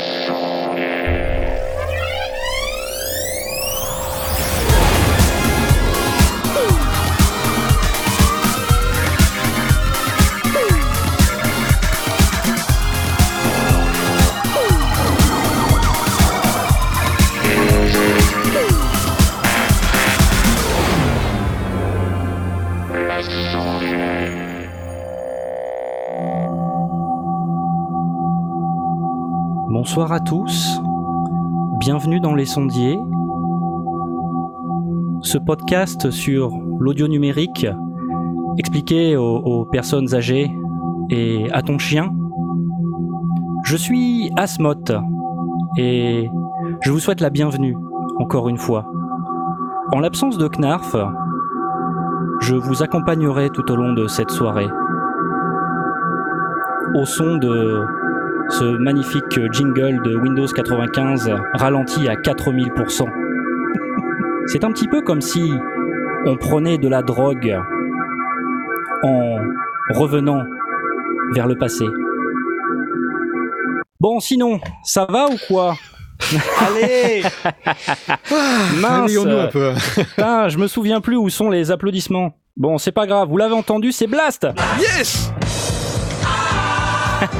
Show. 0.00 0.49
Bonsoir 29.90 30.12
à 30.12 30.20
tous, 30.20 30.80
bienvenue 31.80 32.20
dans 32.20 32.36
Les 32.36 32.44
Sondiers, 32.44 32.96
ce 35.20 35.36
podcast 35.36 36.12
sur 36.12 36.52
l'audio 36.78 37.08
numérique 37.08 37.66
expliqué 38.56 39.16
aux, 39.16 39.64
personnes 39.64 40.14
âgées 40.14 40.48
et 41.10 41.50
à 41.50 41.62
ton 41.62 41.78
chien. 41.78 42.12
Je 43.64 43.76
suis 43.76 44.30
Asmoth 44.36 44.92
et 45.76 46.30
je 46.82 46.92
vous 46.92 47.00
souhaite 47.00 47.20
la 47.20 47.30
bienvenue 47.30 47.76
encore 48.20 48.48
une 48.48 48.58
fois. 48.58 48.86
En 49.90 49.98
l'absence 49.98 50.38
de 50.38 50.46
Knarf, 50.46 50.94
je 52.42 52.54
vous 52.54 52.84
accompagnerai 52.84 53.50
tout 53.50 53.68
au 53.72 53.74
long 53.74 53.92
de 53.92 54.06
cette 54.06 54.30
soirée 54.30 54.68
au 56.94 57.04
son 57.04 57.38
de 57.38 57.84
ce 58.50 58.64
magnifique 58.78 59.40
jingle 59.52 60.02
de 60.02 60.16
Windows 60.16 60.46
95 60.46 61.30
ralenti 61.54 62.08
à 62.08 62.14
4000%. 62.14 63.06
C'est 64.46 64.64
un 64.64 64.72
petit 64.72 64.88
peu 64.88 65.02
comme 65.02 65.20
si 65.20 65.52
on 66.26 66.36
prenait 66.36 66.78
de 66.78 66.88
la 66.88 67.02
drogue 67.02 67.58
en 69.02 69.38
revenant 69.90 70.44
vers 71.32 71.46
le 71.46 71.56
passé. 71.56 71.86
Bon, 74.00 74.18
sinon, 74.18 74.60
ça 74.82 75.06
va 75.08 75.26
ou 75.26 75.36
quoi? 75.46 75.76
Allez 76.60 77.22
Mince 78.80 79.16
un 79.16 79.46
peu. 79.46 79.72
Putain, 79.94 80.48
je 80.48 80.58
me 80.58 80.66
souviens 80.66 81.00
plus 81.00 81.16
où 81.16 81.28
sont 81.28 81.50
les 81.50 81.70
applaudissements. 81.70 82.34
Bon, 82.56 82.78
c'est 82.78 82.92
pas 82.92 83.06
grave, 83.06 83.28
vous 83.28 83.36
l'avez 83.36 83.54
entendu, 83.54 83.92
c'est 83.92 84.06
Blast 84.06 84.46
Yes 84.78 85.32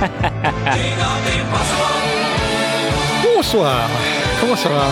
Bonsoir 3.23 3.91
Comment 4.41 4.57
ça 4.57 4.69
va? 4.71 4.87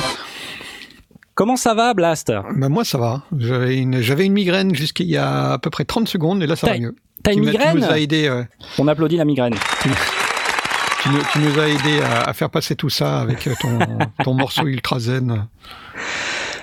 Comment 1.34 1.56
ça 1.56 1.75
va, 1.75 1.95
Blast? 1.95 2.31
Ben 2.56 2.69
Moi, 2.69 2.84
ça 2.84 2.98
va. 2.98 3.23
J'avais 3.39 3.78
une, 3.78 4.33
migraine 4.33 4.75
jusqu'il 4.75 5.06
y 5.06 5.17
a 5.17 5.53
à 5.53 5.59
peu 5.59 5.70
près 5.70 5.84
30 5.84 6.09
secondes, 6.09 6.42
et 6.42 6.47
là, 6.47 6.56
ça 6.56 6.67
va 6.67 6.78
mieux. 6.78 6.95
T'as 7.23 7.33
une 7.33 7.41
migraine? 7.41 7.77
Tu 7.77 7.81
nous 7.81 7.91
as 7.91 7.98
aidé, 7.98 8.28
euh, 8.28 8.45
On 8.78 8.87
applaudit 8.87 9.17
la 9.17 9.25
migraine. 9.25 9.55
tu 9.81 9.89
nous, 11.09 11.22
tu 11.33 11.39
nous 11.39 11.59
as 11.59 11.69
aidé 11.69 12.03
à, 12.03 12.25
à 12.25 12.33
faire 12.34 12.50
passer 12.50 12.75
tout 12.75 12.91
ça 12.91 13.20
avec 13.20 13.48
ton, 13.61 13.78
ton 14.25 14.34
morceau 14.34 14.67
ultra 14.67 14.98
zen. 14.98 15.47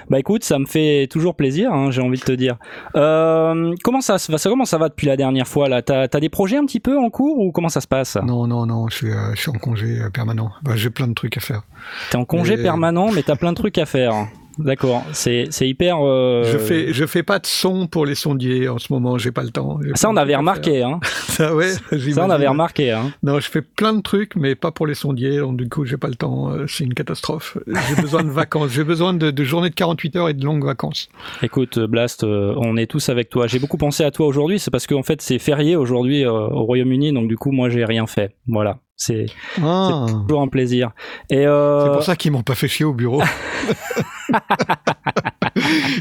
Bah 0.10 0.20
écoute, 0.20 0.44
ça 0.44 0.60
me 0.60 0.66
fait 0.66 1.08
toujours 1.10 1.36
plaisir, 1.36 1.74
hein, 1.74 1.92
j'ai 1.92 2.02
envie 2.02 2.20
de 2.20 2.24
te 2.24 2.32
dire. 2.32 2.58
Euh, 2.96 3.74
comment 3.84 4.02
ça 4.02 4.18
se 4.18 4.32
va 4.32 4.38
ça, 4.38 4.50
Comment 4.50 4.66
ça 4.66 4.78
va 4.78 4.90
depuis 4.90 5.08
la 5.08 5.18
dernière 5.18 5.48
fois 5.48 5.68
là? 5.68 5.82
T'as 5.82 6.08
des 6.08 6.30
projets 6.30 6.58
un 6.58 6.66
petit 6.66 6.80
peu 6.80 6.98
en 6.98 7.10
cours 7.10 7.40
ou 7.40 7.52
comment 7.52 7.70
ça 7.70 7.82
se 7.82 7.88
passe? 7.88 8.16
Non, 8.18 8.48
non, 8.48 8.66
non, 8.66 8.88
je 8.90 8.96
suis, 8.96 9.12
euh, 9.12 9.34
je 9.34 9.42
suis 9.42 9.50
en 9.50 9.60
congé 9.60 10.00
euh, 10.00 10.10
permanent. 10.10 10.52
Ben, 10.64 10.76
j'ai 10.76 10.90
plein 10.90 11.08
de 11.08 11.14
trucs 11.14 11.38
à 11.38 11.42
faire. 11.42 11.64
T'es 12.12 12.18
en 12.18 12.26
congé 12.26 12.58
permanent, 12.58 13.12
mais 13.12 13.24
t'as 13.24 13.36
plein 13.36 13.52
de 13.52 13.58
trucs 13.58 13.78
à 13.78 13.86
faire. 13.86 14.28
D'accord, 14.58 15.04
c'est 15.12 15.48
c'est 15.50 15.68
hyper. 15.68 15.98
euh, 16.02 16.44
Je 16.46 16.58
fais, 16.58 16.94
je 16.94 17.06
fais 17.06 17.24
pas 17.24 17.40
de 17.40 17.46
son 17.46 17.88
pour 17.88 18.06
les 18.06 18.16
sondiers 18.16 18.70
en 18.70 18.78
ce 18.78 18.92
moment. 18.94 19.18
J'ai 19.18 19.32
pas 19.32 19.44
le 19.44 19.50
temps. 19.50 19.80
Ça 19.96 20.10
on 20.10 20.16
avait 20.16 20.36
remarqué, 20.36 20.82
hein. 20.82 21.00
Ça, 21.28 21.54
ouais. 21.54 21.72
Ça 21.72 22.26
on 22.26 22.30
avait 22.30 22.48
remarqué, 22.48 22.92
hein. 22.92 23.12
Non, 23.24 23.40
je 23.40 23.50
fais 23.50 23.62
plein 23.62 23.94
de 23.94 24.02
trucs, 24.02 24.36
mais 24.36 24.56
pas 24.56 24.72
pour 24.72 24.88
les 24.88 24.94
sondiers. 24.96 25.40
Donc, 25.40 25.58
du 25.58 25.68
coup, 25.68 25.84
j'ai 25.86 25.98
pas 25.98 26.08
le 26.08 26.16
temps. 26.16 26.52
Euh, 26.52 26.66
C'est 26.68 26.86
une 26.86 26.94
catastrophe. 26.94 27.58
J'ai 27.68 28.02
besoin 28.02 28.24
de 28.24 28.30
vacances. 28.32 28.72
J'ai 28.72 28.84
besoin 28.86 29.14
de, 29.14 29.32
de 29.32 29.44
journées 29.44 29.70
de 29.70 29.76
48 29.76 30.16
heures 30.16 30.30
et 30.30 30.34
de 30.34 30.46
longues 30.46 30.64
vacances. 30.66 31.10
Écoute, 31.44 31.78
Blast, 31.80 32.24
euh, 32.24 32.54
on 32.58 32.78
est 32.78 32.88
tous 32.88 33.10
avec 33.10 33.30
toi. 33.30 33.48
J'ai 33.48 33.60
beaucoup 33.60 33.78
pensé 33.78 34.04
à 34.06 34.12
toi 34.12 34.26
aujourd'hui, 34.28 34.60
c'est 34.60 34.72
parce 34.72 34.88
qu'en 34.88 35.04
fait 35.04 35.22
c'est 35.22 35.40
férié 35.40 35.76
aujourd'hui 35.76 36.24
euh, 36.26 36.32
au 36.32 36.64
Royaume-Uni, 36.64 37.12
donc 37.12 37.28
du 37.28 37.36
coup 37.38 37.52
moi 37.52 37.70
j'ai 37.70 37.84
rien 37.84 38.08
fait. 38.08 38.36
Voilà, 38.48 38.78
c'est 38.98 39.26
Ah. 39.62 40.06
toujours 40.28 40.42
un 40.42 40.48
plaisir. 40.48 40.92
Et 41.30 41.46
euh, 41.46 41.84
C'est 41.86 41.92
pour 41.92 42.04
ça 42.04 42.16
qu'ils 42.16 42.32
m'ont 42.32 42.44
pas 42.44 42.56
fait 42.56 42.68
chier 42.68 42.86
au 42.86 42.94
bureau. 42.94 43.22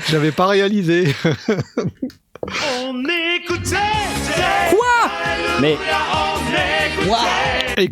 J'avais 0.09 0.33
pas 0.33 0.47
réalisé. 0.47 1.15
On 2.83 3.03
écoutait 3.37 3.77
Quoi? 4.71 5.11
Mais 5.61 5.77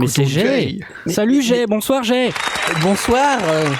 c'est 0.07 0.25
Jay. 0.27 0.41
Jay. 1.07 1.13
salut 1.13 1.43
Jay, 1.43 1.67
bonsoir 1.67 2.03
Jay. 2.03 2.31
Bonsoir 2.83 3.39
euh, 3.45 3.71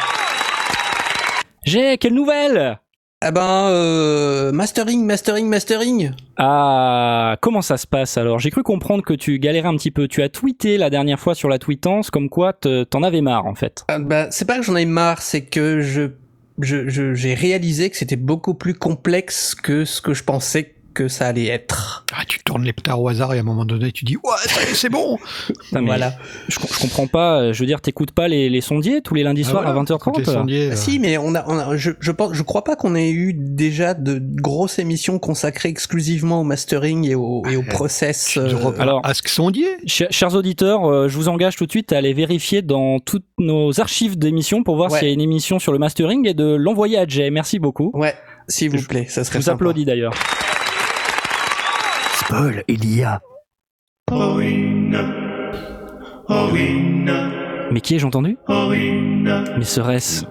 Jay, 1.65 1.97
quelle 1.99 2.15
nouvelle? 2.15 2.79
Ah 3.25 3.31
ben, 3.31 3.69
euh, 3.69 4.51
mastering, 4.51 5.05
mastering, 5.07 5.47
mastering 5.49 6.11
Ah, 6.39 7.37
comment 7.41 7.63
ça 7.63 7.77
se 7.77 7.87
passe 7.87 8.17
alors? 8.19 8.41
J'ai 8.41 8.51
cru 8.51 8.65
comprendre 8.65 9.05
que 9.05 9.15
tu 9.15 9.39
galérais 9.39 9.69
un 9.69 9.77
petit 9.77 9.93
peu. 9.93 10.09
Tu 10.09 10.23
as 10.23 10.29
tweeté 10.29 10.77
la 10.77 10.91
dernière 10.91 11.21
fois 11.21 11.37
sur 11.37 11.49
la 11.49 11.61
tweetance 11.61 12.11
comme 12.11 12.29
quoi 12.29 12.53
te- 12.53 12.83
t'en 12.83 13.05
avais 13.05 13.21
marre 13.21 13.47
en 13.47 13.55
fait. 13.55 13.85
Ah 13.87 14.01
ben, 14.01 14.27
C'est 14.33 14.45
pas 14.45 14.57
que 14.57 14.65
j'en 14.65 14.75
ai 14.75 14.87
marre, 14.87 15.23
c'est 15.23 15.43
que 15.43 15.81
je 15.83 16.09
je- 16.61 16.89
je- 16.89 17.15
j'ai 17.15 17.35
réalisé 17.35 17.89
que 17.91 17.97
c'était 17.97 18.17
beaucoup 18.17 18.55
plus 18.55 18.75
complexe 18.75 19.55
que 19.55 19.85
ce 19.85 20.01
que 20.03 20.15
je 20.15 20.23
pensais 20.25 20.72
que 20.93 21.09
ça 21.09 21.27
allait 21.27 21.47
être. 21.47 22.05
Ah, 22.15 22.23
tu 22.27 22.39
tournes 22.45 22.65
les 22.65 22.73
pétards 22.73 23.01
au 23.01 23.09
hasard 23.09 23.33
et 23.35 23.39
à 23.39 23.41
un 23.41 23.45
moment 23.45 23.65
donné, 23.65 23.93
tu 23.93 24.05
dis 24.05 24.17
Ouais, 24.17 24.63
c'est 24.75 24.89
bon 24.89 25.19
voilà. 25.73 26.13
Je, 26.49 26.59
je 26.61 26.79
comprends 26.81 27.07
pas. 27.07 27.41
euh, 27.41 27.53
Je 27.53 27.61
veux 27.61 27.67
dire, 27.67 27.81
t'écoutes 27.81 28.13
pas 28.13 28.29
les, 28.29 28.49
les 28.51 28.61
sondiers 28.61 29.01
tous 29.03 29.15
les 29.15 29.23
lundis 29.23 29.43
Ah, 29.47 29.51
soirs 29.51 29.63
voilà. 29.65 29.79
à 29.79 29.83
Écoute, 29.83 30.17
les 30.19 30.23
20h30 30.25 30.33
sondiers, 30.33 30.69
Ah, 30.71 30.73
euh, 30.75 30.77
si, 30.77 30.99
mais 30.99 31.19
on 31.19 31.35
a, 31.35 31.45
on 31.49 31.59
a 31.59 31.77
je, 31.77 31.91
je 32.01 32.13
pense, 32.13 32.33
je 32.35 32.43
crois 32.43 32.65
pas 32.65 32.77
qu'on 32.77 32.95
ait 32.95 33.11
eu 33.11 33.33
déjà 33.35 33.95
de 33.95 34.21
grosses 34.23 34.79
émissions 34.79 35.19
consacrées 35.19 35.69
exclusivement 35.69 36.41
au 36.41 36.45
mastering 36.45 37.07
et 37.09 37.15
au, 37.15 37.43
et 37.51 37.57
au 37.57 37.63
process. 37.63 38.29
tu 38.33 38.39
euh, 38.41 38.49
drops 38.49 38.79
un 38.79 38.83
alors- 38.83 39.01
Ask 39.05 39.29
sondier 39.29 39.69
Chers, 39.87 40.09
chers 40.11 40.35
auditeurs, 40.35 40.85
euh, 40.85 41.09
je 41.09 41.17
vous 41.17 41.29
engage 41.29 41.57
tout 41.57 41.67
de 41.67 41.71
suite 41.71 41.93
à 41.93 41.99
aller 41.99 42.13
vérifier 42.13 42.63
dans 42.63 42.99
toutes 43.01 43.25
nos 43.39 43.81
archives 43.81 44.19
d'émissions 44.19 44.63
pour 44.63 44.77
voir 44.77 44.91
Ouais. 44.93 44.99
s'il 44.99 45.09
y 45.09 45.11
a 45.11 45.15
une 45.15 45.21
émission 45.21 45.59
sur 45.59 45.73
le 45.73 45.79
mastering 45.79 46.27
et 46.29 46.35
de 46.35 46.45
l'envoyer 46.55 46.99
à 46.99 47.07
Jay. 47.07 47.31
Merci 47.31 47.59
beaucoup. 47.59 47.91
Ouais, 47.95 48.15
s'il 48.49 48.71
vous 48.71 48.79
Je- 48.79 48.87
plaît, 48.87 49.07
ça 49.09 49.23
Je 49.23 49.27
serait 49.29 49.39
vous 49.39 49.45
sympa. 49.45 49.55
applaudis 49.55 49.85
d'ailleurs. 49.85 50.13
Il 52.69 52.97
y 52.97 53.03
a. 53.03 53.21
Mais 57.71 57.81
qui 57.81 57.95
ai-je 57.97 58.07
entendu? 58.07 58.39
Mais 58.49 59.65
serait-ce? 59.65 60.25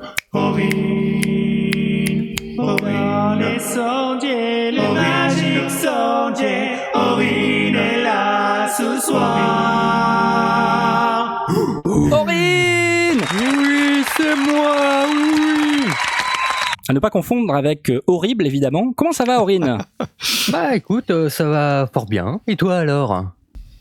À 16.92 16.94
ne 16.94 17.00
pas 17.00 17.10
confondre 17.10 17.56
avec 17.56 17.90
euh, 17.90 18.02
Horrible, 18.06 18.46
évidemment. 18.46 18.92
Comment 18.92 19.14
ça 19.14 19.24
va, 19.24 19.42
Aurine? 19.42 19.78
Bah 20.52 20.76
écoute, 20.76 21.10
euh, 21.10 21.30
ça 21.30 21.46
va 21.46 21.90
fort 21.94 22.06
bien. 22.06 22.42
Et 22.48 22.58
toi 22.58 22.80
alors? 22.80 23.32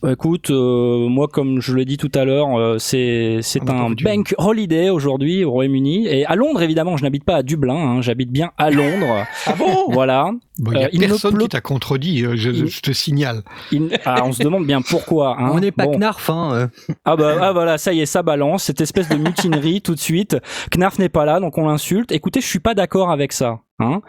Écoute, 0.09 0.49
euh, 0.51 1.09
moi, 1.09 1.29
comme 1.29 1.61
je 1.61 1.75
l'ai 1.77 1.85
dit 1.85 1.99
tout 1.99 2.11
à 2.15 2.25
l'heure, 2.25 2.59
euh, 2.59 2.79
c'est 2.79 3.41
c'est 3.43 3.61
On 3.61 3.65
a 3.65 3.67
pas 3.67 3.73
un 3.75 3.91
bank 3.91 4.35
holiday 4.39 4.89
aujourd'hui 4.89 5.45
au 5.45 5.51
Royaume-Uni. 5.51 6.07
Et 6.07 6.25
à 6.25 6.37
Londres, 6.37 6.63
évidemment, 6.63 6.97
je 6.97 7.03
n'habite 7.03 7.25
pas 7.25 7.37
à 7.37 7.43
Dublin, 7.43 7.75
hein, 7.77 8.01
j'habite 8.01 8.31
bien 8.33 8.51
à 8.57 8.71
Londres. 8.71 9.27
Ah 9.47 9.53
bon? 9.59 9.67
Voilà. 9.91 10.31
Bon, 10.59 10.73
Il 10.73 10.79
y 10.79 10.83
Euh, 10.83 10.87
a 10.87 10.89
il 10.93 11.01
ne 11.01 11.07
personne 11.07 11.35
pleut- 11.35 11.43
qui 11.45 11.49
t'a 11.51 11.61
contredit, 11.61 12.25
euh, 12.25 12.33
je, 12.37 12.51
Il- 12.51 12.67
je 12.69 12.81
te 12.81 12.93
signale. 12.93 13.43
Il- 13.73 13.91
Ah, 14.07 14.23
on 14.25 14.33
se 14.33 14.43
demande 14.43 14.67
bien 14.67 14.81
pourquoi. 14.81 15.37
hein. 15.39 15.51
On 15.53 15.61
n'est 15.61 15.71
pas 15.73 15.85
Bon. 15.85 15.97
Knarf, 15.99 16.31
hein. 16.31 16.51
euh. 16.55 16.67
Ah 17.05 17.17
bah 17.17 17.37
ah 17.41 17.53
voilà, 17.53 17.77
ça 17.77 17.93
y 17.93 18.01
est, 18.01 18.07
ça 18.07 18.23
balance, 18.23 18.65
cette 18.65 18.81
espèce 18.81 19.09
de 19.09 19.17
mutinerie 19.17 19.83
tout 19.83 19.95
de 19.95 20.01
suite. 20.01 20.37
Knarf 20.75 20.99
n'est 20.99 21.09
pas 21.11 21.25
là, 21.27 21.41
donc 21.41 21.59
on 21.59 21.67
l'insulte. 21.69 22.11
Écoutez, 22.13 22.41
je 22.41 22.47
suis 22.47 22.59
pas 22.59 22.73
d'accord 22.75 23.11
avec 23.11 23.33
ça. 23.35 23.61
Hein 23.81 24.03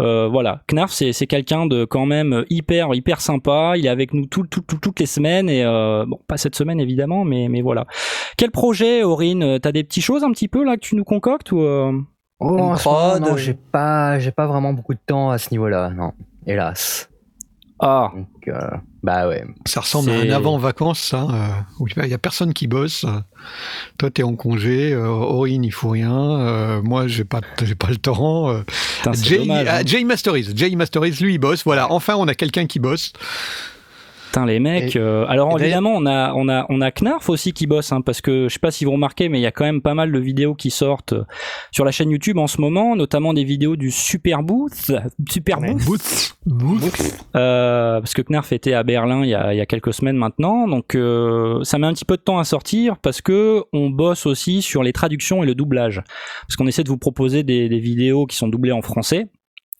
Euh, 0.00 0.28
voilà, 0.28 0.62
Knarf 0.68 0.92
c'est 0.92 1.12
c'est 1.12 1.26
quelqu'un 1.26 1.66
de 1.66 1.84
quand 1.84 2.06
même 2.06 2.44
hyper 2.50 2.94
hyper 2.94 3.20
sympa. 3.20 3.74
Il 3.76 3.84
est 3.86 3.88
avec 3.88 4.14
nous 4.14 4.26
tout, 4.26 4.46
tout- 4.46 4.60
tout- 4.60 4.78
toutes 4.78 5.00
les 5.00 5.06
semaines 5.06 5.48
et 5.48 5.64
euh, 5.64 6.04
bon 6.06 6.18
pas 6.28 6.36
cette 6.36 6.54
semaine 6.54 6.80
évidemment, 6.80 7.24
mais 7.24 7.48
mais 7.48 7.60
voilà. 7.62 7.86
Quel 8.36 8.50
projet, 8.50 9.02
Aurine? 9.02 9.58
T'as 9.60 9.72
des 9.72 9.84
petites 9.84 10.04
choses 10.04 10.22
un 10.24 10.30
petit 10.32 10.48
peu 10.48 10.64
là 10.64 10.76
que 10.76 10.80
tu 10.80 10.96
nous 10.96 11.04
concoctes 11.04 11.52
ou 11.52 11.60
euh 11.60 11.92
Oh, 12.38 12.58
Une 12.58 12.64
en 12.64 12.76
ce 12.76 12.86
moment, 12.86 13.00
prod, 13.12 13.20
non, 13.22 13.36
j'ai 13.38 13.54
pas, 13.54 14.18
j'ai 14.18 14.30
pas 14.30 14.46
vraiment 14.46 14.74
beaucoup 14.74 14.92
de 14.92 15.00
temps 15.06 15.30
à 15.30 15.38
ce 15.38 15.48
niveau-là, 15.52 15.88
non. 15.88 16.12
Hélas. 16.46 17.08
Ah 17.78 18.12
Donc, 18.14 18.48
euh, 18.48 18.70
Bah 19.06 19.28
ouais. 19.28 19.44
Ça 19.66 19.82
ressemble 19.82 20.10
à 20.10 20.14
un 20.14 20.30
avant-vacances, 20.30 20.98
ça. 20.98 21.28
euh, 21.30 21.86
il 22.02 22.08
y 22.08 22.12
a 22.14 22.18
personne 22.18 22.52
qui 22.52 22.66
bosse. 22.66 23.06
Toi, 23.98 24.10
t'es 24.10 24.24
en 24.24 24.34
congé. 24.34 24.92
Euh, 24.92 25.06
Aurine, 25.06 25.62
il 25.62 25.70
faut 25.70 25.90
rien. 25.90 26.12
euh, 26.40 26.82
moi, 26.82 27.06
j'ai 27.06 27.22
pas, 27.22 27.40
j'ai 27.62 27.76
pas 27.76 27.86
le 27.90 27.98
temps. 27.98 28.50
euh, 28.50 28.62
Putain, 28.98 29.12
Jay, 29.12 29.38
dommage. 29.38 29.66
ah, 29.70 29.76
hein. 29.76 29.82
Jay 29.86 30.02
Masteries. 30.02 30.48
Jay 30.56 30.74
Masteries, 30.74 31.12
lui, 31.20 31.34
il 31.34 31.38
bosse. 31.38 31.62
Voilà. 31.64 31.92
Enfin, 31.92 32.16
on 32.18 32.26
a 32.26 32.34
quelqu'un 32.34 32.66
qui 32.66 32.80
bosse. 32.80 33.12
Putain, 34.36 34.46
les 34.46 34.60
mecs. 34.60 34.94
Et- 34.96 34.98
euh, 34.98 35.24
alors 35.28 35.58
évidemment, 35.58 35.94
on 35.94 36.04
a, 36.04 36.34
on 36.34 36.46
a, 36.50 36.66
on 36.68 36.82
a 36.82 36.90
Knarf 36.90 37.30
aussi 37.30 37.54
qui 37.54 37.66
bosse, 37.66 37.90
hein, 37.92 38.02
parce 38.02 38.20
que 38.20 38.48
je 38.48 38.52
sais 38.52 38.58
pas 38.58 38.70
si 38.70 38.84
vous 38.84 38.92
remarquez, 38.92 39.30
mais 39.30 39.38
il 39.38 39.42
y 39.42 39.46
a 39.46 39.50
quand 39.50 39.64
même 39.64 39.80
pas 39.80 39.94
mal 39.94 40.12
de 40.12 40.18
vidéos 40.18 40.54
qui 40.54 40.70
sortent 40.70 41.14
euh, 41.14 41.24
sur 41.70 41.86
la 41.86 41.90
chaîne 41.90 42.10
YouTube 42.10 42.36
en 42.36 42.46
ce 42.46 42.60
moment, 42.60 42.96
notamment 42.96 43.32
des 43.32 43.44
vidéos 43.44 43.76
du 43.76 43.90
Super 43.90 44.42
Booth, 44.42 44.92
Super 45.30 45.58
Ouais. 45.60 45.72
Booth, 45.74 46.36
Booth. 46.44 47.16
euh, 47.34 47.98
parce 48.00 48.12
que 48.12 48.20
Knarf 48.20 48.52
était 48.52 48.74
à 48.74 48.82
Berlin 48.82 49.22
il 49.24 49.30
y 49.30 49.34
a, 49.34 49.54
il 49.54 49.56
y 49.56 49.60
a 49.62 49.66
quelques 49.66 49.94
semaines 49.94 50.16
maintenant, 50.18 50.68
donc 50.68 50.94
euh, 50.94 51.64
ça 51.64 51.78
met 51.78 51.86
un 51.86 51.94
petit 51.94 52.04
peu 52.04 52.18
de 52.18 52.22
temps 52.22 52.38
à 52.38 52.44
sortir 52.44 52.98
parce 52.98 53.22
que 53.22 53.62
on 53.72 53.88
bosse 53.88 54.26
aussi 54.26 54.60
sur 54.60 54.82
les 54.82 54.92
traductions 54.92 55.42
et 55.42 55.46
le 55.46 55.54
doublage, 55.54 56.02
parce 56.46 56.56
qu'on 56.56 56.66
essaie 56.66 56.84
de 56.84 56.90
vous 56.90 56.98
proposer 56.98 57.42
des, 57.42 57.70
des 57.70 57.78
vidéos 57.78 58.26
qui 58.26 58.36
sont 58.36 58.48
doublées 58.48 58.72
en 58.72 58.82
français. 58.82 59.28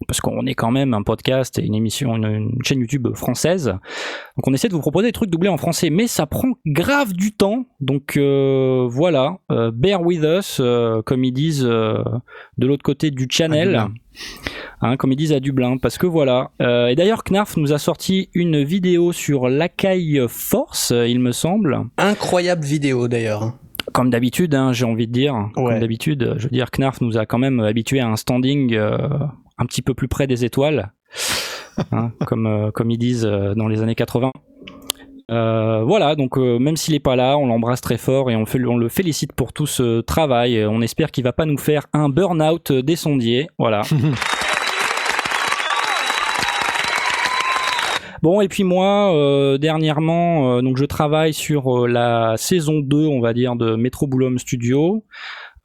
Parce 0.07 0.21
qu'on 0.21 0.45
est 0.45 0.55
quand 0.55 0.71
même 0.71 0.93
un 0.93 1.03
podcast 1.03 1.59
et 1.59 1.65
une 1.65 1.75
émission, 1.75 2.17
une, 2.17 2.27
une 2.27 2.63
chaîne 2.63 2.81
YouTube 2.81 3.09
française. 3.15 3.67
Donc 4.37 4.47
on 4.47 4.53
essaie 4.53 4.69
de 4.69 4.75
vous 4.75 4.81
proposer 4.81 5.09
des 5.09 5.13
trucs 5.13 5.31
doublés 5.31 5.49
en 5.49 5.57
français, 5.57 5.89
mais 5.89 6.07
ça 6.07 6.27
prend 6.27 6.49
grave 6.67 7.15
du 7.15 7.33
temps. 7.33 7.65
Donc 7.81 8.19
euh, 8.19 8.87
voilà, 8.91 9.39
euh, 9.51 9.71
bear 9.73 10.03
with 10.03 10.23
us, 10.23 10.59
euh, 10.61 11.01
comme 11.01 11.25
ils 11.25 11.33
disent 11.33 11.63
de 11.63 12.67
l'autre 12.67 12.83
côté 12.83 13.11
du 13.11 13.27
channel, 13.31 13.87
hein, 14.83 14.97
comme 14.99 15.13
ils 15.13 15.17
disent 15.17 15.33
à 15.33 15.41
Dublin, 15.41 15.79
parce 15.79 15.97
que 15.97 16.07
voilà. 16.07 16.51
Et 16.61 16.95
d'ailleurs, 16.95 17.25
Knarf 17.25 17.57
nous 17.57 17.73
a 17.73 17.79
sorti 17.79 18.29
une 18.35 18.63
vidéo 18.63 19.13
sur 19.13 19.49
l'Akai 19.49 20.27
Force, 20.29 20.93
il 20.95 21.21
me 21.21 21.33
semble. 21.33 21.87
Incroyable 21.97 22.65
vidéo 22.65 23.09
d'ailleurs. 23.09 23.55
Comme 23.93 24.11
d'habitude, 24.11 24.55
hein, 24.55 24.73
j'ai 24.73 24.85
envie 24.85 25.07
de 25.07 25.13
dire. 25.13 25.49
Comme 25.55 25.79
d'habitude, 25.79 26.35
je 26.37 26.45
veux 26.45 26.51
dire, 26.51 26.71
Knarf 26.71 27.01
nous 27.01 27.17
a 27.17 27.25
quand 27.25 27.39
même 27.39 27.61
habitué 27.61 28.01
à 28.01 28.09
un 28.09 28.17
standing 28.17 28.75
euh, 28.75 28.99
un 29.59 29.67
petit 29.67 29.83
peu 29.83 29.95
plus 29.95 30.09
près 30.09 30.27
des 30.27 30.45
étoiles, 30.45 30.93
hein, 31.93 32.11
comme, 32.27 32.47
euh, 32.47 32.71
comme 32.71 32.91
ils 32.91 32.99
disent 32.99 33.25
euh, 33.27 33.55
dans 33.55 33.69
les 33.69 33.83
années 33.83 33.95
80. 33.95 34.31
Euh, 35.31 35.83
voilà, 35.85 36.15
donc 36.15 36.39
euh, 36.39 36.59
même 36.61 36.77
s'il 36.77 36.95
est 36.95 37.01
pas 37.01 37.17
là, 37.17 37.37
on 37.37 37.47
l'embrasse 37.47 37.81
très 37.81 37.99
fort 37.99 38.31
et 38.31 38.37
on, 38.37 38.47
fait- 38.47 38.65
on 38.65 38.77
le 38.77 38.89
félicite 38.89 39.33
pour 39.33 39.53
tout 39.53 39.67
ce 39.67 40.01
travail. 40.01 40.65
On 40.67 40.81
espère 40.83 41.11
qu'il 41.11 41.25
va 41.25 41.33
pas 41.33 41.47
nous 41.47 41.59
faire 41.59 41.87
un 41.93 42.09
burn-out 42.09 42.71
des 42.73 42.97
sondiers. 42.97 43.49
Voilà. 43.59 43.83
Bon 48.23 48.41
et 48.41 48.49
puis 48.49 48.65
moi 48.65 49.15
euh, 49.15 49.59
dernièrement 49.59 50.63
donc 50.63 50.79
je 50.79 50.85
travaille 50.87 51.35
sur 51.35 51.87
la 51.87 52.35
saison 52.39 52.81
2 52.81 53.07
on 53.07 53.21
va 53.21 53.35
dire 53.35 53.57
de 53.57 53.77
Metro 53.77 54.07
Boulom 54.07 54.39
Studio. 54.39 55.05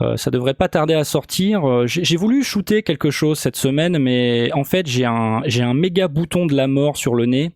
Euh, 0.02 0.18
ça 0.18 0.32
devrait 0.32 0.54
pas 0.54 0.68
tarder 0.68 0.94
à 0.94 1.04
sortir. 1.04 1.68
Euh, 1.68 1.86
J'ai 1.86 2.16
voulu 2.16 2.44
shooter 2.44 2.82
quelque 2.82 3.12
chose 3.12 3.40
cette 3.40 3.56
semaine, 3.56 3.98
mais 4.00 4.52
en 4.54 4.64
fait 4.64 4.88
j'ai 4.88 5.06
un 5.06 5.42
j'ai 5.46 5.62
un 5.62 5.74
méga 5.74 6.08
bouton 6.08 6.46
de 6.46 6.56
la 6.56 6.68
mort 6.68 6.98
sur 6.98 7.14
le 7.14 7.26
nez. 7.26 7.52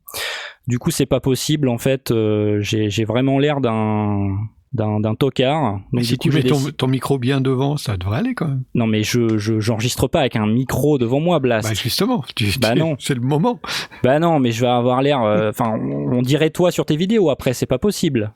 Du 0.68 0.80
coup 0.80 0.92
c'est 0.92 1.06
pas 1.06 1.20
possible. 1.20 1.68
En 1.70 1.78
fait 1.78 2.12
euh, 2.12 2.60
j'ai 2.62 3.06
vraiment 3.06 3.40
l'air 3.40 3.62
d'un 3.62 4.38
d'un 4.76 5.16
tocard. 5.16 5.80
Mais 5.92 6.04
si 6.04 6.18
tu 6.18 6.30
mets 6.32 6.44
ton, 6.44 6.88
micro 6.88 7.18
bien 7.18 7.42
devant, 7.42 7.78
ça 7.78 7.98
devrait 7.98 8.20
aller 8.20 8.36
quand 8.36 8.48
même. 8.48 8.64
non 8.76 8.86
mais 8.88 9.04
je 9.04 9.38
je 9.38 9.60
j'enregistre 9.60 10.08
pas 10.08 10.20
avec 10.22 10.36
un 10.36 10.46
micro 10.46 10.98
devant 10.98 11.20
moi 11.20 11.40
Blast. 11.40 11.68
Bah 11.70 11.74
justement, 11.74 12.24
tu- 12.36 12.46
Bah 12.60 12.74
tu- 12.74 12.80
non. 12.80 12.96
c'est 13.00 13.16
le 13.16 13.22
moment. 13.22 13.60
Bah 14.04 14.20
non 14.20 14.40
mais 14.40 14.52
je 14.52 14.62
vais 14.62 14.68
avoir 14.68 15.02
l'air. 15.02 15.22
euh, 15.24 15.50
Enfin 15.50 15.74
on, 15.80 16.18
on 16.18 16.22
dirait 16.22 16.50
toi 16.50 16.72
sur 16.72 16.86
tes 16.86 16.96
vidéos 16.96 17.30
après 17.30 17.54
c'est 17.54 17.66
pas 17.66 17.80
possible. 17.80 18.32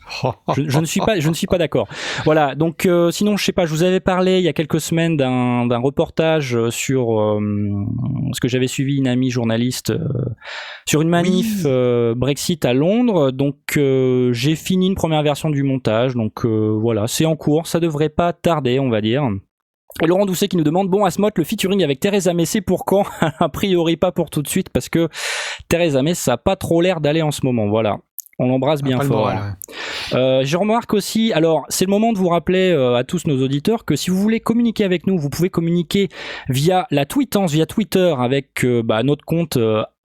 je, 0.55 0.63
je 0.67 0.79
ne 0.79 0.85
suis 0.85 1.01
pas, 1.01 1.19
je 1.19 1.29
ne 1.29 1.33
suis 1.33 1.47
pas 1.47 1.57
d'accord. 1.57 1.87
Voilà. 2.25 2.55
Donc, 2.55 2.85
euh, 2.85 3.11
sinon, 3.11 3.37
je 3.37 3.43
sais 3.45 3.51
pas. 3.51 3.65
Je 3.65 3.71
vous 3.71 3.83
avais 3.83 3.99
parlé 3.99 4.39
il 4.39 4.43
y 4.43 4.47
a 4.47 4.53
quelques 4.53 4.81
semaines 4.81 5.17
d'un 5.17 5.65
d'un 5.67 5.77
reportage 5.77 6.55
euh, 6.55 6.71
sur 6.71 7.19
euh, 7.19 7.39
ce 8.33 8.39
que 8.39 8.47
j'avais 8.47 8.67
suivi 8.67 8.97
une 8.97 9.07
amie 9.07 9.29
journaliste 9.29 9.93
sur 10.87 11.01
une 11.01 11.09
manif 11.09 11.65
Brexit 12.15 12.65
à 12.65 12.73
Londres. 12.73 13.31
Donc, 13.31 13.55
j'ai 13.77 14.55
fini 14.55 14.87
une 14.87 14.95
première 14.95 15.23
version 15.23 15.49
du 15.49 15.63
montage. 15.63 16.13
Donc, 16.15 16.28
euh, 16.45 16.77
voilà, 16.79 17.07
c'est 17.07 17.25
en 17.25 17.35
cours. 17.35 17.67
Ça 17.67 17.79
devrait 17.79 18.09
pas 18.09 18.33
tarder, 18.33 18.79
on 18.79 18.89
va 18.89 19.01
dire. 19.01 19.29
Et 20.01 20.07
Laurent 20.07 20.25
Doucet 20.25 20.47
qui 20.47 20.57
nous 20.57 20.63
demande 20.63 20.87
bon 20.87 21.03
Asmot 21.03 21.29
le 21.35 21.43
featuring 21.43 21.83
avec 21.83 21.99
Theresa 21.99 22.33
May 22.33 22.45
c'est 22.45 22.61
pour 22.61 22.85
quand? 22.85 23.05
A 23.39 23.49
priori 23.49 23.97
pas 23.97 24.11
pour 24.11 24.29
tout 24.29 24.41
de 24.41 24.47
suite 24.47 24.69
parce 24.69 24.87
que 24.87 25.09
Theresa 25.67 26.03
May 26.03 26.13
ça 26.13 26.33
a 26.33 26.37
pas 26.37 26.55
trop 26.55 26.79
l'air 26.79 27.01
d'aller 27.01 27.21
en 27.21 27.31
ce 27.31 27.43
moment 27.43 27.67
voilà 27.67 27.97
on 28.39 28.47
l'embrasse 28.47 28.81
bien 28.81 28.97
le 28.97 29.05
fort 29.05 29.17
moral, 29.17 29.57
ouais. 30.13 30.17
euh, 30.17 30.41
je 30.45 30.55
remarque 30.55 30.93
aussi, 30.93 31.33
alors 31.33 31.65
c'est 31.67 31.85
le 31.85 31.89
moment 31.91 32.13
de 32.13 32.17
vous 32.17 32.29
rappeler 32.29 32.71
euh, 32.71 32.95
à 32.95 33.03
tous 33.03 33.27
nos 33.27 33.43
auditeurs 33.43 33.83
que 33.83 33.97
si 33.97 34.09
vous 34.09 34.17
voulez 34.17 34.39
communiquer 34.39 34.85
avec 34.85 35.07
nous, 35.07 35.17
vous 35.17 35.29
pouvez 35.29 35.49
communiquer 35.49 36.07
via 36.47 36.87
la 36.89 37.05
tweetance, 37.05 37.51
via 37.51 37.65
Twitter 37.65 38.15
avec 38.17 38.63
euh, 38.63 38.81
bah, 38.81 39.03
notre 39.03 39.25
compte 39.25 39.57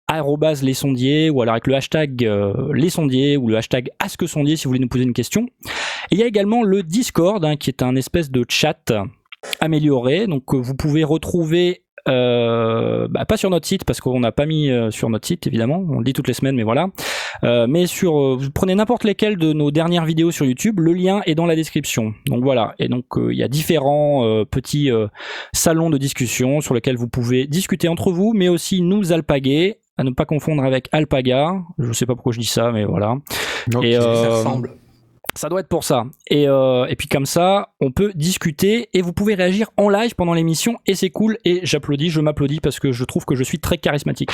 arrobase 0.07 0.63
les 0.63 0.73
sondiers 0.73 1.29
ou 1.29 1.41
alors 1.41 1.53
avec 1.53 1.67
le 1.67 1.75
hashtag 1.75 2.25
euh, 2.25 2.71
les 2.73 2.89
sondiers 2.89 3.37
ou 3.37 3.47
le 3.47 3.57
hashtag 3.57 3.89
ask 3.99 4.27
sondier 4.27 4.55
si 4.55 4.63
vous 4.63 4.69
voulez 4.69 4.79
nous 4.79 4.87
poser 4.87 5.03
une 5.03 5.13
question. 5.13 5.47
Et 6.11 6.15
il 6.15 6.19
y 6.19 6.23
a 6.23 6.25
également 6.25 6.63
le 6.63 6.83
Discord 6.83 7.43
hein, 7.43 7.57
qui 7.57 7.69
est 7.69 7.83
un 7.83 7.95
espèce 7.95 8.31
de 8.31 8.45
chat 8.47 8.93
amélioré, 9.59 10.27
donc 10.27 10.53
euh, 10.53 10.57
vous 10.57 10.75
pouvez 10.75 11.03
retrouver 11.03 11.83
euh, 12.07 13.09
bah, 13.09 13.25
pas 13.25 13.35
sur 13.35 13.49
notre 13.49 13.67
site 13.67 13.83
parce 13.83 13.99
qu'on 13.99 14.21
n'a 14.21 14.31
pas 14.31 14.45
mis 14.45 14.69
sur 14.91 15.09
notre 15.09 15.27
site 15.27 15.45
évidemment, 15.45 15.85
on 15.89 15.99
le 15.99 16.05
dit 16.05 16.13
toutes 16.13 16.29
les 16.29 16.33
semaines 16.33 16.55
mais 16.55 16.63
voilà. 16.63 16.87
Mais 17.43 17.85
sur, 17.85 18.37
vous 18.37 18.49
prenez 18.49 18.73
n'importe 18.73 19.03
lesquelles 19.03 19.37
de 19.37 19.51
nos 19.51 19.71
dernières 19.71 20.05
vidéos 20.05 20.31
sur 20.31 20.45
YouTube, 20.45 20.79
le 20.79 20.93
lien 20.93 21.21
est 21.25 21.35
dans 21.35 21.45
la 21.45 21.55
description. 21.55 22.13
Donc 22.27 22.43
voilà, 22.43 22.73
et 22.79 22.87
donc 22.87 23.05
il 23.17 23.37
y 23.37 23.43
a 23.43 23.47
différents 23.47 24.43
petits 24.49 24.89
salons 25.53 25.89
de 25.89 25.97
discussion 25.97 26.61
sur 26.61 26.73
lesquels 26.73 26.95
vous 26.95 27.09
pouvez 27.09 27.45
discuter 27.45 27.89
entre 27.89 28.11
vous, 28.11 28.31
mais 28.33 28.47
aussi 28.47 28.81
nous 28.81 29.11
alpaguer, 29.11 29.77
à 29.97 30.03
ne 30.03 30.11
pas 30.11 30.25
confondre 30.25 30.63
avec 30.63 30.89
alpaga. 30.91 31.61
Je 31.79 31.91
sais 31.93 32.05
pas 32.05 32.13
pourquoi 32.15 32.33
je 32.33 32.39
dis 32.39 32.45
ça, 32.45 32.71
mais 32.71 32.85
voilà. 32.85 33.15
Donc, 33.67 33.83
Et, 33.83 33.93
Ça 33.93 34.01
euh, 34.01 34.29
ressemble. 34.37 34.71
ça 35.35 35.49
doit 35.49 35.59
être 35.61 35.67
pour 35.67 35.83
ça. 35.83 36.05
Et, 36.29 36.47
euh, 36.47 36.85
et 36.85 36.95
puis 36.95 37.07
comme 37.07 37.25
ça, 37.25 37.69
on 37.79 37.91
peut 37.91 38.11
discuter 38.15 38.89
et 38.93 39.01
vous 39.01 39.13
pouvez 39.13 39.35
réagir 39.35 39.69
en 39.77 39.89
live 39.89 40.15
pendant 40.15 40.33
l'émission 40.33 40.77
et 40.85 40.95
c'est 40.95 41.09
cool. 41.09 41.37
Et 41.45 41.61
j'applaudis, 41.63 42.09
je 42.09 42.21
m'applaudis 42.21 42.59
parce 42.59 42.79
que 42.79 42.91
je 42.91 43.03
trouve 43.03 43.25
que 43.25 43.35
je 43.35 43.43
suis 43.43 43.59
très 43.59 43.77
charismatique. 43.77 44.31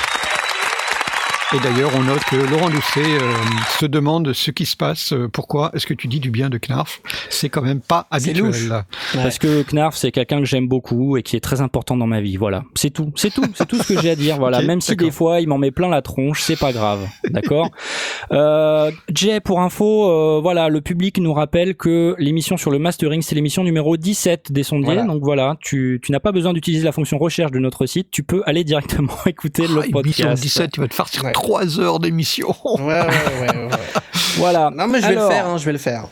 Et 1.56 1.60
d'ailleurs, 1.60 1.92
on 1.96 2.02
note 2.04 2.24
que 2.24 2.36
Laurent 2.36 2.70
Doucet 2.72 3.02
euh, 3.04 3.32
se 3.80 3.86
demande 3.86 4.34
ce 4.34 4.50
qui 4.50 4.66
se 4.66 4.76
passe. 4.76 5.14
euh, 5.14 5.28
pourquoi 5.32 5.70
est-ce 5.76 5.86
que 5.86 5.94
tu 5.94 6.08
dis 6.08 6.20
du 6.20 6.32
bien 6.32 6.50
de 6.50 6.58
Knarf? 6.58 7.00
C'est 7.30 7.50
quand 7.50 7.62
même 7.62 7.80
pas 7.80 8.07
habituel. 8.10 8.38
louche. 8.45 8.68
là. 8.68 8.86
Ouais. 9.14 9.22
Parce 9.22 9.38
que 9.38 9.62
Knarf, 9.62 9.95
c'est 9.95 10.12
quelqu'un 10.12 10.40
que 10.40 10.45
j'aime 10.45 10.68
beaucoup 10.68 11.16
et 11.16 11.22
qui 11.22 11.36
est 11.36 11.40
très 11.42 11.62
important 11.62 11.95
dans 11.95 12.07
ma 12.07 12.22
vie. 12.22 12.38
Voilà, 12.38 12.64
c'est 12.74 12.90
tout, 12.90 13.12
c'est 13.16 13.31
tout, 13.31 13.44
c'est 13.54 13.68
tout 13.68 13.78
ce 13.78 13.94
que 13.94 14.02
j'ai 14.02 14.10
à 14.10 14.16
dire. 14.16 14.38
Voilà, 14.38 14.62
même 14.64 14.81
si 14.81 14.95
des 14.95 15.12
fois 15.12 15.42
il 15.42 15.48
m'en 15.48 15.60
met 15.60 15.69
plein 15.69 15.90
la 15.90 16.02
tronche, 16.02 16.42
c'est 16.42 16.57
pas 16.57 16.74
grave, 16.74 17.07
d'accord? 17.30 17.69
euh, 18.31 18.90
Jay, 19.14 19.40
pour 19.40 19.62
info, 19.62 20.10
euh, 20.10 20.40
voilà, 20.42 20.69
le 20.69 20.81
public 20.81 21.19
nous 21.19 21.33
rappelle 21.33 21.76
que 21.76 22.16
l'émission 22.18 22.57
sur 22.57 22.72
le 22.72 22.80
mastering, 22.80 23.22
c'est 23.22 23.36
l'émission 23.36 23.64
numéro 23.64 23.95
17 23.95 24.52
des 24.52 24.64
sondiers. 24.64 24.86
Voilà. 24.86 25.04
Donc 25.04 25.22
voilà, 25.24 25.57
tu, 25.62 26.00
tu 26.04 26.12
n'as 26.12 26.19
pas 26.19 26.31
besoin 26.31 26.54
d'utiliser 26.54 26.83
la 26.86 26.92
fonction 26.92 27.19
recherche 27.19 27.52
de 27.52 27.60
notre 27.60 27.86
site, 27.86 28.10
tu 28.10 28.24
peux 28.24 28.42
aller 28.48 28.64
directement 28.64 29.14
écouter 29.28 29.68
le 29.68 29.81
Ah, 29.83 29.88
podcast. 29.92 30.42
17, 30.42 30.72
tu 30.72 30.81
vas 30.81 30.88
te 30.88 30.95
farcir 30.95 31.24
Ouais. 31.24 31.31
3 31.44 31.80
heures 31.80 32.00
d'émission. 32.00 32.56
Ouais, 32.80 32.83
ouais, 32.83 33.00
ouais, 33.02 33.50
ouais, 33.56 33.64
ouais. 33.66 33.69
Voilà. 34.38 34.71
Non, 34.73 34.88
mais 34.88 35.00
je 35.00 35.07
vais 35.07 35.12
Alors, 35.14 35.30
le 35.30 35.35
faire, 35.35 35.47
hein, 35.47 35.57
je 35.57 35.66
vais 35.66 35.71
le 35.73 35.78
faire. 35.78 36.06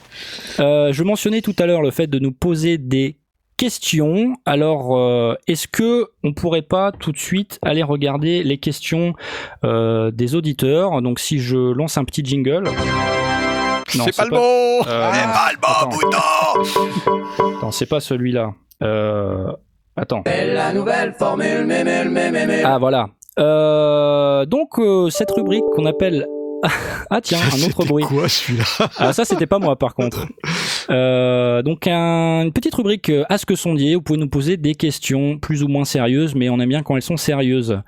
Euh, 0.59 0.93
je 0.93 1.03
mentionnais 1.03 1.41
tout 1.41 1.55
à 1.57 1.65
l'heure 1.65 1.81
le 1.81 1.89
fait 1.89 2.05
de 2.07 2.19
nous 2.19 2.31
poser 2.31 2.77
des 2.77 3.17
questions. 3.57 4.35
Alors, 4.45 4.95
euh, 4.97 5.33
est-ce 5.47 5.67
que 5.67 6.09
on 6.23 6.33
pourrait 6.33 6.61
pas 6.61 6.91
tout 6.91 7.11
de 7.11 7.17
suite 7.17 7.57
aller 7.63 7.81
regarder 7.83 8.43
les 8.43 8.57
questions 8.59 9.13
euh, 9.63 10.11
des 10.11 10.35
auditeurs? 10.35 11.01
Donc, 11.01 11.19
si 11.19 11.39
je 11.39 11.57
lance 11.57 11.97
un 11.97 12.03
petit 12.03 12.23
jingle. 12.23 12.63
Non, 13.97 14.05
c'est 14.05 14.15
pas 14.15 14.25
le 14.25 14.29
pas- 14.29 14.37
bon 14.37 14.79
C'est 14.83 14.89
pas 14.89 15.51
le 15.51 15.57
bon 15.59 15.95
bouton 15.97 17.57
Attends, 17.57 17.71
c'est 17.71 17.85
pas 17.87 17.99
celui-là. 17.99 18.53
Euh, 18.83 19.51
attends. 19.97 20.23
La 20.25 20.73
nouvelle 20.73 21.13
formule, 21.17 21.65
mémé, 21.65 22.05
mémé. 22.05 22.61
Ah 22.63 22.77
voilà. 22.77 23.07
Euh, 23.39 24.45
donc 24.45 24.77
euh, 24.79 25.09
cette 25.09 25.31
rubrique 25.31 25.63
qu'on 25.75 25.85
appelle 25.85 26.27
ah 27.09 27.21
tiens 27.21 27.39
un 27.39 27.63
autre 27.67 27.85
bruit. 27.85 28.03
quoi 28.03 28.27
celui-là 28.29 28.65
Ah 28.97 29.13
ça 29.13 29.25
c'était 29.25 29.47
pas 29.47 29.59
moi 29.59 29.75
par 29.77 29.95
contre. 29.95 30.27
Euh, 30.89 31.61
donc 31.61 31.87
un- 31.87 32.41
une 32.41 32.51
petite 32.51 32.73
rubrique 32.75 33.09
euh, 33.09 33.23
Ask 33.29 33.55
Sondier, 33.55 33.95
vous 33.95 34.01
pouvez 34.01 34.19
nous 34.19 34.27
poser 34.27 34.57
des 34.57 34.75
questions 34.75 35.37
plus 35.37 35.63
ou 35.63 35.69
moins 35.69 35.85
sérieuses, 35.85 36.35
mais 36.35 36.49
on 36.49 36.59
aime 36.59 36.67
bien 36.67 36.83
quand 36.83 36.97
elles 36.97 37.01
sont 37.03 37.15
sérieuses. 37.17 37.79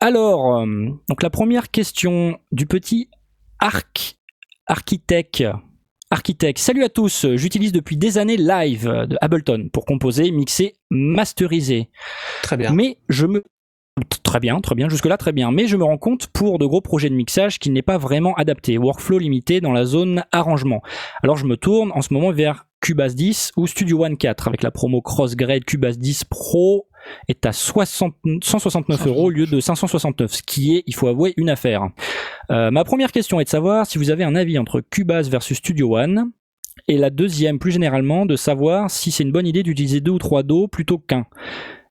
Alors, 0.00 0.56
euh, 0.56 0.66
donc 1.08 1.22
la 1.22 1.30
première 1.30 1.70
question 1.70 2.36
du 2.50 2.66
petit 2.66 3.10
Arc 3.60 4.16
Architect. 4.66 5.44
Architect, 6.10 6.58
salut 6.58 6.82
à 6.84 6.88
tous, 6.88 7.26
j'utilise 7.34 7.70
depuis 7.70 7.96
des 7.96 8.18
années 8.18 8.38
Live 8.38 8.88
de 8.88 9.16
Ableton 9.20 9.68
pour 9.72 9.84
composer, 9.84 10.32
mixer, 10.32 10.74
masteriser. 10.90 11.90
Très 12.42 12.56
bien. 12.56 12.72
Mais 12.72 12.98
je 13.08 13.26
me 13.26 13.44
Très 14.22 14.40
bien, 14.40 14.60
très 14.60 14.74
bien, 14.74 14.90
jusque-là 14.90 15.16
très 15.16 15.32
bien. 15.32 15.50
Mais 15.50 15.66
je 15.66 15.78
me 15.78 15.84
rends 15.84 15.96
compte 15.96 16.26
pour 16.26 16.58
de 16.58 16.66
gros 16.66 16.82
projets 16.82 17.08
de 17.08 17.14
mixage 17.14 17.58
qu'il 17.58 17.72
n'est 17.72 17.80
pas 17.80 17.96
vraiment 17.96 18.34
adapté. 18.34 18.76
Workflow 18.76 19.18
limité 19.18 19.62
dans 19.62 19.72
la 19.72 19.86
zone 19.86 20.24
arrangement. 20.32 20.82
Alors 21.22 21.38
je 21.38 21.46
me 21.46 21.56
tourne 21.56 21.90
en 21.92 22.02
ce 22.02 22.12
moment 22.12 22.30
vers 22.30 22.66
Cubase 22.82 23.14
10 23.14 23.52
ou 23.56 23.66
Studio 23.66 24.04
One 24.04 24.18
4 24.18 24.48
avec 24.48 24.62
la 24.62 24.70
promo 24.70 25.00
Crossgrade 25.00 25.64
Cubase 25.64 25.98
10 25.98 26.24
Pro 26.24 26.88
est 27.28 27.46
à 27.46 27.52
60, 27.52 28.14
169 28.42 29.06
euros 29.06 29.26
au 29.26 29.30
lieu 29.30 29.46
de 29.46 29.60
569, 29.60 30.30
ce 30.30 30.42
qui 30.42 30.76
est, 30.76 30.82
il 30.86 30.94
faut 30.94 31.08
avouer, 31.08 31.32
une 31.38 31.48
affaire. 31.48 31.88
Euh, 32.50 32.70
ma 32.70 32.84
première 32.84 33.12
question 33.12 33.40
est 33.40 33.44
de 33.44 33.48
savoir 33.48 33.86
si 33.86 33.96
vous 33.96 34.10
avez 34.10 34.24
un 34.24 34.34
avis 34.34 34.58
entre 34.58 34.82
Cubase 34.82 35.30
versus 35.30 35.56
Studio 35.56 35.96
One. 35.96 36.32
Et 36.88 36.98
la 36.98 37.08
deuxième, 37.08 37.58
plus 37.58 37.72
généralement, 37.72 38.26
de 38.26 38.36
savoir 38.36 38.90
si 38.90 39.10
c'est 39.10 39.22
une 39.22 39.32
bonne 39.32 39.46
idée 39.46 39.62
d'utiliser 39.62 40.02
deux 40.02 40.12
ou 40.12 40.18
trois 40.18 40.42
dos 40.42 40.68
plutôt 40.68 40.98
qu'un. 40.98 41.24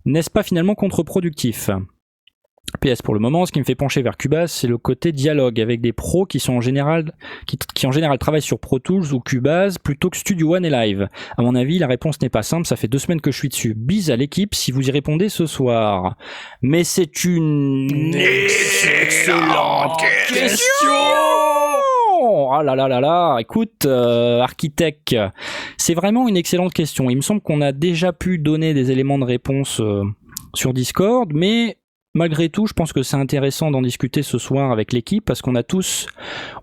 N'est-ce 0.05 0.29
pas 0.29 0.43
finalement 0.43 0.75
contre-productif? 0.75 1.71
PS 2.81 3.01
pour 3.01 3.13
le 3.13 3.19
moment, 3.19 3.45
ce 3.45 3.51
qui 3.51 3.59
me 3.59 3.63
fait 3.63 3.75
pencher 3.75 4.01
vers 4.01 4.17
Cubase, 4.17 4.51
c'est 4.51 4.67
le 4.67 4.77
côté 4.77 5.11
dialogue 5.11 5.59
avec 5.59 5.81
des 5.81 5.93
pros 5.93 6.25
qui 6.25 6.39
sont 6.39 6.53
en 6.53 6.61
général, 6.61 7.13
qui, 7.47 7.57
qui, 7.73 7.87
en 7.87 7.91
général 7.91 8.17
travaillent 8.17 8.41
sur 8.41 8.59
Pro 8.59 8.79
Tools 8.79 9.13
ou 9.13 9.19
Cubase 9.19 9.77
plutôt 9.77 10.09
que 10.09 10.17
Studio 10.17 10.55
One 10.55 10.65
et 10.65 10.69
Live. 10.69 11.07
À 11.37 11.41
mon 11.41 11.55
avis, 11.55 11.79
la 11.79 11.87
réponse 11.87 12.21
n'est 12.21 12.29
pas 12.29 12.43
simple. 12.43 12.67
Ça 12.67 12.75
fait 12.75 12.87
deux 12.87 12.99
semaines 12.99 13.21
que 13.21 13.31
je 13.31 13.37
suis 13.37 13.49
dessus. 13.49 13.73
Bise 13.75 14.11
à 14.11 14.15
l'équipe 14.15 14.53
si 14.55 14.71
vous 14.71 14.87
y 14.87 14.91
répondez 14.91 15.29
ce 15.29 15.45
soir. 15.45 16.15
Mais 16.61 16.83
c'est 16.83 17.23
une 17.23 18.13
excellente 18.13 19.99
question. 20.27 20.91
Ah 22.51 22.63
là 22.63 22.75
là 22.75 22.87
là 22.87 22.99
là, 23.01 23.37
écoute, 23.39 23.85
euh, 23.85 24.39
architecte, 24.39 25.15
c'est 25.77 25.93
vraiment 25.93 26.27
une 26.27 26.37
excellente 26.37 26.73
question. 26.73 27.09
Il 27.09 27.17
me 27.17 27.21
semble 27.21 27.41
qu'on 27.41 27.61
a 27.61 27.71
déjà 27.71 28.13
pu 28.13 28.37
donner 28.37 28.73
des 28.73 28.91
éléments 28.91 29.19
de 29.19 29.25
réponse 29.25 29.79
euh, 29.79 30.03
sur 30.53 30.73
Discord, 30.73 31.31
mais 31.33 31.77
malgré 32.15 32.49
tout, 32.49 32.65
je 32.65 32.73
pense 32.73 32.93
que 32.93 33.03
c'est 33.03 33.17
intéressant 33.17 33.69
d'en 33.69 33.81
discuter 33.81 34.23
ce 34.23 34.39
soir 34.39 34.71
avec 34.71 34.93
l'équipe 34.93 35.23
parce 35.23 35.41
qu'on 35.41 35.53
a 35.53 35.61
tous, 35.61 36.07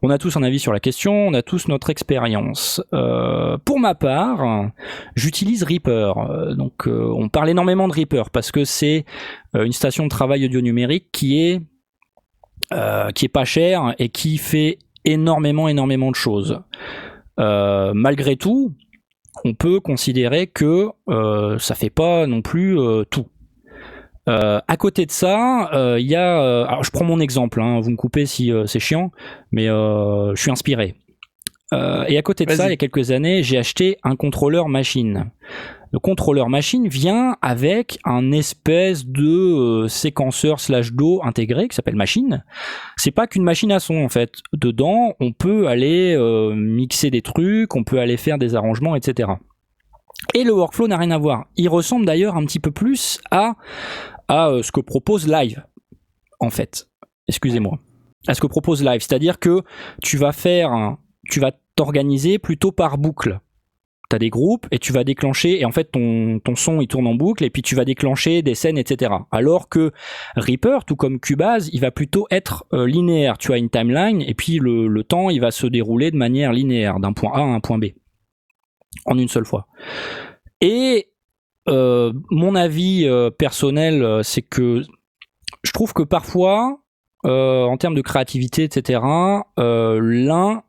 on 0.00 0.10
a 0.10 0.18
tous 0.18 0.36
un 0.36 0.42
avis 0.42 0.58
sur 0.58 0.72
la 0.72 0.80
question, 0.80 1.12
on 1.28 1.34
a 1.34 1.42
tous 1.42 1.68
notre 1.68 1.90
expérience. 1.90 2.82
Euh, 2.92 3.58
pour 3.64 3.78
ma 3.78 3.94
part, 3.94 4.70
j'utilise 5.14 5.62
Reaper. 5.62 6.18
Euh, 6.18 6.54
donc, 6.54 6.88
euh, 6.88 7.12
on 7.14 7.28
parle 7.28 7.50
énormément 7.50 7.86
de 7.86 7.92
Reaper 7.92 8.30
parce 8.30 8.50
que 8.50 8.64
c'est 8.64 9.04
une 9.54 9.72
station 9.72 10.04
de 10.04 10.08
travail 10.08 10.46
audio 10.46 10.60
numérique 10.60 11.08
qui 11.12 11.40
est 11.40 11.60
qui 13.14 13.26
est 13.26 13.32
pas 13.32 13.44
chère 13.44 13.94
et 13.98 14.08
qui 14.08 14.38
fait 14.38 14.78
énormément, 15.04 15.68
énormément 15.68 16.10
de 16.10 16.16
choses. 16.16 16.58
malgré 17.36 18.36
tout, 18.36 18.72
on 19.44 19.52
peut 19.52 19.78
considérer 19.78 20.46
que 20.46 20.88
ça 21.58 21.74
fait 21.74 21.90
pas 21.90 22.26
non 22.26 22.40
plus 22.40 22.78
tout. 23.10 23.26
Euh, 24.28 24.60
à 24.68 24.76
côté 24.76 25.04
de 25.06 25.10
ça, 25.10 25.68
il 25.72 25.76
euh, 25.76 26.00
y 26.00 26.14
a. 26.14 26.40
Euh, 26.40 26.64
alors, 26.66 26.84
je 26.84 26.90
prends 26.90 27.04
mon 27.04 27.20
exemple. 27.20 27.60
Hein, 27.60 27.80
vous 27.80 27.90
me 27.90 27.96
coupez 27.96 28.26
si 28.26 28.52
c'est 28.66 28.80
chiant, 28.80 29.10
mais 29.50 29.66
je 29.66 30.32
suis 30.36 30.50
inspiré. 30.50 30.94
et 31.72 32.18
à 32.18 32.22
côté 32.22 32.46
de 32.46 32.52
ça, 32.52 32.66
il 32.66 32.70
y 32.70 32.74
a 32.74 32.76
quelques 32.76 33.10
années, 33.10 33.42
j'ai 33.42 33.58
acheté 33.58 33.98
un 34.02 34.16
contrôleur 34.16 34.68
machine. 34.68 35.30
Le 35.94 35.98
contrôleur 35.98 36.48
machine 36.48 36.88
vient 36.88 37.36
avec 37.42 37.98
un 38.04 38.32
espèce 38.32 39.04
de 39.04 39.86
séquenceur 39.88 40.58
slash 40.58 40.92
do 40.92 41.20
intégré 41.22 41.68
qui 41.68 41.76
s'appelle 41.76 41.96
machine. 41.96 42.44
C'est 42.96 43.10
pas 43.10 43.26
qu'une 43.26 43.42
machine 43.42 43.72
à 43.72 43.80
son 43.80 43.96
en 43.96 44.08
fait. 44.08 44.30
Dedans, 44.54 45.14
on 45.20 45.32
peut 45.32 45.66
aller 45.66 46.16
mixer 46.54 47.10
des 47.10 47.22
trucs, 47.22 47.74
on 47.74 47.84
peut 47.84 47.98
aller 47.98 48.16
faire 48.16 48.38
des 48.38 48.54
arrangements, 48.54 48.96
etc. 48.96 49.32
Et 50.34 50.44
le 50.44 50.52
workflow 50.52 50.88
n'a 50.88 50.96
rien 50.96 51.10
à 51.10 51.18
voir. 51.18 51.46
Il 51.56 51.68
ressemble 51.68 52.06
d'ailleurs 52.06 52.36
un 52.36 52.44
petit 52.44 52.60
peu 52.60 52.70
plus 52.70 53.20
à 53.30 53.54
à 54.28 54.48
euh, 54.48 54.62
ce 54.62 54.72
que 54.72 54.80
propose 54.80 55.28
Live, 55.28 55.62
en 56.40 56.50
fait. 56.50 56.88
Excusez-moi. 57.28 57.78
À 58.26 58.34
ce 58.34 58.40
que 58.40 58.46
propose 58.46 58.82
Live. 58.82 59.00
C'est-à-dire 59.00 59.38
que 59.38 59.62
tu 60.02 60.16
vas 60.16 60.32
faire, 60.32 60.96
tu 61.28 61.40
vas 61.40 61.52
t'organiser 61.76 62.38
plutôt 62.38 62.72
par 62.72 62.98
boucle. 62.98 63.40
Tu 64.08 64.16
as 64.16 64.18
des 64.18 64.30
groupes 64.30 64.66
et 64.70 64.78
tu 64.78 64.92
vas 64.92 65.04
déclencher, 65.04 65.60
et 65.60 65.64
en 65.64 65.72
fait 65.72 65.90
ton, 65.90 66.38
ton 66.38 66.54
son 66.54 66.80
il 66.80 66.86
tourne 66.86 67.06
en 67.06 67.14
boucle, 67.14 67.44
et 67.44 67.50
puis 67.50 67.62
tu 67.62 67.74
vas 67.74 67.84
déclencher 67.84 68.42
des 68.42 68.54
scènes, 68.54 68.78
etc. 68.78 69.12
Alors 69.30 69.68
que 69.68 69.90
Reaper, 70.36 70.84
tout 70.86 70.96
comme 70.96 71.18
Cubase, 71.18 71.70
il 71.72 71.80
va 71.80 71.90
plutôt 71.90 72.26
être 72.30 72.66
euh, 72.74 72.86
linéaire. 72.86 73.38
Tu 73.38 73.52
as 73.52 73.58
une 73.58 73.70
timeline, 73.70 74.22
et 74.22 74.34
puis 74.34 74.58
le, 74.58 74.86
le 74.86 75.04
temps 75.04 75.30
il 75.30 75.40
va 75.40 75.50
se 75.50 75.66
dérouler 75.66 76.10
de 76.10 76.16
manière 76.16 76.52
linéaire, 76.52 77.00
d'un 77.00 77.12
point 77.12 77.32
A 77.32 77.40
à 77.40 77.42
un 77.42 77.60
point 77.60 77.78
B. 77.78 77.86
En 79.06 79.18
une 79.18 79.28
seule 79.28 79.46
fois. 79.46 79.66
Et 80.60 81.12
euh, 81.68 82.12
mon 82.30 82.54
avis 82.54 83.06
euh, 83.06 83.30
personnel, 83.30 84.02
euh, 84.02 84.22
c'est 84.22 84.42
que 84.42 84.82
je 85.62 85.72
trouve 85.72 85.92
que 85.92 86.02
parfois, 86.02 86.78
en 87.24 87.76
termes 87.76 87.94
de 87.94 88.02
créativité, 88.02 88.64
etc., 88.64 89.00
l'un 89.56 90.62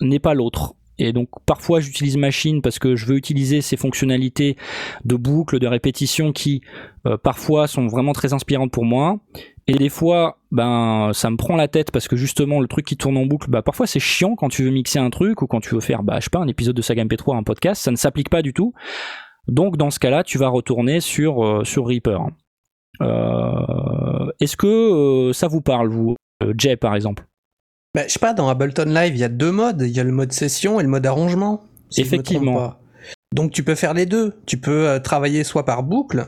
n'est 0.00 0.18
pas 0.18 0.34
l'autre. 0.34 0.74
Et 0.98 1.12
donc 1.12 1.28
parfois 1.46 1.78
j'utilise 1.78 2.16
Machine 2.16 2.62
parce 2.62 2.80
que 2.80 2.96
je 2.96 3.06
veux 3.06 3.16
utiliser 3.16 3.60
ces 3.60 3.76
fonctionnalités 3.76 4.56
de 5.04 5.14
boucle, 5.14 5.60
de 5.60 5.68
répétition 5.68 6.32
qui 6.32 6.62
parfois 7.22 7.68
sont 7.68 7.86
vraiment 7.86 8.12
très 8.12 8.32
inspirantes 8.32 8.72
pour 8.72 8.84
moi. 8.84 9.20
Et 9.70 9.74
des 9.74 9.88
fois, 9.88 10.38
ben 10.50 11.12
ça 11.14 11.30
me 11.30 11.36
prend 11.36 11.54
la 11.54 11.68
tête 11.68 11.92
parce 11.92 12.08
que 12.08 12.16
justement 12.16 12.58
le 12.58 12.66
truc 12.66 12.84
qui 12.84 12.96
tourne 12.96 13.16
en 13.16 13.24
boucle, 13.24 13.48
bah 13.48 13.62
parfois 13.62 13.86
c'est 13.86 14.00
chiant 14.00 14.34
quand 14.34 14.48
tu 14.48 14.64
veux 14.64 14.70
mixer 14.70 14.98
un 14.98 15.10
truc 15.10 15.42
ou 15.42 15.46
quand 15.46 15.60
tu 15.60 15.76
veux 15.76 15.80
faire, 15.80 16.02
bah 16.02 16.16
je 16.18 16.24
sais 16.24 16.30
pas, 16.30 16.40
un 16.40 16.48
épisode 16.48 16.74
de 16.74 16.82
Saga 16.82 17.04
MP3, 17.04 17.36
un 17.36 17.44
podcast, 17.44 17.80
ça 17.80 17.92
ne 17.92 17.96
s'applique 17.96 18.30
pas 18.30 18.42
du 18.42 18.52
tout. 18.52 18.74
Donc 19.46 19.76
dans 19.76 19.92
ce 19.92 20.00
cas-là, 20.00 20.24
tu 20.24 20.38
vas 20.38 20.48
retourner 20.48 20.98
sur, 20.98 21.46
euh, 21.46 21.62
sur 21.62 21.86
Reaper. 21.86 22.18
Euh, 23.00 24.32
est-ce 24.40 24.56
que 24.56 24.66
euh, 24.66 25.32
ça 25.32 25.46
vous 25.46 25.60
parle, 25.60 25.88
vous, 25.88 26.16
Jay 26.58 26.74
par 26.76 26.96
exemple? 26.96 27.26
Bah, 27.94 28.02
Je 28.08 28.12
sais 28.12 28.18
pas, 28.18 28.34
dans 28.34 28.48
Ableton 28.48 28.86
Live, 28.86 29.14
il 29.14 29.20
y 29.20 29.24
a 29.24 29.28
deux 29.28 29.52
modes. 29.52 29.82
Il 29.82 29.96
y 29.96 30.00
a 30.00 30.04
le 30.04 30.10
mode 30.10 30.32
session 30.32 30.80
et 30.80 30.82
le 30.82 30.88
mode 30.88 31.06
arrangement. 31.06 31.60
Effectivement. 31.96 32.74
Donc 33.32 33.52
tu 33.52 33.62
peux 33.62 33.76
faire 33.76 33.94
les 33.94 34.06
deux. 34.06 34.34
Tu 34.46 34.58
peux 34.58 34.98
travailler 35.04 35.44
soit 35.44 35.64
par 35.64 35.84
boucle, 35.84 36.26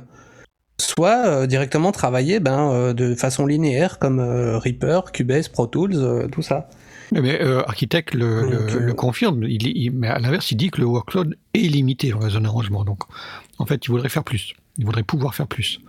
soit 0.79 1.47
directement 1.47 1.93
travailler 1.93 2.41
ben, 2.41 2.93
de 2.93 3.15
façon 3.15 3.47
linéaire 3.47 3.99
comme 3.99 4.21
Reaper, 4.21 5.13
Cubase, 5.13 5.49
Pro 5.49 5.67
Tools, 5.67 6.29
tout 6.31 6.43
ça. 6.43 6.69
Mais 7.21 7.43
euh, 7.43 7.63
Architect 7.67 8.15
le, 8.15 8.49
le, 8.49 8.91
euh, 8.91 8.95
confirme, 8.95 9.45
il, 9.45 9.91
mais 9.93 10.09
à 10.09 10.19
l'inverse, 10.19 10.51
il 10.51 10.57
dit 10.57 10.71
que 10.71 10.81
le 10.81 10.87
workload 10.87 11.37
est 11.53 11.59
limité 11.59 12.11
dans 12.11 12.21
la 12.21 12.31
zone 12.31 12.47
arrangement. 12.47 12.85
Donc, 12.85 13.01
en 13.59 13.67
fait, 13.67 13.85
il 13.85 13.91
voudrait 13.91 14.09
faire 14.09 14.25
plus. 14.25 14.55
Il 14.79 14.87
voudrait 14.87 15.03
pouvoir 15.03 15.35
faire 15.35 15.47
plus. 15.47 15.81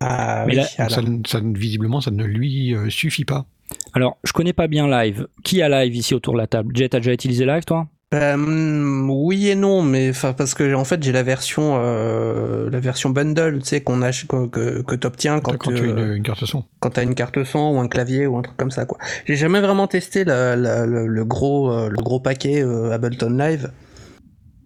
Ah, 0.00 0.44
mais 0.46 0.62
ça, 0.62 0.88
ça, 0.88 1.40
visiblement, 1.42 2.00
ça 2.00 2.12
ne 2.12 2.24
lui 2.24 2.74
euh, 2.74 2.88
suffit 2.88 3.24
pas. 3.24 3.46
Alors, 3.94 4.18
je 4.22 4.32
connais 4.32 4.52
pas 4.52 4.68
bien 4.68 4.88
Live. 4.88 5.26
Qui 5.42 5.60
a 5.60 5.68
Live 5.68 5.96
ici 5.96 6.14
autour 6.14 6.34
de 6.34 6.38
la 6.38 6.46
table? 6.46 6.74
Jet, 6.76 6.90
t'as 6.90 6.98
déjà 6.98 7.12
utilisé 7.12 7.44
Live, 7.44 7.64
toi? 7.64 7.88
Euh, 8.14 9.06
oui 9.10 9.48
et 9.48 9.54
non, 9.54 9.82
mais 9.82 10.12
parce 10.12 10.54
que 10.54 10.74
en 10.74 10.84
fait 10.84 11.02
j'ai 11.02 11.12
la 11.12 11.22
version 11.22 11.78
euh, 11.78 12.70
la 12.70 12.80
version 12.80 13.10
bundle, 13.10 13.58
tu 13.58 13.68
sais 13.68 13.80
qu'on 13.82 14.00
a 14.00 14.12
que, 14.12 14.80
que 14.80 14.94
t'obtiens 14.94 15.40
quand, 15.40 15.58
quand 15.58 15.72
tu 15.74 15.82
as 15.82 15.84
une, 15.84 16.12
une, 16.14 16.22
carte 16.22 16.46
son. 16.46 16.64
Quand 16.80 16.88
t'as 16.90 17.02
une 17.02 17.14
carte 17.14 17.44
son 17.44 17.74
ou 17.74 17.80
un 17.80 17.88
clavier 17.88 18.26
ou 18.26 18.38
un 18.38 18.42
truc 18.42 18.56
comme 18.56 18.70
ça 18.70 18.86
quoi. 18.86 18.96
J'ai 19.26 19.36
jamais 19.36 19.60
vraiment 19.60 19.86
testé 19.88 20.24
la, 20.24 20.56
la, 20.56 20.86
le, 20.86 21.24
gros 21.26 21.70
euh, 21.70 21.90
le 21.90 22.02
gros 22.02 22.18
paquet 22.18 22.62
euh, 22.62 22.92
Ableton 22.92 23.36
Live. 23.36 23.72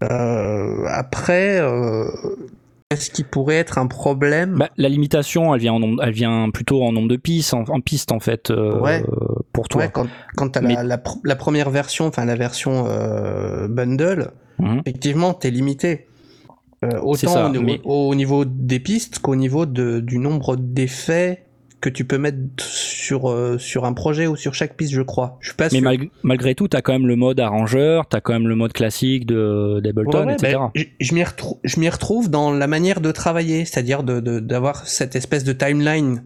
Euh, 0.04 0.84
après, 0.86 1.60
est-ce 2.92 3.10
qui 3.10 3.24
pourrait 3.24 3.56
être 3.56 3.78
un 3.78 3.86
problème 3.86 4.56
bah, 4.58 4.70
La 4.76 4.88
limitation, 4.88 5.54
elle 5.54 5.60
vient, 5.60 5.74
en 5.74 5.98
elle 5.98 6.12
vient 6.12 6.50
plutôt 6.50 6.82
en 6.82 6.92
nombre 6.92 7.08
de 7.08 7.16
pistes, 7.16 7.54
en, 7.54 7.80
pistes 7.80 8.12
en 8.12 8.20
fait, 8.20 8.50
euh, 8.50 8.78
ouais. 8.80 9.02
pour 9.52 9.68
toi. 9.68 9.82
Ouais, 9.82 9.90
quand, 9.92 10.06
quand 10.36 10.50
tu 10.50 10.58
as 10.58 10.82
la, 10.82 11.02
la, 11.24 11.36
première 11.36 11.70
version, 11.70 12.06
enfin 12.06 12.24
la 12.24 12.36
version 12.36 12.86
euh, 12.86 13.68
bundle, 13.68 14.32
mmh. 14.58 14.78
effectivement, 14.86 15.34
tu 15.34 15.48
es 15.48 15.50
limité. 15.50 16.06
Euh, 16.84 16.98
autant 17.00 17.52
au, 17.54 18.08
au, 18.08 18.14
niveau 18.16 18.44
des 18.44 18.80
pistes 18.80 19.20
qu'au 19.20 19.36
niveau 19.36 19.66
de, 19.66 20.00
du 20.00 20.18
nombre 20.18 20.56
d'effets 20.56 21.44
que 21.82 21.90
tu 21.90 22.04
peux 22.04 22.16
mettre 22.16 22.38
sur, 22.58 23.28
euh, 23.28 23.58
sur 23.58 23.84
un 23.84 23.92
projet 23.92 24.28
ou 24.28 24.36
sur 24.36 24.54
chaque 24.54 24.76
piste, 24.76 24.92
je 24.92 25.02
crois. 25.02 25.36
Je 25.40 25.48
suis 25.48 25.56
pas 25.56 25.68
Mais 25.72 26.10
malgré 26.22 26.54
tout, 26.54 26.68
tu 26.68 26.76
as 26.76 26.80
quand 26.80 26.92
même 26.92 27.08
le 27.08 27.16
mode 27.16 27.40
arrangeur, 27.40 28.08
tu 28.08 28.16
as 28.16 28.20
quand 28.20 28.32
même 28.32 28.46
le 28.46 28.54
mode 28.54 28.72
classique 28.72 29.26
de 29.26 29.80
d'Ableton, 29.82 30.30
etc. 30.30 30.58
Ben, 30.74 30.84
je 31.00 31.14
m'y 31.14 31.24
retrouve, 31.24 31.58
retrouve 31.90 32.30
dans 32.30 32.52
la 32.52 32.68
manière 32.68 33.00
de 33.00 33.10
travailler, 33.10 33.64
c'est-à-dire 33.64 34.04
d'avoir 34.04 34.82
de, 34.82 34.86
cette 34.86 35.16
espèce 35.16 35.42
de 35.42 35.52
timeline 35.52 36.22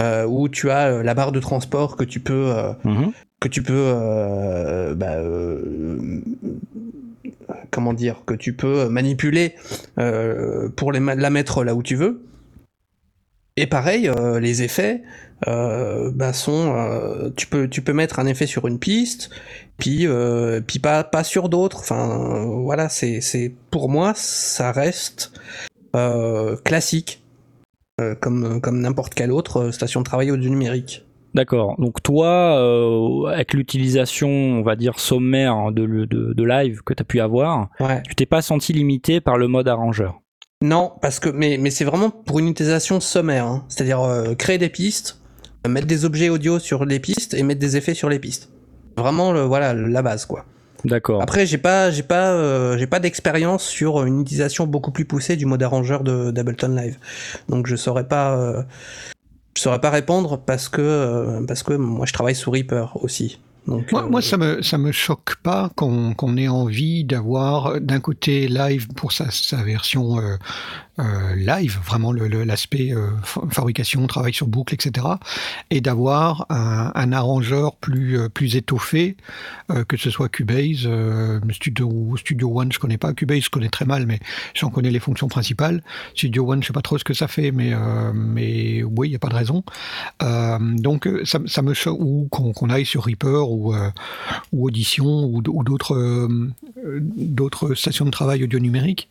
euh, 0.00 0.26
où 0.26 0.48
tu 0.48 0.70
as 0.70 0.86
euh, 0.86 1.02
la 1.02 1.14
barre 1.14 1.32
de 1.32 1.40
transport 1.40 1.96
que 1.96 2.04
tu 2.04 2.20
peux, 2.20 2.52
mhm. 2.84 3.10
que 3.40 3.48
tu 3.48 3.62
peux 3.62 3.92
bah, 4.96 5.16
comment 7.72 7.92
dire, 7.92 8.22
que 8.24 8.34
tu 8.34 8.52
peux 8.52 8.88
manipuler 8.88 9.56
pour 10.76 10.92
les, 10.92 11.00
la 11.00 11.30
mettre 11.30 11.64
là 11.64 11.74
où 11.74 11.82
tu 11.82 11.96
veux. 11.96 12.22
Et 13.56 13.66
pareil, 13.66 14.08
euh, 14.08 14.40
les 14.40 14.62
effets 14.62 15.02
euh, 15.46 16.10
bah, 16.12 16.32
sont, 16.32 16.74
euh, 16.74 17.30
tu 17.36 17.46
peux 17.46 17.68
tu 17.68 17.82
peux 17.82 17.92
mettre 17.92 18.18
un 18.18 18.26
effet 18.26 18.46
sur 18.46 18.66
une 18.66 18.80
piste, 18.80 19.30
puis 19.78 20.08
puis 20.66 20.78
pas 20.80 21.04
pas 21.04 21.22
sur 21.22 21.48
d'autres. 21.48 21.78
Enfin 21.78 22.46
voilà, 22.64 22.88
c'est 22.88 23.20
c'est 23.20 23.54
pour 23.70 23.88
moi 23.88 24.12
ça 24.16 24.72
reste 24.72 25.32
classique. 26.64 27.20
comme, 28.20 28.60
comme 28.60 28.80
n'importe 28.80 29.14
quelle 29.14 29.30
autre 29.30 29.70
station 29.70 30.00
de 30.00 30.04
travail 30.04 30.32
audio 30.32 30.50
numérique. 30.50 31.06
D'accord. 31.34 31.76
Donc 31.78 32.02
toi, 32.02 33.30
avec 33.30 33.54
l'utilisation, 33.54 34.28
on 34.28 34.62
va 34.62 34.74
dire 34.74 34.98
sommaire 34.98 35.70
de, 35.70 35.86
de, 36.04 36.44
live 36.44 36.82
que 36.84 36.92
tu 36.92 37.02
as 37.02 37.04
pu 37.04 37.20
avoir, 37.20 37.68
tu 38.08 38.16
t'es 38.16 38.26
pas 38.26 38.42
senti 38.42 38.72
limité 38.72 39.20
par 39.20 39.38
le 39.38 39.46
mode 39.46 39.68
arrangeur 39.68 40.23
Non, 40.64 40.92
parce 41.02 41.20
que 41.20 41.28
mais, 41.28 41.58
mais 41.58 41.70
c'est 41.70 41.84
vraiment 41.84 42.10
pour 42.10 42.38
une 42.38 42.48
utilisation 42.48 42.98
sommaire, 42.98 43.44
hein. 43.46 43.64
c'est-à-dire 43.68 44.00
créer 44.38 44.58
des 44.58 44.70
pistes, 44.70 45.18
mettre 45.68 45.86
des 45.86 46.04
objets 46.04 46.30
audio 46.30 46.58
sur 46.58 46.84
les 46.84 47.00
pistes 47.00 47.34
et 47.34 47.42
mettre 47.42 47.60
des 47.60 47.76
effets 47.76 47.94
sur 47.94 48.08
les 48.08 48.18
pistes. 48.18 48.48
Vraiment, 48.96 49.32
le, 49.32 49.42
voilà, 49.42 49.74
la 49.74 50.02
base, 50.02 50.24
quoi. 50.24 50.44
D'accord. 50.84 51.22
Après, 51.22 51.46
j'ai 51.46 51.58
pas, 51.58 51.90
j'ai 51.90 52.02
pas, 52.02 52.32
euh, 52.32 52.76
j'ai 52.76 52.86
pas 52.86 53.00
d'expérience 53.00 53.64
sur 53.64 54.04
une 54.04 54.20
utilisation 54.20 54.66
beaucoup 54.66 54.90
plus 54.90 55.06
poussée 55.06 55.36
du 55.36 55.46
mode 55.46 55.62
arrangeur 55.62 56.04
de 56.04 56.30
d'Ableton 56.30 56.68
Live. 56.68 56.98
Donc, 57.48 57.66
je 57.66 57.76
saurais 57.76 58.06
pas, 58.06 58.36
euh, 58.36 58.62
je 59.56 59.62
saurais 59.62 59.80
pas 59.80 59.90
répondre 59.90 60.38
parce 60.44 60.68
que, 60.68 60.82
euh, 60.82 61.40
parce 61.46 61.62
que 61.62 61.72
moi, 61.72 62.04
je 62.04 62.12
travaille 62.12 62.34
sous 62.34 62.50
Reaper 62.50 62.98
aussi. 63.02 63.40
Donc, 63.66 63.90
moi, 63.92 64.06
moi, 64.08 64.20
ça 64.20 64.36
me 64.36 64.60
ça 64.62 64.76
me 64.76 64.92
choque 64.92 65.36
pas 65.42 65.70
qu'on 65.74 66.36
ait 66.36 66.48
envie 66.48 67.04
d'avoir 67.04 67.80
d'un 67.80 68.00
côté 68.00 68.46
live 68.48 68.88
pour 68.88 69.12
sa, 69.12 69.30
sa 69.30 69.62
version 69.62 70.18
euh, 70.18 70.36
live, 70.98 71.78
vraiment 71.84 72.12
l'aspect 72.12 72.92
euh, 72.92 73.10
fabrication, 73.50 74.06
travail 74.06 74.32
sur 74.32 74.46
boucle, 74.46 74.74
etc. 74.74 75.06
Et 75.70 75.80
d'avoir 75.80 76.46
un, 76.50 77.12
arrangeur 77.12 77.76
plus, 77.76 78.18
euh, 78.18 78.28
plus 78.28 78.56
étoffé, 78.56 79.16
que 79.88 79.96
ce 79.96 80.10
soit 80.10 80.28
Cubase, 80.28 80.88
Studio, 81.50 82.16
Studio 82.16 82.60
One, 82.60 82.72
je 82.72 82.78
connais 82.78 82.98
pas. 82.98 83.12
Cubase, 83.12 83.44
je 83.44 83.50
connais 83.50 83.68
très 83.68 83.84
mal, 83.84 84.06
mais 84.06 84.20
j'en 84.54 84.70
connais 84.70 84.90
les 84.90 84.98
fonctions 85.00 85.28
principales. 85.28 85.82
Studio 86.14 86.50
One, 86.50 86.62
je 86.62 86.68
sais 86.68 86.72
pas 86.72 86.82
trop 86.82 86.98
ce 86.98 87.04
que 87.04 87.14
ça 87.14 87.28
fait, 87.28 87.50
mais, 87.50 87.72
mais 88.14 88.82
oui, 88.82 89.08
il 89.08 89.10
n'y 89.10 89.16
a 89.16 89.18
pas 89.18 89.28
de 89.28 89.34
raison. 89.34 89.64
donc, 90.20 91.08
ça, 91.24 91.38
me 91.38 91.88
ou 91.90 92.28
qu'on 92.30 92.70
aille 92.70 92.86
sur 92.86 93.04
Reaper 93.04 93.50
ou, 93.50 93.74
ou 94.52 94.66
Audition 94.66 95.24
ou, 95.24 95.42
d'autres 95.42 96.28
d'autres 96.84 97.74
stations 97.74 98.04
de 98.04 98.10
travail 98.10 98.44
audio 98.44 98.58
numérique 98.58 99.08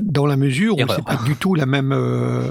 dans 0.00 0.26
la 0.26 0.36
mesure 0.36 0.76
où 0.76 0.80
c'est 0.88 1.04
pas 1.04 1.20
du 1.24 1.36
tout 1.36 1.54
la 1.54 1.66
même. 1.66 1.92
Euh, 1.92 2.50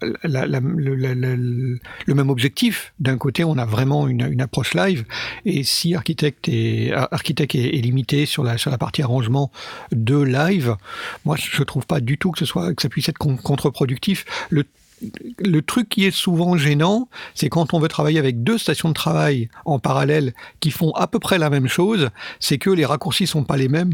le, 0.00 2.14
même 2.14 2.30
objectif. 2.30 2.92
D'un 3.00 3.16
côté, 3.16 3.44
on 3.44 3.58
a 3.58 3.64
vraiment 3.64 4.08
une, 4.08 4.40
approche 4.40 4.74
live, 4.74 5.04
et 5.44 5.64
si 5.64 5.94
architecte 5.94 6.48
est, 6.48 6.92
architecte 6.92 7.54
est, 7.54 7.80
limité 7.80 8.26
sur 8.26 8.44
la, 8.44 8.58
sur 8.58 8.70
la 8.70 8.78
partie 8.78 9.02
arrangement 9.02 9.50
de 9.92 10.16
live, 10.16 10.76
moi 11.24 11.36
je 11.36 11.62
trouve 11.62 11.86
pas 11.86 12.00
du 12.00 12.18
tout 12.18 12.30
que 12.30 12.38
ce 12.38 12.44
soit 12.44 12.74
que 12.74 12.82
ça 12.82 12.88
puisse 12.88 13.08
être 13.08 13.18
contre-productif. 13.18 14.24
Le 14.50 14.64
le 15.38 15.62
truc 15.62 15.88
qui 15.88 16.04
est 16.04 16.10
souvent 16.10 16.56
gênant, 16.56 17.08
c'est 17.34 17.48
quand 17.48 17.74
on 17.74 17.80
veut 17.80 17.88
travailler 17.88 18.18
avec 18.18 18.42
deux 18.42 18.58
stations 18.58 18.88
de 18.88 18.94
travail 18.94 19.48
en 19.64 19.78
parallèle 19.78 20.34
qui 20.60 20.70
font 20.70 20.92
à 20.92 21.06
peu 21.06 21.18
près 21.18 21.38
la 21.38 21.50
même 21.50 21.68
chose, 21.68 22.10
c'est 22.40 22.58
que 22.58 22.70
les 22.70 22.84
raccourcis 22.84 23.26
sont 23.26 23.44
pas 23.44 23.56
les 23.56 23.68
mêmes. 23.68 23.92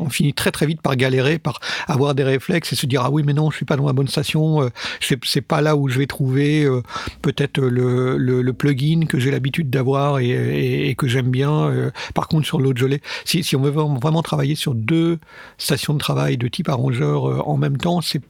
On 0.00 0.10
finit 0.10 0.34
très 0.34 0.50
très 0.50 0.66
vite 0.66 0.82
par 0.82 0.96
galérer, 0.96 1.38
par 1.38 1.60
avoir 1.88 2.14
des 2.14 2.24
réflexes 2.24 2.72
et 2.72 2.76
se 2.76 2.86
dire 2.86 3.02
ah 3.04 3.10
oui 3.10 3.22
mais 3.24 3.32
non 3.32 3.50
je 3.50 3.56
suis 3.56 3.64
pas 3.64 3.76
dans 3.76 3.86
la 3.86 3.92
bonne 3.92 4.08
station, 4.08 4.62
euh, 4.62 4.70
c'est 5.00 5.40
pas 5.40 5.60
là 5.60 5.76
où 5.76 5.88
je 5.88 5.98
vais 5.98 6.06
trouver 6.06 6.64
euh, 6.64 6.82
peut-être 7.22 7.60
le, 7.60 8.16
le, 8.16 8.52
plugin 8.52 9.06
que 9.06 9.18
j'ai 9.18 9.30
l'habitude 9.30 9.70
d'avoir 9.70 10.18
et, 10.18 10.94
que 10.98 11.08
j'aime 11.08 11.30
bien. 11.30 11.70
Euh, 11.70 11.90
par 12.14 12.28
contre 12.28 12.46
sur 12.46 12.60
l'autre 12.60 12.84
l'ai. 12.86 13.00
Si, 13.24 13.42
si 13.42 13.56
on 13.56 13.62
veut 13.62 13.70
vraiment 13.70 14.22
travailler 14.22 14.54
sur 14.54 14.74
deux 14.74 15.18
stations 15.58 15.94
de 15.94 15.98
travail 15.98 16.36
de 16.36 16.48
type 16.48 16.68
arrangeur 16.68 17.48
en 17.48 17.56
même 17.56 17.78
temps, 17.78 18.00
c'est 18.00 18.20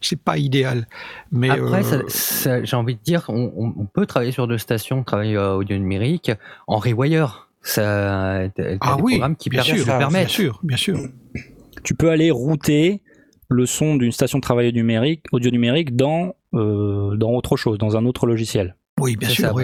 c'est 0.00 0.20
pas 0.20 0.38
idéal. 0.38 0.86
Mais 1.30 1.50
après, 1.50 1.82
euh, 1.92 2.60
j'ai 2.64 2.76
envie 2.76 2.94
de 2.94 3.00
dire, 3.00 3.24
on, 3.28 3.86
peut 3.92 4.06
travailler 4.06 4.32
sur 4.32 4.46
deux 4.46 4.58
stations, 4.58 5.02
travailler 5.02 5.36
euh, 5.36 5.54
audio 5.54 5.76
numérique 5.76 6.30
en 6.66 6.78
rewire. 6.78 7.48
Ça, 7.62 8.48
ah 8.80 8.96
oui, 9.02 9.20
qui 9.38 9.50
bien 9.50 9.62
sûr, 9.62 9.84
bien 9.84 10.26
sûr, 10.26 10.60
bien 10.62 10.76
sûr. 10.76 10.98
Tu 11.84 11.94
peux 11.94 12.10
aller 12.10 12.30
router 12.30 13.02
le 13.48 13.66
son 13.66 13.96
d'une 13.96 14.12
station 14.12 14.38
de 14.38 14.42
travail 14.42 14.72
numérique, 14.72 15.24
audio 15.32 15.50
numérique 15.50 15.94
dans 15.94 16.34
euh, 16.54 17.16
dans 17.16 17.32
autre 17.32 17.56
chose, 17.56 17.78
dans 17.78 17.96
un 17.96 18.06
autre 18.06 18.26
logiciel. 18.26 18.76
Oui, 18.98 19.16
bien 19.16 19.28
sûr. 19.28 19.54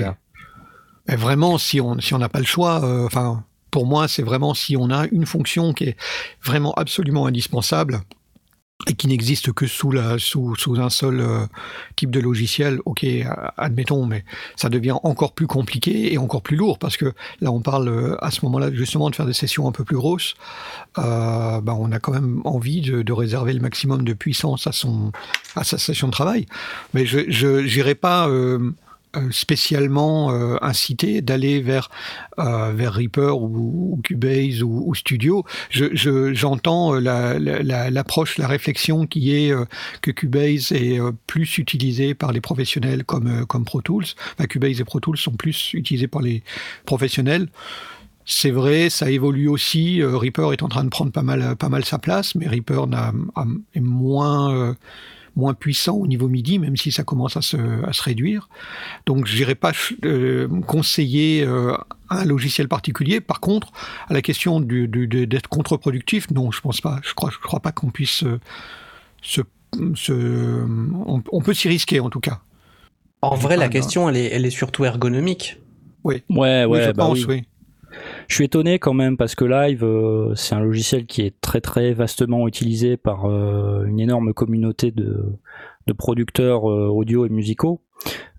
Mais 1.09 1.17
vraiment, 1.17 1.57
si 1.57 1.81
on 1.81 1.99
si 2.01 2.13
on 2.13 2.19
n'a 2.19 2.29
pas 2.29 2.41
le 2.41 2.45
choix, 2.45 2.83
enfin, 3.05 3.45
pour 3.71 3.87
moi, 3.87 4.09
c'est 4.09 4.23
vraiment 4.23 4.53
si 4.53 4.77
on 4.77 4.91
a 4.91 5.07
une 5.11 5.25
fonction 5.25 5.73
qui 5.73 5.85
est 5.85 5.97
vraiment 6.43 6.75
absolument 6.75 7.27
indispensable 7.27 8.01
et 8.89 8.95
qui 8.95 9.09
n'existe 9.09 9.53
que 9.53 9.67
sous, 9.67 9.91
la, 9.91 10.19
sous, 10.19 10.55
sous 10.57 10.79
un 10.79 10.91
seul 10.91 11.21
euh, 11.21 11.47
type 11.97 12.11
de 12.11 12.21
logiciel, 12.21 12.79
ok, 12.85 13.07
admettons, 13.57 14.05
mais 14.05 14.25
ça 14.55 14.69
devient 14.69 14.97
encore 15.03 15.33
plus 15.33 15.47
compliqué 15.47 16.13
et 16.13 16.19
encore 16.19 16.43
plus 16.43 16.57
lourd 16.57 16.79
parce 16.79 16.97
que 16.97 17.13
là, 17.41 17.51
on 17.51 17.63
parle 17.63 17.89
euh, 17.89 18.25
à 18.25 18.31
ce 18.31 18.45
moment-là 18.45 18.71
justement 18.73 19.09
de 19.09 19.17
faire 19.17 19.27
des 19.27 19.33
sessions 19.33 19.67
un 19.67 19.73
peu 19.73 19.85
plus 19.85 19.97
grosses. 19.97 20.35
Euh, 20.99 21.61
ben, 21.63 21.77
on 21.79 21.91
a 21.91 21.99
quand 21.99 22.13
même 22.13 22.43
envie 22.45 22.83
de, 22.83 23.03
de, 23.03 23.13
réserver 23.13 23.55
le 23.55 23.61
maximum 23.61 24.05
de 24.05 24.13
puissance 24.13 24.67
à 24.67 24.73
son 24.73 25.11
à 25.57 25.65
sa 25.65 25.79
session 25.79 26.09
de 26.09 26.13
travail. 26.13 26.47
Mais 26.93 27.07
je 27.07 27.63
n'irai 27.63 27.95
pas 27.95 28.29
euh, 28.29 28.73
spécialement 29.31 30.33
euh, 30.33 30.57
incité 30.63 31.23
d'aller 31.23 31.61
vers 31.61 31.91
euh, 32.39 32.73
vers 32.75 32.95
Reaper 32.95 33.41
ou, 33.41 34.01
Cubase 34.03 34.63
ou, 34.63 34.95
Studio. 34.95 35.45
j'entends 35.71 36.95
l'approche, 36.95 38.39
la, 38.39 38.47
réflexion 38.47 39.07
qui 39.07 39.35
est 39.35 39.53
que 40.03 40.11
Cubase 40.11 40.73
est 40.73 40.99
plus 41.27 41.59
utilisé 41.59 42.15
par 42.15 42.33
les 42.33 42.41
professionnels 42.41 43.05
comme 43.05 43.47
comme 43.47 43.65
Pro 43.65 43.81
Tools. 43.81 44.07
Cubase 44.49 44.81
et 44.81 44.85
Pro 44.85 45.01
Tools 45.01 45.19
sont 45.19 45.33
plus 45.33 45.73
utilisés 45.75 46.09
par 46.09 46.23
les 46.23 46.43
professionnels. 46.85 47.49
C'est 48.25 48.51
vrai, 48.51 48.91
ça 48.91 49.11
évolue 49.11 49.49
aussi. 49.49 50.03
Reaper 50.03 50.53
est 50.53 50.63
en 50.63 50.69
train 50.69 50.85
de 50.85 50.89
prendre 50.89 51.13
pas 51.13 51.23
mal, 51.23 51.55
pas 51.57 51.69
mal 51.69 51.85
sa 51.85 51.99
place, 51.99 52.35
mais 52.35 52.49
Reaper 52.49 52.87
est 53.75 53.81
moins, 53.81 54.75
moins 55.37 55.55
puissant 55.55 55.97
au 55.97 56.07
niveau 56.07 56.29
MIDI, 56.29 56.59
même 56.59 56.77
si 56.77 56.91
ça 56.91 57.05
commence 57.05 57.37
à 57.37 57.43
se, 57.43 57.57
à 57.87 57.93
se 57.93 58.03
réduire. 58.03 58.49
Donc, 59.05 59.27
je 59.27 59.37
n'irai 59.37 59.55
pas 59.55 59.73
euh, 60.05 60.49
conseiller 60.63 61.45
euh, 61.45 61.77
un 62.09 62.25
logiciel 62.25 62.69
particulier. 62.69 63.21
Par 63.21 63.41
contre, 63.41 63.71
à 64.09 64.15
la 64.15 64.23
question 64.23 64.61
d'être 64.61 65.49
contre-productif, 65.49 66.31
non, 66.31 66.51
je 66.51 66.61
pense 66.61 66.81
pas. 66.81 67.01
Je 67.05 67.15
crois, 67.15 67.31
je 67.31 67.39
crois 67.39 67.61
pas 67.61 67.73
qu'on 67.73 67.91
puisse 67.91 68.25
euh, 68.25 68.41
se, 69.21 69.43
se, 69.95 70.65
on, 71.33 71.41
peut 71.43 71.55
s'y 71.55 71.69
risquer 71.69 72.01
en 72.01 72.09
tout 72.09 72.21
cas. 72.21 72.41
En 73.21 73.35
vrai, 73.35 73.57
la 73.57 73.69
question, 73.69 74.09
elle 74.09 74.17
est, 74.17 74.33
elle 74.33 74.47
est 74.47 74.51
surtout 74.51 74.85
ergonomique. 74.85 75.61
Oui. 76.05 76.23
Ouais, 76.31 76.65
ouais, 76.65 76.85
je 76.85 76.91
bah 76.93 77.05
pense, 77.05 77.27
oui. 77.27 77.45
Je 78.29 78.35
suis 78.35 78.45
étonné 78.45 78.79
quand 78.79 78.95
même 78.95 79.17
parce 79.17 79.35
que 79.35 79.45
Live, 79.45 79.85
euh, 79.85 80.35
c'est 80.35 80.55
un 80.55 80.61
logiciel 80.61 81.07
qui 81.07 81.23
est 81.23 81.41
très 81.41 81.61
très 81.61 81.93
vastement 81.93 82.49
utilisé 82.49 82.97
par 82.97 83.27
euh, 83.27 83.85
une 83.87 84.01
énorme 84.01 84.35
communauté 84.35 84.91
de, 84.91 85.25
de 85.87 85.93
producteurs 85.93 86.71
euh, 86.71 86.89
audio 86.89 87.27
et 87.27 87.29
musicaux. 87.29 87.83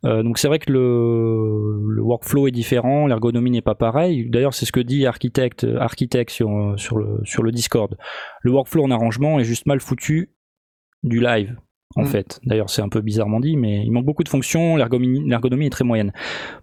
donc 0.04 0.38
c'est 0.38 0.48
vrai 0.48 0.60
que 0.60 0.72
le, 0.72 1.96
le, 1.96 2.02
workflow 2.02 2.48
est 2.48 2.52
différent, 2.52 3.08
l'ergonomie 3.08 3.52
n'est 3.52 3.62
pas 3.62 3.76
pareil. 3.76 4.30
D'ailleurs, 4.30 4.54
c'est 4.54 4.66
ce 4.66 4.72
que 4.72 4.80
dit 4.80 5.06
Architect, 5.06 5.66
Architect 5.80 6.30
sur, 6.32 6.74
sur, 6.78 6.98
le, 6.98 7.20
sur 7.24 7.44
le 7.44 7.52
Discord. 7.52 7.98
Le 8.42 8.52
workflow 8.52 8.84
en 8.84 8.92
arrangement 8.92 9.40
est 9.40 9.44
juste 9.44 9.66
mal 9.66 9.80
foutu 9.80 10.32
du 11.04 11.20
live 11.20 11.58
en 11.98 12.04
mm. 12.04 12.08
fait. 12.08 12.40
D'ailleurs, 12.46 12.70
c'est 12.70 12.82
un 12.82 12.90
peu 12.90 13.02
bizarrement 13.02 13.40
dit, 13.40 13.58
mais 13.58 13.84
il 13.84 13.92
manque 13.92 14.06
beaucoup 14.06 14.24
de 14.24 14.30
fonctions, 14.30 14.78
l'ergonomie 14.78 15.66
est 15.66 15.70
très 15.70 15.84
moyenne. 15.84 16.14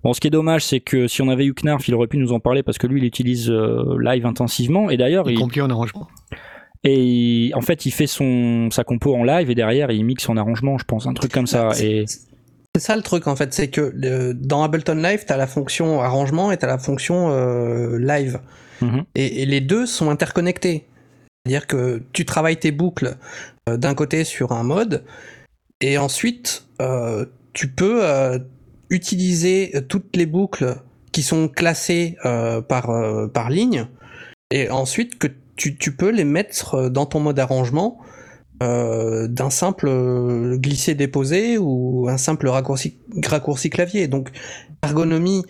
Bon, 0.02 0.12
ce 0.12 0.20
qui 0.20 0.28
est 0.28 0.30
dommage, 0.30 0.64
c'est 0.64 0.80
que 0.80 1.06
si 1.06 1.20
on 1.20 1.28
avait 1.28 1.44
eu 1.44 1.54
Knarf, 1.54 1.86
il 1.88 1.94
aurait 1.94 2.06
pu 2.06 2.18
nous 2.18 2.32
en 2.32 2.40
parler 2.40 2.62
parce 2.62 2.78
que 2.78 2.86
lui, 2.86 3.00
il 3.00 3.04
utilise 3.04 3.50
euh, 3.50 3.96
live 4.00 4.24
intensivement, 4.24 4.90
et 4.90 4.96
d'ailleurs... 4.96 5.30
Il, 5.30 5.38
il 5.38 5.62
en 5.62 5.70
arrangement 5.70 6.08
et 6.86 7.50
en 7.54 7.62
fait, 7.62 7.86
il 7.86 7.90
fait 7.90 8.06
son 8.06 8.68
sa 8.70 8.84
compo 8.84 9.14
en 9.14 9.24
live 9.24 9.50
et 9.50 9.54
derrière 9.54 9.90
il 9.90 10.04
mixe 10.04 10.28
en 10.28 10.36
arrangement, 10.36 10.76
je 10.76 10.84
pense, 10.84 11.06
un 11.06 11.14
truc 11.14 11.32
comme 11.32 11.46
ça. 11.46 11.70
Et 11.80 12.04
c'est 12.06 12.80
ça 12.82 12.94
le 12.94 13.02
truc 13.02 13.26
en 13.26 13.36
fait, 13.36 13.54
c'est 13.54 13.68
que 13.68 14.32
dans 14.32 14.62
Ableton 14.62 14.96
Live, 14.96 15.24
t'as 15.26 15.36
la 15.36 15.46
fonction 15.46 16.02
arrangement 16.02 16.52
et 16.52 16.56
t'as 16.56 16.66
la 16.66 16.78
fonction 16.78 17.30
euh, 17.30 17.98
live, 17.98 18.40
mm-hmm. 18.82 19.04
et, 19.14 19.46
les 19.46 19.60
deux 19.60 19.86
sont 19.86 20.10
interconnectés. 20.10 20.84
C'est-à-dire 21.46 21.66
que 21.66 22.02
tu 22.14 22.24
travailles 22.24 22.56
tes 22.56 22.72
boucles 22.72 23.16
euh, 23.68 23.76
d'un 23.76 23.94
côté 23.94 24.24
sur 24.24 24.52
un 24.52 24.62
mode, 24.62 25.04
et 25.82 25.98
ensuite 25.98 26.64
euh, 26.80 27.26
tu 27.52 27.68
peux 27.68 28.02
euh, 28.02 28.38
utiliser 28.88 29.74
toutes 29.88 30.16
les 30.16 30.24
boucles 30.24 30.76
qui 31.12 31.22
sont 31.22 31.48
classées 31.48 32.16
par, 32.68 32.90
par 33.32 33.50
ligne, 33.50 33.86
et 34.50 34.68
ensuite 34.70 35.18
que 35.18 35.28
tu, 35.54 35.92
peux 35.92 36.10
les 36.10 36.24
mettre 36.24 36.88
dans 36.88 37.06
ton 37.06 37.20
mode 37.20 37.38
arrangement 37.38 37.98
d'un 38.60 39.50
simple 39.50 40.56
glisser-déposer 40.56 41.56
ou 41.58 42.08
un 42.08 42.16
simple 42.16 42.48
raccourci, 42.48 42.98
raccourci 43.24 43.70
clavier. 43.70 44.08
Donc 44.08 44.30
ergonomie 44.82 45.44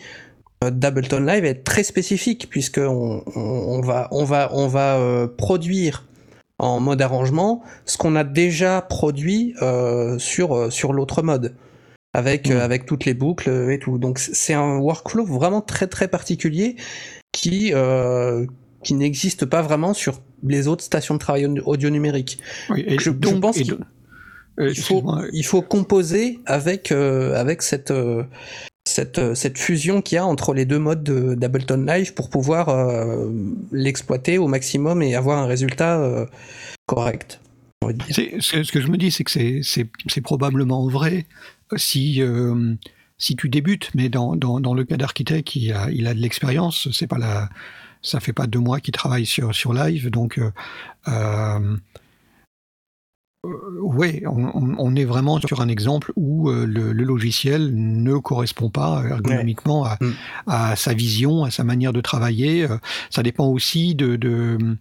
d'Ableton 0.70 1.20
Live 1.20 1.44
est 1.44 1.64
très 1.64 1.82
spécifique 1.82 2.48
puisque 2.50 2.78
on, 2.78 3.80
va, 3.82 4.08
on 4.10 4.24
va, 4.24 4.50
on 4.52 4.66
va 4.66 5.28
produire 5.36 6.04
en 6.58 6.80
mode 6.80 7.02
arrangement 7.02 7.62
ce 7.84 7.96
qu'on 7.98 8.16
a 8.16 8.24
déjà 8.24 8.80
produit 8.80 9.54
sur 10.18 10.72
sur 10.72 10.92
l'autre 10.92 11.22
mode 11.22 11.54
avec 12.12 12.48
mmh. 12.48 12.56
avec 12.56 12.86
toutes 12.86 13.04
les 13.04 13.14
boucles 13.14 13.70
et 13.70 13.78
tout. 13.78 13.98
Donc 13.98 14.18
c'est 14.18 14.54
un 14.54 14.78
workflow 14.78 15.24
vraiment 15.24 15.60
très 15.60 15.86
très 15.86 16.08
particulier 16.08 16.76
qui 17.32 17.72
qui 18.84 18.94
n'existe 18.94 19.46
pas 19.46 19.62
vraiment 19.62 19.94
sur 19.94 20.20
les 20.46 20.68
autres 20.68 20.84
stations 20.84 21.14
de 21.14 21.18
travail 21.18 21.46
audio 21.64 21.90
numérique. 21.90 22.38
et 22.76 22.98
je, 22.98 23.10
pense 23.10 23.56
qu'il 23.56 23.76
il, 24.58 25.44
faut, 25.44 25.62
composer 25.62 26.38
avec 26.46 26.92
avec 26.92 27.62
cette 27.62 27.92
cette, 28.86 29.34
cette 29.34 29.58
fusion 29.58 30.02
qu'il 30.02 30.16
y 30.16 30.18
a 30.18 30.26
entre 30.26 30.52
les 30.52 30.66
deux 30.66 30.78
modes 30.78 31.04
d'Ableton 31.38 31.84
Live 31.86 32.14
pour 32.14 32.28
pouvoir 32.28 32.68
euh, 32.68 33.30
l'exploiter 33.72 34.38
au 34.38 34.46
maximum 34.46 35.02
et 35.02 35.14
avoir 35.14 35.38
un 35.38 35.46
résultat 35.46 36.00
euh, 36.00 36.26
correct. 36.86 37.40
Ce 38.10 38.72
que 38.72 38.80
je 38.80 38.88
me 38.88 38.96
dis, 38.96 39.10
c'est 39.10 39.24
que 39.24 39.62
c'est 39.62 40.20
probablement 40.22 40.86
vrai 40.88 41.26
si, 41.76 42.22
euh, 42.22 42.74
tu 43.18 43.48
débutes, 43.48 43.90
mais 43.94 44.08
dans, 44.08 44.34
le 44.34 44.84
cas 44.84 44.96
d'architecte, 44.96 45.56
il 45.56 45.72
a, 45.72 46.14
de 46.14 46.20
l'expérience, 46.20 46.88
c'est 46.92 47.06
pas 47.06 47.18
la, 47.18 47.48
ça 48.02 48.20
fait 48.20 48.32
pas 48.32 48.46
deux 48.46 48.58
mois 48.58 48.80
qu'il 48.80 48.92
travaille 48.92 49.26
sur, 49.26 49.54
sur 49.54 49.72
Live, 49.72 50.10
donc 50.10 50.38
euh, 50.38 51.76
oui, 53.80 54.22
on, 54.26 54.96
est 54.96 55.04
vraiment 55.04 55.40
sur 55.40 55.60
un 55.60 55.68
exemple 55.68 56.12
où 56.16 56.50
euh, 56.50 56.66
le, 56.66 56.92
logiciel 56.92 57.70
ne 57.74 58.16
correspond 58.16 58.70
pas 58.70 59.02
ergonomiquement 59.08 59.86
mm. 60.00 60.10
à, 60.46 60.76
sa 60.76 60.94
vision, 60.94 61.44
à 61.44 61.50
sa 61.50 61.64
manière 61.64 61.92
de 61.92 62.00
travailler. 62.00 62.64
Euh, 62.64 62.78
ça 63.10 63.22
dépend 63.22 63.46
aussi 63.46 63.94
de, 63.94 64.16
de, 64.16 64.76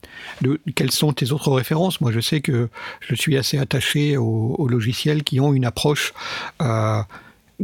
quelles 0.76 0.91
sont 0.91 1.13
tes 1.13 1.32
autres 1.32 1.52
références. 1.52 2.02
Moi, 2.02 2.12
je 2.12 2.19
sais 2.19 2.41
que 2.41 2.69
je 3.02 3.15
suis 3.15 3.38
assez 3.38 3.58
attaché 3.58 4.17
aux, 4.17 4.67
logiciels 4.67 5.23
qui 5.23 5.39
ont 5.39 5.54
une 5.54 5.65
approche 5.65 6.13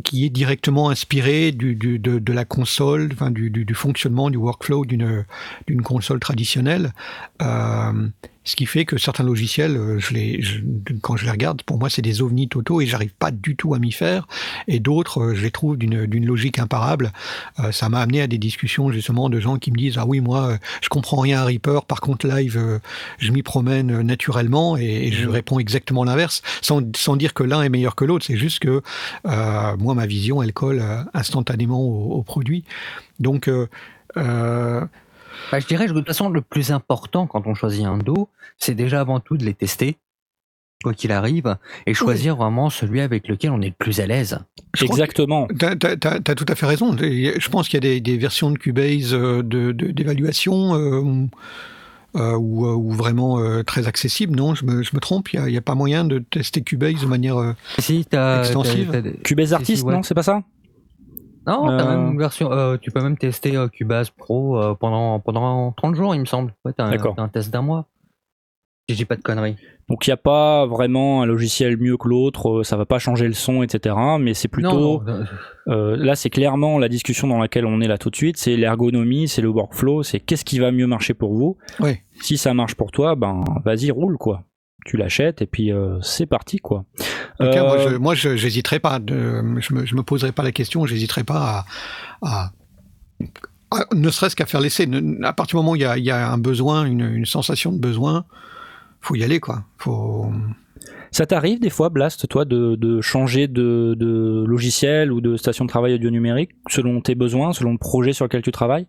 qui 0.04 0.26
est 0.26 0.30
directement 0.30 0.90
inspirée 0.90 1.52
du, 1.52 1.76
de, 1.76 2.34
la 2.34 2.46
console, 2.46 3.10
enfin, 3.14 3.32
du, 3.32 3.66
fonctionnement, 3.74 4.30
du 4.30 4.38
workflow 4.38 4.86
d'une 4.86 5.26
console 5.84 6.20
traditionnelle. 6.20 6.94
Ce 8.50 8.56
qui 8.56 8.66
fait 8.66 8.84
que 8.84 8.98
certains 8.98 9.24
logiciels, 9.24 9.78
euh, 9.78 10.00
je 10.00 10.12
les, 10.16 10.44
quand 11.04 11.16
je 11.16 11.26
les 11.26 11.30
regarde, 11.30 11.62
pour 11.62 11.78
moi, 11.78 11.88
c'est 11.88 12.02
des 12.02 12.24
ovnis 12.24 12.50
totaux 12.50 12.82
et 12.82 12.88
j'arrive 12.88 13.14
pas 13.14 13.30
du 13.30 13.56
tout 13.56 13.76
à 13.76 13.80
m'y 13.80 13.92
faire. 13.92 14.28
Et 14.68 14.80
d'autres, 14.80 15.22
euh, 15.22 15.36
je 15.36 15.44
les 15.44 15.52
trouve 15.52 15.78
d'une 15.78 16.26
logique 16.26 16.58
imparable. 16.58 17.12
Euh, 17.60 17.72
ça 17.72 17.90
m'a 17.90 18.00
amené 18.00 18.24
à 18.24 18.28
des 18.28 18.40
discussions 18.40 18.92
justement 18.92 19.30
de 19.30 19.40
gens 19.40 19.60
qui 19.60 19.72
me 19.72 19.78
disent 19.78 20.00
ah 20.00 20.06
oui 20.08 20.20
moi 20.20 20.58
je 20.82 20.90
comprends 20.90 21.20
rien 21.20 21.42
à 21.42 21.46
Reaper, 21.46 21.86
par 21.86 22.02
contre 22.02 22.28
Live 22.28 22.60
je 23.20 23.32
m'y 23.32 23.44
promène 23.44 24.02
naturellement 24.02 24.78
et, 24.78 25.12
je 25.12 25.28
mmh. 25.28 25.30
réponds 25.30 25.60
exactement 25.60 26.04
l'inverse, 26.04 26.42
sans, 26.62 26.82
sans, 26.96 27.18
dire 27.18 27.36
que 27.36 27.44
l'un 27.44 27.62
est 27.62 27.70
meilleur 27.70 27.94
que 27.96 28.04
l'autre. 28.04 28.26
C'est 28.26 28.38
juste 28.38 28.60
que 28.60 28.82
moi 29.26 29.94
ma 29.94 30.08
vision 30.08 30.42
elle 30.42 30.54
colle 30.54 30.84
instantanément 31.14 31.82
au, 31.82 32.14
au 32.14 32.24
produit. 32.24 32.64
Donc 33.20 33.48
bah, 35.52 35.60
je 35.60 35.68
dirais 35.68 35.86
que 35.86 35.92
de 35.92 35.98
toute 36.00 36.08
façon, 36.08 36.30
le 36.30 36.42
plus 36.42 36.72
important 36.72 37.28
quand 37.28 37.48
on 37.48 37.54
choisit 37.54 37.86
un 37.86 37.98
dos, 37.98 38.30
c'est 38.58 38.76
déjà 38.76 39.02
avant 39.02 39.20
tout 39.20 39.38
de 39.38 39.46
les 39.46 39.54
tester, 39.54 39.98
quoi 40.84 40.94
qu'il 40.94 41.12
arrive, 41.12 41.58
et 41.86 41.94
choisir 41.94 42.36
vraiment 42.36 42.70
celui 42.70 43.02
avec 43.02 43.28
lequel 43.28 43.52
on 43.52 43.62
est 43.62 43.68
le 43.70 43.76
plus 43.78 44.00
à 44.00 44.08
l'aise. 44.08 44.40
Exactement. 44.82 45.48
Tu 45.48 45.66
as, 45.66 46.36
tout 46.36 46.46
à 46.48 46.56
fait 46.56 46.66
raison. 46.66 46.96
Je 46.98 47.50
pense 47.50 47.68
qu'il 47.68 47.84
y 47.84 47.96
a 47.96 48.00
des, 48.00 48.18
versions 48.18 48.52
de 48.52 48.58
Cubase 48.58 49.14
euh, 49.14 49.44
d'évaluation. 49.44 50.76
Euh, 50.76 51.28
euh, 52.16 52.36
ou, 52.36 52.92
vraiment 52.92 53.40
très 53.64 53.88
accessibles. 53.88 54.36
Non, 54.36 54.56
je 54.56 54.66
me, 54.66 54.82
je 54.82 54.96
me 54.96 55.00
trompe, 55.00 55.32
il 55.32 55.44
n'y 55.44 55.58
a, 55.58 55.62
pas 55.62 55.76
moyen 55.76 56.06
de 56.06 56.18
tester 56.18 56.64
Cubase 56.64 57.02
de 57.02 57.06
manière 57.06 57.54
si, 57.78 58.04
extensive. 58.12 59.14
Cubase 59.24 59.54
Artist, 59.54 59.86
non, 59.86 60.02
c'est 60.02 60.16
pas 60.16 60.24
ça? 60.24 60.42
Non, 61.50 61.66
même 61.66 62.16
euh. 62.16 62.20
version, 62.20 62.52
euh, 62.52 62.78
tu 62.78 62.92
peux 62.92 63.02
même 63.02 63.18
tester 63.18 63.56
euh, 63.56 63.68
Cubase 63.68 64.10
Pro 64.10 64.60
pendant, 64.80 65.20
pendant 65.20 65.72
30 65.72 65.96
jours, 65.96 66.16
il 66.16 66.22
me 66.22 66.26
semble. 66.26 66.54
Ouais, 66.64 66.74
t'as 66.74 66.86
un, 66.86 67.28
test 67.28 67.52
d'un 67.52 67.62
mois. 67.62 67.86
Je 68.88 68.96
dis 68.96 69.06
pas 69.06 69.16
de 69.16 69.22
conneries. 69.22 69.56
Donc 69.88 70.06
il 70.06 70.10
n'y 70.10 70.14
a 70.14 70.18
pas 70.18 70.66
vraiment 70.66 71.22
un 71.22 71.26
logiciel 71.26 71.78
mieux 71.78 71.98
que 71.98 72.08
l'autre, 72.08 72.64
ça 72.64 72.76
va 72.78 72.86
pas 72.86 73.00
changer 73.00 73.28
le 73.28 73.34
son, 73.34 73.62
etc. 73.64 73.96
Mais 74.20 74.34
c'est 74.34 74.48
plutôt... 74.48 75.04
là, 75.68 76.16
c'est 76.16 76.30
clairement 76.30 76.80
la 76.80 76.90
discussion 76.90 77.28
dans 77.28 77.38
laquelle 77.38 77.66
on 77.66 77.82
est 77.82 77.88
là 77.88 77.98
tout 77.98 78.10
de 78.10 78.16
suite, 78.16 78.38
c'est 78.38 78.56
l'ergonomie, 78.56 79.28
c'est 79.28 79.42
le 79.42 79.50
workflow, 79.50 80.04
c'est 80.04 80.20
qu'est-ce 80.20 80.46
qui 80.46 80.60
va 80.60 80.72
mieux 80.72 80.88
marcher 80.88 81.14
pour 81.14 81.34
vous. 81.34 81.58
Si 82.22 82.38
ça 82.38 82.54
marche 82.54 82.76
pour 82.76 82.92
toi, 82.92 83.16
ben 83.16 83.44
vas-y, 83.64 83.92
roule 83.92 84.18
quoi 84.18 84.44
tu 84.86 84.98
l'achètes 84.98 85.42
et 85.42 85.46
puis 85.46 85.72
euh, 85.72 86.00
c'est 86.02 86.26
parti 86.26 86.58
quoi. 86.58 86.86
moi, 87.40 88.16
je, 88.16 88.36
j'hésiterai 88.36 88.80
pas, 88.80 89.00
de, 89.00 89.44
je, 89.60 89.74
me, 89.74 89.86
je 89.86 89.96
me 89.96 90.04
poserai 90.04 90.32
pas 90.32 90.44
la 90.44 90.52
question, 90.52 90.86
j'hésiterai 90.86 91.24
pas 91.24 91.66
à, 92.22 92.52
ne 93.94 94.10
serait-ce 94.10 94.36
qu'à 94.36 94.46
faire 94.46 94.62
l'essai. 94.62 94.88
À 95.24 95.34
partir 95.34 95.58
du 95.58 95.64
moment 95.64 95.72
où 95.72 95.76
il 95.76 95.82
y 95.82 95.86
a, 95.86 95.98
il 95.98 96.04
y 96.04 96.12
a 96.12 96.32
un 96.32 96.38
besoin, 96.38 96.86
une, 96.86 97.02
une, 97.02 97.26
sensation 97.26 97.72
de 97.72 97.80
besoin, 97.80 98.26
faut 99.02 99.16
y 99.16 99.24
aller 99.24 99.40
quoi. 99.40 99.64
Faut. 99.78 100.32
Ça 101.12 101.26
t'arrive 101.26 101.60
des 101.60 101.70
fois, 101.70 101.90
Blast, 101.90 102.28
toi, 102.28 102.46
de, 102.46 102.76
de 102.76 103.02
changer 103.02 103.48
de, 103.48 103.96
de, 103.98 104.44
logiciel 104.48 105.12
ou 105.12 105.22
de 105.22 105.38
station 105.38 105.66
de 105.66 105.70
travail 105.70 105.94
audio 105.94 106.10
numérique 106.10 106.52
selon 106.70 107.02
tes 107.02 107.16
besoins, 107.16 107.54
selon 107.54 107.72
le 107.72 107.78
projet 107.78 108.14
sur 108.14 108.26
lequel 108.26 108.42
tu 108.42 108.52
travailles? 108.52 108.88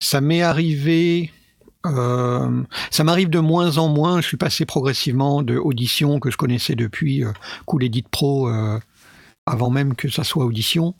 Ça 0.00 0.20
m'est 0.20 0.42
arrivé 0.42 1.30
euh, 1.86 2.62
ça 2.90 3.04
m'arrive 3.04 3.30
de 3.30 3.38
moins 3.38 3.78
en 3.78 3.88
moins. 3.88 4.20
Je 4.20 4.26
suis 4.26 4.36
passé 4.36 4.66
progressivement 4.66 5.42
de 5.42 5.56
Audition 5.56 6.18
que 6.20 6.30
je 6.30 6.36
connaissais 6.36 6.74
depuis 6.74 7.24
euh, 7.24 7.32
Cool 7.66 7.84
Edit 7.84 8.04
Pro 8.10 8.48
euh, 8.48 8.78
avant 9.46 9.70
même 9.70 9.94
que 9.94 10.08
ça 10.08 10.24
soit 10.24 10.44
Audition. 10.44 10.94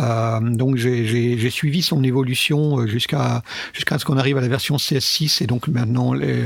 Euh, 0.00 0.40
donc 0.40 0.76
j'ai 0.76 1.50
suivi 1.50 1.82
son 1.82 2.02
évolution 2.02 2.86
jusqu'à 2.86 3.42
jusqu'à 3.72 3.98
ce 3.98 4.04
qu'on 4.04 4.16
arrive 4.16 4.38
à 4.38 4.40
la 4.40 4.48
version 4.48 4.76
CS6 4.76 5.42
et 5.42 5.46
donc 5.46 5.68
maintenant 5.68 6.12
les, 6.12 6.44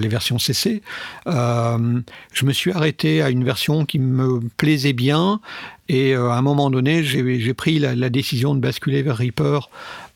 les 0.00 0.08
versions 0.08 0.38
CC. 0.38 0.82
je 1.26 2.44
me 2.44 2.52
suis 2.52 2.72
arrêté 2.72 3.22
à 3.22 3.30
une 3.30 3.44
version 3.44 3.84
qui 3.84 3.98
me 3.98 4.40
plaisait 4.56 4.92
bien 4.92 5.40
et 5.88 6.14
à 6.14 6.34
un 6.34 6.42
moment 6.42 6.70
donné 6.70 7.04
j'ai 7.04 7.54
pris 7.54 7.78
la, 7.78 7.94
la, 7.94 8.08
décision 8.08 8.54
de 8.54 8.60
basculer 8.60 9.02
vers 9.02 9.18
Reaper 9.18 9.68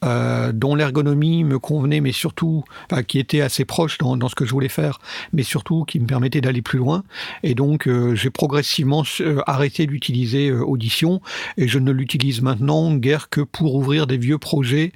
euh, 0.05 0.53
dont 0.53 0.77
l'ergonomie 0.77 1.43
me 1.43 1.59
convenait, 1.59 2.01
mais 2.01 2.13
surtout, 2.13 2.63
qui 3.09 3.19
était 3.19 3.41
assez 3.41 3.65
proche 3.65 3.99
dans, 3.99 4.29
ce 4.29 4.37
que 4.37 4.45
je 4.45 4.53
voulais 4.53 4.69
faire, 4.69 5.01
mais 5.33 5.43
surtout 5.43 5.85
qui 5.85 5.99
me 5.99 6.07
permettait 6.07 6.41
d'aller 6.41 6.63
plus 6.63 6.79
loin. 6.79 7.03
Et 7.43 7.57
donc, 7.57 7.89
euh, 7.89 8.15
j'ai 8.15 8.31
progressivement 8.31 9.03
euh, 9.21 9.41
arrêté 9.49 9.87
d'utiliser 9.87 10.53
Audition, 10.53 11.21
et 11.57 11.67
je 11.67 11.81
ne 11.81 11.91
l'utilise 11.99 12.41
maintenant 12.43 12.95
guère 12.95 13.29
que 13.29 13.41
pour 13.41 13.75
ouvrir 13.75 14.07
des 14.07 14.17
vieux 14.17 14.39
projets. 14.39 14.93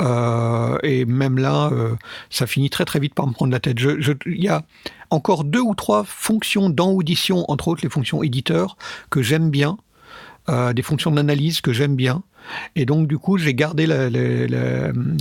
et 0.00 1.04
même 1.04 1.38
là, 1.38 1.70
ça 2.30 2.46
finit 2.46 2.70
très 2.70 2.84
très 2.84 3.00
vite 3.00 3.14
par 3.14 3.26
me 3.26 3.32
prendre 3.32 3.52
la 3.52 3.60
tête. 3.60 3.78
Il 4.26 4.42
y 4.42 4.48
a 4.48 4.62
encore 5.10 5.44
deux 5.44 5.60
ou 5.60 5.74
trois 5.74 6.04
fonctions 6.04 6.70
dans 6.70 6.90
Audition, 6.90 7.44
entre 7.50 7.68
autres 7.68 7.82
les 7.82 7.90
fonctions 7.90 8.22
éditeurs, 8.22 8.76
que 9.10 9.22
j'aime 9.22 9.50
bien. 9.50 9.78
des 10.48 10.82
fonctions 10.82 11.10
d'analyse 11.10 11.60
que 11.60 11.72
j'aime 11.72 11.96
bien. 11.96 12.22
Et 12.76 12.86
donc, 12.86 13.08
du 13.08 13.18
coup, 13.18 13.38
j'ai 13.38 13.54
gardé, 13.54 13.86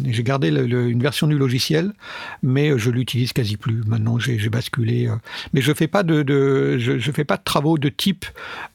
j'ai 0.06 0.24
gardé 0.24 0.50
une 0.50 1.02
version 1.02 1.28
du 1.28 1.38
logiciel, 1.38 1.94
mais 2.42 2.78
je 2.78 2.90
l'utilise 2.90 3.34
quasi 3.34 3.58
plus. 3.58 3.82
Maintenant, 3.86 4.20
j'ai 4.20 4.38
basculé. 4.50 5.08
Euh. 5.08 5.16
mais 5.54 5.62
je 5.62 5.74
fais 5.74 5.88
pas 5.88 6.04
de, 6.04 6.78
je, 6.78 7.12
fais 7.12 7.26
pas 7.26 7.38
de 7.38 7.44
travaux 7.44 7.78
de 7.78 7.90
type 7.90 8.26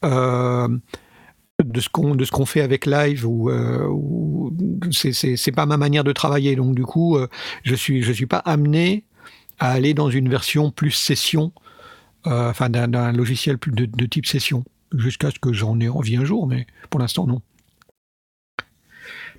euh, 0.04 0.68
de 1.64 1.80
ce 1.80 1.88
qu'on 1.88 2.14
de 2.14 2.24
ce 2.24 2.30
qu'on 2.30 2.46
fait 2.46 2.60
avec 2.60 2.86
Live 2.86 3.26
ou, 3.26 3.50
euh, 3.50 3.88
c'est 4.90 5.52
pas 5.52 5.66
ma 5.66 5.76
manière 5.76 6.04
de 6.04 6.12
travailler. 6.12 6.56
Donc, 6.56 6.74
du 6.74 6.84
coup, 6.84 7.18
je 7.64 7.74
suis 7.74 8.02
je 8.02 8.12
suis 8.12 8.26
pas 8.26 8.38
amené 8.38 9.04
à 9.58 9.72
aller 9.72 9.94
dans 9.94 10.10
une 10.10 10.28
version 10.28 10.70
plus 10.70 10.90
session, 10.90 11.52
enfin 12.24 12.68
d'un 12.68 13.12
logiciel 13.12 13.58
plus 13.58 13.72
de, 13.72 13.86
de 13.86 14.06
type 14.06 14.26
session, 14.26 14.64
jusqu'à 14.94 15.30
ce 15.30 15.38
que 15.38 15.52
j'en 15.52 15.80
ai 15.80 15.88
envie 15.88 16.16
un 16.16 16.24
jour. 16.24 16.46
Mais 16.46 16.66
pour 16.90 17.00
l'instant, 17.00 17.26
non. 17.26 17.40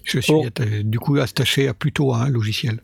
Je 0.08 0.20
suis 0.20 0.34
oh. 0.34 0.46
du 0.84 1.00
coup 1.00 1.18
attaché 1.18 1.68
à 1.68 1.74
plutôt 1.74 2.14
à 2.14 2.24
un 2.24 2.30
logiciel. 2.30 2.82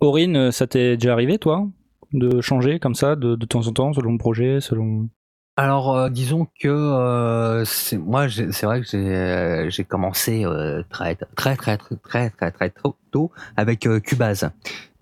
Aurine, 0.00 0.36
euh, 0.36 0.50
ça 0.50 0.66
t'est 0.66 0.96
déjà 0.96 1.12
arrivé, 1.12 1.38
toi, 1.38 1.68
de 2.12 2.40
changer 2.40 2.78
comme 2.78 2.94
ça 2.94 3.14
de, 3.14 3.36
temps 3.44 3.66
en 3.66 3.72
temps, 3.72 3.92
selon 3.92 4.12
le 4.12 4.18
projet, 4.18 4.60
selon. 4.60 5.08
Alors, 5.56 5.94
euh, 5.94 6.08
disons 6.08 6.46
que 6.60 6.68
euh, 6.68 7.64
moi, 7.98 8.26
c'est 8.28 8.64
vrai 8.64 8.80
que 8.80 9.68
j'ai 9.68 9.84
commencé 9.84 10.44
très, 10.88 11.14
très, 11.14 11.56
très, 11.56 11.76
très, 11.76 11.96
très, 11.96 12.30
très, 12.30 12.50
très 12.50 12.72
tôt 13.10 13.30
avec 13.56 13.88
Cubase. 14.02 14.50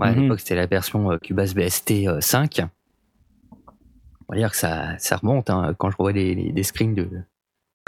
À 0.00 0.10
mhm. 0.10 0.22
l'époque, 0.22 0.40
c'était 0.40 0.56
la 0.56 0.66
version 0.66 1.18
Cubase 1.18 1.54
BST 1.54 2.20
5. 2.20 2.62
On 4.28 4.32
va 4.32 4.38
dire 4.38 4.50
que 4.50 4.56
ça, 4.56 4.98
ça 4.98 5.16
remonte 5.16 5.50
hein, 5.50 5.74
quand 5.78 5.90
je 5.90 5.96
revois 5.96 6.12
des 6.12 6.62
screens 6.62 6.94
de, 6.94 7.08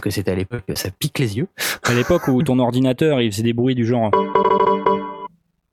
que 0.03 0.11
c'était 0.11 0.33
à 0.33 0.35
l'époque, 0.35 0.65
ça 0.75 0.91
pique 0.91 1.19
les 1.19 1.39
yeux. 1.39 1.49
À 1.85 1.95
l'époque 1.95 2.29
où 2.29 2.43
ton 2.43 2.59
ordinateur 2.59 3.23
il 3.23 3.33
faisait 3.33 3.43
des 3.43 3.55
bruits 3.55 3.75
du 3.75 3.87
genre. 3.87 4.11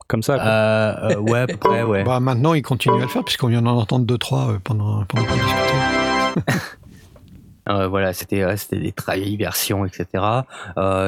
comme 0.08 0.24
ça. 0.24 0.36
Euh, 0.36 1.16
ouais, 1.18 1.40
à 1.40 1.48
peu 1.48 1.58
près, 1.58 1.84
ouais. 1.84 2.04
Bah, 2.04 2.22
maintenant, 2.22 2.54
il 2.54 2.62
continue 2.62 2.98
à 2.98 3.02
le 3.02 3.08
faire, 3.08 3.26
puisqu'on 3.26 3.48
vient 3.48 3.62
d'en 3.62 3.78
entendre 3.78 4.06
deux, 4.06 4.18
trois 4.18 4.58
pendant, 4.64 5.04
pendant 5.06 5.26
qu'on 5.26 5.34
discutait. 5.34 5.99
voilà, 7.66 8.14
c'était 8.14 8.58
c'était 8.58 8.80
des 8.80 9.38
versions, 9.38 9.86
etc. 9.86 10.24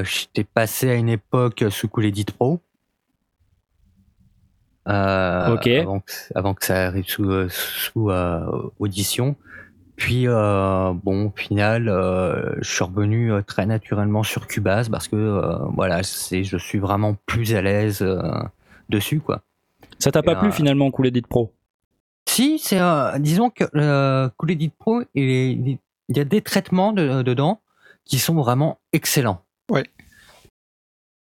J'étais 0.03 0.43
passé 0.43 0.89
à 0.89 0.93
une 0.95 1.09
époque 1.09 1.63
sous 1.69 1.87
Cool 1.87 2.05
Edit 2.05 2.25
Pro. 2.25 2.61
ok. 4.85 5.69
Avant 6.35 6.53
que, 6.53 6.65
ça 6.65 6.87
arrive 6.87 7.07
sous, 7.07 7.49
sous 7.49 8.11
audition. 8.79 9.35
Puis 9.95 10.25
bon, 10.25 11.27
au 11.27 11.33
final, 11.35 11.85
je 12.61 12.69
suis 12.69 12.83
revenu 12.83 13.31
très 13.45 13.65
naturellement 13.65 14.23
sur 14.23 14.47
Cubase 14.47 14.89
parce 14.89 15.07
que 15.07 15.69
voilà, 15.73 16.03
c'est 16.03 16.43
je 16.43 16.57
suis 16.57 16.79
vraiment 16.79 17.15
plus 17.25 17.55
à 17.55 17.61
l'aise 17.61 18.05
dessus 18.89 19.19
quoi. 19.19 19.41
Ça 19.99 20.11
t'a 20.11 20.23
pas 20.23 20.35
plu 20.35 20.51
finalement 20.51 20.89
Cool 20.89 21.07
Edit 21.07 21.21
Pro? 21.21 21.53
Si, 22.31 22.59
c'est 22.59 22.79
disons 23.19 23.49
que 23.49 23.65
euh, 23.75 24.29
Cool 24.37 24.51
Edit 24.51 24.69
Pro, 24.69 25.01
il, 25.15 25.77
y 26.07 26.19
a 26.19 26.23
des 26.23 26.41
traitements 26.41 26.93
dedans 26.93 27.61
qui 28.05 28.19
sont 28.19 28.35
vraiment 28.35 28.79
excellents. 28.93 29.43
Ouais. 29.69 29.83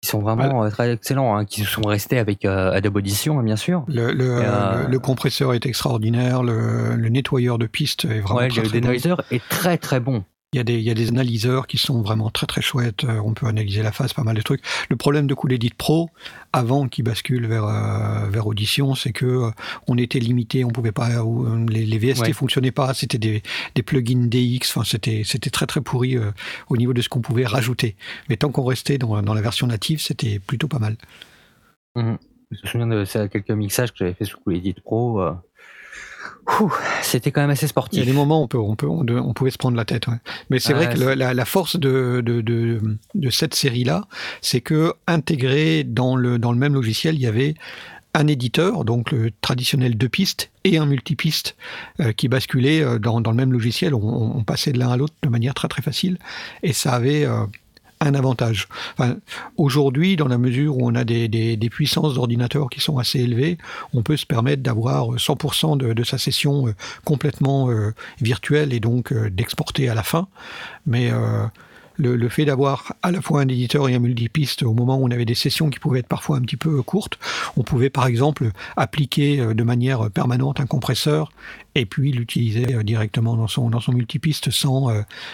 Ils 0.02 0.08
sont 0.08 0.20
vraiment 0.20 0.63
euh, 0.63 0.70
très 0.70 0.94
excellents, 0.94 1.36
hein, 1.36 1.44
qui 1.44 1.66
sont 1.66 1.82
restés 1.82 2.20
avec 2.20 2.46
euh, 2.46 2.72
Adobe 2.72 2.96
Audition, 2.96 3.38
hein, 3.39 3.44
bien 3.44 3.58
sûr. 3.58 3.86
Euh, 3.89 4.88
le, 4.88 5.00
compresseur 5.00 5.54
est 5.54 5.66
extraordinaire, 5.66 6.42
le, 6.42 6.96
nettoyeur 7.10 7.58
de 7.58 7.68
piste 7.68 8.06
est 8.06 8.22
vraiment 8.22 8.39
ouais, 8.39 8.48
très, 8.48 8.62
le 8.62 8.70
denoiser 8.70 9.13
est 9.30 9.44
très 9.50 9.78
très 9.78 10.00
bon. 10.00 10.24
Il 10.54 10.58
y, 10.58 10.60
a 10.60 10.63
des, 10.63 10.76
il 10.76 10.84
y 10.84 10.92
a 10.92 10.94
des 10.94 11.10
analyseurs 11.10 11.66
qui 11.66 11.80
sont 11.80 12.04
vraiment 12.04 12.30
très 12.30 12.46
très 12.46 12.62
chouettes. 12.62 13.06
Euh, 13.06 13.20
on 13.26 13.34
peut 13.34 13.48
analyser 13.48 13.82
la 13.82 13.92
phase, 13.92 14.13
pas 14.13 14.24
mal 14.24 14.36
de 14.36 14.42
trucs. 14.44 14.62
Le 14.88 14.96
problème 14.96 15.26
de 15.26 15.34
Cool 15.34 15.54
Edit 15.54 15.72
Pro, 15.76 16.12
avant 16.52 16.88
qu'il 16.88 17.04
bascule 17.04 17.48
vers, 17.48 17.66
euh, 17.66 18.30
vers 18.30 18.46
Audition, 18.46 18.94
c'est 18.94 19.13
que 19.13 19.26
euh, 19.26 19.52
on 19.88 19.98
était 19.98 20.20
limité, 20.20 20.63
on 20.63 20.70
pouvait 20.70 20.92
pas, 20.92 21.10
les, 21.70 21.86
les 21.88 21.98
VST 21.98 22.28
ne 22.28 22.34
fonctionnaient 22.34 22.72
pas, 22.72 22.94
c'était 22.94 23.18
des, 23.18 23.42
des 23.74 23.82
plugins 23.82 24.28
DX, 24.28 24.70
enfin 24.70 24.84
c'était 24.84 25.24
c'était 25.26 25.50
très 25.50 25.66
très 25.66 25.82
pourri 25.82 26.18
au 26.70 26.78
niveau 26.78 26.94
de 26.94 27.02
ce 27.02 27.10
qu'on 27.10 27.22
pouvait 27.22 27.46
rajouter. 27.46 27.96
Mais 28.30 28.38
tant 28.38 28.52
qu'on 28.52 28.63
restait 28.63 29.00
dans, 29.00 29.24
dans 29.24 29.34
la 29.34 29.42
version 29.42 29.66
native, 29.66 30.02
c'était 30.02 30.38
plutôt 30.38 30.68
pas 30.68 30.80
mal. 30.80 30.98
Mmh. 31.96 32.13
Je 32.52 32.58
me 32.62 32.68
souviens 32.68 32.88
de 32.88 33.06
ça, 33.06 33.28
quelques 33.28 33.50
mixages 33.50 33.92
que 33.92 33.98
j'avais 33.98 34.13
fait 34.13 34.26
sous 34.26 34.38
Cool 34.38 34.58
Edit 34.58 34.76
Pro 34.84 35.20
c'était 37.02 37.32
quand 37.32 37.42
même 37.42 37.50
assez 37.50 37.68
sportif. 37.68 37.98
Il 37.98 38.06
y 38.06 38.10
a 38.10 38.12
des 38.12 38.18
moments 38.18 38.42
où 38.42 38.44
on, 38.44 38.48
peut, 38.48 38.58
on, 38.58 38.76
peut, 38.76 38.88
on, 38.88 39.34
pouvait 39.34 39.52
se 39.52 39.58
prendre 39.58 39.78
la 39.78 39.86
tête. 39.86 40.06
Mais 40.50 40.60
c'est 40.60 40.74
vrai 40.74 40.94
que 40.94 41.00
la, 41.00 41.46
force 41.46 41.78
de, 41.80 42.22
de, 42.26 42.42
de, 42.42 43.30
cette 43.30 43.56
série-là, 43.56 44.08
c'est 44.42 44.62
que 44.62 44.94
intégré 45.08 45.84
dans 45.84 46.16
le, 46.16 46.40
dans 46.40 46.52
le 46.52 46.58
même 46.58 46.74
logiciel, 46.74 47.16
il 47.16 47.22
y 47.22 47.28
avait 47.28 47.56
un 48.14 48.28
éditeur, 48.28 48.86
donc 48.86 49.12
le 49.12 49.32
traditionnel 49.42 49.98
deux 49.98 50.10
pistes, 50.10 50.52
et 50.64 50.78
un 50.78 50.86
multipiste 50.86 51.56
euh, 52.00 52.12
qui 52.12 52.28
basculait 52.28 52.82
euh, 52.82 53.00
dans, 53.00 53.22
dans, 53.22 53.32
le 53.32 53.38
même 53.38 53.52
logiciel. 53.52 53.96
On, 53.96 54.38
on 54.38 54.44
passait 54.44 54.72
de 54.72 54.80
l'un 54.80 54.90
à 54.90 54.98
l'autre 54.98 55.16
de 55.24 55.30
manière 55.30 55.54
très 55.54 55.68
très 55.68 55.82
facile. 55.82 56.20
Et 56.62 56.74
ça 56.74 56.94
avait 56.94 57.26
euh, 57.26 57.46
un 58.04 58.16
avantage. 58.16 58.68
Aujourd'hui, 59.58 60.16
dans 60.16 60.28
la 60.28 60.38
mesure 60.38 60.78
où 60.78 60.88
on 60.88 60.96
a 60.96 61.04
des, 61.04 61.70
puissances 61.72 62.16
d'ordinateur 62.16 62.70
qui 62.70 62.80
sont 62.80 62.98
assez 62.98 63.20
élevées, 63.20 63.58
on 63.94 64.04
peut 64.04 64.18
se 64.18 64.26
permettre 64.26 64.62
d'avoir 64.62 65.16
100% 65.16 65.78
de, 65.78 66.04
sa 66.04 66.18
session 66.18 66.68
euh, 66.68 66.76
complètement 67.06 67.70
euh, 67.70 67.94
virtuelle 68.22 68.74
et 68.74 68.80
donc 68.80 69.12
euh, 69.12 69.30
d'exporter 69.30 69.89
à 69.89 69.96
la 69.96 70.04
fin. 70.04 70.28
Mais 70.86 71.12
le, 71.98 72.30
fait 72.30 72.46
d'avoir 72.46 72.94
à 73.02 73.12
la 73.12 73.22
fois 73.22 73.42
un 73.42 73.48
éditeur 73.48 73.88
et 73.88 73.96
un 73.96 74.00
multipiste 74.00 74.63
au 74.63 74.74
moment 74.74 74.98
où 74.98 75.06
on 75.06 75.12
avait 75.12 75.26
des 75.26 75.36
sessions 75.36 75.70
qui 75.70 75.80
pouvaient 75.80 76.00
être 76.00 76.08
parfois 76.08 76.38
un 76.38 76.42
petit 76.42 76.58
peu 76.58 76.82
courtes, 76.82 77.18
on 77.56 77.63
pouvait 77.63 77.89
par 77.89 78.06
exemple 78.06 78.52
appliquer 78.76 79.38
de 79.38 79.63
manière 79.63 80.10
permanente 80.12 80.60
un 80.60 80.66
compresseur 80.66 81.32
et 81.76 81.86
puis 81.86 82.12
l'utiliser 82.12 82.84
directement 82.84 83.36
dans 83.36 83.48
son, 83.48 83.70
dans 83.70 83.80
son 83.80 83.94
multipiste 83.94 84.52
sans, 84.52 84.89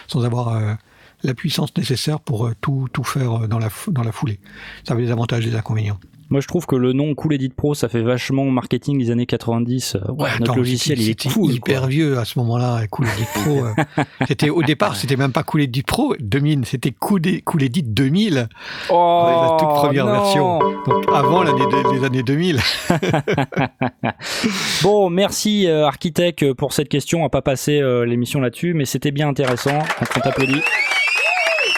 sans 0.06 0.24
avoir 0.24 0.78
la 1.22 1.34
puissance 1.34 1.76
nécessaire 1.76 2.20
pour 2.20 2.46
euh, 2.46 2.52
tout, 2.60 2.88
tout 2.92 3.04
faire 3.04 3.44
euh, 3.44 3.46
dans 3.46 3.58
la, 3.58 3.68
dans 3.88 4.02
la 4.02 4.12
foulée. 4.12 4.40
Ça 4.84 4.94
avait 4.94 5.04
des 5.04 5.10
avantages 5.10 5.46
et 5.46 5.50
des 5.50 5.56
inconvénients. 5.56 5.98
Moi, 6.30 6.40
je 6.40 6.46
trouve 6.46 6.64
que 6.64 6.76
le 6.76 6.92
nom 6.92 7.16
Cool 7.16 7.34
Edit 7.34 7.48
Pro, 7.48 7.74
ça 7.74 7.88
fait 7.88 8.02
vachement 8.02 8.44
marketing 8.44 9.00
des 9.00 9.10
années 9.10 9.26
90. 9.26 9.96
Euh, 9.96 10.12
ouais, 10.12 10.28
notre 10.38 10.54
logiciel, 10.54 11.00
il 11.00 11.10
est 11.10 11.32
cool. 11.32 11.50
hyper 11.50 11.88
vieux 11.88 12.18
à 12.18 12.24
ce 12.24 12.38
moment-là, 12.38 12.86
Cool 12.86 13.06
Edit 13.08 13.26
Pro. 13.34 13.64
c'était 14.28 14.48
au 14.48 14.62
départ, 14.62 14.94
c'était 14.94 15.16
même 15.16 15.32
pas 15.32 15.42
Cool 15.42 15.62
Edit 15.62 15.82
Pro 15.82 16.14
2000, 16.20 16.66
c'était 16.66 16.92
Cool, 16.92 17.22
cool 17.44 17.64
Edit 17.64 17.82
2000. 17.82 18.48
Oh, 18.90 19.26
la 19.26 19.56
toute 19.58 19.68
première 19.70 20.06
version. 20.06 20.60
Donc 20.86 21.04
avant 21.12 21.42
l'année 21.42 21.64
les 21.92 22.04
années 22.04 22.22
2000. 22.22 22.60
bon, 24.84 25.10
merci 25.10 25.66
architecte 25.66 26.52
pour 26.52 26.74
cette 26.74 26.88
question. 26.88 27.18
On 27.18 27.22
va 27.22 27.28
pas 27.28 27.42
passer 27.42 27.82
l'émission 28.06 28.38
là-dessus, 28.38 28.72
mais 28.72 28.84
c'était 28.84 29.10
bien 29.10 29.28
intéressant. 29.28 29.78
Donc 29.78 30.08
on 30.16 30.20
t'applaudit. 30.20 30.62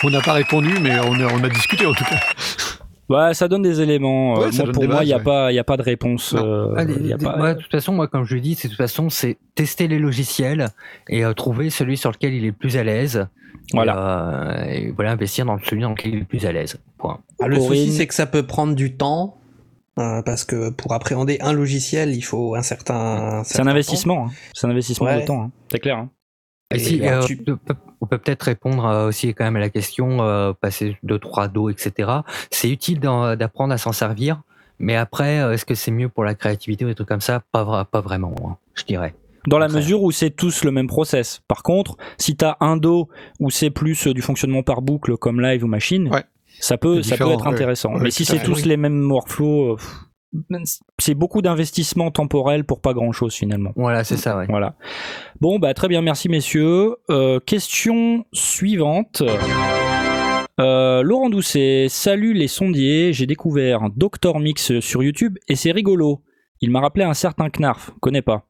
On 0.04 0.10
n'a 0.10 0.20
pas 0.20 0.32
répondu, 0.32 0.74
mais 0.80 0.98
on 1.00 1.44
a, 1.44 1.48
discuté 1.48 1.86
en 1.86 1.92
tout 1.92 2.04
cas. 2.04 2.20
Ouais, 3.08 3.34
ça 3.34 3.46
donne 3.46 3.62
des 3.62 3.80
éléments. 3.80 4.40
Euh, 4.40 4.72
pour 4.72 4.84
moi, 4.84 5.04
il 5.04 5.06
n'y 5.06 5.12
a, 5.12 5.18
pas, 5.18 5.48
a 5.48 5.64
pas 5.64 5.76
de 5.76 5.82
réponse. 5.82 6.34
Euh, 6.34 6.74
ah, 6.76 6.84
de 6.84 7.60
toute 7.60 7.70
façon, 7.70 7.92
moi, 7.92 8.08
comme 8.08 8.24
je 8.24 8.34
lui 8.34 8.40
dis, 8.40 8.54
c'est 8.54 8.68
de 8.68 8.72
toute 8.72 8.78
façon, 8.78 9.10
c'est 9.10 9.38
tester 9.54 9.86
les 9.86 9.98
logiciels 9.98 10.68
et 11.08 11.24
euh, 11.24 11.34
trouver 11.34 11.68
celui 11.68 11.96
sur 11.96 12.10
lequel 12.10 12.32
il 12.32 12.44
est 12.44 12.48
le 12.48 12.52
plus 12.52 12.76
à 12.76 12.84
l'aise. 12.84 13.26
Voilà. 13.74 14.64
Et, 14.68 14.92
voilà, 14.92 15.12
investir 15.12 15.44
dans 15.44 15.58
celui 15.58 15.82
dans 15.82 15.90
lequel 15.90 16.12
il 16.12 16.16
est 16.16 16.20
le 16.20 16.26
plus 16.26 16.46
à 16.46 16.52
l'aise. 16.52 16.78
Ah, 17.02 17.48
le 17.48 17.60
souci, 17.60 17.92
c'est 17.92 18.06
que 18.06 18.14
ça 18.14 18.26
peut 18.26 18.44
prendre 18.44 18.74
du 18.74 18.96
temps. 18.96 19.36
parce 19.96 20.44
que 20.44 20.70
pour 20.70 20.94
appréhender 20.94 21.38
un 21.42 21.52
logiciel, 21.52 22.14
il 22.14 22.22
faut 22.22 22.54
un 22.54 22.62
certain. 22.62 23.42
c'est 23.44 23.60
un 23.60 23.66
investissement. 23.66 24.26
Hein. 24.26 24.32
C'est 24.54 24.66
un 24.66 24.70
investissement 24.70 25.14
de 25.14 25.24
temps. 25.24 25.42
Hein. 25.42 25.50
C'est 25.70 25.80
clair. 25.80 25.98
Hein. 25.98 26.10
Euh, 26.72 27.22
on 28.00 28.06
peut 28.06 28.18
peut-être 28.18 28.42
répondre 28.42 28.86
euh, 28.86 29.08
aussi 29.08 29.32
quand 29.34 29.44
même 29.44 29.56
à 29.56 29.60
la 29.60 29.70
question, 29.70 30.22
euh, 30.22 30.52
passer 30.52 30.96
de 31.02 31.16
3 31.16 31.48
dos, 31.48 31.70
etc. 31.70 32.10
C'est 32.50 32.70
utile 32.70 33.00
d'apprendre 33.00 33.72
à 33.72 33.78
s'en 33.78 33.92
servir, 33.92 34.42
mais 34.78 34.96
après, 34.96 35.36
est-ce 35.54 35.64
que 35.64 35.74
c'est 35.74 35.90
mieux 35.90 36.08
pour 36.08 36.24
la 36.24 36.34
créativité 36.34 36.84
ou 36.84 36.88
des 36.88 36.94
trucs 36.94 37.08
comme 37.08 37.20
ça? 37.20 37.42
Pas, 37.52 37.84
pas 37.84 38.00
vraiment, 38.00 38.34
hein, 38.44 38.56
je 38.74 38.84
dirais. 38.84 39.14
Dans 39.46 39.58
la 39.58 39.68
mesure 39.68 40.02
où 40.02 40.12
c'est 40.12 40.30
tous 40.30 40.62
le 40.62 40.70
même 40.70 40.86
process. 40.86 41.42
Par 41.48 41.64
contre, 41.64 41.96
si 42.16 42.36
tu 42.36 42.44
as 42.44 42.56
un 42.60 42.76
dos 42.76 43.08
où 43.40 43.50
c'est 43.50 43.70
plus 43.70 44.06
du 44.06 44.22
fonctionnement 44.22 44.62
par 44.62 44.82
boucle 44.82 45.16
comme 45.16 45.40
live 45.40 45.64
ou 45.64 45.66
machine, 45.66 46.10
ça 46.60 46.78
peut, 46.78 47.02
ça 47.02 47.16
peut 47.16 47.32
être 47.32 47.46
intéressant. 47.46 47.92
mais 47.98 48.10
si 48.10 48.24
c'est 48.24 48.42
tous 48.42 48.64
les 48.64 48.76
mêmes 48.76 49.10
workflows, 49.10 49.78
c'est 50.98 51.14
beaucoup 51.14 51.42
d'investissement 51.42 52.10
temporel 52.10 52.64
pour 52.64 52.80
pas 52.80 52.94
grand 52.94 53.12
chose 53.12 53.34
finalement. 53.34 53.72
Voilà, 53.76 54.04
c'est 54.04 54.16
ça. 54.16 54.44
Voilà. 54.48 54.74
Bon, 55.40 55.58
bah 55.58 55.74
très 55.74 55.88
bien, 55.88 56.02
merci 56.02 56.28
messieurs. 56.28 56.96
Euh, 57.10 57.40
question 57.40 58.24
suivante. 58.32 59.22
Euh, 60.60 61.02
Laurent 61.02 61.30
Doucet, 61.30 61.86
salut 61.88 62.34
les 62.34 62.48
sondiers, 62.48 63.12
j'ai 63.12 63.26
découvert 63.26 63.88
Doctor 63.96 64.38
Mix 64.38 64.78
sur 64.80 65.02
YouTube 65.02 65.38
et 65.48 65.56
c'est 65.56 65.72
rigolo. 65.72 66.22
Il 66.60 66.70
m'a 66.70 66.80
rappelé 66.80 67.04
un 67.04 67.14
certain 67.14 67.48
Knarf, 67.48 67.90
connais 68.00 68.22
pas. 68.22 68.46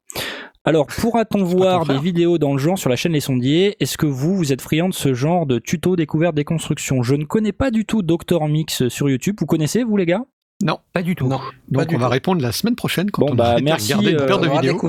Alors, 0.65 0.87
pourra-t-on 0.87 1.43
voir 1.43 1.87
des 1.87 1.99
vidéos 1.99 2.39
dans 2.39 2.53
le 2.53 2.59
genre 2.59 2.79
sur 2.79 2.89
la 2.89 2.95
chaîne 2.95 3.13
Les 3.13 3.21
Sondiers? 3.21 3.77
Est-ce 3.81 3.99
que 3.99 4.07
vous, 4.07 4.37
vous 4.37 4.53
êtes 4.53 4.61
friand 4.61 4.89
de 4.89 4.95
ce 4.95 5.13
genre 5.13 5.45
de 5.45 5.59
tuto 5.59 5.97
découverte 5.97 6.37
des 6.37 6.45
constructions? 6.45 7.03
Je 7.03 7.17
ne 7.17 7.25
connais 7.25 7.51
pas 7.51 7.73
du 7.73 7.85
tout 7.85 8.03
Doctor 8.03 8.47
Mix 8.47 8.87
sur 8.89 9.11
YouTube. 9.11 9.37
Vous 9.41 9.47
connaissez, 9.47 9.83
vous 9.83 9.97
les 9.97 10.07
gars? 10.07 10.25
Non, 10.63 10.79
pas 10.93 11.03
du 11.03 11.17
tout. 11.17 11.29
Donc 11.69 11.93
on 11.93 11.99
va 11.99 12.09
répondre 12.09 12.41
la 12.41 12.53
semaine 12.53 12.77
prochaine 12.77 13.11
quand 13.11 13.27
on 13.29 13.35
bah, 13.35 13.57
merci, 13.63 13.93
regarder 13.93 14.13
une 14.13 14.21
euh, 14.21 14.27
paire 14.27 14.39
de 14.39 14.49
vidéos. 14.49 14.81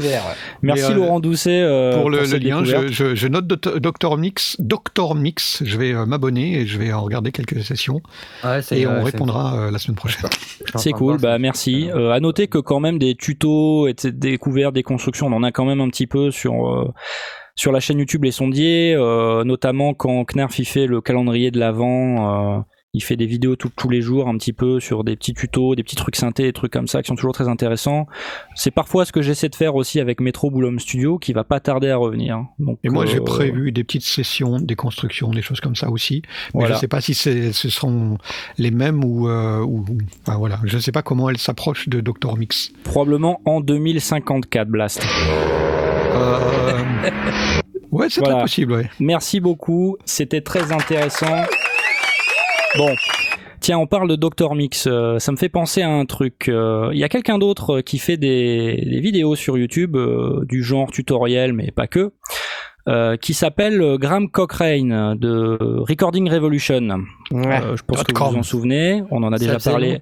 Merci 0.62 0.92
euh, 0.92 0.96
Laurent 0.96 1.20
Doucet 1.20 1.62
euh, 1.62 2.00
pour 2.00 2.12
le, 2.12 2.20
lien. 2.38 2.64
Je, 2.64 3.28
note 3.28 3.48
Doctor 3.48 4.18
Mix, 4.18 4.56
Doctor 4.60 5.16
Mix. 5.16 5.64
Je 5.66 5.78
vais 5.78 5.94
m'abonner 6.06 6.60
et 6.60 6.68
je 6.68 6.78
vais 6.78 6.94
en 6.94 7.02
regarder 7.02 7.32
quelques 7.32 7.64
sessions 7.64 8.02
et 8.72 8.86
on 8.86 9.04
répondra 9.04 9.72
la 9.72 9.80
semaine 9.80 9.96
prochaine. 9.96 10.30
C'est 10.76 10.92
cool, 10.92 11.18
bah 11.20 11.40
merci. 11.40 11.90
à 11.92 12.20
noter 12.20 12.48
que 12.48 12.60
quand 12.60 12.80
même 12.80 13.00
des 13.00 13.16
tutos, 13.16 13.88
et 13.88 13.94
des 13.94 14.12
découvertes, 14.12 14.74
des 14.74 14.84
constructions, 14.84 15.28
on 15.28 15.34
en 15.34 15.44
a 15.44 15.52
quand 15.52 15.66
même 15.66 15.82
un 15.82 15.90
petit 15.90 16.08
peu 16.08 16.30
sur 16.30 16.94
sur 17.56 17.72
la 17.72 17.80
chaîne 17.80 18.00
YouTube 18.00 18.24
Les 18.24 18.32
Sondiers, 18.32 18.96
notamment 19.44 19.96
quand 19.96 20.24
Knarf 20.26 20.60
y 20.60 20.66
fait 20.66 20.86
le 20.86 21.02
calendrier 21.02 21.50
de 21.50 21.60
l'avant 21.60 22.64
il 22.96 23.02
fait 23.02 23.16
des 23.16 23.26
vidéos 23.26 23.56
tous 23.56 23.90
les 23.90 24.02
jours 24.02 24.28
un 24.28 24.38
petit 24.38 24.54
peu 24.54 24.80
sur 24.80 25.04
des 25.04 25.16
petits 25.16 25.34
tutos, 25.34 25.74
des 25.74 25.82
petits 25.82 25.96
trucs 25.96 26.16
synthés, 26.16 26.44
des 26.44 26.54
trucs 26.54 26.72
comme 26.72 26.88
ça 26.88 27.02
qui 27.02 27.08
sont 27.08 27.16
toujours 27.16 27.34
très 27.34 27.48
intéressants. 27.48 28.06
C'est 28.54 28.70
parfois 28.70 29.04
ce 29.06 29.12
que 29.12 29.24
j'essaie 29.24 29.50
de 29.50 29.56
faire 29.56 29.76
aussi 29.76 30.00
avec 30.00 30.22
Metro 30.22 30.52
Boulom 30.52 30.78
Studio 30.78 31.18
qui 31.18 31.34
va 31.34 31.44
pas 31.44 31.60
tarder 31.60 31.90
à 31.90 31.98
revenir. 31.98 32.46
Donc, 32.60 32.78
et 32.84 32.90
moi 32.90 33.08
j'ai 33.08 33.18
euh, 33.18 33.24
prévu 33.24 33.72
des 33.72 33.84
petites 33.84 34.04
sessions, 34.04 34.60
des 34.60 34.76
constructions, 34.76 35.32
des 35.32 35.42
choses 35.42 35.60
comme 35.60 35.76
ça 35.76 35.90
aussi. 35.90 36.22
Mais 36.54 36.68
je 36.68 36.74
sais 36.76 36.88
pas 36.88 37.02
si 37.02 37.16
ce 37.16 37.52
seront 37.52 38.20
les 38.60 38.70
mêmes 38.70 39.04
ou, 39.04 39.28
euh, 39.28 39.62
ou 39.62 39.84
enfin, 40.22 40.38
voilà, 40.38 40.60
je 40.64 40.78
sais 40.78 40.92
pas 40.92 41.02
comment 41.02 41.30
elles 41.30 41.40
s'approchent 41.40 41.90
de 41.90 42.00
Doctor 42.00 42.38
Mix. 42.38 42.72
Probablement 42.84 43.42
en 43.46 43.60
2054 43.60 44.68
Blast. 44.68 45.04
Euh... 46.14 46.80
Ouais, 47.94 48.08
c'est 48.10 48.22
très 48.24 48.42
possible. 48.42 48.74
Ouais. 48.74 48.90
Merci 49.00 49.40
beaucoup, 49.40 49.98
c'était 50.04 50.42
très 50.42 50.72
intéressant. 50.72 51.46
Bon. 52.78 52.96
Tiens, 53.60 53.78
on 53.78 53.88
parle 53.88 54.10
de 54.10 54.16
Dr 54.16 54.56
Mix. 54.56 54.88
Euh, 54.88 55.20
ça 55.20 55.32
me 55.32 55.38
fait 55.38 55.50
penser 55.50 55.82
à 55.82 55.90
un 55.90 56.06
truc. 56.06 56.50
Euh, 56.50 56.90
il 56.92 57.00
y 57.00 57.04
a 57.04 57.10
quelqu'un 57.10 57.38
d'autre 57.38 57.82
qui 57.82 57.98
fait 57.98 58.18
des, 58.18 59.00
vidéos 59.02 59.36
sur 59.36 59.58
YouTube 59.58 59.98
du 60.44 60.64
genre 60.64 60.92
tutoriel, 60.92 61.54
mais 61.54 61.72
pas 61.72 61.88
que, 61.88 62.12
qui 63.22 63.34
s'appelle 63.34 63.98
Graham 63.98 64.30
Cochrane 64.30 65.18
de 65.18 65.58
Recording 65.60 66.30
Revolution. 66.30 67.06
je 67.32 67.82
pense 67.84 68.04
que 68.04 68.18
vous 68.18 68.32
vous 68.32 68.38
en 68.38 68.44
souvenez. 68.44 69.04
On 69.12 69.24
en 69.24 69.32
a 69.32 69.38
déjà 69.38 69.60
parlé 69.60 70.02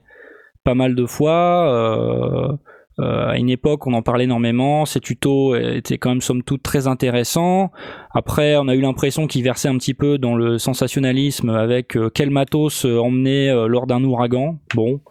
pas 0.63 0.73
mal 0.73 0.95
de 0.95 1.05
fois. 1.05 2.57
Euh, 3.01 3.29
à 3.29 3.37
une 3.37 3.49
époque, 3.49 3.87
on 3.87 3.93
en 3.93 4.01
parlait 4.01 4.25
énormément. 4.25 4.85
Ces 4.85 4.99
tutos 4.99 5.55
étaient 5.55 5.97
quand 5.97 6.09
même 6.09 6.21
somme 6.21 6.43
toute 6.43 6.61
très 6.61 6.87
intéressants. 6.87 7.71
Après, 8.13 8.55
on 8.57 8.67
a 8.67 8.75
eu 8.75 8.81
l'impression 8.81 9.27
qu'ils 9.27 9.43
versaient 9.43 9.69
un 9.69 9.77
petit 9.77 9.93
peu 9.93 10.17
dans 10.17 10.35
le 10.35 10.57
sensationnalisme 10.57 11.49
avec 11.49 11.97
euh, 11.97 12.09
quel 12.13 12.29
matos 12.29 12.85
euh, 12.85 12.99
emmener 12.99 13.51
lors 13.67 13.87
d'un 13.87 14.03
ouragan. 14.03 14.59
Bon, 14.75 15.01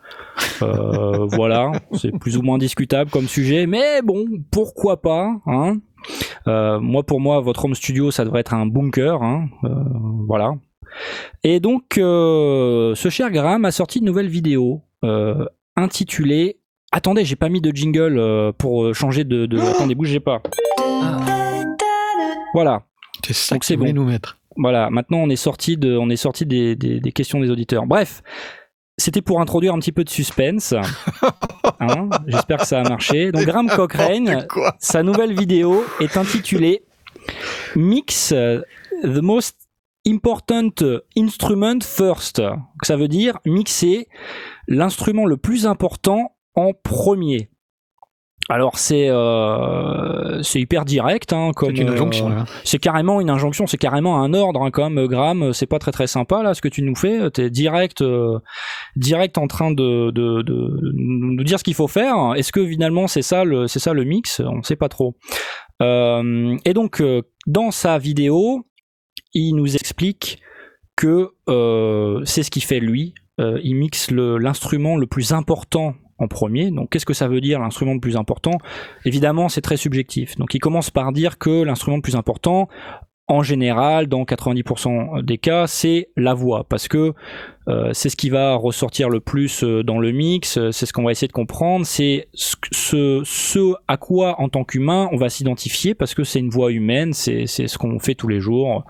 voilà, 0.61 1.73
c'est 1.93 2.17
plus 2.19 2.37
ou 2.37 2.43
moins 2.43 2.59
discutable 2.59 3.11
comme 3.11 3.27
sujet, 3.27 3.67
mais 3.67 4.03
bon, 4.03 4.25
pourquoi 4.51 5.01
pas 5.01 5.31
hein 5.47 5.79
Moi, 6.47 7.03
pour 7.03 7.21
moi, 7.21 7.41
votre 7.41 7.65
home 7.65 7.75
studio, 7.75 8.11
ça 8.11 8.25
devrait 8.25 8.41
être 8.41 8.55
un 8.55 8.67
bunker. 8.67 9.23
Hein 9.23 9.49
voilà. 10.27 10.53
Et 11.43 11.61
donc, 11.61 11.85
ce 11.97 13.09
cher 13.11 13.31
Graham 13.31 13.65
a 13.65 13.71
sorti 13.71 13.99
une 13.99 14.07
nouvelle 14.07 14.29
vidéo 14.29 14.83
intitulée 15.77 16.60
Attendez, 16.93 17.25
j'ai 17.25 17.37
pas 17.37 17.49
mis 17.49 17.61
de 17.61 17.71
jingle 17.71 18.19
euh, 18.19 18.53
pour 18.53 18.85
euh, 18.85 18.93
changer 18.93 19.23
de. 19.23 19.47
de... 19.47 19.59
Attendez, 19.61 19.95
bougez 19.95 20.19
pas. 20.19 20.43
Voilà. 22.53 22.83
C'est 23.25 23.33
ça 23.33 23.59
que 23.59 23.65
c'est 23.65 23.77
bon. 23.77 23.93
nous 23.93 24.05
mettre. 24.05 24.39
Voilà. 24.57 24.91
Maintenant, 24.91 25.19
on 25.19 25.31
est 25.31 25.37
sorti 25.37 25.77
de, 25.77 25.97
on 25.97 26.11
est 26.11 26.17
sorti 26.17 26.47
des, 26.47 26.75
des, 26.75 27.13
questions 27.13 27.39
des 27.39 27.49
auditeurs. 27.49 27.87
Bref, 27.87 28.23
c'était 28.99 29.23
pour 29.23 29.41
introduire 29.41 29.73
un 29.73 29.79
petit 29.79 29.93
peu 29.93 30.05
de 30.05 30.11
suspense. 30.11 30.75
Hein, 31.83 32.11
j'espère 32.27 32.59
que 32.59 32.67
ça 32.67 32.81
a 32.81 32.87
marché. 32.87 33.33
Donc 33.33 33.45
Graham 33.45 33.69
Cochrane, 33.71 34.47
sa 34.79 35.03
nouvelle 35.03 35.33
vidéo 35.33 35.83
est 35.99 36.19
intitulée 36.19 36.83
Mix 37.75 38.35
the 38.35 39.23
most 39.23 39.57
important 40.07 40.75
instrument 41.17 41.79
first. 41.81 42.43
Ça 42.83 42.97
veut 42.97 43.09
dire 43.09 43.39
mixer 43.47 44.09
l'instrument 44.69 45.25
le 45.25 45.39
plus 45.39 45.67
important 45.67 46.33
en 46.55 46.73
premier. 46.73 47.51
Alors 48.51 48.79
c'est 48.79 49.09
euh, 49.09 50.43
c'est 50.43 50.61
hyper 50.61 50.85
direct 50.85 51.33
hein, 51.33 51.53
comme 51.55 51.71
une 51.71 51.89
injonction. 51.89 52.33
Euh, 52.33 52.43
c'est 52.65 52.81
carrément 52.81 53.21
une 53.21 53.31
injonction, 53.31 53.69
c'est 53.69 53.79
carrément 53.79 54.21
un 54.23 54.35
ordre 54.35 54.63
hein, 54.63 54.73
comme 54.73 55.07
Graham. 55.07 55.53
C'est 55.53 55.67
pas 55.67 55.79
très 55.79 55.93
très 55.93 56.09
sympa 56.09 56.43
là 56.43 56.53
ce 56.55 56.61
que 56.61 56.67
tu 56.67 56.83
nous 56.83 56.97
fais. 56.97 57.31
T'es 57.31 57.49
direct 57.49 58.03
euh, 58.03 58.41
direct 58.97 59.39
en 59.39 59.47
train 59.47 59.71
de, 59.71 60.11
de, 60.11 60.43
de, 60.43 60.81
nous 60.97 61.45
dire 61.45 61.61
ce 61.61 61.65
qu'il 61.65 61.75
faut 61.75 61.87
faire. 61.87 62.35
Est-ce 62.35 62.51
que 62.51 62.67
finalement 62.67 63.07
c'est 63.07 63.23
ça 63.23 63.45
le 63.45 63.69
c'est 63.69 63.79
ça 63.79 63.93
le 63.93 64.03
mix? 64.03 64.41
On 64.41 64.65
sait 64.65 64.75
pas 64.75 64.89
trop. 64.89 65.17
et 65.81 66.75
donc 66.75 67.03
dans 67.47 67.71
sa 67.71 67.99
vidéo, 67.99 68.67
il 69.33 69.55
nous 69.55 69.77
explique 69.77 70.41
que 70.97 71.31
c'est 72.25 72.43
ce 72.43 72.51
qu'il 72.51 72.65
fait 72.65 72.81
lui. 72.81 73.15
il 73.39 73.77
mixe 73.77 74.11
l'instrument 74.11 74.97
le 74.97 75.07
plus 75.07 75.33
important 75.33 75.95
en 76.21 76.29
premier. 76.29 76.71
Donc 76.71 76.91
qu'est-ce 76.91 77.07
que 77.07 77.15
ça 77.15 77.27
veut 77.27 77.41
dire 77.41 77.59
l'instrument 77.59 77.95
le 77.95 78.01
plus 78.01 78.17
important? 78.17 78.59
Évidemment, 79.05 79.49
c'est 79.49 79.63
très 79.63 79.77
subjectif. 79.77 80.37
Donc 80.37 80.55
il 80.55 80.61
commence 80.61 80.91
par 80.91 81.13
dire 81.13 81.39
que 81.39 81.63
l'instrument 81.63 81.97
le 81.97 82.03
plus 82.03 82.17
important, 82.17 82.69
en 83.31 83.45
général, 83.45 84.09
dans 84.09 84.25
90% 84.25 85.23
des 85.23 85.39
cas, 85.39 85.69
c'est 85.69 86.09
la 86.17 86.35
voix, 86.35 86.65
parce 86.69 86.89
que 86.89 87.15
euh, 87.69 87.91
c'est 87.93 88.09
ce 88.09 88.17
qui 88.17 88.29
va 88.29 88.57
ressortir 88.57 89.09
le 89.09 89.21
plus 89.21 89.63
euh, 89.63 89.85
dans 89.85 90.01
le 90.01 90.11
mix, 90.11 90.59
c'est 90.73 90.85
ce 90.85 90.93
qu'on 90.93 91.05
va 91.05 91.13
essayer 91.13 91.29
de 91.29 91.33
comprendre, 91.33 91.87
c'est 91.87 92.27
ce, 92.33 93.23
ce, 93.25 93.75
à 93.87 93.97
quoi 93.97 94.41
en 94.41 94.49
tant 94.49 94.65
qu'humain 94.65 95.09
on 95.13 95.17
va 95.17 95.29
s'identifier, 95.29 95.95
parce 95.95 96.13
que 96.13 96.25
c'est 96.25 96.41
une 96.41 96.51
voix 96.51 96.73
humaine, 96.73 97.13
c'est 97.13 97.47
ce 97.47 97.79
qu'on 97.79 98.01
fait 98.01 98.17
tous 98.17 98.27
les 98.27 98.41
jours, 98.41 98.85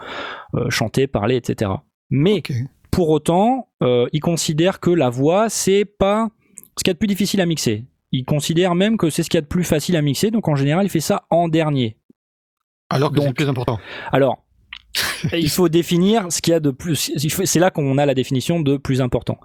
euh, 0.55 0.71
chanter, 0.71 1.07
parler, 1.07 1.37
etc. 1.37 1.73
Mais 2.09 2.43
pour 2.91 3.11
autant, 3.11 3.69
il 3.83 4.21
considère 4.21 4.81
que 4.81 4.91
la 4.91 5.11
voix, 5.11 5.49
c'est 5.49 5.85
pas 5.85 6.31
ce 6.77 6.85
qu'il 6.85 6.91
y 6.91 6.93
a 6.93 6.95
de 6.95 6.99
plus 6.99 7.09
difficile 7.09 7.41
à 7.41 7.47
mixer. 7.47 7.85
Il 8.13 8.25
considère 8.25 8.75
même 8.75 8.97
que 8.97 9.11
c'est 9.11 9.23
ce 9.23 9.31
qu'il 9.31 9.39
y 9.39 9.39
a 9.39 9.43
de 9.43 9.47
plus 9.47 9.65
facile 9.65 9.97
à 9.97 10.03
mixer, 10.03 10.31
donc 10.31 10.49
en 10.49 10.57
général, 10.57 10.87
il 10.87 10.89
fait 10.89 11.01
ça 11.01 11.25
en 11.31 11.49
dernier. 11.49 11.97
Alors 12.89 13.13
que 13.13 13.21
c'est 13.21 13.29
le 13.29 13.35
plus 13.35 13.49
important. 13.49 13.79
Alors, 14.11 14.45
il 15.33 15.49
faut 15.49 15.69
définir 15.69 16.27
ce 16.31 16.43
qu'il 16.43 16.53
y 16.53 16.55
a 16.55 16.61
de 16.61 16.71
plus. 16.71 17.13
C'est 17.45 17.61
là 17.61 17.71
qu'on 17.71 17.99
a 17.99 18.07
la 18.07 18.15
définition 18.15 18.61
de 18.61 18.77
plus 18.77 19.01
important. 19.01 19.39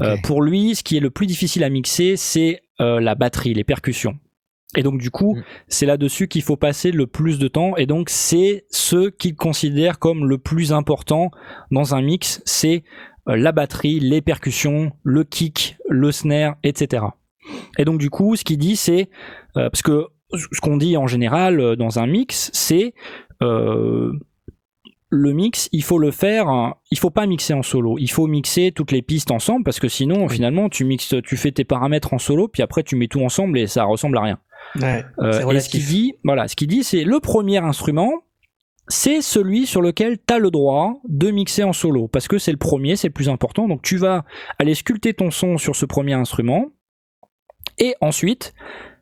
Euh, 0.00 0.16
pour 0.22 0.42
lui, 0.42 0.76
ce 0.76 0.82
qui 0.82 0.96
est 0.96 1.00
le 1.00 1.10
plus 1.10 1.26
difficile 1.26 1.64
à 1.64 1.68
mixer, 1.68 2.16
c'est 2.16 2.62
euh, 2.80 3.00
la 3.00 3.14
batterie, 3.14 3.54
les 3.54 3.64
percussions. 3.64 4.18
Et 4.76 4.82
donc 4.82 4.98
du 4.98 5.10
coup, 5.10 5.36
mm. 5.36 5.42
c'est 5.68 5.86
là-dessus 5.86 6.28
qu'il 6.28 6.42
faut 6.42 6.56
passer 6.56 6.92
le 6.92 7.06
plus 7.06 7.38
de 7.38 7.48
temps. 7.48 7.76
Et 7.76 7.86
donc 7.86 8.08
c'est 8.08 8.64
ce 8.70 9.10
qu'il 9.10 9.34
considère 9.34 9.98
comme 9.98 10.26
le 10.26 10.38
plus 10.38 10.72
important 10.72 11.30
dans 11.70 11.94
un 11.94 12.02
mix, 12.02 12.40
c'est 12.44 12.84
la 13.26 13.52
batterie, 13.52 14.00
les 14.00 14.20
percussions, 14.20 14.92
le 15.02 15.24
kick, 15.24 15.76
le 15.88 16.12
snare, 16.12 16.56
etc. 16.62 17.04
Et 17.78 17.84
donc 17.84 17.98
du 17.98 18.10
coup, 18.10 18.36
ce 18.36 18.44
qu'il 18.44 18.58
dit, 18.58 18.76
c'est 18.76 19.08
euh, 19.56 19.70
parce 19.70 19.82
que 19.82 20.06
ce 20.32 20.60
qu'on 20.60 20.76
dit 20.76 20.96
en 20.96 21.06
général 21.06 21.60
euh, 21.60 21.76
dans 21.76 21.98
un 21.98 22.06
mix, 22.06 22.50
c'est 22.52 22.94
le 25.14 25.32
mix, 25.34 25.68
il 25.72 25.82
faut 25.82 25.98
le 25.98 26.10
faire, 26.10 26.74
il 26.90 26.98
faut 26.98 27.10
pas 27.10 27.26
mixer 27.26 27.52
en 27.52 27.62
solo, 27.62 27.98
il 27.98 28.10
faut 28.10 28.26
mixer 28.28 28.72
toutes 28.72 28.92
les 28.92 29.02
pistes 29.02 29.30
ensemble 29.30 29.64
parce 29.64 29.78
que 29.78 29.88
sinon 29.88 30.28
finalement 30.28 30.68
tu 30.68 30.84
mixes, 30.84 31.16
tu 31.24 31.36
fais 31.36 31.50
tes 31.50 31.64
paramètres 31.64 32.14
en 32.14 32.18
solo 32.18 32.48
puis 32.48 32.62
après 32.62 32.82
tu 32.82 32.96
mets 32.96 33.08
tout 33.08 33.20
ensemble 33.20 33.58
et 33.58 33.66
ça 33.66 33.84
ressemble 33.84 34.16
à 34.16 34.22
rien. 34.22 34.38
Ouais, 34.80 35.04
et 35.20 35.60
ce 35.60 35.68
qu'il 35.68 35.84
dit, 35.84 36.14
voilà, 36.24 36.48
ce 36.48 36.56
qu'il 36.56 36.68
dit, 36.68 36.82
c'est 36.82 37.04
le 37.04 37.20
premier 37.20 37.58
instrument, 37.58 38.22
c'est 38.88 39.22
celui 39.22 39.66
sur 39.66 39.80
lequel 39.80 40.18
tu 40.18 40.34
as 40.34 40.38
le 40.38 40.50
droit 40.50 41.00
de 41.08 41.30
mixer 41.30 41.62
en 41.62 41.72
solo, 41.72 42.08
parce 42.08 42.28
que 42.28 42.38
c'est 42.38 42.52
le 42.52 42.58
premier, 42.58 42.96
c'est 42.96 43.08
le 43.08 43.12
plus 43.12 43.28
important. 43.28 43.68
Donc 43.68 43.82
tu 43.82 43.96
vas 43.96 44.24
aller 44.58 44.74
sculpter 44.74 45.14
ton 45.14 45.30
son 45.30 45.58
sur 45.58 45.76
ce 45.76 45.86
premier 45.86 46.14
instrument, 46.14 46.66
et 47.78 47.94
ensuite 48.00 48.54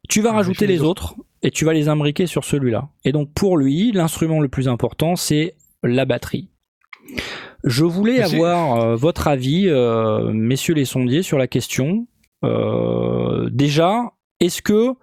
tu 0.09 0.21
vas 0.21 0.33
rajouter 0.33 0.67
les 0.67 0.83
autres, 0.83 1.15
et 1.43 1.51
tu 1.51 1.65
vas 1.65 1.73
les 1.73 1.89
imbriquer 1.89 2.27
sur 2.27 2.45
celui-là. 2.45 2.89
Et 3.05 3.13
donc 3.13 3.33
pour 3.33 3.57
lui, 3.57 3.93
l'instrument 3.93 4.41
le 4.41 4.49
plus 4.49 4.69
important, 4.69 5.17
c'est 5.17 5.55
la 5.83 6.05
batterie. 6.05 6.51
Je 7.65 7.85
voulais 7.85 8.23
avoir 8.23 8.81
euh, 8.81 8.97
votre 8.97 9.29
avis, 9.29 9.69
euh, 9.69 10.33
messieurs 10.33 10.75
les 10.75 10.85
sondiers, 10.85 11.23
sur 11.23 11.39
la 11.39 11.47
question. 11.47 12.07
Euh, 12.45 13.51
déjà, 13.51 14.13
est-ce 14.41 14.63
que 14.63 14.95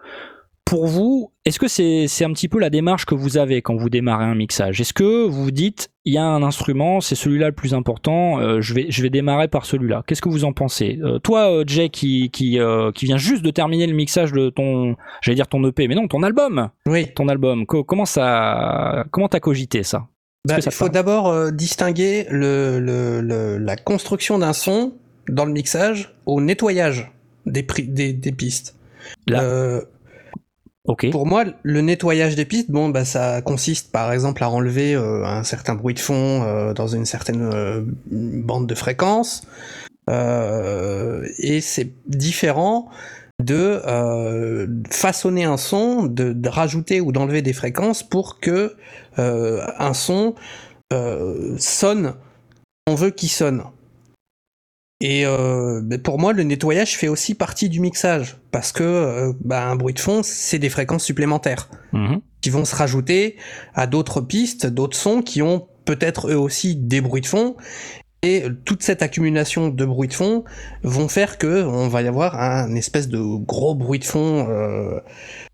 pour 0.67 0.85
vous, 0.85 1.31
est-ce 1.45 1.59
que 1.59 1.69
c'est 1.69 2.25
un 2.25 2.33
petit 2.33 2.49
peu 2.49 2.59
la 2.59 2.69
démarche 2.69 3.05
que 3.05 3.15
vous 3.15 3.37
avez 3.37 3.61
quand 3.61 3.77
vous 3.77 3.89
démarrez 3.89 4.25
un 4.25 4.35
mixage? 4.35 4.81
Est-ce 4.81 4.91
que 4.91 5.25
vous 5.25 5.45
vous 5.45 5.51
dites, 5.51 5.87
il 6.03 6.13
y 6.13 6.17
a 6.17 6.25
un 6.25 6.43
instrument, 6.43 6.99
c'est 6.99 7.15
celui-là 7.15 7.47
le 7.47 7.53
plus 7.53 7.73
important, 7.73 8.41
euh, 8.41 8.59
je, 8.59 8.73
vais, 8.73 8.87
je 8.89 9.01
vais 9.01 9.09
démarrer 9.09 9.47
par 9.47 9.65
celui-là? 9.65 10.03
Qu'est-ce 10.05 10.21
que 10.21 10.27
vous 10.27 10.43
en 10.43 10.51
pensez? 10.51 10.99
Euh, 11.01 11.19
Toi, 11.19 11.49
euh, 11.49 11.63
Jay, 11.65 11.87
qui, 11.87 12.29
qui, 12.31 12.59
qui 12.95 13.05
vient 13.05 13.17
juste 13.17 13.43
de 13.43 13.49
terminer 13.49 13.87
le 13.87 13.93
mixage 13.93 14.33
de 14.33 14.49
ton, 14.49 14.97
j'allais 15.21 15.37
dire 15.37 15.47
ton 15.47 15.65
EP, 15.65 15.87
mais 15.87 15.95
non, 15.95 16.09
ton 16.09 16.21
album. 16.21 16.69
Oui. 16.85 17.07
Ton 17.15 17.29
album, 17.29 17.65
comment 17.65 18.05
ça, 18.05 19.05
comment 19.11 19.29
t'as 19.29 19.39
cogité 19.39 19.83
ça? 19.83 20.07
Bah, 20.45 20.57
Il 20.65 20.71
faut 20.71 20.89
d'abord 20.89 21.49
distinguer 21.53 22.25
le, 22.29 22.81
le, 22.81 23.57
la 23.57 23.77
construction 23.77 24.37
d'un 24.37 24.51
son 24.51 24.91
dans 25.29 25.45
le 25.45 25.53
mixage 25.53 26.13
au 26.25 26.41
nettoyage 26.41 27.09
des, 27.45 27.65
des, 27.87 28.11
des 28.11 28.31
pistes. 28.33 28.75
Là. 29.27 29.81
Pour 31.11 31.25
moi, 31.25 31.43
le 31.63 31.81
nettoyage 31.81 32.35
des 32.35 32.45
pistes, 32.45 32.71
bon, 32.71 32.89
bah, 32.89 33.03
ça 33.03 33.41
consiste 33.41 33.91
par 33.91 34.13
exemple 34.13 34.43
à 34.43 34.49
enlever 34.49 34.95
euh, 34.95 35.25
un 35.25 35.43
certain 35.43 35.75
bruit 35.75 35.93
de 35.93 35.99
fond 35.99 36.43
euh, 36.43 36.73
dans 36.73 36.87
une 36.87 37.05
certaine 37.05 37.49
euh, 37.53 37.81
bande 38.09 38.67
de 38.67 38.75
fréquence, 38.75 39.43
et 40.09 41.59
c'est 41.59 41.91
différent 42.07 42.87
de 43.43 43.81
façonner 44.89 45.43
un 45.43 45.57
son, 45.57 46.05
de, 46.05 46.31
de 46.31 46.49
rajouter 46.49 47.01
ou 47.01 47.11
d'enlever 47.11 47.41
des 47.41 47.51
fréquences 47.51 48.03
pour 48.03 48.39
que 48.39 48.77
un 49.17 49.93
son 49.93 50.35
sonne, 51.57 52.13
on 52.87 52.95
veut 52.95 53.09
qu'il 53.09 53.29
sonne. 53.29 53.63
Et 54.99 55.25
euh, 55.25 55.81
pour 56.03 56.19
moi, 56.19 56.33
le 56.33 56.43
nettoyage 56.43 56.97
fait 56.97 57.07
aussi 57.07 57.35
partie 57.35 57.69
du 57.69 57.79
mixage 57.79 58.37
parce 58.51 58.71
que 58.71 58.83
euh, 58.83 59.33
bah, 59.41 59.67
un 59.67 59.75
bruit 59.75 59.93
de 59.93 59.99
fond, 59.99 60.21
c'est 60.23 60.57
des 60.57 60.69
fréquences 60.69 61.03
supplémentaires 61.03 61.69
mhm. 61.93 62.21
qui 62.41 62.49
vont 62.49 62.65
se 62.65 62.75
rajouter 62.75 63.37
à 63.75 63.85
d'autres 63.85 64.21
pistes, 64.21 64.65
d'autres 64.65 64.97
sons 64.97 65.21
qui 65.21 65.43
ont 65.43 65.67
peut-être 65.85 66.31
eux 66.31 66.37
aussi 66.37 66.75
des 66.75 67.01
bruits 67.01 67.21
de 67.21 67.27
fond. 67.27 67.55
Et 68.23 68.45
toute 68.65 68.81
cette 68.81 69.03
accumulation 69.03 69.69
de 69.69 69.85
bruits 69.85 70.07
de 70.07 70.13
fond 70.13 70.43
vont 70.81 71.07
faire 71.07 71.37
que 71.37 71.63
on 71.63 71.87
va 71.87 72.01
y 72.01 72.07
avoir 72.07 72.39
un 72.39 72.73
espèce 72.73 73.07
de 73.07 73.19
gros 73.19 73.75
bruit 73.75 73.99
de 73.99 74.05
fond 74.05 74.47
euh, 74.49 74.99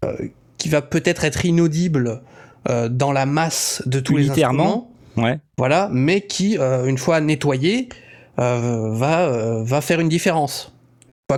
euh 0.06 0.16
qui 0.58 0.70
va 0.70 0.82
peut-être 0.82 1.26
être 1.26 1.46
inaudible 1.46 2.22
euh, 2.70 2.88
dans 2.88 3.12
la 3.12 3.26
masse 3.26 3.84
de 3.86 4.00
tous 4.00 4.16
les 4.16 4.30
instruments. 4.30 4.89
Ouais. 5.18 5.39
Voilà, 5.58 5.89
mais 5.91 6.22
qui, 6.22 6.58
une 6.58 6.98
fois 6.98 7.20
nettoyé, 7.20 7.89
va, 8.38 9.64
va 9.64 9.82
faire 9.82 10.00
une 10.00 10.10
différence 10.10 10.72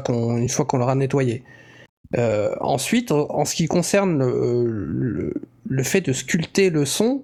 une 0.10 0.50
fois 0.50 0.66
qu'on 0.66 0.78
l'aura 0.78 0.96
nettoyé. 0.96 1.44
ensuite, 2.60 3.12
en, 3.12 3.46
ce 3.46 3.56
qui 3.56 3.68
concerne 3.68 4.20
le, 4.20 5.84
fait 5.84 6.02
de 6.02 6.12
sculpter 6.12 6.70
le 6.70 6.86
son, 6.86 7.24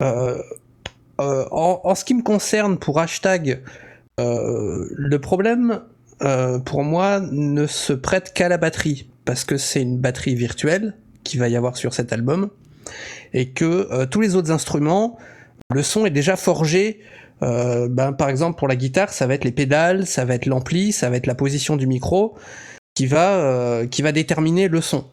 en, 0.00 1.94
ce 1.94 2.04
qui 2.04 2.14
me 2.14 2.22
concerne 2.22 2.78
pour 2.78 2.98
hashtag, 2.98 3.62
le 4.18 5.16
problème 5.18 5.82
pour 6.64 6.82
moi 6.82 7.20
ne 7.20 7.66
se 7.66 7.92
prête 7.92 8.32
qu'à 8.32 8.48
la 8.48 8.58
batterie 8.58 9.08
parce 9.24 9.44
que 9.44 9.56
c'est 9.56 9.82
une 9.82 9.98
batterie 9.98 10.34
virtuelle 10.34 10.94
qui 11.24 11.38
va 11.38 11.48
y 11.48 11.56
avoir 11.56 11.76
sur 11.76 11.94
cet 11.94 12.12
album 12.12 12.50
et 13.32 13.50
que 13.50 13.88
euh, 13.92 14.06
tous 14.06 14.20
les 14.20 14.34
autres 14.34 14.50
instruments, 14.50 15.18
le 15.72 15.82
son 15.82 16.04
est 16.04 16.10
déjà 16.10 16.36
forgé. 16.36 17.00
Euh, 17.42 17.88
ben, 17.88 18.12
par 18.12 18.28
exemple, 18.28 18.58
pour 18.58 18.68
la 18.68 18.76
guitare, 18.76 19.12
ça 19.12 19.26
va 19.26 19.34
être 19.34 19.44
les 19.44 19.52
pédales, 19.52 20.06
ça 20.06 20.24
va 20.24 20.34
être 20.34 20.46
l'ampli, 20.46 20.92
ça 20.92 21.10
va 21.10 21.16
être 21.16 21.26
la 21.26 21.34
position 21.34 21.76
du 21.76 21.86
micro 21.86 22.36
qui 22.94 23.06
va, 23.06 23.36
euh, 23.36 23.86
qui 23.86 24.02
va 24.02 24.12
déterminer 24.12 24.68
le 24.68 24.80
son. 24.80 25.04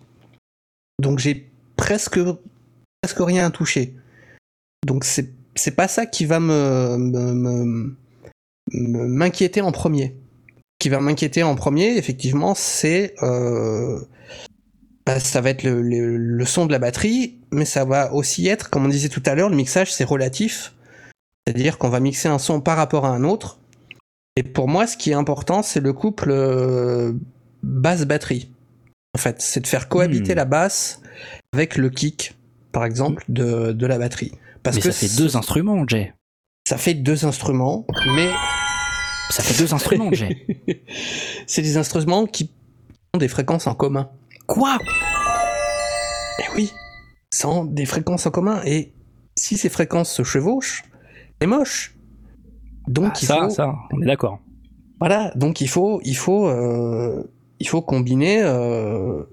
Donc 0.99 1.19
j'ai 1.19 1.49
presque, 1.75 2.19
presque 3.01 3.19
rien 3.19 3.47
à 3.47 3.49
toucher. 3.49 3.95
Donc 4.85 5.03
c'est, 5.05 5.31
c'est 5.55 5.75
pas 5.75 5.87
ça 5.87 6.05
qui 6.05 6.25
va 6.25 6.39
me, 6.39 7.95
m'inquiéter 8.71 9.61
en 9.61 9.71
premier. 9.71 10.15
Qui 10.79 10.89
va 10.89 10.99
m'inquiéter 10.99 11.43
en 11.43 11.55
premier, 11.55 11.97
effectivement, 11.97 12.53
c'est 12.55 13.15
bah, 15.09 15.19
ça 15.19 15.41
va 15.41 15.49
être 15.49 15.63
le, 15.63 16.45
son 16.45 16.67
de 16.67 16.71
la 16.71 16.77
batterie, 16.77 17.39
mais 17.51 17.65
ça 17.65 17.83
va 17.83 18.13
aussi 18.13 18.47
être, 18.47 18.69
comme 18.69 18.85
on 18.85 18.89
disait 18.89 19.09
tout 19.09 19.23
à 19.25 19.33
l'heure, 19.33 19.49
le 19.49 19.55
mixage 19.55 19.91
c'est 19.91 20.03
relatif. 20.03 20.75
C'est-à-dire 21.45 21.77
qu'on 21.77 21.89
va 21.89 21.99
mixer 21.99 22.27
un 22.27 22.39
son 22.39 22.61
par 22.61 22.77
rapport 22.77 23.05
à 23.05 23.09
un 23.09 23.23
autre. 23.23 23.59
Et 24.35 24.43
pour 24.43 24.67
moi, 24.67 24.87
ce 24.87 24.97
qui 24.97 25.11
est 25.11 25.15
important, 25.15 25.63
c'est 25.63 25.79
le 25.79 25.93
couple 25.93 26.31
euh, 26.31 27.13
basse-batterie. 27.63 28.51
En 29.15 29.19
fait, 29.19 29.41
c'est 29.41 29.59
de 29.59 29.67
faire 29.67 29.89
cohabiter 29.89 30.33
hmm. 30.33 30.37
la 30.37 30.45
basse 30.45 31.01
avec 31.53 31.75
le 31.75 31.89
kick, 31.89 32.35
par 32.71 32.85
exemple, 32.85 33.25
de, 33.27 33.85
la 33.85 33.97
batterie. 33.97 34.31
Parce 34.63 34.75
mais 34.75 34.81
que 34.81 34.91
ça 34.91 35.07
fait 35.07 35.15
deux 35.17 35.35
instruments, 35.35 35.83
Jay. 35.87 36.13
Ça 36.67 36.77
fait 36.77 36.93
deux 36.93 37.25
instruments, 37.25 37.85
mais. 38.15 38.29
Ça 39.31 39.43
fait 39.43 39.57
deux 39.57 39.73
instruments, 39.73 40.11
Jay. 40.13 40.45
c'est 41.47 41.61
des 41.61 41.77
instruments 41.77 42.25
qui 42.25 42.51
ont 43.13 43.17
des 43.17 43.27
fréquences 43.27 43.67
en 43.67 43.73
commun. 43.73 44.09
Quoi? 44.47 44.77
Eh 46.39 46.55
oui, 46.55 46.71
sans 47.33 47.65
des 47.65 47.85
fréquences 47.85 48.25
en 48.25 48.31
commun. 48.31 48.61
Et 48.65 48.93
si 49.35 49.57
ces 49.57 49.69
fréquences 49.69 50.11
se 50.11 50.23
chevauchent, 50.23 50.83
c'est 51.39 51.47
moche. 51.47 51.95
Donc 52.87 53.13
ah, 53.15 53.19
il 53.21 53.25
ça, 53.25 53.37
faut... 53.41 53.49
ça, 53.49 53.75
on 53.91 54.01
est 54.01 54.05
d'accord. 54.05 54.39
Voilà, 54.99 55.31
donc 55.35 55.61
il 55.61 55.69
faut, 55.69 56.01
il 56.03 56.17
faut, 56.17 56.47
euh, 56.47 57.23
il 57.59 57.67
faut 57.67 57.81
combiner, 57.81 58.41
euh, 58.43 59.23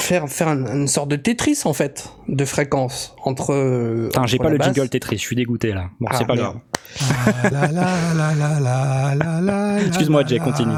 faire, 0.00 0.28
faire 0.28 0.48
une, 0.48 0.88
sorte 0.88 1.08
de 1.08 1.16
Tetris 1.16 1.60
en 1.64 1.74
fait, 1.74 2.10
de 2.28 2.44
fréquences 2.44 3.14
entre. 3.24 3.52
Euh, 3.52 4.06
Putain, 4.06 4.26
j'ai 4.26 4.38
pas 4.38 4.48
le 4.48 4.58
jingle 4.58 4.88
Tetris, 4.88 5.18
je 5.18 5.22
suis 5.22 5.36
dégoûté 5.36 5.74
là. 5.74 5.90
Bon, 6.00 6.08
c'est 6.12 6.26
pas 6.26 6.36
grave. 6.36 6.56
Excuse-moi, 9.86 10.24
Jay, 10.26 10.38
continue. 10.38 10.72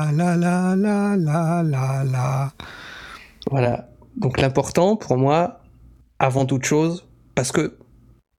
Voilà. 3.51 3.89
Donc 4.17 4.41
l'important 4.41 4.97
pour 4.97 5.17
moi, 5.17 5.61
avant 6.19 6.45
toute 6.45 6.65
chose, 6.65 7.07
parce 7.35 7.53
que 7.53 7.79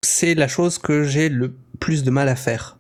c'est 0.02 0.36
la 0.36 0.48
chose 0.48 0.78
que 0.78 1.04
j'ai 1.04 1.30
le 1.30 1.56
plus 1.76 2.04
de 2.04 2.12
mal 2.12 2.30
à 2.30 2.36
faire. 2.36 2.78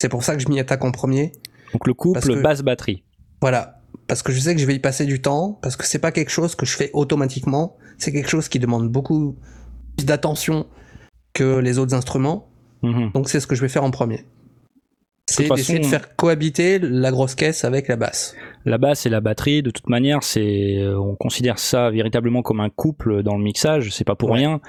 C'est 0.00 0.08
pour 0.08 0.24
ça 0.24 0.34
que 0.36 0.42
je 0.42 0.48
m'y 0.48 0.58
attaque 0.58 0.84
en 0.84 0.90
premier. 0.90 1.32
Donc 1.72 1.86
le 1.86 1.94
couple 1.94 2.42
basse 2.42 2.62
batterie. 2.62 3.04
Voilà. 3.40 3.80
Parce 4.06 4.22
que 4.22 4.32
je 4.32 4.40
sais 4.40 4.54
que 4.54 4.60
je 4.60 4.66
vais 4.66 4.74
y 4.74 4.80
passer 4.80 5.06
du 5.06 5.22
temps, 5.22 5.58
parce 5.62 5.76
que 5.76 5.86
c'est 5.86 5.98
pas 5.98 6.12
quelque 6.12 6.30
chose 6.30 6.54
que 6.54 6.66
je 6.66 6.76
fais 6.76 6.90
automatiquement. 6.92 7.76
C'est 7.98 8.12
quelque 8.12 8.28
chose 8.28 8.48
qui 8.48 8.58
demande 8.58 8.88
beaucoup 8.88 9.36
plus 9.96 10.04
d'attention 10.04 10.66
que 11.32 11.58
les 11.58 11.78
autres 11.78 11.94
instruments. 11.94 12.48
Mhm. 12.82 13.12
Donc 13.12 13.28
c'est 13.28 13.40
ce 13.40 13.46
que 13.46 13.54
je 13.54 13.60
vais 13.60 13.68
faire 13.68 13.84
en 13.84 13.90
premier 13.90 14.24
c'est 15.26 15.48
d'essayer 15.48 15.78
de 15.78 15.86
faire 15.86 16.16
cohabiter 16.16 16.78
la 16.78 17.10
grosse 17.10 17.34
caisse 17.34 17.64
avec 17.64 17.88
la 17.88 17.96
basse. 17.96 18.34
La 18.64 18.78
basse 18.78 19.06
et 19.06 19.10
la 19.10 19.20
batterie, 19.20 19.62
de 19.62 19.70
toute 19.70 19.88
manière, 19.88 20.22
c'est, 20.22 20.78
euh, 20.78 20.98
on 20.98 21.16
considère 21.16 21.58
ça 21.58 21.90
véritablement 21.90 22.42
comme 22.42 22.60
un 22.60 22.70
couple 22.70 23.22
dans 23.22 23.36
le 23.36 23.42
mixage. 23.42 23.90
C'est 23.90 24.04
pas 24.04 24.14
pour 24.14 24.32
rien. 24.32 24.60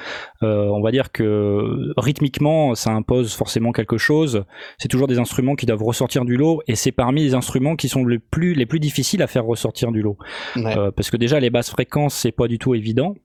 Euh, 0.44 0.68
on 0.68 0.82
va 0.82 0.92
dire 0.92 1.12
que 1.12 1.94
rythmiquement, 1.98 2.76
ça 2.76 2.92
impose 2.92 3.34
forcément 3.34 3.72
quelque 3.72 3.98
chose. 3.98 4.44
C'est 4.78 4.88
toujours 4.88 5.08
des 5.08 5.20
instruments 5.20 5.56
qui 5.56 5.66
doivent 5.66 5.84
ressortir 5.84 6.26
du 6.26 6.38
lot, 6.38 6.62
et 6.68 6.76
c'est 6.76 6.92
parmi 6.92 7.24
les 7.24 7.34
instruments 7.34 7.76
qui 7.76 7.90
sont 7.90 8.06
les 8.06 8.20
plus 8.20 8.54
les 8.54 8.66
plus 8.66 8.80
difficiles 8.80 9.22
à 9.22 9.28
faire 9.28 9.46
ressortir 9.46 9.92
du 9.92 10.02
lot. 10.02 10.18
Euh, 10.58 10.92
parce 10.92 11.10
que 11.10 11.18
déjà 11.18 11.40
les 11.40 11.50
basses 11.50 11.70
fréquences, 11.70 12.14
c'est 12.16 12.32
pas 12.32 12.48
du 12.48 12.60
tout 12.60 12.76
évident. 12.76 13.16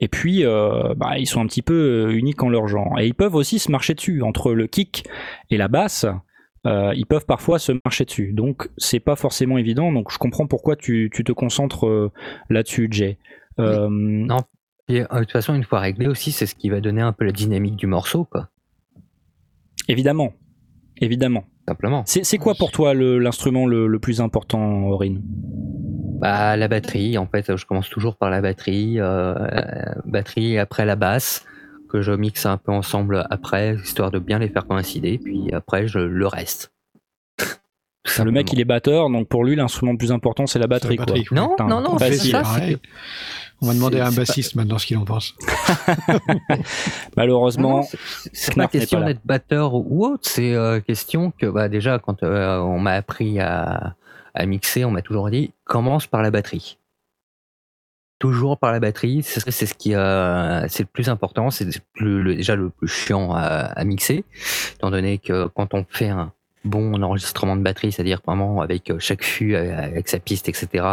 Et 0.00 0.08
puis, 0.08 0.44
euh, 0.44 0.94
bah, 0.96 1.18
ils 1.18 1.26
sont 1.26 1.40
un 1.42 1.46
petit 1.46 1.62
peu 1.62 2.10
uniques 2.12 2.42
en 2.42 2.48
leur 2.48 2.68
genre. 2.68 2.98
Et 2.98 3.06
ils 3.06 3.14
peuvent 3.14 3.34
aussi 3.34 3.58
se 3.58 3.70
marcher 3.70 3.94
dessus 3.94 4.22
entre 4.22 4.52
le 4.52 4.66
kick 4.66 5.04
et 5.50 5.58
la 5.58 5.68
basse. 5.68 6.06
Euh, 6.66 6.92
ils 6.94 7.06
peuvent 7.06 7.24
parfois 7.24 7.58
se 7.58 7.72
marcher 7.84 8.04
dessus. 8.04 8.32
Donc 8.32 8.68
c'est 8.76 9.00
pas 9.00 9.16
forcément 9.16 9.58
évident. 9.58 9.92
Donc 9.92 10.12
je 10.12 10.18
comprends 10.18 10.46
pourquoi 10.46 10.76
tu, 10.76 11.10
te 11.10 11.32
concentres 11.32 11.86
euh, 11.86 12.12
là-dessus, 12.50 12.88
Jay. 12.90 13.18
Euh, 13.58 13.88
non. 13.90 14.40
Et, 14.88 15.00
de 15.00 15.18
toute 15.20 15.32
façon, 15.32 15.54
une 15.54 15.64
fois 15.64 15.80
réglé 15.80 16.06
aussi, 16.08 16.32
c'est 16.32 16.46
ce 16.46 16.54
qui 16.54 16.68
va 16.68 16.80
donner 16.80 17.00
un 17.00 17.12
peu 17.12 17.24
la 17.24 17.32
dynamique 17.32 17.76
du 17.76 17.86
morceau, 17.86 18.24
quoi. 18.24 18.48
Évidemment, 19.88 20.32
évidemment. 21.00 21.44
Simplement. 21.68 22.02
C'est 22.06 22.38
quoi 22.38 22.54
pour 22.56 22.72
toi 22.72 22.94
l'instrument 22.94 23.66
le, 23.66 23.98
plus 24.00 24.20
important, 24.20 24.86
Aurine? 24.88 25.22
Bah, 25.24 26.56
la 26.56 26.66
batterie. 26.66 27.16
En 27.16 27.26
fait, 27.26 27.56
je 27.56 27.64
commence 27.64 27.88
toujours 27.88 28.16
par 28.16 28.28
la 28.28 28.40
batterie, 28.40 28.98
batterie 30.04 30.58
après 30.58 30.84
la 30.84 30.96
basse 30.96 31.46
que 31.90 32.00
je 32.02 32.12
mixe 32.12 32.46
un 32.46 32.56
peu 32.56 32.72
ensemble 32.72 33.26
après, 33.30 33.76
histoire 33.82 34.10
de 34.10 34.18
bien 34.18 34.38
les 34.38 34.48
faire 34.48 34.66
coïncider, 34.66 35.18
puis 35.18 35.52
après 35.52 35.86
je 35.86 35.98
le 35.98 36.26
reste. 36.26 36.72
Le 38.18 38.30
mec 38.30 38.52
il 38.52 38.60
est 38.60 38.64
batteur, 38.64 39.10
donc 39.10 39.28
pour 39.28 39.44
lui 39.44 39.56
l'instrument 39.56 39.92
le 39.92 39.98
plus 39.98 40.10
important 40.10 40.46
c'est 40.46 40.58
la 40.58 40.66
batterie. 40.66 40.96
Quoi. 40.96 41.06
Non, 41.32 41.54
non, 41.58 41.80
non, 41.80 41.98
c'est 41.98 42.14
ça. 42.14 42.42
On 43.62 43.66
va 43.66 43.74
demander 43.74 44.00
à 44.00 44.06
un 44.06 44.12
bassiste 44.12 44.54
maintenant 44.54 44.78
ce 44.78 44.86
qu'il 44.86 44.96
en 44.96 45.04
pense. 45.04 45.34
Malheureusement, 47.16 47.86
c'est 48.32 48.54
pas 48.54 48.68
question 48.68 49.04
d'être 49.04 49.20
batteur 49.24 49.74
ou 49.74 50.06
autre, 50.06 50.22
c'est 50.26 50.54
euh, 50.54 50.80
question 50.80 51.30
que 51.30 51.44
bah, 51.44 51.68
déjà 51.68 51.98
quand 51.98 52.22
euh, 52.22 52.56
on 52.56 52.78
m'a 52.78 52.92
appris 52.92 53.38
à, 53.38 53.96
à 54.32 54.46
mixer, 54.46 54.86
on 54.86 54.90
m'a 54.90 55.02
toujours 55.02 55.28
dit 55.28 55.52
commence 55.64 56.06
par 56.06 56.22
la 56.22 56.30
batterie 56.30 56.78
toujours 58.20 58.58
par 58.58 58.70
la 58.70 58.78
batterie. 58.78 59.24
C'est 59.24 59.50
ce 59.50 59.74
qui 59.74 59.96
euh, 59.96 60.68
c'est 60.68 60.84
le 60.84 60.88
plus 60.92 61.08
important, 61.08 61.50
c'est 61.50 61.66
le, 61.96 62.36
déjà 62.36 62.54
le 62.54 62.70
plus 62.70 62.86
chiant 62.86 63.34
à, 63.34 63.84
mixer, 63.84 64.24
étant 64.74 64.92
donné 64.92 65.18
que 65.18 65.48
quand 65.48 65.74
on 65.74 65.84
fait 65.88 66.10
un 66.10 66.32
bon 66.64 67.02
enregistrement 67.02 67.56
de 67.56 67.62
batterie, 67.62 67.90
c'est-à-dire 67.90 68.20
vraiment 68.24 68.60
avec 68.60 68.92
chaque 69.00 69.24
fût, 69.24 69.56
avec 69.56 70.08
sa 70.08 70.20
piste, 70.20 70.48
etc., 70.48 70.86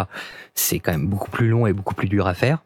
c'est 0.56 0.80
quand 0.80 0.94
même 0.94 1.08
beaucoup 1.08 1.30
plus 1.30 1.50
long 1.50 1.68
et 1.68 1.74
beaucoup 1.74 1.94
plus 1.94 2.08
dur 2.08 2.26
à 2.26 2.34
faire. 2.34 2.64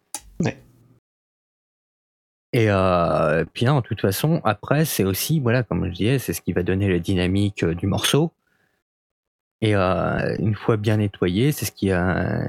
Et 2.53 2.65
euh, 2.69 3.45
puis, 3.53 3.65
hein, 3.65 3.75
de 3.75 3.81
toute 3.81 4.01
façon, 4.01 4.41
après, 4.43 4.83
c'est 4.85 5.05
aussi, 5.05 5.39
voilà, 5.39 5.63
comme 5.63 5.85
je 5.85 5.91
disais, 5.91 6.19
c'est 6.19 6.33
ce 6.33 6.41
qui 6.41 6.51
va 6.51 6.63
donner 6.63 6.89
la 6.89 6.99
dynamique 6.99 7.63
du 7.63 7.87
morceau. 7.87 8.31
Et 9.63 9.75
euh, 9.75 10.35
une 10.39 10.55
fois 10.55 10.75
bien 10.75 10.97
nettoyé, 10.97 11.51
c'est 11.51 11.65
ce 11.65 11.71
qui 11.71 11.91
a. 11.91 12.41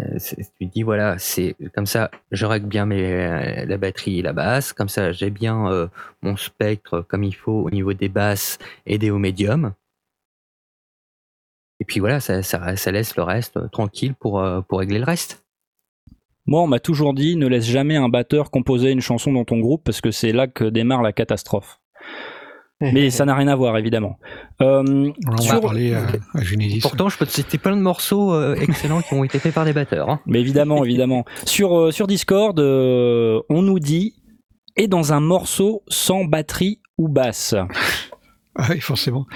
Tu 0.59 0.67
dis 0.67 0.83
voilà, 0.83 1.19
c'est 1.19 1.55
comme 1.75 1.85
ça, 1.85 2.11
je 2.31 2.47
règle 2.47 2.67
bien 2.67 2.87
mes, 2.87 3.67
la 3.67 3.77
batterie 3.77 4.21
et 4.21 4.23
la 4.23 4.33
basse. 4.33 4.73
Comme 4.73 4.89
ça, 4.89 5.13
j'ai 5.13 5.29
bien 5.29 5.71
euh, 5.71 5.89
mon 6.23 6.37
spectre 6.37 7.05
comme 7.07 7.23
il 7.25 7.35
faut 7.35 7.65
au 7.65 7.71
niveau 7.71 7.93
des 7.93 8.09
basses 8.09 8.59
et 8.87 8.97
des 8.99 9.11
hauts 9.11 9.19
médiums. 9.19 9.75
Et 11.81 11.85
puis 11.85 12.01
voilà, 12.01 12.21
ça, 12.21 12.43
ça, 12.43 12.77
ça 12.77 12.93
laisse 12.93 13.17
le 13.17 13.25
reste 13.25 13.59
euh, 13.59 13.69
tranquille 13.69 14.15
pour, 14.15 14.43
pour 14.69 14.79
régler 14.79 14.99
le 14.99 15.05
reste. 15.05 15.45
Moi, 16.47 16.63
on 16.63 16.67
m'a 16.67 16.81
toujours 16.81 17.13
dit 17.13 17.37
ne 17.37 17.47
laisse 17.47 17.67
jamais 17.67 17.97
un 17.97 18.09
batteur 18.09 18.51
composer 18.51 18.91
une 18.91 19.01
chanson 19.01 19.33
dans 19.33 19.45
ton 19.45 19.59
groupe 19.59 19.85
parce 19.85 20.01
que 20.01 20.11
c'est 20.11 20.33
là 20.33 20.47
que 20.47 20.65
démarre 20.65 21.03
la 21.03 21.13
catastrophe. 21.13 21.79
Mais 22.93 23.11
ça 23.11 23.25
n'a 23.25 23.35
rien 23.35 23.49
à 23.49 23.55
voir, 23.55 23.79
évidemment. 23.79 24.19
Euh, 24.61 24.83
on 25.27 25.45
va 25.45 25.61
parler 25.61 25.95
à, 25.95 26.07
Pourtant, 26.81 27.09
je 27.09 27.17
peux 27.17 27.27
te 27.27 27.31
citer 27.31 27.59
plein 27.59 27.77
de 27.77 27.83
morceaux 27.83 28.35
euh, 28.35 28.57
excellents 28.57 29.03
qui 29.03 29.15
ont 29.15 29.25
été 29.25 29.39
faits 29.39 29.55
par 29.55 29.65
des 29.65 29.73
batteurs. 29.73 30.11
Hein. 30.11 30.21
Mais 30.27 30.41
évidemment, 30.41 30.85
évidemment. 30.85 31.25
Sur, 31.45 31.79
euh, 31.79 31.91
sur 31.93 32.07
Discord, 32.07 32.59
on 32.59 33.63
nous 33.63 33.79
dit 33.79 34.15
et 34.77 34.89
dans 34.89 35.13
un 35.13 35.21
morceau 35.21 35.83
sans 35.89 36.25
batterie 36.25 36.81
ou 36.99 37.09
basse. 37.09 37.55
Ah 38.55 38.67
oui, 38.71 38.81
forcément. 38.81 39.27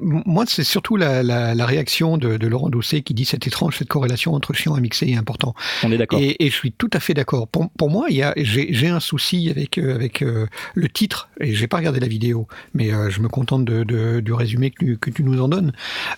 Moi, 0.00 0.44
c'est 0.46 0.62
surtout 0.62 0.96
la, 0.96 1.66
réaction 1.66 2.16
de, 2.16 2.46
Laurent 2.46 2.68
Doucet 2.68 3.02
qui 3.02 3.12
dit 3.12 3.24
c'est 3.24 3.44
étrange 3.46 3.78
cette 3.78 3.88
corrélation 3.88 4.34
entre 4.34 4.52
chiant 4.52 4.76
et 4.76 4.80
mixé 4.80 5.08
est 5.08 5.16
important. 5.16 5.54
On 5.82 5.90
est 5.90 5.98
d'accord. 5.98 6.20
Et, 6.20 6.36
je 6.38 6.54
suis 6.54 6.70
tout 6.70 6.90
à 6.92 7.00
fait 7.00 7.12
d'accord. 7.12 7.48
Pour, 7.48 7.90
moi, 7.90 8.06
j'ai 8.36 8.88
un 8.88 9.00
souci 9.00 9.50
avec, 9.50 9.78
euh, 9.78 9.94
avec 9.94 10.22
euh, 10.22 10.46
le 10.74 10.88
titre, 10.88 11.28
et 11.40 11.54
j'ai 11.54 11.66
pas 11.66 11.78
regardé 11.78 11.98
la 11.98 12.06
vidéo, 12.06 12.46
mais 12.74 12.92
euh, 12.92 13.10
je 13.10 13.20
me 13.20 13.28
contente 13.28 13.64
de, 13.64 14.20
du 14.20 14.32
résumé 14.32 14.70
que 14.70 14.84
tu, 14.84 14.98
que 14.98 15.10
tu, 15.10 15.24
nous 15.24 15.40
en 15.40 15.48
donnes. 15.48 15.72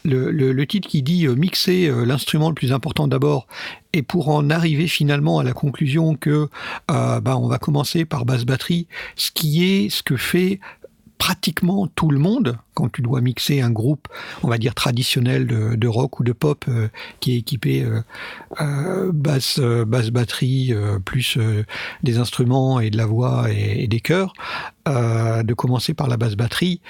Le, 0.04 0.66
titre 0.66 0.86
qui 0.86 1.02
dit 1.02 1.26
mixer 1.28 1.90
l'instrument 2.04 2.50
le 2.50 2.54
plus 2.54 2.72
important 2.72 3.08
d'abord 3.08 3.46
et 3.94 4.02
pour 4.02 4.28
en 4.28 4.50
arriver 4.50 4.86
finalement 4.86 5.38
à 5.38 5.44
la 5.44 5.54
conclusion 5.54 6.14
que 6.14 6.48
bah, 6.88 7.38
on 7.38 7.48
va 7.48 7.58
commencer 7.58 8.04
par 8.04 8.26
basse 8.26 8.44
batterie, 8.44 8.86
ce 9.16 9.30
qui 9.30 9.64
est 9.64 9.88
ce 9.88 10.02
que 10.02 10.16
fait 10.16 10.60
pratiquement 11.18 11.88
tout 11.88 12.10
le 12.10 12.18
monde, 12.18 12.58
quand 12.74 12.90
tu 12.90 13.02
dois 13.02 13.20
mixer 13.20 13.60
un 13.60 13.70
groupe, 13.70 14.08
on 14.42 14.48
va 14.48 14.56
dire 14.56 14.74
traditionnel 14.74 15.46
de, 15.46 15.88
rock 15.88 16.20
ou 16.20 16.24
de 16.24 16.32
pop, 16.32 16.64
euh, 16.68 16.88
qui 17.20 17.34
est 17.34 17.38
équipé 17.38 17.82
euh, 17.82 18.00
euh, 18.60 19.10
basse, 19.12 19.58
basse 19.60 20.10
batterie, 20.10 20.72
plus 21.04 21.38
des 22.02 22.18
instruments 22.18 22.80
et 22.80 22.90
de 22.90 22.96
la 22.96 23.06
voix 23.06 23.50
et, 23.50 23.82
et 23.82 23.88
des 23.88 24.00
chœurs, 24.00 24.32
de 24.86 25.54
commencer 25.54 25.92
par 25.92 26.08
la 26.08 26.16
basse 26.16 26.36
batterie, 26.36 26.80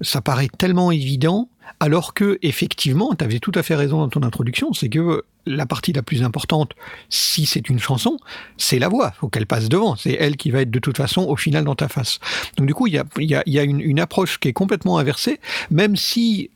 ça 0.00 0.20
paraît 0.20 0.50
tellement 0.58 0.90
évident, 0.90 1.48
alors 1.80 2.14
que 2.14 2.38
effectivement, 2.42 3.14
tu 3.14 3.24
avais 3.24 3.38
tout 3.38 3.52
à 3.54 3.62
fait 3.62 3.74
raison 3.74 3.98
dans 3.98 4.08
ton 4.08 4.22
introduction, 4.22 4.72
c'est 4.72 4.88
que 4.88 5.24
la 5.46 5.66
partie 5.66 5.92
la 5.92 6.02
plus 6.02 6.22
importante, 6.22 6.72
si 7.08 7.46
c'est 7.46 7.68
une 7.68 7.78
chanson, 7.78 8.18
c'est 8.56 8.78
la 8.78 8.88
voix. 8.88 9.12
Faut 9.12 9.28
qu'elle 9.28 9.46
passe 9.46 9.68
devant. 9.68 9.94
C'est 9.94 10.16
elle 10.18 10.36
qui 10.36 10.50
va 10.50 10.62
être 10.62 10.70
de 10.70 10.78
toute 10.78 10.96
façon 10.96 11.22
au 11.22 11.36
final 11.36 11.64
dans 11.64 11.74
ta 11.74 11.88
face. 11.88 12.18
Donc 12.56 12.66
du 12.66 12.74
coup, 12.74 12.86
il 12.86 12.94
y 12.94 13.58
a, 13.58 13.62
une, 13.62 14.00
approche 14.00 14.38
qui 14.38 14.48
est 14.48 14.52
complètement 14.52 14.98
inversée, 14.98 15.40
même 15.70 15.96
si 15.96 16.50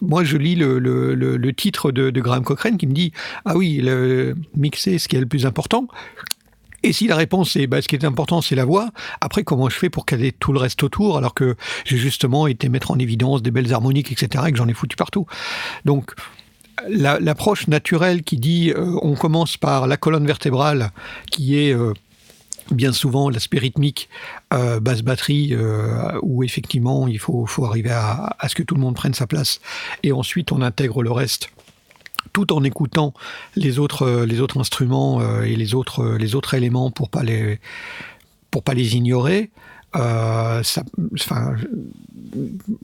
moi 0.00 0.24
je 0.24 0.36
lis 0.36 0.56
le, 0.56 1.50
titre 1.52 1.92
de, 1.92 2.10
Graham 2.20 2.44
Cochrane 2.44 2.78
qui 2.78 2.86
me 2.86 2.92
dit 2.92 3.12
ah 3.44 3.56
oui, 3.56 3.80
le 3.82 4.34
mixer, 4.56 4.98
ce 4.98 5.08
qui 5.08 5.16
est 5.16 5.20
le 5.20 5.26
plus 5.26 5.46
important. 5.46 5.86
Et 6.82 6.92
si 6.92 7.06
la 7.06 7.16
réponse 7.16 7.56
est 7.56 7.66
bah, 7.66 7.80
ce 7.80 7.88
qui 7.88 7.94
est 7.94 8.04
important, 8.04 8.40
c'est 8.40 8.54
la 8.54 8.64
voix, 8.64 8.90
après 9.20 9.44
comment 9.44 9.68
je 9.68 9.76
fais 9.76 9.90
pour 9.90 10.06
caler 10.06 10.32
tout 10.32 10.52
le 10.52 10.58
reste 10.58 10.82
autour 10.82 11.16
alors 11.16 11.34
que 11.34 11.56
j'ai 11.84 11.96
justement 11.96 12.46
été 12.46 12.68
mettre 12.68 12.90
en 12.90 12.98
évidence 12.98 13.42
des 13.42 13.50
belles 13.50 13.72
harmoniques, 13.72 14.10
etc. 14.10 14.44
et 14.48 14.52
que 14.52 14.58
j'en 14.58 14.68
ai 14.68 14.74
foutu 14.74 14.96
partout. 14.96 15.26
Donc 15.84 16.14
l'approche 16.88 17.68
naturelle 17.68 18.22
qui 18.22 18.36
dit 18.36 18.70
euh, 18.70 18.96
on 19.02 19.14
commence 19.14 19.56
par 19.56 19.86
la 19.86 19.96
colonne 19.96 20.26
vertébrale 20.26 20.90
qui 21.30 21.58
est 21.58 21.74
euh, 21.74 21.92
bien 22.70 22.92
souvent 22.92 23.28
l'aspect 23.28 23.58
rythmique, 23.58 24.08
euh, 24.54 24.80
basse 24.80 25.02
batterie, 25.02 25.54
où 26.22 26.42
effectivement 26.42 27.08
il 27.08 27.18
faut, 27.18 27.44
faut 27.46 27.64
arriver 27.64 27.90
à, 27.90 28.36
à, 28.38 28.48
ce 28.48 28.54
que 28.54 28.62
tout 28.62 28.74
le 28.74 28.80
monde 28.80 28.94
prenne 28.94 29.14
sa 29.14 29.26
place, 29.26 29.60
et 30.02 30.12
ensuite 30.12 30.52
on 30.52 30.62
intègre 30.62 31.02
le 31.02 31.10
reste 31.10 31.50
tout 32.32 32.52
en 32.52 32.64
écoutant 32.64 33.12
les 33.56 33.78
autres, 33.78 34.24
les 34.24 34.40
autres 34.40 34.58
instruments 34.58 35.20
et 35.42 35.56
les 35.56 35.74
autres, 35.74 36.16
les 36.16 36.34
autres 36.34 36.54
éléments 36.54 36.90
pour 36.90 37.10
pas 37.10 37.22
les, 37.22 37.58
pour 38.50 38.62
pas 38.62 38.74
les 38.74 38.96
ignorer. 38.96 39.50
Euh, 39.94 40.62
ça, 40.62 40.82
enfin, 41.14 41.54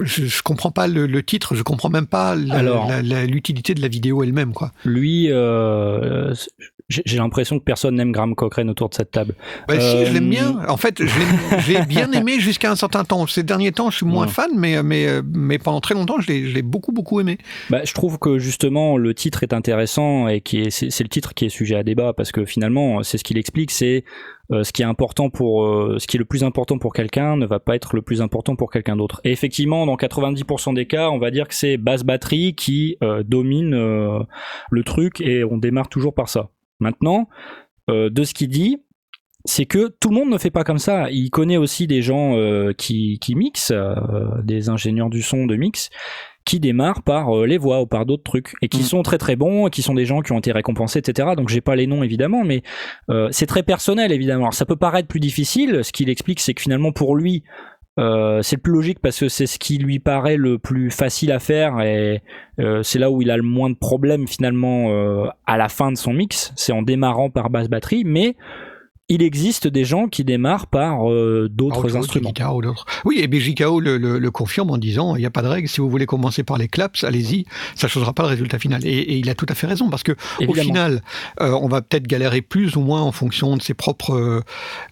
je, 0.01 0.27
je 0.27 0.43
comprends 0.43 0.71
pas 0.71 0.87
le, 0.89 1.23
titre, 1.23 1.55
je 1.55 1.63
comprends 1.63 1.89
même 1.89 2.07
pas 2.07 2.35
l'utilité 2.37 3.75
de 3.75 3.81
la 3.81 3.89
vidéo 3.89 4.23
elle-même, 4.23 4.53
quoi. 4.53 4.73
Lui, 4.85 5.29
euh, 5.31 6.35
j'ai 6.89 7.19
l'impression 7.19 7.59
que 7.59 7.65
personne 7.65 7.97
n'aime 7.97 8.13
Graham 8.13 8.35
Cochrane 8.35 8.71
autour 8.71 8.89
de 8.89 8.95
cette 8.95 9.11
table. 9.11 9.35
Bah 9.69 9.79
si, 9.79 10.07
je 10.07 10.13
l'aime 10.13 10.31
bien. 10.31 10.61
En 10.69 10.77
fait, 10.77 11.03
j'ai 11.67 11.83
bien 11.89 12.11
aimé 12.13 12.41
jusqu'à 12.41 12.71
un 12.71 12.77
certain 12.77 13.05
temps. 13.05 13.27
Ces 13.27 13.43
derniers 13.43 13.73
temps, 13.73 13.91
je 13.91 13.99
suis 13.99 14.07
moins 14.07 14.27
fan, 14.27 14.51
mais, 14.57 14.83
mais, 14.83 15.07
mais 15.23 15.59
pendant 15.59 15.81
très 15.81 15.95
longtemps, 15.95 16.21
je 16.21 16.33
l'ai 16.33 16.63
beaucoup, 16.63 16.93
beaucoup 16.93 17.21
aimé. 17.21 17.39
Bah, 17.71 17.81
je 17.85 17.93
trouve 17.93 18.19
que 18.19 18.39
justement, 18.39 18.97
le 18.97 19.15
titre 19.15 19.43
est 19.43 19.53
intéressant 19.53 20.29
et 20.29 20.43
c'est 20.71 21.03
le 21.03 21.09
titre 21.09 21.35
qui 21.35 21.47
est 21.47 21.51
sujet 21.51 21.77
à 21.77 21.83
débat 21.83 22.13
parce 22.13 22.33
que 22.33 22.45
finalement, 22.45 23.03
c'est 23.03 23.19
ce 23.19 23.25
qu'il 23.25 23.39
explique, 23.39 23.71
c'est 23.71 24.05
euh, 24.51 24.65
ce 24.65 24.73
qui 24.73 24.81
est 24.81 24.87
important 24.87 25.29
pour 25.29 25.67
euh, 25.67 25.99
ce 25.99 26.07
qui 26.07 26.17
est 26.17 26.19
le 26.19 26.25
plus 26.25 26.43
important 26.43 26.79
pour 26.79 26.95
quelqu'un 26.95 27.37
ne 27.37 27.45
va 27.45 27.61
pas 27.61 27.77
être 27.77 27.95
le 27.95 28.01
plus 28.01 28.23
important 28.23 28.57
pour 28.57 28.71
quelqu'un 28.71 28.97
d'autre. 28.97 29.21
Et 29.25 29.31
effectivement, 29.31 29.85
dans 29.85 29.97
90% 29.97 30.75
des 30.75 30.87
cas, 30.87 31.11
on 31.11 31.19
va 31.19 31.31
dire 31.31 31.49
que 31.49 31.55
c'est 31.55 31.77
basse 31.77 32.03
batterie 32.03 32.55
qui 32.55 32.97
euh, 33.03 33.23
domine 33.23 33.75
le 34.71 34.85
truc 34.85 35.21
et 35.21 35.45
on 35.45 35.59
démarre 35.59 35.89
toujours 35.89 36.15
par 36.15 36.29
ça. 36.29 36.51
Maintenant, 36.81 37.29
de 37.89 38.25
ce 38.25 38.35
qu'il 38.35 38.49
dit, 38.49 38.77
c'est 39.45 39.65
que 39.65 39.89
tout 40.01 40.11
le 40.11 40.17
monde 40.17 40.29
ne 40.29 40.37
fait 40.37 40.51
pas 40.51 40.63
comme 40.63 40.79
ça. 40.79 41.11
Il 41.11 41.31
connaît 41.31 41.57
aussi 41.57 41.87
des 41.87 42.03
gens 42.03 42.37
qui, 42.77 43.19
qui 43.19 43.35
mixent, 43.35 43.73
des 44.45 44.69
ingénieurs 44.69 45.09
du 45.09 45.23
son 45.23 45.47
de 45.47 45.57
mix, 45.57 45.91
qui 46.49 46.61
démarrent 46.61 47.03
par 47.03 47.37
euh, 47.37 47.47
les 47.47 47.59
voix 47.59 47.83
ou 47.83 47.87
par 47.87 48.07
d'autres 48.07 48.23
trucs 48.23 48.55
et 48.63 48.69
qui 48.69 48.79
mm. 48.79 48.85
sont 48.85 49.03
très 49.03 49.19
très 49.19 49.37
bons 49.37 49.67
et 49.67 49.71
qui 49.71 49.83
sont 49.83 49.93
des 49.93 50.07
gens 50.07 50.23
qui 50.23 50.33
ont 50.33 50.39
été 50.39 50.51
récompensés 50.51 50.99
etc 50.99 51.33
donc 51.37 51.51
j'ai 51.51 51.61
pas 51.61 51.77
les 51.77 51.87
noms 51.87 52.03
évidemment 52.03 52.43
mais 52.43 52.63
euh, 53.11 53.29
c'est 53.33 53.45
très 53.45 53.63
personnel 53.63 54.13
évidemment 54.13 54.45
Alors, 54.45 54.55
ça 54.55 54.65
peut 54.65 54.77
paraître 54.77 55.09
plus 55.09 55.21
difficile 55.21 55.85
ce 55.85 55.93
qu'il 55.93 56.09
explique 56.09 56.41
c'est 56.41 56.55
que 56.55 56.63
finalement 56.63 56.91
pour 56.91 57.17
lui 57.17 57.45
euh, 57.99 58.43
c'est 58.43 58.57
le 58.57 58.63
plus 58.63 58.73
logique 58.73 58.99
parce 59.01 59.19
que 59.19 59.29
c'est 59.29 59.47
ce 59.47 59.59
qui 59.59 59.79
lui 59.79 59.99
paraît 59.99 60.37
le 60.37 60.59
plus 60.59 60.91
facile 60.91 61.33
à 61.33 61.39
faire 61.39 61.81
et 61.81 62.23
c'est 62.83 62.99
là 62.99 63.09
où 63.11 63.23
il 63.23 63.31
a 63.31 63.37
le 63.37 63.45
moins 63.45 63.71
de 63.71 63.77
problèmes 63.77 64.27
finalement 64.27 64.91
à 65.47 65.57
la 65.57 65.69
fin 65.69 65.93
de 65.93 65.97
son 65.97 66.13
mix, 66.13 66.53
c'est 66.57 66.73
en 66.73 66.83
démarrant 66.83 67.31
par 67.31 67.51
basse 67.51 67.69
batterie, 67.69 68.03
mais 68.05 68.35
il 69.09 69.23
existe 69.23 69.67
des 69.67 69.85
gens 69.85 70.07
qui 70.07 70.23
démarrent 70.23 70.67
par 70.67 71.11
euh, 71.11 71.49
d'autres 71.51 71.97
instruments. 71.97 72.33
Ou 72.53 72.63
oui, 73.07 73.21
et 73.21 73.27
BJKO 73.27 73.81
le, 73.81 73.97
le, 73.97 74.31
confirme 74.31 74.71
en 74.71 74.77
disant 74.77 75.17
il 75.17 75.21
n'y 75.21 75.27
a 75.27 75.31
pas 75.31 75.41
de 75.43 75.49
règle. 75.49 75.69
Si 75.69 75.81
vous 75.81 75.89
voulez 75.89 76.05
commencer 76.05 76.43
par 76.43 76.59
les 76.59 76.69
claps, 76.69 77.05
allez-y. 77.05 77.47
Ça 77.75 77.87
ne 77.87 77.91
changera 77.91 78.13
pas 78.13 78.25
le 78.25 78.29
résultat 78.29 78.59
final. 78.59 78.85
Et, 78.85 79.19
il 79.19 79.31
a 79.31 79.35
tout 79.35 79.47
à 79.49 79.55
fait 79.55 79.67
raison 79.67 79.89
parce 79.89 80.03
que 80.03 80.13
au 80.47 80.53
final, 80.53 81.03
euh, 81.41 81.53
on 81.53 81.69
va 81.69 81.81
peut-être 81.81 82.07
galérer 82.07 82.43
plus 82.43 82.77
ou 82.77 82.81
moins 82.81 83.01
en 83.01 83.13
fonction 83.13 83.57
de 83.57 83.63
ses 83.63 83.75
propres 83.75 84.43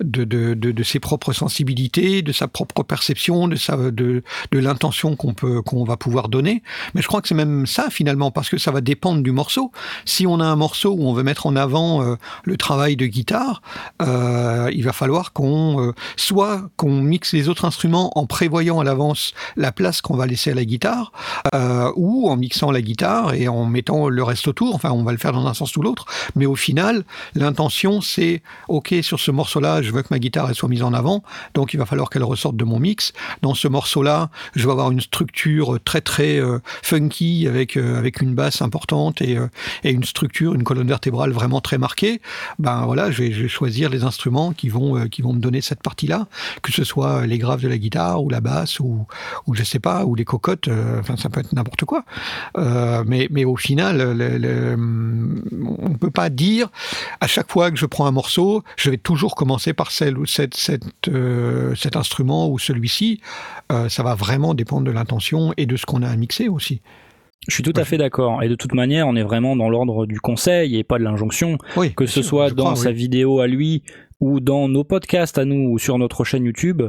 de, 0.00 0.24
de, 0.24 0.54
de, 0.54 0.82
ses 0.82 0.98
propres 0.98 1.32
sensibilités, 1.32 2.22
de 2.22 2.32
sa 2.32 2.48
propre 2.48 2.82
perception, 2.82 3.48
de 3.48 3.56
sa 3.56 3.76
de, 3.76 4.22
de 4.50 4.58
l'intention 4.58 5.14
qu'on 5.14 5.34
peut 5.34 5.60
qu'on 5.60 5.84
va 5.84 5.98
pouvoir 5.98 6.28
donner. 6.28 6.62
Mais 6.94 7.02
je 7.02 7.06
crois 7.06 7.20
que 7.20 7.28
c'est 7.28 7.34
même 7.34 7.66
ça 7.66 7.90
finalement 7.90 8.30
parce 8.30 8.48
que 8.48 8.56
ça 8.56 8.70
va 8.70 8.80
dépendre 8.80 9.22
du 9.22 9.32
morceau. 9.32 9.72
Si 10.06 10.26
on 10.26 10.40
a 10.40 10.44
un 10.46 10.56
morceau 10.56 10.92
où 10.92 11.06
on 11.06 11.12
veut 11.12 11.22
mettre 11.22 11.46
en 11.46 11.54
avant 11.54 12.02
euh, 12.02 12.16
le 12.44 12.56
travail 12.56 12.96
de 12.96 13.06
guitare 13.06 13.60
euh, 14.06 14.70
il 14.72 14.84
va 14.84 14.92
falloir 14.92 15.32
qu'on 15.32 15.80
euh, 15.80 15.92
soit 16.16 16.62
qu'on 16.76 17.00
mixe 17.02 17.32
les 17.32 17.48
autres 17.48 17.64
instruments 17.64 18.16
en 18.18 18.26
prévoyant 18.26 18.80
à 18.80 18.84
l'avance 18.84 19.32
la 19.56 19.72
place 19.72 20.00
qu'on 20.00 20.16
va 20.16 20.26
laisser 20.26 20.50
à 20.50 20.54
la 20.54 20.64
guitare, 20.64 21.12
euh, 21.54 21.90
ou 21.96 22.28
en 22.28 22.36
mixant 22.36 22.70
la 22.70 22.82
guitare 22.82 23.34
et 23.34 23.48
en 23.48 23.64
mettant 23.64 24.08
le 24.08 24.22
reste 24.22 24.48
autour. 24.48 24.74
Enfin, 24.74 24.90
on 24.90 25.02
va 25.02 25.12
le 25.12 25.18
faire 25.18 25.32
dans 25.32 25.46
un 25.46 25.54
sens 25.54 25.76
ou 25.76 25.82
l'autre, 25.82 26.06
mais 26.34 26.46
au 26.46 26.56
final, 26.56 27.04
l'intention 27.34 28.00
c'est 28.00 28.42
ok 28.68 28.94
sur 29.02 29.20
ce 29.20 29.30
morceau-là, 29.30 29.82
je 29.82 29.90
veux 29.90 30.02
que 30.02 30.08
ma 30.10 30.18
guitare 30.18 30.54
soit 30.54 30.68
mise 30.68 30.82
en 30.82 30.92
avant, 30.92 31.22
donc 31.54 31.74
il 31.74 31.78
va 31.78 31.86
falloir 31.86 32.10
qu'elle 32.10 32.24
ressorte 32.24 32.56
de 32.56 32.64
mon 32.64 32.78
mix. 32.78 33.12
Dans 33.42 33.54
ce 33.54 33.68
morceau-là, 33.68 34.30
je 34.54 34.64
vais 34.66 34.72
avoir 34.72 34.90
une 34.90 35.00
structure 35.00 35.78
très 35.84 36.00
très 36.00 36.40
funky 36.82 37.46
avec 37.46 37.76
avec 37.76 38.20
une 38.20 38.34
basse 38.34 38.62
importante 38.62 39.20
et, 39.20 39.36
et 39.84 39.90
une 39.90 40.04
structure, 40.04 40.54
une 40.54 40.64
colonne 40.64 40.88
vertébrale 40.88 41.32
vraiment 41.32 41.60
très 41.60 41.78
marquée. 41.78 42.20
Ben 42.58 42.84
voilà, 42.86 43.10
je 43.10 43.22
vais, 43.22 43.32
je 43.32 43.42
vais 43.42 43.48
choisir 43.48 43.90
les 43.90 43.95
instruments 44.04 44.52
qui 44.52 44.68
vont, 44.68 44.96
euh, 44.96 45.06
qui 45.06 45.22
vont 45.22 45.32
me 45.32 45.40
donner 45.40 45.60
cette 45.60 45.82
partie-là, 45.82 46.26
que 46.62 46.72
ce 46.72 46.84
soit 46.84 47.26
les 47.26 47.38
graves 47.38 47.62
de 47.62 47.68
la 47.68 47.78
guitare 47.78 48.22
ou 48.22 48.28
la 48.28 48.40
basse 48.40 48.80
ou, 48.80 49.06
ou 49.46 49.54
je 49.54 49.62
sais 49.62 49.78
pas, 49.78 50.04
ou 50.04 50.14
les 50.14 50.24
cocottes, 50.24 50.68
euh, 50.68 51.00
enfin 51.00 51.16
ça 51.16 51.28
peut 51.28 51.40
être 51.40 51.52
n'importe 51.52 51.84
quoi. 51.84 52.04
Euh, 52.58 53.04
mais, 53.06 53.28
mais 53.30 53.44
au 53.44 53.56
final, 53.56 54.00
on 54.00 55.88
ne 55.88 55.96
peut 55.96 56.10
pas 56.10 56.30
dire 56.30 56.68
à 57.20 57.26
chaque 57.26 57.50
fois 57.50 57.70
que 57.70 57.76
je 57.76 57.86
prends 57.86 58.06
un 58.06 58.12
morceau, 58.12 58.62
je 58.76 58.90
vais 58.90 58.98
toujours 58.98 59.34
commencer 59.34 59.72
par 59.72 59.90
celle 59.90 60.18
ou 60.18 60.26
cette, 60.26 60.56
cet 60.56 61.96
instrument 61.96 62.48
ou 62.48 62.58
celui-ci. 62.58 63.20
ça 63.88 64.02
va 64.02 64.14
vraiment 64.14 64.54
dépendre 64.54 64.84
de 64.84 64.90
l'intention 64.90 65.52
et 65.56 65.66
de 65.66 65.76
ce 65.76 65.86
qu'on 65.86 66.02
a 66.02 66.08
à 66.08 66.16
mixer 66.16 66.48
aussi. 66.48 66.80
Je 67.48 67.54
suis 67.54 67.62
tout 67.62 67.72
à 67.76 67.84
fait 67.84 67.96
d'accord. 67.96 68.42
Et 68.42 68.48
de 68.48 68.54
toute 68.56 68.74
manière, 68.74 69.06
on 69.06 69.14
est 69.14 69.22
vraiment 69.22 69.54
dans 69.54 69.68
l'ordre 69.68 70.06
du 70.06 70.20
conseil 70.20 70.76
et 70.76 70.84
pas 70.84 70.98
de 70.98 71.04
l'injonction. 71.04 71.58
que 71.96 72.06
ce 72.06 72.22
soit 72.22 72.50
dans 72.50 72.74
sa 72.74 72.92
vidéo 72.92 73.40
à 73.40 73.46
lui 73.46 73.82
ou 74.20 74.40
dans 74.40 74.68
nos 74.68 74.84
podcasts 74.84 75.38
à 75.38 75.44
nous 75.44 75.70
ou 75.70 75.78
sur 75.78 75.98
notre 75.98 76.24
chaîne 76.24 76.44
YouTube, 76.44 76.82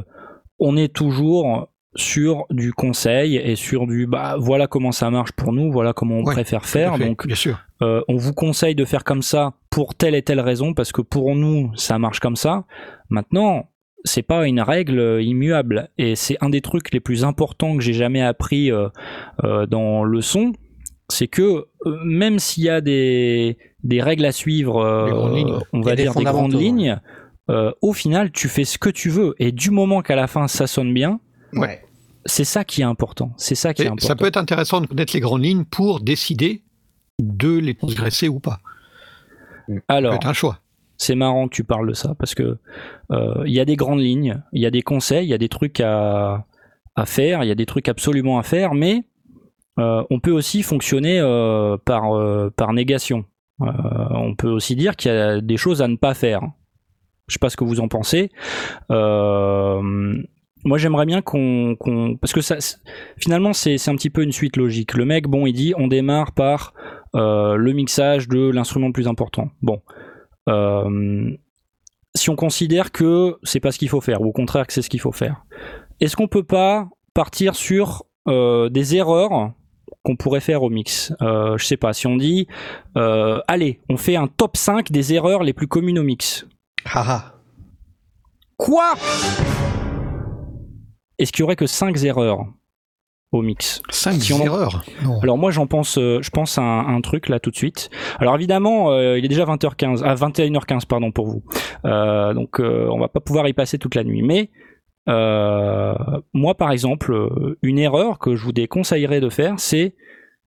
on 0.58 0.76
est 0.76 0.92
toujours 0.92 1.68
sur 1.94 2.46
du 2.50 2.72
conseil 2.72 3.36
et 3.36 3.56
sur 3.56 3.86
du 3.86 4.06
bah 4.06 4.36
voilà 4.38 4.66
comment 4.66 4.92
ça 4.92 5.10
marche 5.10 5.32
pour 5.32 5.52
nous, 5.52 5.72
voilà 5.72 5.92
comment 5.92 6.18
on 6.18 6.24
préfère 6.24 6.66
faire. 6.66 6.98
Donc 6.98 7.26
bien 7.26 7.36
sûr. 7.36 7.58
Euh, 7.82 8.02
on 8.08 8.16
vous 8.16 8.34
conseille 8.34 8.74
de 8.74 8.84
faire 8.84 9.04
comme 9.04 9.22
ça 9.22 9.54
pour 9.70 9.94
telle 9.94 10.14
et 10.14 10.22
telle 10.22 10.40
raison 10.40 10.74
parce 10.74 10.92
que 10.92 11.00
pour 11.00 11.34
nous 11.34 11.70
ça 11.76 11.98
marche 11.98 12.20
comme 12.20 12.36
ça. 12.36 12.64
Maintenant, 13.10 13.70
c'est 14.04 14.22
pas 14.22 14.46
une 14.46 14.60
règle 14.60 15.20
immuable 15.20 15.90
et 15.98 16.16
c'est 16.16 16.36
un 16.40 16.50
des 16.50 16.60
trucs 16.60 16.92
les 16.92 17.00
plus 17.00 17.24
importants 17.24 17.76
que 17.76 17.82
j'ai 17.82 17.92
jamais 17.92 18.22
appris 18.22 18.70
euh, 18.70 18.88
euh, 19.44 19.66
dans 19.66 20.04
le 20.04 20.20
son 20.20 20.52
c'est 21.08 21.28
que 21.28 21.66
euh, 21.86 21.98
même 22.04 22.38
s'il 22.38 22.64
y 22.64 22.68
a 22.68 22.80
des, 22.80 23.56
des 23.82 24.02
règles 24.02 24.24
à 24.24 24.32
suivre 24.32 24.76
on 25.72 25.80
va 25.80 25.96
dire 25.96 26.14
des 26.14 26.24
grandes 26.24 26.54
lignes 26.54 27.00
au 27.48 27.92
final 27.92 28.30
tu 28.30 28.48
fais 28.48 28.64
ce 28.64 28.78
que 28.78 28.90
tu 28.90 29.10
veux 29.10 29.34
et 29.38 29.52
du 29.52 29.70
moment 29.70 30.02
qu'à 30.02 30.16
la 30.16 30.26
fin 30.26 30.48
ça 30.48 30.66
sonne 30.66 30.92
bien 30.94 31.20
ouais 31.52 31.82
c'est 32.28 32.44
ça 32.44 32.62
qui 32.62 32.82
est 32.82 32.84
important. 32.84 33.32
C'est 33.38 33.54
ça 33.54 33.72
qui 33.72 33.82
est 33.82 33.86
important. 33.86 34.06
Ça 34.06 34.14
peut 34.14 34.26
être 34.26 34.36
intéressant 34.36 34.82
de 34.82 34.86
connaître 34.86 35.14
les 35.14 35.20
grandes 35.20 35.42
lignes 35.42 35.64
pour 35.64 36.00
décider 36.00 36.62
de 37.18 37.56
les 37.56 37.74
transgresser 37.74 38.28
ou 38.28 38.38
pas. 38.38 38.60
Alors, 39.88 40.18
un 40.22 40.32
choix. 40.32 40.60
C'est 40.98 41.14
marrant 41.14 41.46
que 41.46 41.54
tu 41.54 41.62
parles 41.62 41.88
de 41.88 41.94
ça 41.94 42.16
parce 42.18 42.34
que 42.34 42.58
euh, 43.12 43.42
il 43.46 43.52
y 43.52 43.60
a 43.60 43.64
des 43.64 43.76
grandes 43.76 44.00
lignes, 44.00 44.42
il 44.52 44.60
y 44.60 44.66
a 44.66 44.70
des 44.70 44.82
conseils, 44.82 45.24
il 45.26 45.30
y 45.30 45.34
a 45.34 45.38
des 45.38 45.48
trucs 45.48 45.80
à, 45.80 46.44
faire, 47.06 47.44
il 47.44 47.46
y 47.46 47.52
a 47.52 47.54
des 47.54 47.66
trucs 47.66 47.88
absolument 47.88 48.40
à 48.40 48.42
faire, 48.42 48.74
mais 48.74 49.04
euh, 49.78 50.02
on 50.10 50.18
peut 50.18 50.32
aussi 50.32 50.64
fonctionner 50.64 51.20
euh, 51.20 51.76
par, 51.76 52.10
par 52.56 52.72
négation. 52.72 53.24
on 53.60 54.34
peut 54.36 54.50
aussi 54.50 54.74
dire 54.74 54.96
qu'il 54.96 55.12
y 55.12 55.14
a 55.14 55.40
des 55.40 55.56
choses 55.56 55.82
à 55.82 55.88
ne 55.88 55.94
pas 55.94 56.14
faire. 56.14 56.42
Je 57.28 57.34
sais 57.34 57.38
pas 57.38 57.50
ce 57.50 57.56
que 57.56 57.64
vous 57.64 57.78
en 57.78 57.86
pensez. 57.86 58.30
moi, 58.90 60.78
j'aimerais 60.78 61.06
bien 61.06 61.22
qu'on, 61.22 61.76
parce 62.20 62.32
que 62.32 62.40
ça, 62.40 62.56
finalement, 63.18 63.52
c'est 63.52 63.88
un 63.88 63.94
petit 63.94 64.10
peu 64.10 64.24
une 64.24 64.32
suite 64.32 64.56
logique. 64.56 64.94
Le 64.94 65.04
mec, 65.04 65.28
bon, 65.28 65.46
il 65.46 65.52
dit, 65.52 65.74
on 65.76 65.86
démarre 65.86 66.32
par 66.32 66.74
le 67.14 67.72
mixage 67.72 68.26
de 68.26 68.50
l'instrument 68.50 68.88
le 68.88 68.92
plus 68.92 69.06
important. 69.06 69.50
Bon, 69.62 69.80
si 72.14 72.30
on 72.30 72.36
considère 72.36 72.90
que 72.92 73.38
c'est 73.42 73.60
pas 73.60 73.70
ce 73.72 73.78
qu'il 73.78 73.88
faut 73.88 74.00
faire, 74.00 74.22
ou 74.22 74.26
au 74.26 74.32
contraire 74.32 74.66
que 74.66 74.72
c'est 74.72 74.82
ce 74.82 74.90
qu'il 74.90 75.00
faut 75.00 75.12
faire, 75.12 75.44
est-ce 76.00 76.16
qu'on 76.16 76.28
peut 76.28 76.42
pas 76.42 76.88
partir 77.14 77.54
sur 77.54 78.04
euh, 78.28 78.68
des 78.68 78.96
erreurs 78.96 79.52
qu'on 80.04 80.16
pourrait 80.16 80.40
faire 80.40 80.62
au 80.62 80.70
mix? 80.70 81.12
Euh, 81.22 81.56
Je 81.58 81.64
sais 81.64 81.76
pas, 81.76 81.92
si 81.92 82.06
on 82.06 82.16
dit, 82.16 82.46
allez, 82.94 83.80
on 83.88 83.96
fait 83.96 84.16
un 84.16 84.26
top 84.26 84.56
5 84.56 84.90
des 84.90 85.14
erreurs 85.14 85.42
les 85.42 85.52
plus 85.52 85.68
communes 85.68 85.98
au 85.98 86.04
mix. 86.04 86.46
Haha. 86.84 87.34
Quoi? 88.56 88.94
Est-ce 91.18 91.32
qu'il 91.32 91.40
y 91.40 91.44
aurait 91.44 91.56
que 91.56 91.66
5 91.66 91.96
erreurs? 92.04 92.46
Au 93.32 93.42
mix. 93.42 93.82
5 93.90 94.30
erreurs 94.30 94.84
Alors 95.22 95.36
moi 95.36 95.50
j'en 95.50 95.66
pense, 95.66 95.98
euh, 95.98 96.20
je 96.22 96.30
pense 96.30 96.58
à 96.58 96.62
un, 96.62 97.00
truc 97.00 97.28
là 97.28 97.40
tout 97.40 97.50
de 97.50 97.56
suite. 97.56 97.90
Alors 98.18 98.34
évidemment 98.34 98.90
euh, 98.90 99.18
il 99.18 99.24
est 99.24 99.28
déjà 99.28 99.44
20h15, 99.44 100.02
à 100.02 100.14
21h15 100.14 100.86
pardon 100.86 101.12
pour 101.12 101.26
vous. 101.26 101.42
Euh, 101.84 102.32
donc 102.34 102.58
on 102.60 102.98
va 102.98 103.08
pas 103.08 103.20
pouvoir 103.20 103.46
y 103.48 103.52
passer 103.52 103.78
toute 103.78 103.94
la 103.94 104.04
nuit. 104.04 104.22
Mais 104.22 104.50
moi 105.06 106.54
par 106.56 106.70
exemple 106.72 107.56
une 107.62 107.78
erreur 107.78 108.18
que 108.18 108.36
je 108.36 108.44
vous 108.44 108.52
déconseillerais 108.52 109.20
de 109.20 109.28
faire 109.28 109.54
c'est 109.58 109.94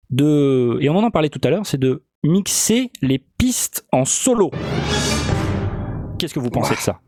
de, 0.09 0.77
et 0.81 0.89
on 0.89 0.97
en 0.97 1.05
a 1.05 1.11
parlé 1.11 1.29
tout 1.29 1.39
à 1.43 1.49
l'heure, 1.49 1.65
c'est 1.65 1.79
de 1.79 2.03
mixer 2.23 2.91
les 3.01 3.17
pistes 3.17 3.87
en 3.93 4.03
solo. 4.03 4.51
Qu'est-ce 6.19 6.33
que 6.33 6.39
vous 6.39 6.49
pensez 6.49 6.75
de 6.75 6.79
ça? 6.79 6.99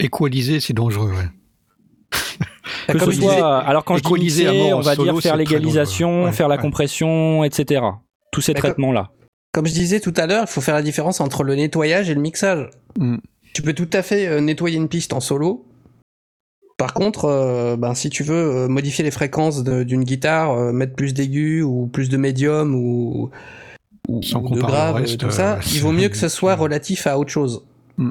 Équaliser 0.00 0.58
c'est 0.58 0.74
dangereux. 0.74 1.10
Ouais. 1.10 1.41
que 2.88 2.98
ce 2.98 3.12
soit, 3.12 3.58
alors 3.58 3.84
quand 3.84 3.96
je 3.96 4.02
dis 4.02 4.12
mixer, 4.12 4.72
on 4.72 4.80
va 4.80 4.96
dire 4.96 5.20
faire 5.20 5.36
l'égalisation, 5.36 6.30
faire 6.32 6.48
la 6.48 6.58
compression, 6.58 7.44
etc. 7.44 7.82
Tous 8.30 8.40
ces 8.40 8.54
traitements-là. 8.54 9.10
Comme 9.52 9.66
je 9.66 9.72
disais 9.72 10.00
tout 10.00 10.14
à 10.16 10.26
l'heure, 10.26 10.44
il 10.48 10.50
faut 10.50 10.62
faire 10.62 10.74
la 10.74 10.82
différence 10.82 11.20
entre 11.20 11.44
le 11.44 11.54
nettoyage 11.54 12.08
et 12.08 12.14
le 12.14 12.20
mixage. 12.20 12.70
Mm. 12.98 13.18
Tu 13.52 13.60
peux 13.60 13.74
tout 13.74 13.88
à 13.92 14.02
fait 14.02 14.26
euh, 14.26 14.40
nettoyer 14.40 14.78
une 14.78 14.88
piste 14.88 15.12
en 15.12 15.20
solo. 15.20 15.66
Par 16.78 16.94
contre, 16.94 17.26
euh, 17.26 17.76
ben, 17.76 17.94
si 17.94 18.08
tu 18.08 18.22
veux 18.22 18.34
euh, 18.34 18.68
modifier 18.68 19.04
les 19.04 19.10
fréquences 19.10 19.62
d'une 19.62 20.04
guitare, 20.04 20.72
mettre 20.72 20.94
plus 20.94 21.12
d'aigus 21.12 21.62
ou 21.62 21.86
plus 21.92 22.08
de 22.08 22.16
médium 22.16 22.74
ou, 22.74 23.30
ou, 24.08 24.20
de 24.20 24.60
grave, 24.60 25.04
tout 25.16 25.30
ça, 25.30 25.60
il 25.70 25.80
vaut 25.80 25.92
mieux 25.92 26.08
que 26.08 26.16
ce 26.16 26.28
soit 26.28 26.56
relatif 26.56 27.06
à 27.06 27.18
autre 27.18 27.30
chose. 27.30 27.66
Mm. 27.98 28.10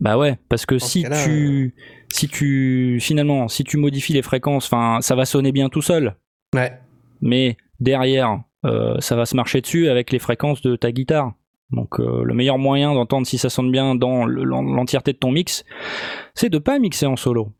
Bah 0.00 0.18
ouais, 0.18 0.36
parce 0.48 0.66
que 0.66 0.80
si 0.80 1.06
tu 1.24 1.72
si 2.14 2.28
tu 2.28 2.98
finalement 3.00 3.48
si 3.48 3.64
tu 3.64 3.76
modifies 3.76 4.12
les 4.12 4.22
fréquences, 4.22 4.66
enfin 4.66 5.00
ça 5.00 5.16
va 5.16 5.24
sonner 5.24 5.50
bien 5.50 5.68
tout 5.68 5.82
seul. 5.82 6.14
Ouais. 6.54 6.78
Mais 7.20 7.56
derrière, 7.80 8.40
euh, 8.64 9.00
ça 9.00 9.16
va 9.16 9.26
se 9.26 9.34
marcher 9.34 9.60
dessus 9.60 9.88
avec 9.88 10.12
les 10.12 10.20
fréquences 10.20 10.62
de 10.62 10.76
ta 10.76 10.92
guitare. 10.92 11.32
Donc 11.72 11.98
euh, 11.98 12.22
le 12.22 12.34
meilleur 12.34 12.56
moyen 12.56 12.94
d'entendre 12.94 13.26
si 13.26 13.36
ça 13.36 13.50
sonne 13.50 13.72
bien 13.72 13.96
dans 13.96 14.26
l'entièreté 14.26 15.12
de 15.12 15.18
ton 15.18 15.32
mix, 15.32 15.64
c'est 16.34 16.50
de 16.50 16.58
pas 16.58 16.78
mixer 16.78 17.06
en 17.06 17.16
solo. 17.16 17.52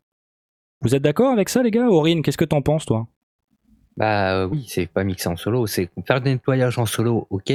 Vous 0.81 0.95
êtes 0.95 1.03
d'accord 1.03 1.31
avec 1.31 1.49
ça 1.49 1.61
les 1.61 1.71
gars? 1.71 1.89
Aurine, 1.89 2.21
qu'est-ce 2.21 2.37
que 2.37 2.45
t'en 2.45 2.61
penses 2.61 2.85
toi? 2.85 3.07
Bah 3.97 4.37
euh, 4.37 4.47
oui, 4.47 4.65
c'est 4.69 4.87
pas 4.87 5.03
mixer 5.03 5.27
en 5.27 5.35
solo, 5.35 5.67
c'est 5.67 5.89
faire 6.07 6.21
du 6.21 6.29
nettoyage 6.29 6.79
en 6.79 6.85
solo, 6.85 7.27
ok, 7.29 7.51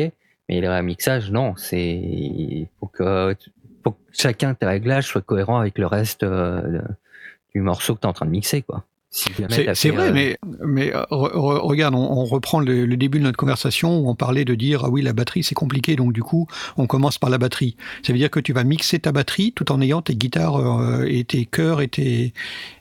mais 0.49 0.61
le 0.61 0.83
mixage 0.83 1.31
non, 1.31 1.55
c'est 1.57 2.69
faut 2.79 2.89
que 2.89 3.35
faut 3.83 3.93
que 3.93 3.99
chacun 4.13 4.55
tes 4.55 4.67
réglages 4.67 5.07
soit 5.07 5.23
cohérent 5.23 5.59
avec 5.59 5.79
le 5.79 5.87
reste 5.87 6.23
euh, 6.23 6.81
du 7.55 7.61
morceau 7.61 7.95
que 7.95 8.01
tu 8.01 8.07
es 8.07 8.11
en 8.11 8.13
train 8.13 8.27
de 8.27 8.31
mixer, 8.31 8.63
quoi. 8.63 8.85
c'est 9.11 9.91
vrai, 9.91 10.09
euh, 10.09 10.13
mais, 10.13 10.37
mais 10.65 10.95
euh, 10.95 11.05
regarde, 11.11 11.95
on, 11.97 12.25
reprend 12.25 12.61
le, 12.61 12.87
début 12.97 13.19
de 13.19 13.25
notre 13.25 13.37
conversation 13.37 13.99
où 13.99 14.09
on 14.09 14.15
parlait 14.15 14.45
de 14.45 14.55
dire 14.55 14.85
ah 14.85 14.89
oui 14.89 15.03
la 15.03 15.13
batterie 15.13 15.43
c'est 15.43 15.57
compliqué 15.57 15.97
donc 15.97 16.13
du 16.13 16.23
coup 16.23 16.47
on 16.77 16.87
commence 16.87 17.19
par 17.19 17.29
la 17.29 17.39
batterie. 17.39 17.77
Ça 18.05 18.13
veut 18.13 18.19
dire 18.21 18.31
que 18.31 18.39
tu 18.39 18.53
vas 18.53 18.63
mixer 18.63 19.01
ta 19.01 19.11
batterie 19.11 19.53
tout 19.53 19.73
en 19.73 19.81
ayant 19.81 20.01
tes 20.01 20.15
guitares 20.15 21.03
et 21.07 21.25
tes 21.25 21.45
chœurs 21.45 21.81
et 21.81 21.89
tes, 21.89 22.35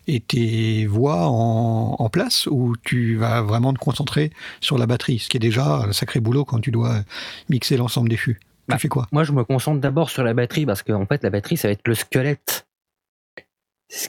et 0.07 0.19
tes 0.19 0.85
voix 0.85 1.27
en, 1.27 1.95
en, 1.97 2.09
place 2.09 2.47
ou 2.51 2.75
tu 2.83 3.15
vas 3.15 3.41
vraiment 3.41 3.73
te 3.73 3.79
concentrer 3.79 4.31
sur 4.61 4.77
la 4.77 4.85
batterie, 4.85 5.17
ce 5.17 5.29
qui 5.29 5.37
est 5.37 5.39
déjà 5.39 5.77
un 5.87 5.93
sacré 5.93 6.19
boulot 6.19 6.45
quand 6.45 6.59
tu 6.59 6.69
dois 6.69 7.01
mixer 7.49 7.75
l'ensemble 7.75 8.09
des 8.09 8.17
fûts. 8.17 8.39
Bah, 8.69 8.77
quoi? 8.89 9.07
Moi, 9.11 9.23
je 9.23 9.31
me 9.31 9.43
concentre 9.43 9.79
d'abord 9.81 10.09
sur 10.09 10.23
la 10.23 10.33
batterie 10.33 10.65
parce 10.65 10.83
qu'en 10.83 11.01
en 11.01 11.05
fait, 11.05 11.23
la 11.23 11.29
batterie, 11.29 11.57
ça 11.57 11.67
va 11.67 11.73
être 11.73 11.87
le 11.87 11.95
squelette. 11.95 12.65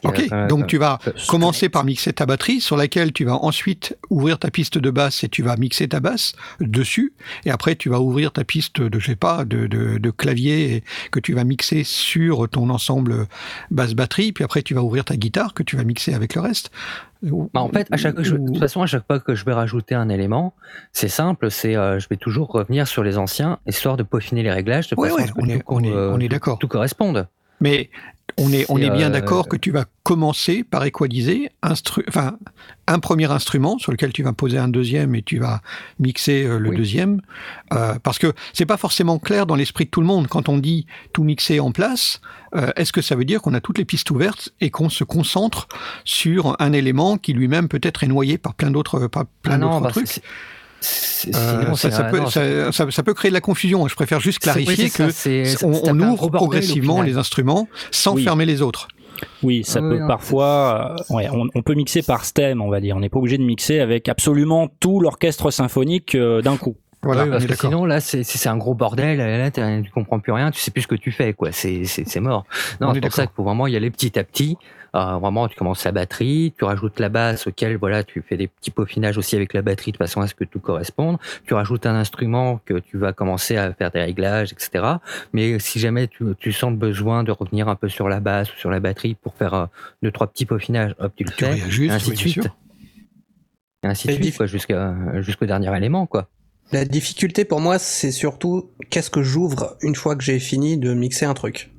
Ok, 0.05 0.29
donc 0.49 0.67
tu 0.67 0.77
vas 0.77 0.99
commencer 1.27 1.71
par 1.71 1.85
mixer 1.85 2.13
ta 2.13 2.27
batterie, 2.27 2.61
sur 2.61 2.77
laquelle 2.77 3.15
tu 3.15 3.25
vas 3.25 3.37
ensuite 3.37 3.97
ouvrir 4.11 4.39
ta 4.39 4.51
piste 4.51 4.77
de 4.77 4.91
basse 4.91 5.25
et 5.25 5.31
tu 5.31 5.43
vas 5.43 5.57
mixer 5.57 5.89
ta 5.89 6.01
basse 6.01 6.35
dessus, 6.61 7.15
et 7.47 7.51
après 7.51 7.77
tu 7.77 7.89
vas 7.89 7.99
ouvrir 7.99 8.31
ta 8.31 8.45
piste 8.45 8.83
de, 8.83 9.01
je 9.01 9.07
sais 9.07 9.17
pas, 9.17 9.47
de, 9.47 9.67
de, 9.67 10.11
clavier 10.11 10.85
que 11.11 11.19
tu 11.19 11.33
vas 11.33 11.45
mixer 11.45 11.83
sur 11.83 12.47
ton 12.47 12.69
ensemble 12.69 13.27
basse 13.71 13.95
batterie, 13.95 14.33
puis 14.33 14.45
après 14.45 14.63
tu 14.63 14.75
vas 14.75 14.83
ouvrir 14.83 15.07
ta 15.07 15.17
guitare 15.17 15.55
que 15.55 15.63
tu 15.63 15.77
vas 15.77 15.85
mixer 15.85 16.13
avec 16.13 16.35
le 16.35 16.43
reste. 16.43 16.71
Bah, 17.23 17.61
en 17.61 17.69
fait, 17.69 17.87
à 17.91 17.97
chaque, 17.97 18.17
de 18.17 18.23
toute 18.23 18.59
façon, 18.59 18.83
à 18.83 18.87
chaque 18.87 19.07
fois 19.07 19.21
que 19.21 19.35
je 19.35 19.45
vais 19.45 19.53
rajouter 19.53 19.95
un 19.95 20.09
élément, 20.09 20.55
c'est 20.93 21.09
simple, 21.09 21.51
c'est 21.51 21.77
euh, 21.77 21.99
je 21.99 22.09
vais 22.09 22.17
toujours 22.17 22.49
revenir 22.49 22.89
sur 22.89 23.03
les 23.03 23.19
anciens, 23.19 23.59
histoire 23.67 23.97
de 23.97 24.03
peaufiner 24.03 24.43
les 24.43 24.51
réglages, 24.51 24.89
de 24.89 24.97
façon 24.97 25.17
à 25.17 25.27
ce 25.27 25.33
que 25.33 25.41
on, 25.67 25.83
est, 25.85 25.93
on 25.93 26.21
est 26.21 26.29
d'accord. 26.29 26.59
Tout 26.59 26.69
corresponde. 26.69 27.29
Mais 27.61 27.91
on 28.41 28.53
est, 28.53 28.65
on 28.71 28.79
est 28.79 28.91
bien 28.91 29.09
euh, 29.09 29.13
d'accord 29.13 29.49
que 29.49 29.57
tu 29.57 29.71
vas 29.71 29.85
commencer 30.03 30.65
par 30.65 30.85
équaliser 30.85 31.51
enfin, 31.63 32.39
un 32.87 32.99
premier 32.99 33.31
instrument 33.31 33.79
sur 33.79 33.93
lequel 33.93 34.13
tu 34.13 34.23
vas 34.23 34.33
poser 34.33 34.57
un 34.57 34.69
deuxième 34.69 35.15
et 35.15 35.23
tu 35.23 35.39
vas 35.39 35.61
mixer 35.99 36.45
euh, 36.45 36.59
le 36.59 36.75
deuxième. 36.75 37.21
Euh, 37.73 37.95
parce 38.03 38.19
que 38.19 38.33
c'est 38.55 38.67
pas 38.67 38.79
forcément 38.79 39.19
clair 39.19 39.47
dans 39.47 39.57
l'esprit 39.57 39.85
de 39.85 39.91
tout 39.91 40.01
le 40.01 40.07
monde. 40.07 40.27
Quand 40.27 40.49
on 40.49 40.57
dit 40.57 40.87
tout 41.13 41.23
mixer 41.23 41.61
en 41.61 41.71
place, 41.71 42.21
est-ce 42.77 42.93
que 42.93 43.01
ça 43.01 43.15
veut 43.15 43.25
dire 43.25 43.43
qu'on 43.43 43.55
a 43.55 43.61
toutes 43.61 43.79
les 43.79 43.85
pistes 43.85 44.11
ouvertes 44.11 44.49
et 44.61 44.71
qu'on 44.71 44.89
se 44.89 45.05
concentre 45.05 45.69
sur 46.05 46.57
un 46.59 46.73
élément 46.73 47.17
qui 47.17 47.33
lui-même 47.33 47.69
peut-être 47.69 48.03
est 48.03 48.09
noyé 48.09 48.39
par 48.39 48.55
plein 48.55 48.73
d'autres 48.73 49.07
plein 49.07 49.31
ah 49.45 49.59
d'autres 49.59 49.81
bah, 49.81 49.91
trucs? 49.91 50.21
Euh, 50.83 51.75
ça, 51.75 53.03
peut, 53.03 53.15
créer 53.15 53.31
de 53.31 53.35
la 53.35 53.41
confusion. 53.41 53.87
Je 53.89 53.95
préfère 53.95 54.21
juste 54.21 54.39
clarifier 54.39 54.91
que 54.91 55.65
on, 55.65 56.01
ouvre 56.01 56.29
progressivement 56.31 57.03
les 57.03 57.17
instruments 57.17 57.69
sans 57.91 58.17
fermer 58.17 58.47
les 58.47 58.63
autres. 58.63 58.89
Oui, 59.43 59.63
ça 59.65 59.81
peut 59.81 60.01
parfois. 60.07 60.97
Euh, 61.11 61.47
on, 61.55 61.63
peut 61.63 61.75
mixer 61.75 62.03
par 62.03 62.25
stem, 62.25 62.63
on 62.63 62.71
va 62.71 62.81
dire. 62.81 62.97
On 62.97 63.01
n'est 63.01 63.11
pas 63.11 63.19
obligé 63.19 63.37
de 63.37 63.43
mixer 63.43 63.81
avec 63.81 64.09
absolument 64.09 64.69
tout 64.81 65.01
l'orchestre 65.01 65.51
symphonique 65.51 66.15
euh, 66.15 66.41
d'un 66.41 66.57
coup. 66.57 66.77
Voilà, 67.03 67.27
parce 67.27 67.47
que 67.47 67.57
sinon 67.57 67.87
là 67.87 68.01
c'est 68.01 68.47
un 68.47 68.59
gros 68.59 68.75
bordel, 68.75 69.17
là 69.17 69.51
tu 69.51 69.91
comprends 69.91 70.21
plus 70.21 70.33
rien, 70.33 70.51
tu 70.51 70.61
sais 70.61 70.71
plus 70.71 70.83
ce 70.83 70.87
que 70.87 70.95
tu 70.95 71.13
fais 71.13 71.33
quoi, 71.33 71.51
c'est 71.51 72.21
mort. 72.21 72.45
Non, 72.81 72.93
c'est 72.93 73.01
pour 73.01 73.13
ça 73.13 73.27
qu'il 73.27 73.35
faut 73.35 73.45
vraiment 73.45 73.67
y 73.67 73.77
aller 73.77 73.91
petit 73.91 74.19
à 74.19 74.25
petit. 74.25 74.59
Euh, 74.95 75.19
vraiment, 75.19 75.49
tu 75.49 75.57
commences 75.57 75.85
la 75.85 75.93
batterie, 75.93 76.53
tu 76.57 76.65
rajoutes 76.65 76.99
la 77.01 77.09
basse 77.09 77.47
auquel 77.47 77.77
voilà, 77.77 78.05
tu 78.05 78.23
fais 78.23 78.37
des 78.37 78.49
petits 78.49 78.71
peaufinages 78.71 79.19
aussi 79.19 79.37
avec 79.37 79.53
la 79.55 79.63
batterie 79.63 79.93
de 79.93 79.97
façon 79.97 80.21
à 80.21 80.27
ce 80.27 80.35
que 80.35 80.45
tout 80.45 80.61
corresponde. 80.61 81.19
Tu 81.47 81.55
rajoutes 81.55 81.87
un 81.87 81.95
instrument 81.95 82.61
que 82.65 82.79
tu 82.79 82.99
vas 82.99 83.13
commencer 83.13 83.57
à 83.57 83.73
faire 83.73 83.91
des 83.91 84.01
réglages, 84.01 84.53
etc. 84.53 84.85
Mais 85.33 85.59
si 85.59 85.79
jamais 85.79 86.09
tu, 86.09 86.25
tu 86.39 86.53
sens 86.53 86.71
le 86.71 86.77
besoin 86.77 87.23
de 87.23 87.33
revenir 87.33 87.69
un 87.69 87.77
peu 87.77 87.89
sur 87.89 88.09
la 88.09 88.21
basse 88.21 88.53
ou 88.53 88.57
sur 88.57 88.71
la 88.71 88.81
batterie 88.81 89.15
pour 89.15 89.35
faire 89.35 89.55
euh, 89.55 89.67
deux 90.03 90.11
trois 90.11 90.27
petits 90.27 90.47
peaufinages, 90.47 90.95
hop, 90.99 91.13
tu 91.17 91.25
le 91.25 91.31
fais, 91.31 91.59
et 91.59 91.91
ainsi 91.91 92.11
de 92.11 92.17
suite. 92.17 92.49
Et 93.83 93.87
ainsi 93.87 94.09
de 94.09 94.13
suite, 94.13 94.45
jusqu'au 94.47 95.47
dernier 95.47 95.75
élément, 95.77 96.07
quoi. 96.07 96.29
La 96.73 96.85
difficulté 96.85 97.45
pour 97.45 97.61
moi, 97.61 97.81
c'est 97.81 98.13
surtout 98.13 98.71
qu'est-ce 98.91 99.11
que 99.11 99.23
j'ouvre 99.23 99.77
une 99.83 99.97
fois 99.97 100.15
que 100.15 100.23
j'ai 100.23 100.39
fini 100.39 100.79
de 100.79 100.95
mixer 100.95 101.27
un 101.27 101.35
truc? 101.35 101.73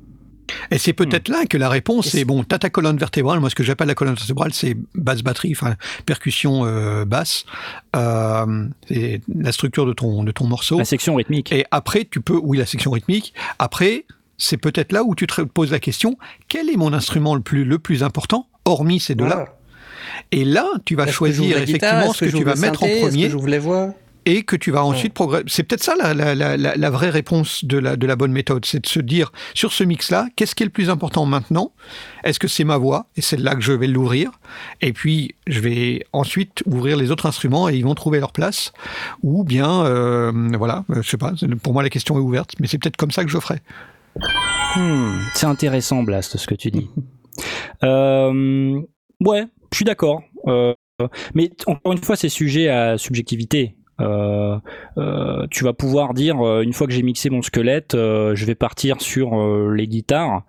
Et 0.71 0.77
c'est 0.77 0.93
peut-être 0.93 1.29
là 1.29 1.45
que 1.45 1.57
la 1.57 1.69
réponse 1.69 2.13
est, 2.15 2.25
bon, 2.25 2.43
t'as 2.43 2.59
ta 2.59 2.69
colonne 2.69 2.97
vertébrale, 2.97 3.39
moi 3.39 3.49
ce 3.49 3.55
que 3.55 3.63
j'appelle 3.63 3.87
la 3.87 3.95
colonne 3.95 4.15
vertébrale, 4.15 4.53
c'est 4.53 4.75
basse 4.95 5.21
batterie, 5.21 5.53
enfin 5.55 5.75
percussion 6.05 6.65
euh, 6.65 7.05
basse, 7.05 7.45
euh, 7.95 8.67
c'est 8.87 9.21
la 9.33 9.51
structure 9.51 9.85
de 9.85 9.93
ton, 9.93 10.23
de 10.23 10.31
ton 10.31 10.45
morceau. 10.45 10.77
La 10.77 10.85
section 10.85 11.15
rythmique. 11.15 11.51
Et 11.51 11.65
après, 11.71 12.05
tu 12.09 12.21
peux, 12.21 12.39
oui, 12.41 12.57
la 12.57 12.65
section 12.65 12.91
rythmique, 12.91 13.33
après, 13.59 14.05
c'est 14.37 14.57
peut-être 14.57 14.91
là 14.91 15.03
où 15.03 15.15
tu 15.15 15.27
te 15.27 15.41
poses 15.41 15.71
la 15.71 15.79
question, 15.79 16.17
quel 16.47 16.69
est 16.69 16.77
mon 16.77 16.93
instrument 16.93 17.35
le 17.35 17.41
plus, 17.41 17.63
le 17.63 17.79
plus 17.79 18.03
important, 18.03 18.47
hormis 18.65 18.99
ces 18.99 19.15
deux-là? 19.15 19.45
Et 20.31 20.45
là, 20.45 20.67
tu 20.85 20.95
vas 20.95 21.07
choisir 21.07 21.57
effectivement 21.57 22.13
ce 22.13 22.25
que, 22.25 22.37
tu 22.37 22.43
vas 22.43 22.55
mettre 22.55 22.83
en 22.83 22.87
premier. 23.01 23.29
les 23.29 23.59
voix? 23.59 23.93
Et 24.25 24.43
que 24.43 24.55
tu 24.55 24.71
vas 24.71 24.83
ensuite 24.83 25.13
progresser. 25.13 25.45
C'est 25.47 25.63
peut-être 25.63 25.83
ça 25.83 25.95
la, 25.95 26.89
vraie 26.89 27.09
réponse 27.09 27.65
de 27.65 27.77
la, 27.77 27.95
de 27.95 28.05
la 28.05 28.15
bonne 28.15 28.31
méthode, 28.31 28.65
c'est 28.65 28.81
de 28.81 28.87
se 28.87 28.99
dire 28.99 29.31
sur 29.53 29.73
ce 29.73 29.83
mix-là, 29.83 30.27
qu'est-ce 30.35 30.55
qui 30.55 30.63
est 30.63 30.65
le 30.65 30.71
plus 30.71 30.89
important 30.89 31.25
maintenant? 31.25 31.73
Est-ce 32.23 32.39
que 32.39 32.47
c'est 32.47 32.63
ma 32.63 32.77
voix? 32.77 33.07
Et 33.15 33.21
c'est 33.21 33.37
là 33.37 33.55
que 33.55 33.61
je 33.61 33.73
vais 33.73 33.87
l'ouvrir 33.87 34.31
Et 34.81 34.93
puis 34.93 35.35
je 35.47 35.59
vais 35.59 36.05
ensuite 36.13 36.63
ouvrir 36.65 36.97
les 36.97 37.11
autres 37.11 37.25
instruments 37.25 37.69
et 37.69 37.75
ils 37.75 37.83
vont 37.83 37.95
trouver 37.95 38.19
leur 38.19 38.31
place. 38.31 38.73
Ou 39.23 39.43
bien, 39.43 39.85
euh, 39.85 40.31
voilà, 40.57 40.85
je 40.89 41.01
sais 41.01 41.17
pas. 41.17 41.33
Pour 41.63 41.73
moi 41.73 41.83
la 41.83 41.89
question 41.89 42.15
est 42.17 42.21
ouverte, 42.21 42.53
mais 42.59 42.67
c'est 42.67 42.77
peut-être 42.77 42.97
comme 42.97 43.11
ça 43.11 43.23
que 43.23 43.29
je 43.29 43.39
ferai. 43.39 43.59
Hmm, 44.75 45.19
c'est 45.33 45.45
intéressant, 45.45 46.03
Blast, 46.03 46.37
ce 46.37 46.47
que 46.47 46.55
tu 46.55 46.71
dis. 46.71 46.87
euh, 47.83 48.81
ouais, 49.21 49.45
je 49.71 49.75
suis 49.75 49.85
d'accord. 49.85 50.21
Euh, 50.47 50.73
mais 51.33 51.49
encore 51.65 51.93
une 51.93 52.03
fois, 52.03 52.15
c'est 52.15 52.29
sujet 52.29 52.69
à 52.69 52.97
subjectivité. 52.97 53.75
Euh, 54.01 54.57
euh, 54.97 55.47
tu 55.51 55.63
vas 55.63 55.73
pouvoir 55.73 56.13
dire 56.13 56.41
euh, 56.41 56.61
une 56.61 56.73
fois 56.73 56.87
que 56.87 56.93
j'ai 56.93 57.03
mixé 57.03 57.29
mon 57.29 57.41
squelette, 57.41 57.93
je 57.93 58.45
vais 58.45 58.55
partir 58.55 59.01
sur 59.01 59.31
les 59.71 59.87
guitares 59.87 60.43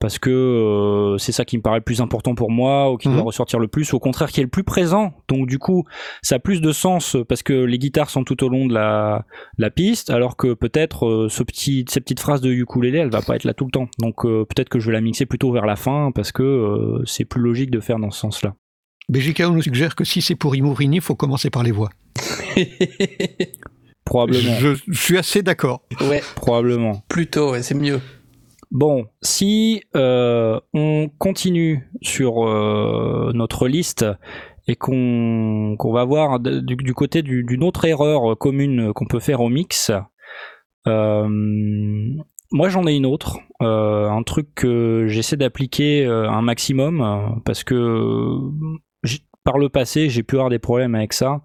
parce 0.00 0.20
que 0.20 1.16
c'est 1.18 1.32
ça 1.32 1.44
qui 1.44 1.56
me 1.56 1.62
paraît 1.62 1.78
le 1.78 1.84
plus 1.84 2.00
important 2.00 2.36
pour 2.36 2.52
moi 2.52 2.92
ou 2.92 2.96
qui 2.96 3.08
doit 3.08 3.16
mhm. 3.16 3.24
ressortir 3.24 3.58
le 3.58 3.66
plus, 3.66 3.92
au 3.94 3.98
contraire 3.98 4.30
qui 4.30 4.38
est 4.38 4.44
le 4.44 4.48
plus 4.48 4.62
présent. 4.62 5.12
Donc 5.28 5.48
du 5.48 5.58
coup, 5.58 5.84
ça 6.22 6.36
a 6.36 6.38
plus 6.38 6.60
de 6.60 6.70
sens 6.70 7.16
parce 7.28 7.42
que 7.42 7.52
les 7.52 7.78
guitares 7.78 8.08
sont 8.08 8.22
tout 8.22 8.44
au 8.44 8.48
long 8.48 8.66
de 8.66 8.74
la, 8.74 9.24
la 9.58 9.70
piste, 9.70 10.10
alors 10.10 10.36
que 10.36 10.54
peut-être 10.54 11.26
ce 11.28 11.42
petit, 11.42 11.84
cette 11.88 12.04
petite 12.04 12.20
phrase 12.20 12.40
de 12.40 12.50
ukulélé, 12.50 12.98
elle 12.98 13.10
va 13.10 13.22
pas 13.22 13.34
être 13.34 13.44
là 13.44 13.54
tout 13.54 13.64
le 13.64 13.72
temps. 13.72 13.88
Donc 13.98 14.22
peut-être 14.22 14.68
que 14.68 14.78
je 14.78 14.86
vais 14.86 14.92
la 14.92 15.00
mixer 15.00 15.26
plutôt 15.26 15.50
vers 15.50 15.66
la 15.66 15.76
fin 15.76 16.12
parce 16.14 16.30
que 16.30 17.02
c'est 17.04 17.24
plus 17.24 17.40
logique 17.40 17.70
de 17.70 17.80
faire 17.80 17.98
dans 17.98 18.10
ce 18.10 18.20
sens-là. 18.20 18.54
BGKO 19.08 19.50
nous 19.50 19.62
suggère 19.62 19.96
que 19.96 20.04
si 20.04 20.20
c'est 20.20 20.34
pour 20.34 20.54
Imourini, 20.54 20.96
il 20.96 21.02
faut 21.02 21.14
commencer 21.14 21.48
par 21.48 21.62
les 21.62 21.72
voix. 21.72 21.88
Probablement. 24.04 24.54
Je, 24.58 24.74
suis 24.92 25.18
assez 25.18 25.42
d'accord. 25.42 25.82
Ouais. 26.00 26.22
Probablement. 26.34 27.02
Plutôt, 27.08 27.54
c'est 27.60 27.74
mieux. 27.74 28.00
Bon, 28.70 29.06
si 29.22 29.82
euh, 29.96 30.60
on 30.74 31.08
continue 31.18 31.90
sur 32.02 32.46
euh, 32.46 33.32
notre 33.34 33.66
liste 33.66 34.04
et 34.66 34.76
qu'on 34.76 35.76
va 35.82 36.04
voir 36.04 36.38
du, 36.40 36.94
côté 36.94 37.22
d'une 37.22 37.64
autre 37.64 37.86
erreur 37.86 38.36
commune 38.36 38.92
qu'on 38.92 39.06
peut 39.06 39.20
faire 39.20 39.40
au 39.40 39.48
mix, 39.48 39.90
euh, 40.86 41.26
moi 42.50 42.68
j'en 42.68 42.86
ai 42.86 42.94
une 42.94 43.06
autre, 43.06 43.38
un 43.60 44.22
truc 44.22 44.54
que 44.54 45.06
j'essaie 45.08 45.38
d'appliquer 45.38 46.04
un 46.04 46.42
maximum 46.42 47.40
parce 47.46 47.64
que 47.64 48.38
par 49.48 49.56
le 49.56 49.70
passé, 49.70 50.10
j'ai 50.10 50.22
pu 50.22 50.34
avoir 50.34 50.50
des 50.50 50.58
problèmes 50.58 50.94
avec 50.94 51.14
ça, 51.14 51.40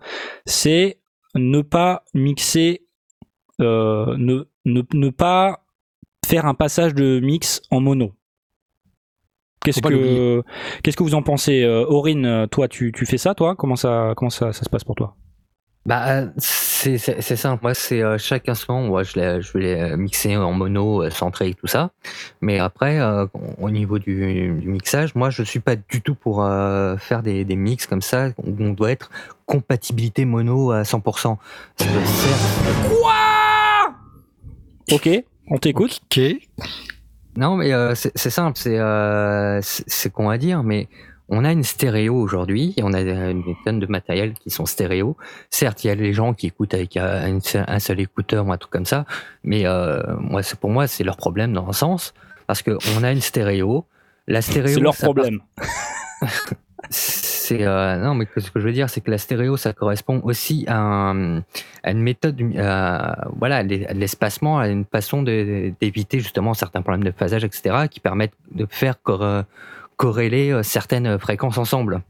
c'est 0.45 0.99
ne 1.35 1.61
pas 1.61 2.03
mixer, 2.13 2.85
euh, 3.61 4.17
ne, 4.17 4.43
ne, 4.65 5.09
pas 5.09 5.63
faire 6.25 6.45
un 6.45 6.53
passage 6.53 6.93
de 6.93 7.21
mix 7.21 7.61
en 7.71 7.79
mono. 7.79 8.11
Qu'est-ce 9.63 9.81
que, 9.81 10.43
qu'est-ce 10.83 10.97
que 10.97 11.03
vous 11.03 11.15
en 11.15 11.21
pensez 11.21 11.63
euh, 11.63 11.85
Aurine, 11.85 12.45
toi, 12.51 12.67
tu, 12.67 12.91
tu, 12.91 13.05
fais 13.05 13.17
ça, 13.17 13.35
toi? 13.35 13.55
Comment, 13.55 13.77
ça, 13.77 14.11
comment 14.17 14.29
ça, 14.29 14.51
ça 14.51 14.65
se 14.65 14.69
passe 14.69 14.83
pour 14.83 14.95
toi? 14.95 15.15
Bah, 15.85 16.23
c'est 16.37 16.97
simple. 16.97 17.61
Moi, 17.61 17.73
c'est 17.73 18.01
euh, 18.01 18.17
chaque 18.17 18.47
instrument, 18.47 18.83
moi, 18.83 19.03
je, 19.03 19.41
je 19.41 19.53
vais 19.53 19.59
les 19.59 19.75
euh, 19.75 19.97
mixer 19.97 20.37
en 20.37 20.53
mono, 20.53 21.03
euh, 21.03 21.09
centré 21.09 21.49
et 21.49 21.53
tout 21.53 21.67
ça. 21.67 21.91
Mais 22.39 22.59
après, 22.59 22.99
au 23.59 23.69
niveau 23.69 23.99
du, 23.99 24.61
mixage, 24.65 25.13
moi, 25.15 25.29
je 25.29 25.43
suis 25.43 25.59
pas 25.59 25.75
du 25.75 26.01
tout 26.01 26.15
pour 26.15 26.45
faire 26.99 27.21
des, 27.21 27.43
des 27.43 27.55
mix 27.55 27.85
comme 27.85 28.01
ça 28.01 28.29
où 28.37 28.55
on 28.59 28.71
doit 28.71 28.91
être 28.91 29.09
compatibilité 29.45 30.25
mono 30.25 30.71
à 30.71 30.83
100%. 30.83 31.37
Quoi? 32.89 33.13
Ok, 34.91 35.09
on 35.47 35.57
t'écoute. 35.57 36.01
Ok. 36.05 36.21
Non, 37.35 37.57
mais 37.57 37.71
c'est 37.95 38.29
simple. 38.29 38.57
C'est 38.57 38.79
c'est 39.61 40.11
qu'on 40.11 40.27
va 40.27 40.37
dire, 40.37 40.63
mais 40.63 40.87
on 41.33 41.43
a 41.45 41.51
une 41.51 41.63
stéréo 41.63 42.15
aujourd'hui, 42.15 42.73
et 42.77 42.83
on 42.83 42.93
a 42.93 43.03
des 43.03 43.57
tonnes 43.65 43.79
de 43.79 43.87
matériel 43.87 44.33
qui 44.33 44.51
sont 44.51 44.65
stéréo. 44.65 45.17
Certes, 45.49 45.83
il 45.83 45.87
y 45.87 45.89
a 45.89 45.95
les 45.95 46.13
gens 46.13 46.33
qui 46.33 46.47
écoutent 46.47 46.75
avec 46.75 46.95
un, 46.95 47.39
seul 47.79 47.99
écouteur 47.99 48.45
ou 48.45 48.51
un 48.51 48.57
truc 48.57 48.71
comme 48.71 48.85
ça, 48.85 49.05
mais 49.43 49.65
euh, 49.65 50.01
moi, 50.19 50.41
pour 50.61 50.69
moi, 50.69 50.85
c'est 50.85 51.03
leur 51.03 51.17
problème 51.17 51.51
dans 51.51 51.67
un 51.67 51.73
sens, 51.73 52.13
parce 52.45 52.61
que 52.61 52.77
on 52.95 53.03
a 53.03 53.11
une 53.11 53.21
stéréo. 53.21 53.85
La 54.27 54.41
stéréo, 54.41 54.75
c'est 54.75 54.79
leur 54.79 54.95
problème. 54.95 55.39
c'est 56.89 57.65
euh, 57.65 57.97
non, 57.97 58.13
mais 58.13 58.27
ce 58.37 58.51
que 58.51 58.59
je 58.59 58.65
veux 58.65 58.71
dire, 58.71 58.89
c'est 58.89 59.01
que 59.01 59.09
la 59.09 59.17
stéréo, 59.17 59.57
ça 59.57 59.73
correspond 59.73 60.21
aussi 60.23 60.65
à, 60.67 61.13
une 61.13 61.43
méthode, 62.01 62.39
voilà, 63.35 63.63
l'espacement, 63.63 64.59
à 64.59 64.67
une 64.67 64.85
façon 64.85 65.23
d'éviter 65.23 66.19
justement 66.19 66.53
certains 66.53 66.83
problèmes 66.83 67.03
de 67.03 67.11
phasage, 67.11 67.43
etc., 67.43 67.87
qui 67.89 67.99
permettent 67.99 68.37
de 68.51 68.67
faire 68.69 69.01
corréler 70.03 70.51
euh, 70.51 70.63
certaines 70.63 71.17
fréquences 71.17 71.57
ensemble. 71.57 72.01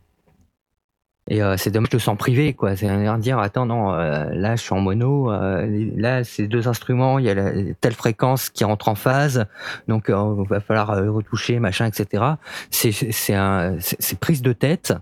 Et 1.28 1.44
euh, 1.44 1.58
c'est 1.58 1.70
dommage 1.70 1.92
de 1.92 2.00
s'en 2.00 2.16
priver, 2.16 2.56
quoi. 2.56 2.76
C'est 2.76 2.88
dire, 3.20 3.38
attends, 3.38 3.68
non, 3.68 3.94
euh, 3.94 4.26
là, 4.34 4.56
je 4.56 4.64
suis 4.64 4.74
en 4.74 4.80
mono, 4.80 5.32
là, 5.32 6.24
c'est 6.24 6.48
deux 6.48 6.68
instruments, 6.68 7.20
il 7.20 7.26
y 7.26 7.30
a 7.30 7.36
telle 7.80 7.94
fréquence 7.94 8.50
qui 8.50 8.64
rentre 8.64 8.90
en 8.90 8.96
phase, 8.96 9.46
donc 9.88 10.06
il 10.10 10.48
va 10.50 10.60
falloir 10.60 10.88
retoucher, 10.98 11.60
machin, 11.60 11.86
etc. 11.86 12.24
C'est 12.72 14.20
prise 14.20 14.42
de 14.42 14.54
tête. 14.54 14.94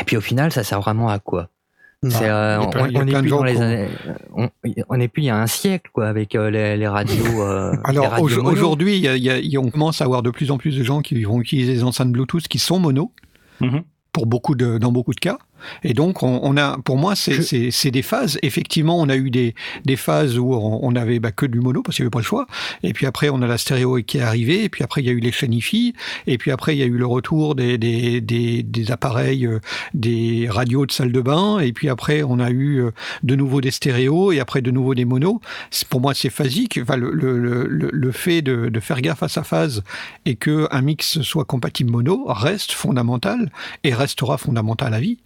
Et 0.00 0.04
puis 0.04 0.16
au 0.16 0.20
final, 0.20 0.50
ça 0.50 0.64
sert 0.64 0.80
vraiment 0.80 1.08
à 1.08 1.20
quoi? 1.20 1.48
On, 2.04 3.04
n'est 3.04 3.20
plus 3.20 3.28
dans 3.28 3.42
les 3.42 3.60
années, 3.60 3.88
on, 4.88 5.00
est 5.00 5.08
plus 5.08 5.22
il 5.22 5.26
y 5.26 5.30
a 5.30 5.36
un 5.36 5.46
siècle 5.46 5.90
quoi 5.92 6.08
avec 6.08 6.34
euh, 6.34 6.50
les, 6.50 6.86
radios. 6.86 7.42
Euh, 7.42 7.74
Alors 7.84 8.20
aujourd'hui, 8.20 9.06
on 9.56 9.70
commence 9.70 10.00
à 10.00 10.04
avoir 10.04 10.22
de 10.22 10.30
plus 10.30 10.50
en 10.50 10.58
plus 10.58 10.76
de 10.76 10.82
gens 10.82 11.02
qui 11.02 11.22
vont 11.22 11.40
utiliser 11.40 11.74
des 11.74 11.84
enceintes 11.84 12.12
Bluetooth 12.12 12.46
qui 12.48 12.58
sont 12.58 12.78
mono. 12.78 13.12
Mm-hmm. 13.60 13.82
Pour 14.12 14.26
beaucoup 14.26 14.54
de, 14.54 14.78
dans 14.78 14.92
beaucoup 14.92 15.12
de 15.12 15.18
cas. 15.18 15.38
Et 15.82 15.94
donc, 15.94 16.22
on, 16.22 16.56
a, 16.56 16.78
pour 16.78 16.96
moi, 16.96 17.14
c'est 17.16 17.90
des 17.90 18.02
phases. 18.02 18.38
Effectivement, 18.42 18.98
on 19.00 19.08
a 19.08 19.16
eu 19.16 19.30
des, 19.30 19.54
des 19.84 19.96
phases 19.96 20.38
où 20.38 20.54
on, 20.54 20.92
n'avait 20.92 21.18
bah, 21.18 21.32
que 21.32 21.46
du 21.46 21.60
mono 21.60 21.82
parce 21.82 21.96
qu'il 21.96 22.04
n'y 22.04 22.06
avait 22.06 22.10
pas 22.10 22.18
le 22.20 22.24
choix. 22.24 22.46
Et 22.82 22.92
puis 22.92 23.06
après, 23.06 23.28
on 23.28 23.42
a 23.42 23.46
la 23.46 23.58
stéréo 23.58 23.98
qui 24.06 24.18
est 24.18 24.22
arrivée. 24.22 24.64
Et 24.64 24.68
puis 24.68 24.84
après, 24.84 25.02
il 25.02 25.06
y 25.06 25.10
a 25.10 25.12
eu 25.12 25.20
les 25.20 25.32
chaînes 25.32 25.58
Et 26.26 26.38
puis 26.38 26.50
après, 26.50 26.76
il 26.76 26.78
y 26.78 26.82
a 26.82 26.86
eu 26.86 26.96
le 26.96 27.06
retour 27.06 27.54
des, 27.54 27.78
des, 27.78 28.20
des, 28.20 28.62
des, 28.62 28.90
appareils, 28.90 29.46
euh, 29.46 29.60
des 29.94 30.48
radios 30.48 30.86
de 30.86 30.92
salle 30.92 31.12
de 31.12 31.20
bain. 31.20 31.58
Et 31.60 31.72
puis 31.72 31.88
après, 31.88 32.22
on 32.22 32.38
a 32.38 32.50
eu 32.50 32.80
euh, 32.80 32.90
de 33.22 33.34
nouveau 33.36 33.60
des 33.60 33.70
stéréos 33.70 34.32
et 34.32 34.40
après 34.40 34.62
de 34.62 34.70
nouveau 34.70 34.94
des 34.94 35.04
monos. 35.04 35.40
Pour 35.88 36.00
moi, 36.00 36.14
c'est 36.14 36.30
phasique. 36.30 36.78
Enfin, 36.82 36.96
le, 36.96 37.10
le, 37.10 37.38
le, 37.38 37.66
le 37.92 38.12
fait 38.12 38.42
de, 38.42 38.68
de, 38.68 38.80
faire 38.80 39.00
gaffe 39.00 39.22
à 39.22 39.28
sa 39.28 39.42
phase 39.42 39.82
et 40.24 40.36
que 40.36 40.68
un 40.70 40.82
mix 40.82 41.20
soit 41.22 41.44
compatible 41.44 41.90
mono 41.90 42.24
reste 42.26 42.72
fondamental 42.72 43.50
et 43.82 43.94
restera 43.94 44.38
fondamental 44.38 44.94
à 44.94 45.00
vie. 45.00 45.18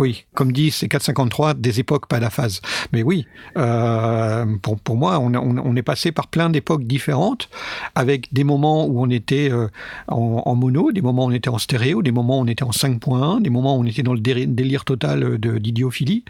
Oui, 0.00 0.26
comme 0.32 0.52
dit, 0.52 0.70
c'est 0.70 0.86
453 0.86 1.54
des 1.54 1.80
époques, 1.80 2.06
pas 2.06 2.20
la 2.20 2.30
phase. 2.30 2.60
Mais 2.92 3.02
oui, 3.02 3.26
euh, 3.56 4.46
pour, 4.62 4.78
pour, 4.78 4.96
moi, 4.96 5.18
on, 5.18 5.34
on, 5.34 5.74
est 5.74 5.82
passé 5.82 6.12
par 6.12 6.28
plein 6.28 6.50
d'époques 6.50 6.84
différentes, 6.84 7.48
avec 7.96 8.32
des 8.32 8.44
moments 8.44 8.86
où 8.86 9.02
on 9.02 9.10
était 9.10 9.50
euh, 9.50 9.66
en, 10.06 10.54
mono, 10.54 10.92
des 10.92 11.02
moments 11.02 11.24
où 11.24 11.30
on 11.30 11.32
était 11.32 11.48
en 11.48 11.58
stéréo, 11.58 12.02
des 12.02 12.12
moments 12.12 12.38
où 12.38 12.42
on 12.42 12.46
était 12.46 12.62
en 12.62 12.70
5.1, 12.70 13.42
des 13.42 13.50
moments 13.50 13.76
où 13.76 13.80
on 13.80 13.84
était 13.86 14.04
dans 14.04 14.14
le 14.14 14.20
délire 14.20 14.84
total 14.84 15.36
d'idiophilie, 15.36 16.24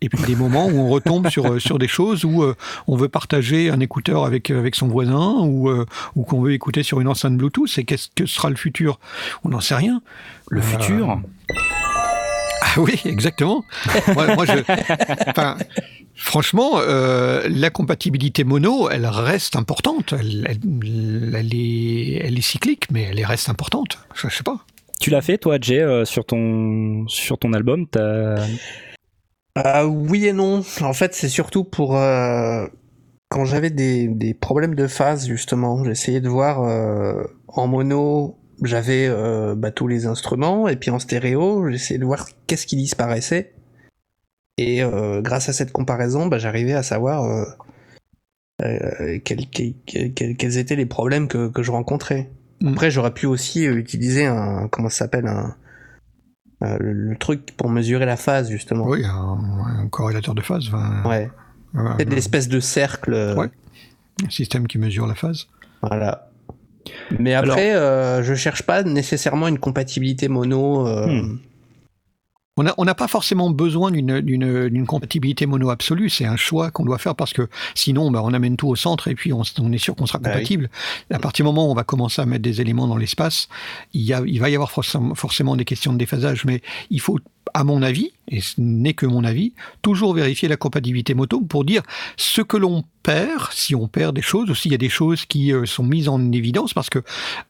et 0.00 0.08
puis 0.08 0.24
des 0.24 0.34
moments 0.34 0.66
où 0.66 0.80
on 0.80 0.88
retombe 0.88 1.28
sur, 1.28 1.62
sur 1.62 1.78
des 1.78 1.86
choses 1.86 2.24
où 2.24 2.42
euh, 2.42 2.56
on 2.88 2.96
veut 2.96 3.08
partager 3.08 3.70
un 3.70 3.78
écouteur 3.78 4.24
avec, 4.24 4.50
avec 4.50 4.74
son 4.74 4.88
voisin, 4.88 5.36
ou, 5.42 5.70
ou 6.16 6.22
qu'on 6.24 6.40
veut 6.40 6.54
écouter 6.54 6.82
sur 6.82 7.00
une 7.00 7.06
enceinte 7.06 7.36
Bluetooth. 7.36 7.78
Et 7.78 7.84
qu'est-ce 7.84 8.08
que 8.12 8.26
sera 8.26 8.50
le 8.50 8.56
futur? 8.56 8.98
On 9.44 9.50
n'en 9.50 9.60
sait 9.60 9.76
rien. 9.76 10.02
Le 10.50 10.60
futur? 10.60 11.20
Ah 12.64 12.80
oui, 12.80 13.00
exactement. 13.04 13.64
moi, 14.14 14.46
je, 14.46 14.62
franchement, 16.14 16.74
euh, 16.76 17.48
la 17.48 17.70
compatibilité 17.70 18.44
mono, 18.44 18.88
elle 18.88 19.06
reste 19.06 19.56
importante. 19.56 20.14
Elle, 20.16 20.46
est, 21.52 22.20
elle 22.24 22.38
est 22.38 22.42
cyclique, 22.42 22.86
mais 22.92 23.02
elle 23.10 23.24
reste 23.24 23.48
importante. 23.48 23.98
Je, 24.14 24.28
sais 24.28 24.44
pas. 24.44 24.64
Tu 25.00 25.10
l'as 25.10 25.22
fait, 25.22 25.38
toi, 25.38 25.58
Jay, 25.60 25.80
euh, 25.80 26.04
sur, 26.04 26.24
ton, 26.24 27.08
sur 27.08 27.36
ton 27.36 27.52
album 27.52 27.86
ah, 29.56 29.86
Oui 29.86 30.26
et 30.26 30.32
non. 30.32 30.62
En 30.82 30.92
fait, 30.92 31.14
c'est 31.14 31.28
surtout 31.28 31.64
pour... 31.64 31.96
Euh, 31.96 32.66
quand 33.28 33.44
j'avais 33.44 33.70
des, 33.70 34.06
des, 34.06 34.34
problèmes 34.34 34.76
de 34.76 34.86
phase, 34.86 35.26
justement, 35.26 35.82
j'essayais 35.84 36.20
de 36.20 36.28
voir 36.28 36.60
en 37.48 37.66
mono 37.66 38.38
j'avais 38.62 39.06
euh, 39.08 39.54
bah, 39.54 39.70
tous 39.70 39.88
les 39.88 40.06
instruments, 40.06 40.68
et 40.68 40.76
puis 40.76 40.90
en 40.90 40.98
stéréo, 40.98 41.70
j'essayais 41.70 41.98
de 41.98 42.04
voir 42.04 42.26
qu'est-ce 42.46 42.66
qui 42.66 42.76
disparaissait. 42.76 43.52
Et 44.58 44.82
euh, 44.82 45.22
grâce 45.22 45.48
à 45.48 45.52
cette 45.52 45.72
comparaison, 45.72 46.26
bah, 46.26 46.38
j'arrivais 46.38 46.74
à 46.74 46.82
savoir 46.82 47.24
euh, 48.62 49.18
quels, 49.24 50.58
étaient 50.58 50.76
les 50.76 50.86
problèmes 50.86 51.28
que, 51.28 51.50
je 51.62 51.70
rencontrais. 51.70 52.30
Mm. 52.60 52.68
Après, 52.68 52.90
j'aurais 52.90 53.14
pu 53.14 53.26
aussi 53.26 53.64
utiliser 53.64 54.26
un. 54.26 54.68
Comment 54.68 54.88
ça 54.88 54.98
s'appelle 54.98 55.26
un, 55.26 55.56
le, 56.60 57.16
truc 57.16 57.56
pour 57.56 57.70
mesurer 57.70 58.06
la 58.06 58.16
phase, 58.16 58.50
justement. 58.50 58.86
Oui, 58.86 59.04
un, 59.04 59.88
corrélateur 59.88 60.34
de 60.34 60.42
phase. 60.42 60.70
ouais. 61.06 61.30
C'est 61.98 62.04
une 62.04 62.12
espèce 62.12 62.48
de 62.48 62.60
cercle. 62.60 63.34
Ouais. 63.36 63.50
Un 64.24 64.30
système 64.30 64.68
qui 64.68 64.78
mesure 64.78 65.06
la 65.06 65.14
phase. 65.14 65.46
Voilà. 65.80 66.31
Mais 67.18 67.34
après, 67.34 67.74
euh, 67.74 68.22
je 68.22 68.34
cherche 68.34 68.62
pas 68.62 68.82
nécessairement 68.82 69.48
une 69.48 69.58
compatibilité 69.58 70.28
mono. 70.28 70.86
Euh, 70.86 71.06
hmm. 71.06 71.38
On 72.58 72.84
n'a 72.84 72.94
pas 72.94 73.08
forcément 73.08 73.48
besoin 73.48 73.90
d'une 73.90 74.86
compatibilité 74.86 75.46
mono 75.46 75.70
absolue, 75.70 76.10
c'est 76.10 76.26
un 76.26 76.36
choix 76.36 76.70
qu'on 76.70 76.84
doit 76.84 76.98
faire 76.98 77.14
parce 77.14 77.32
que 77.32 77.48
sinon 77.74 78.10
bah, 78.10 78.20
on 78.22 78.34
amène 78.34 78.58
tout 78.58 78.68
au 78.68 78.76
centre 78.76 79.08
et 79.08 79.14
puis 79.14 79.32
on, 79.32 79.42
est 79.42 79.78
sûr 79.78 79.96
qu'on 79.96 80.04
sera 80.04 80.18
bah 80.18 80.30
compatible. 80.30 80.68
À 81.10 81.18
partir 81.18 81.44
du 81.44 81.48
moment 81.48 81.66
où 81.66 81.70
on 81.70 81.74
va 81.74 81.84
commencer 81.84 82.20
à 82.20 82.26
mettre 82.26 82.42
des 82.42 82.60
éléments 82.60 82.86
dans 82.86 82.98
l'espace, 82.98 83.48
il, 83.94 84.02
il, 84.26 84.38
va 84.38 84.50
y 84.50 84.54
avoir 84.54 84.70
forcément 84.70 85.56
des 85.56 85.64
questions 85.64 85.94
de 85.94 85.98
déphasage, 85.98 86.44
mais 86.44 86.60
il 86.90 87.00
faut 87.00 87.18
à 87.54 87.64
mon 87.64 87.82
avis, 87.82 88.12
et 88.28 88.40
ce 88.40 88.54
n'est 88.58 88.94
que 88.94 89.06
mon 89.06 89.24
avis, 89.24 89.52
toujours 89.82 90.14
vérifier 90.14 90.48
la 90.48 90.56
compatibilité 90.56 91.14
moto 91.14 91.40
pour 91.40 91.64
dire 91.64 91.82
ce 92.16 92.40
que 92.40 92.56
l'on 92.56 92.84
perd, 93.02 93.48
si 93.50 93.74
on 93.74 93.88
perd 93.88 94.14
des 94.14 94.22
choses, 94.22 94.48
ou 94.48 94.54
s'il 94.54 94.70
y 94.70 94.74
a 94.74 94.78
des 94.78 94.88
choses 94.88 95.26
qui 95.26 95.52
euh, 95.52 95.66
sont 95.66 95.82
mises 95.82 96.08
en 96.08 96.32
évidence, 96.32 96.72
parce 96.72 96.88
que 96.88 97.00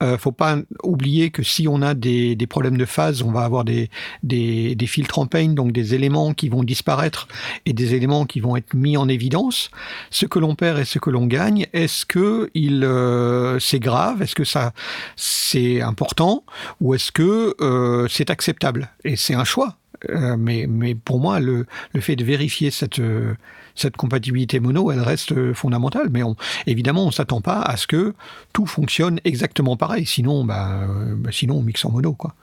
euh, 0.02 0.16
faut 0.16 0.32
pas 0.32 0.56
oublier 0.82 1.30
que 1.30 1.42
si 1.42 1.68
on 1.68 1.82
a 1.82 1.94
des, 1.94 2.34
des, 2.34 2.46
problèmes 2.46 2.78
de 2.78 2.84
phase, 2.84 3.22
on 3.22 3.30
va 3.30 3.42
avoir 3.42 3.64
des, 3.64 3.90
des, 4.22 4.74
des 4.74 4.86
filtres 4.86 5.18
en 5.18 5.26
pain, 5.26 5.48
donc 5.48 5.72
des 5.72 5.94
éléments 5.94 6.32
qui 6.32 6.48
vont 6.48 6.64
disparaître 6.64 7.28
et 7.66 7.72
des 7.72 7.94
éléments 7.94 8.24
qui 8.24 8.40
vont 8.40 8.56
être 8.56 8.74
mis 8.74 8.96
en 8.96 9.08
évidence. 9.08 9.70
Ce 10.10 10.26
que 10.26 10.38
l'on 10.38 10.54
perd 10.54 10.78
et 10.78 10.84
ce 10.84 10.98
que 10.98 11.10
l'on 11.10 11.26
gagne, 11.26 11.66
est-ce 11.72 12.06
que 12.06 12.50
euh, 12.56 13.58
c'est 13.60 13.80
grave, 13.80 14.22
est-ce 14.22 14.34
que 14.34 14.44
ça 14.44 14.72
c'est 15.16 15.80
important, 15.80 16.44
ou 16.80 16.94
est-ce 16.94 17.12
que 17.12 17.54
euh, 17.60 18.08
c'est 18.08 18.30
acceptable? 18.30 18.90
Et 19.04 19.16
c'est 19.16 19.34
un 19.34 19.44
choix. 19.44 19.76
Euh, 20.10 20.36
mais, 20.36 20.66
mais 20.68 20.94
pour 20.94 21.20
moi, 21.20 21.40
le, 21.40 21.66
le 21.92 22.00
fait 22.00 22.16
de 22.16 22.24
vérifier 22.24 22.70
cette, 22.70 22.98
euh, 22.98 23.34
cette 23.74 23.96
compatibilité 23.96 24.60
mono, 24.60 24.90
elle 24.90 25.00
reste 25.00 25.52
fondamentale. 25.54 26.08
Mais 26.10 26.22
on, 26.22 26.36
évidemment, 26.66 27.04
on 27.04 27.06
ne 27.06 27.12
s'attend 27.12 27.40
pas 27.40 27.60
à 27.60 27.76
ce 27.76 27.86
que 27.86 28.14
tout 28.52 28.66
fonctionne 28.66 29.20
exactement 29.24 29.76
pareil. 29.76 30.06
Sinon, 30.06 30.44
bah, 30.44 30.86
bah, 31.16 31.30
sinon 31.32 31.56
on 31.56 31.62
mixe 31.62 31.84
en 31.84 31.90
mono. 31.90 32.12
Quoi. 32.14 32.34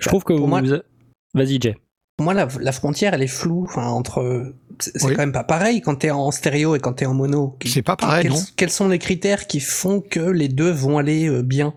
Je 0.00 0.08
trouve 0.08 0.24
que 0.24 0.32
vous... 0.32 0.46
Moi... 0.46 0.62
Vas-y, 1.34 1.60
Jay. 1.60 1.76
Pour 2.16 2.24
moi, 2.24 2.34
la, 2.34 2.48
la, 2.60 2.72
frontière, 2.72 3.14
elle 3.14 3.22
est 3.22 3.28
floue. 3.28 3.64
Enfin, 3.68 3.86
entre, 3.86 4.52
c'est 4.80 4.98
quand 5.00 5.18
même 5.18 5.32
pas 5.32 5.44
pareil 5.44 5.80
quand 5.80 5.96
t'es 5.96 6.10
en 6.10 6.30
stéréo 6.30 6.74
et 6.74 6.80
quand 6.80 6.94
t'es 6.94 7.06
en 7.06 7.14
mono. 7.14 7.56
C'est 7.64 7.82
pas 7.82 7.96
pareil, 7.96 8.22
quels, 8.22 8.32
non 8.32 8.40
Quels 8.56 8.70
sont 8.70 8.88
les 8.88 8.98
critères 8.98 9.46
qui 9.46 9.60
font 9.60 10.00
que 10.00 10.20
les 10.20 10.48
deux 10.48 10.70
vont 10.70 10.98
aller 10.98 11.28
euh, 11.28 11.42
bien? 11.42 11.74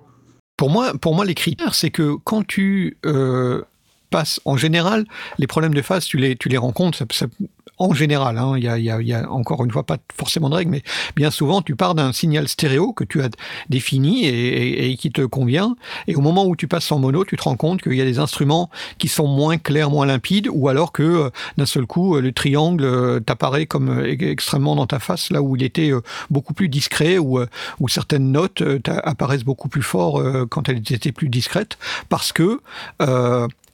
Pour 0.57 0.69
moi, 0.69 0.93
pour 0.99 1.15
moi, 1.15 1.25
les 1.25 1.35
critères, 1.35 1.75
c'est 1.75 1.89
que 1.89 2.15
quand 2.23 2.45
tu 2.45 2.97
euh, 3.05 3.63
en 4.45 4.57
général, 4.57 5.05
les 5.37 5.47
problèmes 5.47 5.73
de 5.73 5.81
phase, 5.81 6.05
tu 6.05 6.17
les, 6.17 6.57
rencontres, 6.57 7.03
en 7.81 7.93
général, 7.93 8.37
hein, 8.37 8.53
il 8.57 8.63
y, 8.63 8.67
a, 8.67 8.77
y, 8.77 9.13
a, 9.13 9.31
encore 9.31 9.65
une 9.65 9.71
fois 9.71 9.83
pas 9.83 9.97
forcément 10.15 10.49
de 10.49 10.55
règles, 10.55 10.69
mais 10.69 10.83
bien 11.15 11.31
souvent 11.31 11.63
tu 11.63 11.75
pars 11.75 11.95
d'un 11.95 12.13
signal 12.13 12.47
stéréo 12.47 12.93
que 12.93 13.03
tu 13.03 13.23
as 13.23 13.29
défini 13.69 14.27
et, 14.27 14.95
qui 14.97 15.11
te 15.11 15.21
convient, 15.21 15.75
et 16.07 16.15
au 16.15 16.21
moment 16.21 16.45
où 16.45 16.55
tu 16.55 16.67
passes 16.67 16.91
en 16.91 16.99
mono, 16.99 17.25
tu 17.25 17.37
te 17.37 17.43
rends 17.43 17.55
compte 17.55 17.81
qu'il 17.81 17.93
y 17.93 18.01
a 18.01 18.05
des 18.05 18.19
instruments 18.19 18.69
qui 18.99 19.07
sont 19.07 19.27
moins 19.27 19.57
clairs, 19.57 19.89
moins 19.89 20.05
limpides, 20.05 20.47
ou 20.51 20.69
alors 20.69 20.91
que 20.91 21.01
euh, 21.01 21.29
d'un 21.57 21.65
seul 21.65 21.87
coup 21.87 22.19
le 22.19 22.31
triangle 22.31 22.83
euh, 22.83 23.19
t'apparaît 23.19 23.65
comme 23.65 23.89
euh, 23.89 24.15
extrêmement 24.19 24.75
dans 24.75 24.87
ta 24.87 24.99
face, 24.99 25.31
là 25.31 25.41
où 25.41 25.55
il 25.55 25.63
était 25.63 25.91
beaucoup 26.29 26.53
plus 26.53 26.69
discret, 26.69 27.17
ou 27.17 27.39
certaines 27.87 28.31
notes 28.31 28.61
apparaissent 28.85 29.43
beaucoup 29.43 29.69
plus 29.69 29.81
fort 29.81 30.21
quand 30.49 30.69
elles 30.69 30.81
étaient 30.91 31.11
plus 31.11 31.29
discrètes, 31.29 31.77
parce 32.09 32.31
que 32.31 32.59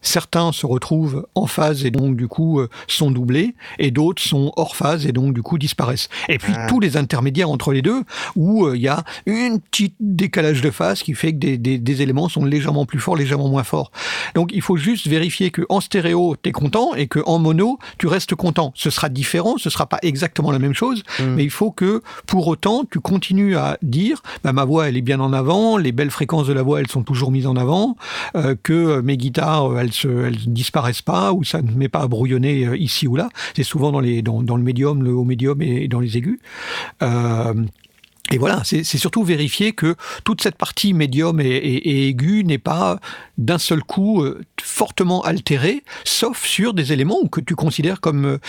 certains 0.01 0.51
se 0.51 0.65
retrouvent 0.65 1.27
en 1.35 1.47
phase 1.47 1.85
et 1.85 1.91
donc 1.91 2.15
du 2.15 2.27
coup 2.27 2.59
euh, 2.59 2.69
sont 2.87 3.11
doublés, 3.11 3.55
et 3.79 3.91
d'autres 3.91 4.21
sont 4.21 4.51
hors 4.55 4.75
phase 4.75 5.05
et 5.05 5.11
donc 5.11 5.33
du 5.33 5.41
coup 5.41 5.57
disparaissent. 5.57 6.09
Et 6.29 6.37
puis 6.37 6.53
ah. 6.55 6.67
tous 6.67 6.79
les 6.79 6.97
intermédiaires 6.97 7.49
entre 7.49 7.71
les 7.71 7.81
deux, 7.81 8.03
où 8.35 8.65
euh, 8.65 8.75
il 8.75 8.81
y 8.81 8.87
a 8.87 9.03
une 9.25 9.59
petite 9.59 9.95
décalage 9.99 10.61
de 10.61 10.71
phase 10.71 11.03
qui 11.03 11.13
fait 11.13 11.33
que 11.33 11.37
des, 11.37 11.57
des, 11.57 11.77
des, 11.77 12.01
éléments 12.01 12.29
sont 12.29 12.45
légèrement 12.45 12.85
plus 12.85 12.99
forts, 12.99 13.15
légèrement 13.15 13.49
moins 13.49 13.63
forts. 13.63 13.91
Donc 14.35 14.51
il 14.53 14.61
faut 14.61 14.77
juste 14.77 15.07
vérifier 15.07 15.51
que 15.51 15.63
en 15.69 15.81
stéréo 15.81 16.35
tu 16.41 16.49
es 16.49 16.51
content 16.51 16.93
et 16.95 17.07
que 17.07 17.19
en 17.25 17.39
mono 17.39 17.79
tu 17.97 18.07
restes 18.07 18.35
content. 18.35 18.71
Ce 18.75 18.89
sera 18.89 19.09
différent, 19.09 19.55
ce 19.57 19.69
sera 19.69 19.87
pas 19.87 19.99
exactement 20.01 20.51
la 20.51 20.59
même 20.59 20.73
chose, 20.73 21.03
hmm. 21.19 21.35
mais 21.35 21.43
il 21.43 21.49
faut 21.49 21.71
que 21.71 22.01
pour 22.25 22.47
autant 22.47 22.83
tu 22.89 22.99
continues 22.99 23.57
à 23.57 23.77
dire 23.81 24.21
bah, 24.43 24.53
ma 24.53 24.65
voix 24.65 24.87
elle 24.87 24.97
est 24.97 25.01
bien 25.01 25.19
en 25.19 25.33
avant, 25.33 25.77
les 25.77 25.91
belles 25.91 26.11
fréquences 26.11 26.47
de 26.47 26.53
la 26.53 26.63
voix 26.63 26.79
elles 26.79 26.89
sont 26.89 27.03
toujours 27.03 27.31
mises 27.31 27.47
en 27.47 27.55
avant, 27.55 27.97
euh, 28.35 28.55
que 28.61 29.01
mes 29.01 29.17
guitares 29.17 29.77
elles 29.79 29.86
elles 30.03 30.39
ne 30.47 30.53
disparaissent 30.53 31.01
pas 31.01 31.33
ou 31.33 31.43
ça 31.43 31.61
ne 31.61 31.71
met 31.71 31.89
pas 31.89 32.01
à 32.01 32.07
brouillonner 32.07 32.65
euh, 32.65 32.77
ici 32.77 33.07
ou 33.07 33.15
là. 33.15 33.29
C'est 33.55 33.63
souvent 33.63 33.91
dans, 33.91 33.99
le 34.01 34.63
médium, 34.63 35.03
le 35.03 35.13
haut 35.13 35.23
médium 35.23 35.61
et 35.61 35.87
dans 35.87 35.99
les 35.99 36.17
aigus. 36.17 36.39
Euh, 37.01 37.53
et 38.29 38.37
voilà, 38.37 38.61
c'est 38.65 38.83
surtout 38.83 39.23
vérifier 39.23 39.71
que 39.71 39.95
toute 40.25 40.41
cette 40.41 40.57
partie 40.57 40.93
médium 40.93 41.39
et, 41.39 42.09
aiguë 42.09 42.43
n'est 42.43 42.57
pas 42.57 42.99
d'un 43.37 43.57
seul 43.57 43.81
coup 43.81 44.21
euh, 44.21 44.43
fortement 44.61 45.21
altérée, 45.21 45.85
sauf 46.03 46.45
sur 46.45 46.73
des 46.73 46.91
éléments 46.91 47.25
que 47.31 47.39
tu 47.39 47.55
considères 47.55 48.01
comme, 48.01 48.39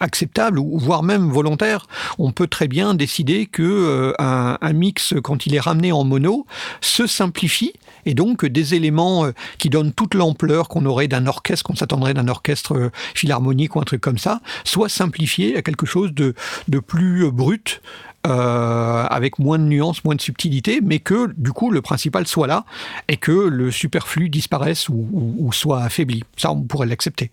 acceptables 0.00 0.58
ou 0.58 0.78
voire 0.78 1.02
même 1.02 1.28
volontaires. 1.28 1.88
On 2.18 2.32
peut 2.32 2.46
très 2.46 2.68
bien 2.68 2.94
décider 2.94 3.44
que 3.44 4.14
un, 4.18 4.72
mix, 4.72 5.12
quand 5.22 5.44
il 5.44 5.54
est 5.54 5.60
ramené 5.60 5.92
en 5.92 6.04
mono, 6.04 6.46
se 6.80 7.06
simplifie 7.06 7.74
et 8.06 8.14
donc 8.14 8.46
des 8.46 8.74
éléments 8.74 9.26
euh, 9.26 9.32
qui 9.58 9.68
donnent 9.68 9.92
toute 9.92 10.14
l'ampleur 10.14 10.68
qu'on 10.68 10.86
aurait 10.86 11.08
d'un 11.08 11.26
orchestre, 11.26 11.64
qu'on 11.64 11.76
s'attendrait 11.76 12.14
d'un 12.14 12.28
orchestre 12.28 12.76
euh, 12.76 12.90
philharmonique 13.14 13.76
ou 13.76 13.80
un 13.80 13.84
truc 13.84 14.00
comme 14.00 14.18
ça, 14.18 14.40
soit 14.64 14.88
simplifié 14.88 15.56
à 15.56 15.62
quelque 15.62 15.84
chose 15.84 16.14
de, 16.14 16.34
de 16.68 16.78
plus 16.78 17.26
euh, 17.26 17.30
brut, 17.30 17.82
euh, 18.26 19.04
avec 19.08 19.38
moins 19.38 19.58
de 19.58 19.64
nuances, 19.64 20.04
moins 20.04 20.16
de 20.16 20.20
subtilité, 20.20 20.80
mais 20.82 20.98
que 20.98 21.32
du 21.36 21.52
coup 21.52 21.70
le 21.70 21.80
principal 21.80 22.26
soit 22.26 22.48
là 22.48 22.64
et 23.06 23.18
que 23.18 23.30
le 23.30 23.70
superflu 23.70 24.28
disparaisse 24.28 24.88
ou, 24.88 25.50
soit 25.52 25.82
affaibli. 25.82 26.24
Ça, 26.36 26.50
on 26.50 26.62
pourrait 26.62 26.88
l'accepter. 26.88 27.30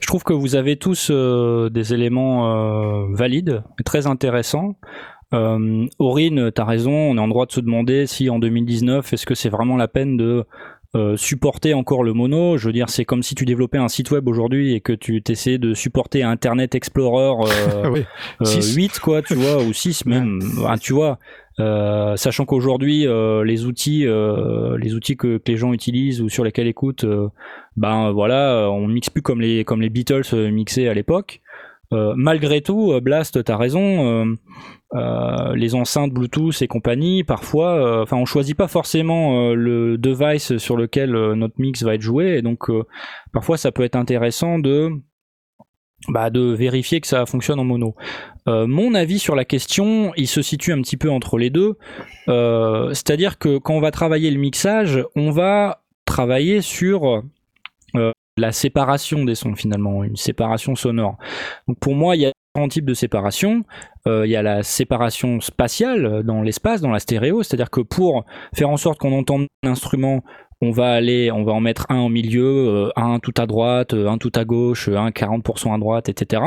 Je 0.00 0.06
trouve 0.06 0.24
que 0.24 0.32
vous 0.32 0.56
avez 0.56 0.76
tous 0.76 1.08
euh, 1.10 1.68
des 1.68 1.92
éléments 1.92 2.50
euh, 2.50 3.06
valides, 3.10 3.62
très 3.84 4.06
intéressants. 4.06 4.74
Euh, 5.32 5.86
Aurine, 5.98 6.50
t'as 6.52 6.64
raison, 6.64 6.92
on 6.92 7.16
est 7.16 7.20
en 7.20 7.28
droit 7.28 7.46
de 7.46 7.52
se 7.52 7.60
demander 7.60 8.06
si 8.06 8.28
en 8.28 8.38
2019, 8.38 9.12
est-ce 9.12 9.26
que 9.26 9.34
c'est 9.34 9.48
vraiment 9.48 9.76
la 9.76 9.88
peine 9.88 10.16
de 10.16 10.44
euh, 10.94 11.16
supporter 11.16 11.72
encore 11.72 12.04
le 12.04 12.12
mono? 12.12 12.58
Je 12.58 12.66
veux 12.66 12.72
dire, 12.72 12.90
c'est 12.90 13.06
comme 13.06 13.22
si 13.22 13.34
tu 13.34 13.46
développais 13.46 13.78
un 13.78 13.88
site 13.88 14.10
web 14.10 14.28
aujourd'hui 14.28 14.74
et 14.74 14.80
que 14.80 14.92
tu 14.92 15.22
t'essayais 15.22 15.56
de 15.56 15.72
supporter 15.72 16.22
Internet 16.22 16.74
Explorer 16.74 17.50
euh, 17.82 18.02
8, 18.40 18.44
euh, 18.44 19.00
quoi, 19.00 19.22
tu 19.22 19.34
vois, 19.34 19.62
ou 19.62 19.72
6 19.72 20.04
même. 20.04 20.40
tu 20.82 20.92
vois, 20.92 21.18
euh, 21.60 22.16
sachant 22.16 22.44
qu'aujourd'hui, 22.44 23.06
euh, 23.06 23.42
les 23.42 23.64
outils, 23.64 24.04
les 24.04 24.94
outils 24.94 25.16
que, 25.16 25.38
que, 25.38 25.50
les 25.50 25.56
gens 25.56 25.72
utilisent 25.72 26.20
ou 26.20 26.28
sur 26.28 26.44
lesquels 26.44 26.66
écoutent, 26.66 27.06
ben 27.78 28.12
voilà, 28.12 28.68
on 28.70 28.86
mixe 28.86 29.08
plus 29.08 29.22
comme 29.22 29.40
les 29.40 29.64
comme 29.64 29.80
les 29.80 29.88
Beatles 29.88 30.50
mixaient 30.50 30.88
à 30.88 30.94
l'époque. 30.94 31.40
Malgré 32.16 32.60
tout, 32.60 32.98
Blast, 33.00 33.44
t'as 33.44 33.56
raison 33.56 34.36
euh, 34.94 35.54
les 35.54 35.74
enceintes 35.74 36.12
Bluetooth 36.12 36.60
et 36.60 36.66
compagnie, 36.66 37.24
parfois, 37.24 37.70
euh, 37.76 38.02
enfin, 38.02 38.18
on 38.18 38.26
choisit 38.26 38.54
pas 38.54 38.68
forcément 38.68 39.48
euh, 39.48 39.54
le 39.54 39.96
device 39.96 40.58
sur 40.58 40.76
lequel 40.76 41.12
notre 41.12 41.54
mix 41.58 41.82
va 41.82 41.94
être 41.94 42.02
joué, 42.02 42.36
et 42.36 42.42
donc 42.42 42.70
parfois 43.32 43.56
ça 43.56 43.72
peut 43.72 43.84
être 43.84 43.96
intéressant 43.96 44.58
de 44.58 44.90
bah, 46.08 46.30
de 46.30 46.40
vérifier 46.40 47.00
que 47.00 47.06
ça 47.06 47.24
fonctionne 47.26 47.60
en 47.60 47.64
mono. 47.64 47.94
mon 48.46 48.94
avis 48.94 49.18
sur 49.18 49.34
la 49.34 49.44
question, 49.44 50.12
il 50.16 50.26
se 50.26 50.42
situe 50.42 50.72
un 50.72 50.82
petit 50.82 50.96
peu 50.96 51.10
entre 51.10 51.38
les 51.38 51.48
deux. 51.48 51.78
C'est-à-dire 52.26 53.38
que 53.38 53.58
quand 53.58 53.74
on 53.74 53.80
va 53.80 53.92
travailler 53.92 54.30
le 54.30 54.38
mixage, 54.38 55.02
on 55.16 55.30
va 55.30 55.82
travailler 56.04 56.60
sur 56.60 57.22
la 58.38 58.52
séparation 58.52 59.24
des 59.24 59.34
sons 59.34 59.54
finalement, 59.54 60.04
une 60.04 60.16
séparation 60.16 60.74
sonore. 60.74 61.16
Pour 61.80 61.94
moi, 61.94 62.16
il 62.16 62.22
y 62.22 62.26
a 62.26 62.32
différents 62.54 62.68
types 62.68 62.84
de 62.84 62.94
séparation. 62.94 63.64
Euh, 64.06 64.26
il 64.26 64.30
y 64.30 64.36
a 64.36 64.42
la 64.42 64.62
séparation 64.62 65.40
spatiale 65.40 66.22
dans 66.22 66.42
l'espace, 66.42 66.80
dans 66.80 66.90
la 66.90 66.98
stéréo, 66.98 67.42
c'est-à-dire 67.42 67.70
que 67.70 67.80
pour 67.80 68.24
faire 68.54 68.70
en 68.70 68.76
sorte 68.76 68.98
qu'on 68.98 69.12
entende 69.12 69.46
l'instrument, 69.62 70.22
on 70.60 70.70
va 70.70 70.92
aller, 70.92 71.30
on 71.30 71.44
va 71.44 71.52
en 71.52 71.60
mettre 71.60 71.86
un 71.88 72.00
au 72.00 72.08
milieu, 72.08 72.46
euh, 72.46 72.90
un 72.96 73.18
tout 73.18 73.34
à 73.36 73.46
droite, 73.46 73.94
un 73.94 74.16
tout 74.18 74.32
à 74.34 74.44
gauche, 74.44 74.88
un 74.88 75.10
40% 75.10 75.74
à 75.74 75.78
droite, 75.78 76.08
etc. 76.08 76.42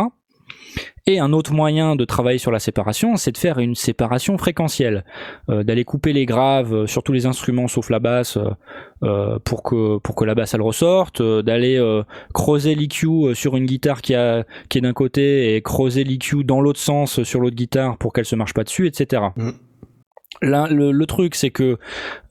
Et 1.08 1.20
un 1.20 1.34
autre 1.34 1.54
moyen 1.54 1.96
de 1.96 2.04
travailler 2.04 2.40
sur 2.40 2.52
la 2.52 2.60
séparation, 2.60 3.16
c'est 3.16 3.32
de 3.32 3.38
faire 3.38 3.60
une 3.60 3.76
séparation 3.76 4.38
fréquentielle, 4.40 5.06
euh, 5.50 5.64
d'aller 5.64 5.86
couper 5.86 6.14
les 6.14 6.26
graves 6.26 6.74
euh, 6.74 6.88
sur 6.88 7.04
tous 7.04 7.14
les 7.14 7.28
instruments 7.28 7.68
sauf 7.68 7.92
la 7.92 8.00
basse 8.00 8.40
euh, 9.04 9.38
pour 9.44 9.62
que 9.62 9.98
pour 10.00 10.16
que 10.16 10.26
la 10.26 10.34
basse 10.34 10.56
elle 10.56 10.64
ressorte, 10.64 11.22
d'aller 11.22 11.80
creuser 12.34 12.74
l'EQ 12.74 13.36
sur 13.36 13.56
une 13.56 13.66
guitare 13.66 14.02
qui 14.02 14.16
a 14.16 14.46
qui 14.70 14.80
est 14.80 14.82
d'un 14.82 14.94
côté 14.94 15.56
et 15.56 15.62
creuser 15.62 16.04
l'EQ 16.04 16.44
dans 16.44 16.62
l'autre 16.62 16.80
sens 16.80 17.22
sur 17.24 17.40
l'autre 17.40 17.56
guitare 17.56 17.98
pour 17.98 18.14
qu'elle 18.14 18.26
se 18.26 18.36
marche 18.36 18.54
pas 18.54 18.64
dessus, 18.64 18.88
etc. 18.88 19.22
le, 20.42 21.06
truc, 21.06 21.36
c'est 21.36 21.50
que 21.50 21.78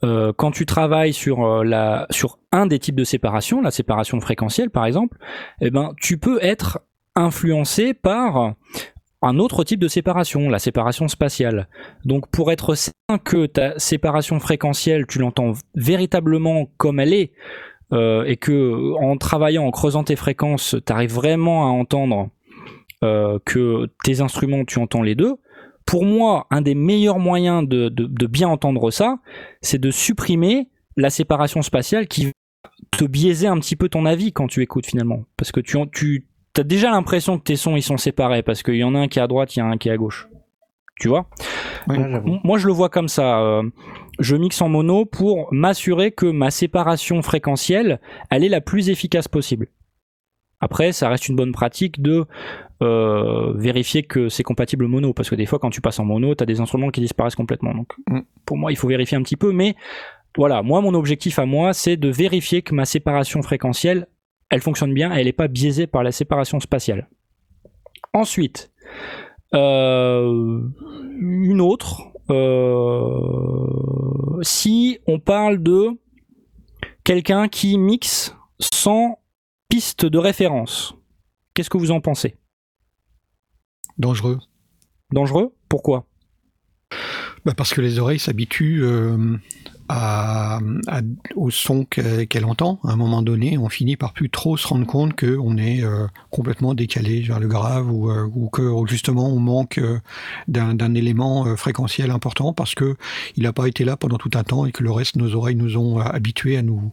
euh, 0.05 0.33
quand 0.37 0.51
tu 0.51 0.67
travailles 0.67 1.13
sur 1.13 1.45
euh, 1.45 1.65
la 1.65 2.07
sur 2.11 2.39
un 2.53 2.67
des 2.67 2.79
types 2.79 2.97
de 2.97 3.05
séparation, 3.05 3.61
la 3.61 3.71
séparation 3.71 4.21
fréquentielle 4.21 4.71
par 4.71 4.87
exemple, 4.87 5.17
eh 5.61 5.71
ben 5.71 5.93
tu 6.01 6.19
peux 6.19 6.39
être 6.43 6.81
influencé 7.15 7.95
par 7.95 8.55
un 9.23 9.39
autre 9.39 9.65
type 9.65 9.81
de 9.81 9.89
séparation, 9.89 10.49
la 10.49 10.59
séparation 10.59 11.09
spatiale. 11.09 11.69
Donc 12.05 12.29
pour 12.29 12.53
être 12.53 12.75
certain 12.75 13.19
que 13.23 13.47
ta 13.47 13.79
séparation 13.79 14.39
fréquentielle, 14.41 15.07
tu 15.07 15.19
l'entends 15.19 15.53
véritablement 15.75 16.71
comme 16.77 17.01
elle 17.01 17.15
est, 17.15 17.33
euh, 17.93 18.25
et 18.25 18.37
que 18.37 18.93
en 19.03 19.17
travaillant, 19.17 19.65
en 19.65 19.71
creusant 19.71 20.05
tes 20.05 20.17
fréquences, 20.17 20.77
tu 20.87 20.93
arrives 20.93 21.15
vraiment 21.15 21.67
à 21.67 21.71
entendre 21.71 22.31
que 23.45 23.91
tes 24.03 24.23
instruments, 24.23 24.65
tu 24.65 24.79
entends 24.79 25.03
les 25.03 25.15
deux, 25.15 25.37
pour 25.87 26.05
moi, 26.05 26.47
un 26.51 26.63
des 26.63 26.75
meilleurs 26.75 27.19
moyens 27.19 27.67
de, 27.69 28.27
bien 28.27 28.49
entendre 28.49 28.91
ça, 28.91 29.19
c'est 29.61 29.81
de 29.81 29.91
supprimer 29.91 30.69
la 30.97 31.11
séparation 31.11 31.63
spatiale 31.63 32.09
qui 32.09 32.27
va 32.27 32.33
te 32.97 33.05
biaiser 33.05 33.47
un 33.47 33.59
petit 33.59 33.77
peu 33.77 33.89
ton 33.89 34.07
avis 34.07 34.33
quand 34.33 34.47
tu 34.47 34.63
écoutes 34.63 34.87
finalement. 34.87 35.25
Parce 35.37 35.53
que 35.53 35.61
tu, 35.61 35.79
tu 35.93 36.27
as 36.61 36.65
déjà 36.65 36.91
l'impression 36.91 37.39
que 37.39 37.45
tes 37.45 37.57
sons 37.57 37.77
ils 37.77 37.83
sont 37.83 37.97
séparés 37.97 38.43
parce 38.43 38.63
qu'il 38.63 38.77
y 38.77 38.85
en 38.85 38.95
a 38.95 38.99
un 38.99 39.09
qui 39.09 39.19
est 39.19 39.23
à 39.23 39.27
droite, 39.27 39.57
il 39.57 39.61
y 39.61 39.63
en 39.63 39.71
a 39.71 39.75
un 39.75 39.79
qui 39.79 39.89
est 39.89 39.93
à 39.93 39.97
gauche. 39.97 40.29
Tu 40.97 41.09
vois? 41.09 41.27
Moi 41.89 42.59
je 42.59 42.67
le 42.67 42.73
vois 42.73 42.89
comme 42.89 43.09
ça. 43.09 43.41
Euh, 43.41 43.63
je 44.19 44.37
mixe 44.37 44.61
en 44.63 44.69
mono 44.69 45.05
pour 45.05 45.53
m'assurer 45.53 46.13
que 46.13 46.27
ma 46.27 46.51
séparation 46.51 47.21
fréquentielle, 47.23 48.01
elle 48.31 48.45
est 48.45 48.49
la 48.49 48.61
plus 48.61 48.91
efficace 48.91 49.29
possible. 49.29 49.69
Après, 50.61 50.93
ça 50.93 51.11
reste 51.11 51.29
une 51.29 51.37
bonne 51.37 51.53
pratique 51.53 52.01
de 52.01 52.25
euh, 52.83 53.53
vérifier 53.55 54.03
que 54.03 54.31
c'est 54.31 54.43
compatible 54.43 54.87
mono, 54.87 55.13
parce 55.13 55.29
que 55.29 55.35
des 55.35 55.45
fois, 55.45 55.59
quand 55.59 55.69
tu 55.69 55.83
passes 55.83 55.99
en 55.99 56.07
mono, 56.07 56.35
tu 56.35 56.43
as 56.43 56.47
des 56.47 56.61
instruments 56.61 56.89
qui 56.89 57.03
disparaissent 57.03 57.35
complètement. 57.35 57.75
Donc, 57.75 57.93
mm. 58.09 58.21
pour 58.47 58.57
moi, 58.57 58.73
il 58.73 58.77
faut 58.77 58.89
vérifier 58.89 59.19
un 59.19 59.23
petit 59.23 59.37
peu, 59.37 59.53
mais 59.53 59.75
voilà, 60.37 60.63
moi, 60.63 60.81
mon 60.81 60.95
objectif 60.95 61.39
à 61.39 61.45
moi, 61.45 61.75
c'est 61.75 61.99
de 61.99 62.09
vérifier 62.09 62.63
que 62.63 62.75
ma 62.75 62.87
séparation 62.87 63.43
fréquentielle, 63.43 64.07
elle 64.51 64.61
fonctionne 64.61 64.95
bien, 64.95 65.13
elle 65.13 65.27
n'est 65.27 65.33
pas 65.33 65.49
biaisée 65.49 65.87
par 65.87 66.03
la 66.03 66.13
séparation 66.13 66.61
spatiale. 66.61 67.09
Ensuite, 68.13 68.71
euh, 69.55 70.61
une 71.19 71.61
autre, 71.61 72.03
euh, 72.31 74.43
si 74.43 74.99
on 75.07 75.19
parle 75.19 75.63
de 75.63 75.91
quelqu'un 77.05 77.49
qui 77.49 77.79
mixe 77.79 78.35
sans 78.61 79.19
piste 79.69 80.07
de 80.07 80.19
référence. 80.19 80.95
Qu'est-ce 81.53 81.71
que 81.71 81.79
vous 81.79 81.91
en 81.91 82.01
pensez? 82.01 82.37
Dangereux. 83.99 84.39
Dangereux? 85.13 85.55
Pourquoi? 85.69 86.07
Bah 87.45 87.53
Parce 87.57 87.75
que 87.75 87.81
les 87.81 87.99
oreilles 87.99 88.19
s'habituent 88.19 88.83
euh, 88.83 89.37
à, 89.89 90.61
au 91.37 91.51
son 91.51 91.85
qu'elle 91.85 92.45
entend. 92.45 92.81
À 92.85 92.93
un 92.93 92.97
moment 92.97 93.23
donné, 93.23 93.59
on 93.59 93.69
finit 93.69 93.97
par 93.97 94.13
plus 94.13 94.31
trop 94.31 94.57
se 94.57 94.67
rendre 94.67 94.87
compte 94.87 95.19
qu'on 95.19 95.57
est 95.57 95.83
euh, 95.83 96.07
complètement 96.31 96.75
décalé 96.75 97.21
vers 97.21 97.41
le 97.41 97.49
grave 97.49 97.91
ou, 97.91 98.11
euh, 98.11 98.29
que 98.53 98.73
justement 98.87 99.29
on 99.29 99.41
manque 99.41 99.81
d'un 100.49 100.95
élément 100.95 101.57
fréquentiel 101.57 102.11
important 102.11 102.53
parce 102.53 102.75
que 102.75 102.97
il 103.37 103.43
n'a 103.43 103.53
pas 103.53 103.67
été 103.67 103.85
là 103.85 103.97
pendant 103.97 104.19
tout 104.19 104.31
un 104.35 104.45
temps 104.45 104.67
et 104.67 104.73
que 104.73 104.83
le 104.83 104.91
reste, 104.91 105.17
nos 105.17 105.35
oreilles 105.35 105.57
nous 105.57 105.77
ont 105.77 105.99
habitués 105.99 106.57
à 106.57 106.63
nous 106.63 106.93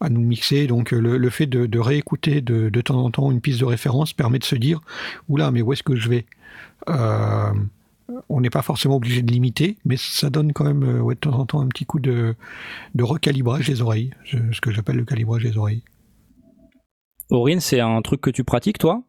à 0.00 0.08
nous 0.08 0.20
mixer. 0.20 0.66
Donc 0.66 0.92
euh, 0.92 0.98
le, 0.98 1.30
fait 1.30 1.46
de, 1.46 1.78
réécouter 1.78 2.40
de, 2.40 2.68
de, 2.68 2.80
temps 2.80 3.02
en 3.02 3.10
temps 3.10 3.30
une 3.30 3.40
piste 3.40 3.60
de 3.60 3.64
référence 3.64 4.12
permet 4.12 4.38
de 4.38 4.44
se 4.44 4.56
dire, 4.56 4.80
oula, 5.28 5.50
mais 5.50 5.62
où 5.62 5.72
est-ce 5.72 5.82
que 5.82 5.96
je 5.96 6.08
vais? 6.08 6.26
Euh, 6.88 7.52
On 8.28 8.40
n'est 8.40 8.50
pas 8.50 8.62
forcément 8.62 8.96
obligé 8.96 9.22
de 9.22 9.30
limiter, 9.30 9.76
mais 9.84 9.96
ça 9.96 10.30
donne 10.30 10.52
quand 10.52 10.64
même 10.64 10.82
euh, 10.82 11.00
ouais, 11.00 11.14
de 11.14 11.20
temps 11.20 11.38
en 11.38 11.46
temps 11.46 11.60
un 11.60 11.68
petit 11.68 11.86
coup 11.86 12.00
de, 12.00 12.34
de 12.94 13.04
recalibrage 13.04 13.66
des 13.66 13.82
oreilles, 13.82 14.12
ce 14.24 14.60
que 14.60 14.70
j'appelle 14.70 14.96
le 14.96 15.04
calibrage 15.04 15.42
des 15.42 15.56
oreilles. 15.56 15.82
Aurine, 17.30 17.60
c'est 17.60 17.80
un 17.80 18.02
truc 18.02 18.20
que 18.20 18.30
tu 18.30 18.44
pratiques, 18.44 18.78
toi? 18.78 19.02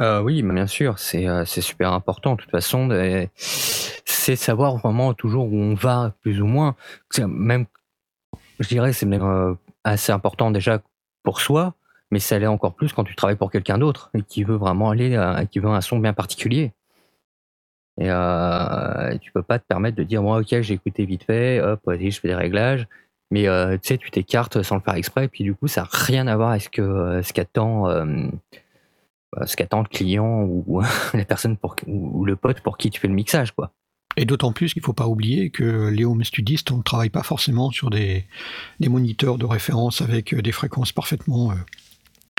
Oui, 0.00 0.42
bien 0.42 0.66
sûr, 0.66 0.98
c'est 0.98 1.44
super 1.46 1.92
important. 1.92 2.34
De 2.34 2.40
toute 2.40 2.50
façon, 2.50 2.88
c'est 3.36 4.34
savoir 4.34 4.78
vraiment 4.78 5.14
toujours 5.14 5.46
où 5.46 5.56
on 5.56 5.74
va, 5.74 6.16
plus 6.22 6.40
ou 6.42 6.46
moins. 6.46 6.74
Même, 7.20 7.66
je 8.58 8.66
dirais, 8.66 8.92
c'est 8.92 9.06
même 9.06 9.56
assez 9.84 10.10
important 10.10 10.50
déjà 10.50 10.82
pour 11.22 11.40
soi, 11.40 11.74
mais 12.10 12.18
ça 12.18 12.38
l'est 12.38 12.46
encore 12.46 12.74
plus 12.74 12.92
quand 12.92 13.04
tu 13.04 13.14
travailles 13.14 13.36
pour 13.36 13.52
quelqu'un 13.52 13.78
d'autre 13.78 14.10
et 14.14 14.22
qui 14.22 14.42
veut 14.42 14.56
vraiment 14.56 14.90
aller, 14.90 15.14
euh, 15.14 15.44
qui 15.44 15.60
veut 15.60 15.68
un 15.68 15.80
son 15.80 16.00
bien 16.00 16.12
particulier. 16.12 16.72
Et 18.00 18.10
euh, 18.10 19.16
tu 19.18 19.32
peux 19.32 19.42
pas 19.42 19.58
te 19.58 19.66
permettre 19.66 19.96
de 19.96 20.02
dire, 20.02 20.22
moi, 20.22 20.38
ok, 20.38 20.60
j'ai 20.60 20.74
écouté 20.74 21.04
vite 21.04 21.24
fait, 21.24 21.60
hop, 21.60 21.80
vas-y, 21.84 22.10
je 22.10 22.20
fais 22.20 22.28
des 22.28 22.34
réglages. 22.34 22.86
Mais 23.30 23.48
euh, 23.48 23.76
tu 23.78 23.88
sais, 23.88 23.98
tu 23.98 24.10
t'écartes 24.10 24.62
sans 24.62 24.76
le 24.76 24.82
faire 24.82 24.94
exprès, 24.94 25.24
et 25.24 25.28
puis 25.28 25.44
du 25.44 25.54
coup, 25.54 25.68
ça 25.68 25.82
n'a 25.82 25.88
rien 25.90 26.26
à 26.26 26.36
voir 26.36 26.50
avec 26.50 26.62
ce 26.62 26.68
que 26.68 26.82
euh, 26.82 27.22
ce 27.22 27.32
qu'attend 27.32 27.86
bah, 29.34 29.46
ce 29.46 29.56
qu'attend 29.56 29.80
le 29.80 29.88
client 29.88 30.42
ou 30.42 30.82
la 31.14 31.24
personne 31.24 31.56
pour, 31.56 31.76
ou 31.86 32.24
le 32.26 32.36
pote 32.36 32.60
pour 32.60 32.76
qui 32.76 32.90
tu 32.90 33.00
fais 33.00 33.08
le 33.08 33.14
mixage, 33.14 33.52
quoi. 33.52 33.72
Et 34.18 34.26
d'autant 34.26 34.52
plus 34.52 34.74
qu'il 34.74 34.82
ne 34.82 34.84
faut 34.84 34.92
pas 34.92 35.06
oublier 35.06 35.48
que 35.48 35.88
les 35.88 36.04
home 36.04 36.22
studistes, 36.22 36.70
on 36.70 36.78
ne 36.78 36.82
travaille 36.82 37.08
pas 37.08 37.22
forcément 37.22 37.70
sur 37.70 37.88
des, 37.88 38.26
moniteurs 38.80 39.38
de 39.38 39.46
référence 39.46 40.02
avec 40.02 40.34
euh, 40.34 40.42
des 40.42 40.52
fréquences 40.52 40.92
parfaitement 40.92 41.54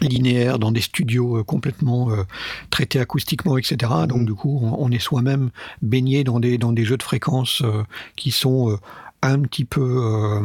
euh, 0.02 0.08
linéaires 0.08 0.60
dans 0.60 0.72
des 0.72 0.82
studios 0.82 1.38
euh, 1.38 1.44
complètement 1.44 2.10
traités 2.70 3.00
acoustiquement, 3.00 3.58
etc. 3.58 3.92
Donc 4.08 4.22
mmh. 4.22 4.26
du 4.26 4.34
coup, 4.34 4.60
on, 4.64 4.92
est 4.92 5.00
soi-même 5.00 5.50
baigné 5.82 6.24
dans 6.24 6.40
des, 6.40 6.58
dans 6.58 6.72
des 6.72 6.86
jeux 6.86 6.98
de 6.98 7.04
fréquences 7.04 7.64
qui 8.16 8.32
sont 8.32 8.78
un 9.22 9.40
petit 9.42 9.66
peu 9.66 10.42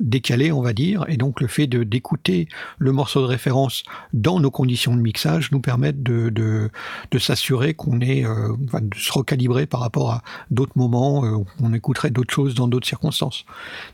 décalé, 0.00 0.52
on 0.52 0.62
va 0.62 0.72
dire, 0.72 1.04
et 1.08 1.16
donc 1.16 1.40
le 1.40 1.46
fait 1.46 1.66
de 1.66 1.82
d'écouter 1.84 2.48
le 2.78 2.92
morceau 2.92 3.20
de 3.20 3.26
référence 3.26 3.84
dans 4.12 4.40
nos 4.40 4.50
conditions 4.50 4.94
de 4.94 5.00
mixage 5.00 5.50
nous 5.52 5.60
permet 5.60 5.92
de, 5.92 6.30
de, 6.30 7.18
s'assurer 7.18 7.74
qu'on 7.74 8.00
est, 8.00 8.24
euh, 8.24 8.54
de 8.58 8.96
se 8.96 9.12
recalibrer 9.12 9.66
par 9.66 9.80
rapport 9.80 10.10
à 10.10 10.22
d'autres 10.50 10.76
moments, 10.76 11.24
euh, 11.24 11.44
on 11.60 11.72
écouterait 11.72 12.10
d'autres 12.10 12.34
choses 12.34 12.54
dans 12.54 12.68
d'autres 12.68 12.86
circonstances. 12.86 13.44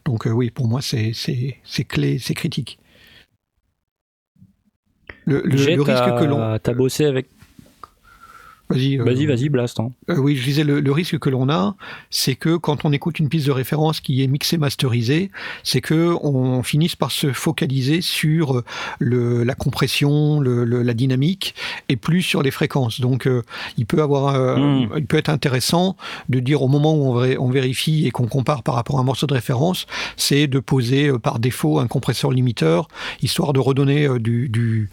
Donc 0.04 0.26
euh, 0.26 0.30
oui, 0.30 0.50
pour 0.50 0.66
moi, 0.66 0.80
c'est 0.82 1.12
clé, 1.84 2.18
c'est 2.18 2.34
critique. 2.34 2.78
Le, 5.30 5.42
le, 5.44 5.82
risque 5.82 6.18
que 6.18 6.24
l'on... 6.24 6.58
T'as 6.58 6.74
bossé 6.74 7.06
avec 7.06 7.28
Vas-y, 8.70 8.98
euh, 8.98 9.04
vas-y, 9.04 9.26
vas-y, 9.26 9.48
blast. 9.48 9.80
Hein. 9.80 9.90
Euh, 10.08 10.16
oui, 10.16 10.36
je 10.36 10.44
disais 10.44 10.64
le, 10.64 10.92
risque 10.92 11.18
que 11.18 11.28
l'on 11.28 11.48
a, 11.48 11.74
c'est 12.10 12.36
que 12.36 12.56
quand 12.56 12.84
on 12.84 12.92
écoute 12.92 13.18
une 13.18 13.28
piste 13.28 13.46
de 13.46 13.52
référence 13.52 14.00
qui 14.00 14.22
est 14.22 14.26
mixée, 14.26 14.58
masterisée, 14.58 15.30
c'est 15.64 15.80
que 15.80 16.14
on 16.22 16.62
finisse 16.62 16.96
par 16.96 17.10
se 17.10 17.32
focaliser 17.32 18.00
sur 18.00 18.58
euh, 18.58 18.64
le, 18.98 19.42
la 19.42 19.54
compression, 19.54 20.40
le, 20.40 20.64
la 20.64 20.94
dynamique, 20.94 21.54
et 21.88 21.96
plus 21.96 22.22
sur 22.22 22.42
les 22.42 22.50
fréquences. 22.50 23.00
Donc, 23.00 23.28
il 23.76 23.86
peut 23.86 24.02
avoir, 24.02 24.58
hmm. 24.58 24.90
il 24.96 25.06
peut 25.06 25.16
être 25.16 25.28
intéressant 25.28 25.96
de 26.28 26.38
dire 26.38 26.62
au 26.62 26.68
moment 26.68 26.94
où 26.94 27.18
on, 27.18 27.36
on 27.38 27.50
vérifie 27.50 28.06
et 28.06 28.10
qu'on 28.10 28.26
compare 28.26 28.62
par 28.62 28.74
rapport 28.74 28.98
à 28.98 29.00
un 29.00 29.04
morceau 29.04 29.26
de 29.26 29.34
référence, 29.34 29.86
c'est 30.16 30.46
de 30.46 30.60
poser 30.60 31.10
par 31.18 31.38
défaut 31.38 31.78
un 31.78 31.86
compresseur 31.86 32.30
limiteur, 32.30 32.88
histoire 33.22 33.52
de 33.52 33.60
redonner 33.60 34.08
du, 34.18 34.48
du 34.48 34.90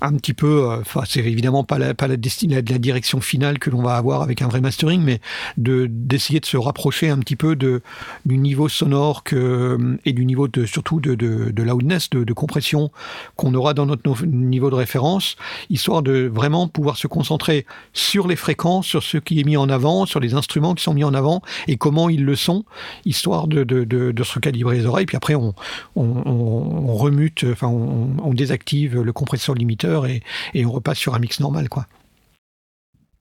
un 0.00 0.12
petit 0.14 0.34
peu. 0.34 0.68
Enfin, 0.80 1.02
c'est 1.06 1.20
évidemment 1.20 1.64
pas 1.64 1.78
la, 1.78 1.94
pas 1.94 2.08
la, 2.08 2.16
la 2.16 2.78
direction 2.78 3.20
finale 3.20 3.58
que 3.58 3.70
l'on 3.70 3.82
va 3.82 3.96
avoir 3.96 4.22
avec 4.22 4.42
un 4.42 4.48
vrai 4.48 4.60
mastering, 4.60 5.02
mais 5.02 5.20
de 5.56 5.86
d'essayer 5.90 6.40
de 6.40 6.46
se 6.46 6.56
rapprocher 6.56 7.08
un 7.08 7.18
petit 7.18 7.36
peu 7.36 7.56
de 7.56 7.82
du 8.24 8.38
niveau 8.38 8.68
sonore 8.68 9.22
que, 9.24 9.98
et 10.04 10.12
du 10.12 10.24
niveau 10.26 10.48
de 10.48 10.66
surtout 10.66 11.00
de, 11.00 11.14
de, 11.14 11.50
de 11.50 11.62
loudness, 11.62 12.10
de, 12.10 12.24
de 12.24 12.32
compression 12.32 12.90
qu'on 13.36 13.54
aura 13.54 13.74
dans 13.74 13.86
notre 13.86 14.26
niveau 14.26 14.70
de 14.70 14.74
référence, 14.74 15.36
histoire 15.68 16.02
de 16.02 16.30
vraiment 16.32 16.68
pouvoir 16.68 16.96
se 16.96 17.06
concentrer 17.06 17.66
sur 17.92 18.28
les 18.28 18.36
fréquences, 18.36 18.86
sur 18.86 19.02
ce 19.02 19.18
qui 19.18 19.40
est 19.40 19.44
mis 19.44 19.56
en 19.56 19.68
avant, 19.68 20.06
sur 20.06 20.20
les 20.20 20.34
instruments 20.34 20.74
qui 20.74 20.82
sont 20.82 20.94
mis 20.94 21.04
en 21.04 21.14
avant 21.14 21.42
et 21.68 21.76
comment 21.76 22.08
ils 22.08 22.24
le 22.24 22.36
sont, 22.36 22.64
histoire 23.04 23.46
de, 23.46 23.64
de, 23.64 23.84
de 23.84 24.24
se 24.24 24.34
recalibrer 24.34 24.78
les 24.78 24.86
oreilles. 24.86 25.06
Puis 25.06 25.16
après, 25.16 25.34
on, 25.34 25.54
on, 25.96 26.04
on 26.04 26.94
remute, 26.94 27.44
enfin, 27.50 27.68
on, 27.68 28.10
on, 28.22 28.34
désactive 28.34 29.00
le 29.00 29.12
compresseur 29.12 29.54
limiteur 29.54 29.89
et, 30.06 30.22
et 30.54 30.64
on 30.64 30.72
repasse 30.72 30.98
sur 30.98 31.14
un 31.14 31.18
mix 31.18 31.40
normal, 31.40 31.68
quoi 31.68 31.86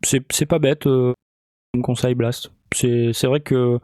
c'est 0.03 0.45
pas 0.45 0.59
bête 0.59 0.87
euh, 0.87 1.13
comme 1.73 1.81
conseil 1.81 2.15
Blast. 2.15 2.51
C'est 2.71 3.25
vrai 3.25 3.39
que 3.39 3.79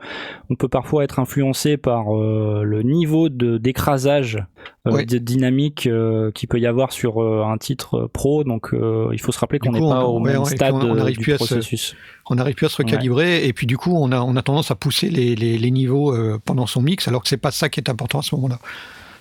on 0.51 0.55
peut 0.55 0.67
parfois 0.67 1.03
être 1.03 1.17
influencé 1.17 1.75
par 1.75 2.15
euh, 2.15 2.61
le 2.63 2.83
niveau 2.83 3.29
d'écrasage 3.29 4.43
euh, 4.87 5.03
de 5.03 5.17
dynamique 5.17 5.87
euh, 5.87 6.31
qui 6.31 6.45
peut 6.45 6.59
y 6.59 6.67
avoir 6.67 6.91
sur 6.91 7.19
un 7.19 7.57
titre 7.57 8.07
pro. 8.13 8.43
Donc 8.43 8.69
il 8.73 9.19
faut 9.19 9.31
se 9.31 9.39
rappeler 9.39 9.57
qu'on 9.57 9.71
n'est 9.71 9.79
pas 9.79 10.05
au 10.05 10.19
même 10.19 10.45
stade 10.45 10.75
du 11.07 11.33
processus. 11.33 11.95
on 12.29 12.35
n'arrive 12.35 12.53
plus 12.53 12.67
à 12.67 12.69
se 12.69 12.77
recalibrer 12.77 13.45
et 13.47 13.53
puis 13.53 13.65
du 13.65 13.77
coup 13.77 13.95
on 13.95 14.11
a 14.11 14.21
on 14.21 14.35
a 14.35 14.41
tendance 14.43 14.69
à 14.69 14.75
pousser 14.75 15.09
les, 15.09 15.35
les, 15.35 15.57
les 15.57 15.71
niveaux 15.71 16.15
pendant 16.45 16.67
son 16.67 16.83
mix 16.83 17.07
alors 17.07 17.23
que 17.23 17.29
c'est 17.29 17.37
pas 17.37 17.51
ça 17.51 17.69
qui 17.69 17.79
est 17.79 17.89
important 17.89 18.19
à 18.19 18.23
ce 18.23 18.35
moment-là. 18.35 18.59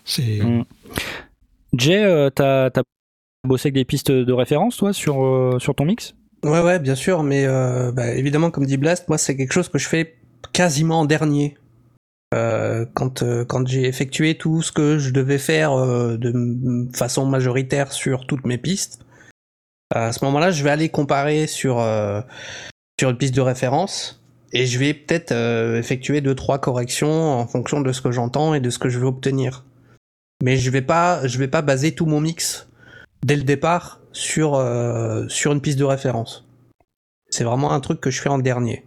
C'est. 0.05 0.41
Mm. 0.43 0.65
Jay, 1.73 2.31
t'as 2.35 2.67
as 2.67 2.83
bossé 3.45 3.69
avec 3.69 3.75
des 3.75 3.85
pistes 3.85 4.11
de 4.11 4.33
référence 4.33 4.77
toi 4.77 4.93
sur 4.93 5.57
sur 5.61 5.75
ton 5.75 5.85
mix? 5.85 6.15
Ouais, 6.45 6.61
ouais, 6.61 6.79
bien 6.79 6.95
sûr, 6.95 7.23
mais 7.23 7.47
euh, 7.47 7.91
bah, 7.91 8.13
évidemment, 8.13 8.51
comme 8.51 8.67
dit 8.67 8.77
Blast, 8.77 9.09
moi, 9.09 9.17
c'est 9.17 9.35
quelque 9.35 9.53
chose 9.53 9.71
que 9.71 9.79
je 9.79 9.89
fais 9.89 10.17
quasiment 10.53 11.01
en 11.01 11.05
dernier. 11.07 11.57
quand 12.33 13.25
quand 13.47 13.67
j'ai 13.67 13.85
effectué 13.85 14.37
tout 14.37 14.61
ce 14.61 14.73
que 14.73 14.99
je 14.99 15.11
devais 15.11 15.39
faire 15.39 15.75
de 15.77 16.89
façon 16.93 17.25
majoritaire 17.27 17.93
sur 17.93 18.27
toutes 18.27 18.45
mes 18.45 18.59
pistes, 18.59 19.01
à 19.95 20.13
ce 20.13 20.25
moment-là, 20.25 20.51
je 20.51 20.63
vais 20.65 20.71
aller 20.71 20.89
comparer 20.89 21.47
sur 21.47 21.77
sur 23.01 23.11
une 23.11 23.17
piste 23.17 23.35
de 23.35 23.41
référence 23.41 24.23
et 24.53 24.67
je 24.67 24.79
vais 24.79 24.95
peut-être 24.95 25.33
effectuer 25.79 26.21
deux 26.21 26.35
trois 26.35 26.59
corrections 26.59 27.33
en 27.41 27.47
fonction 27.47 27.81
de 27.81 27.93
ce 27.93 28.03
que 28.03 28.11
j'entends 28.11 28.53
et 28.53 28.61
de 28.61 28.69
ce 28.69 28.79
que 28.79 28.89
je 28.89 28.99
veux 28.99 29.07
obtenir. 29.07 29.65
Mais 30.43 30.57
je 30.57 30.71
vais 30.71 30.83
pas 30.83 31.27
je 31.27 31.39
vais 31.39 31.49
pas 31.49 31.63
baser 31.63 31.95
tout 31.95 32.07
mon 32.07 32.21
mix 32.21 32.69
dès 33.25 33.37
le 33.37 33.43
départ 33.43 34.01
sur, 34.13 34.55
euh, 34.55 35.25
sur 35.29 35.53
une 35.53 35.61
piste 35.61 35.79
de 35.79 35.85
référence. 35.85 36.47
C'est 37.31 37.45
vraiment 37.45 37.73
un 37.73 37.81
truc 37.81 38.01
que 38.01 38.11
je 38.11 38.21
fais 38.21 38.29
en 38.29 38.39
dernier. 38.39 38.85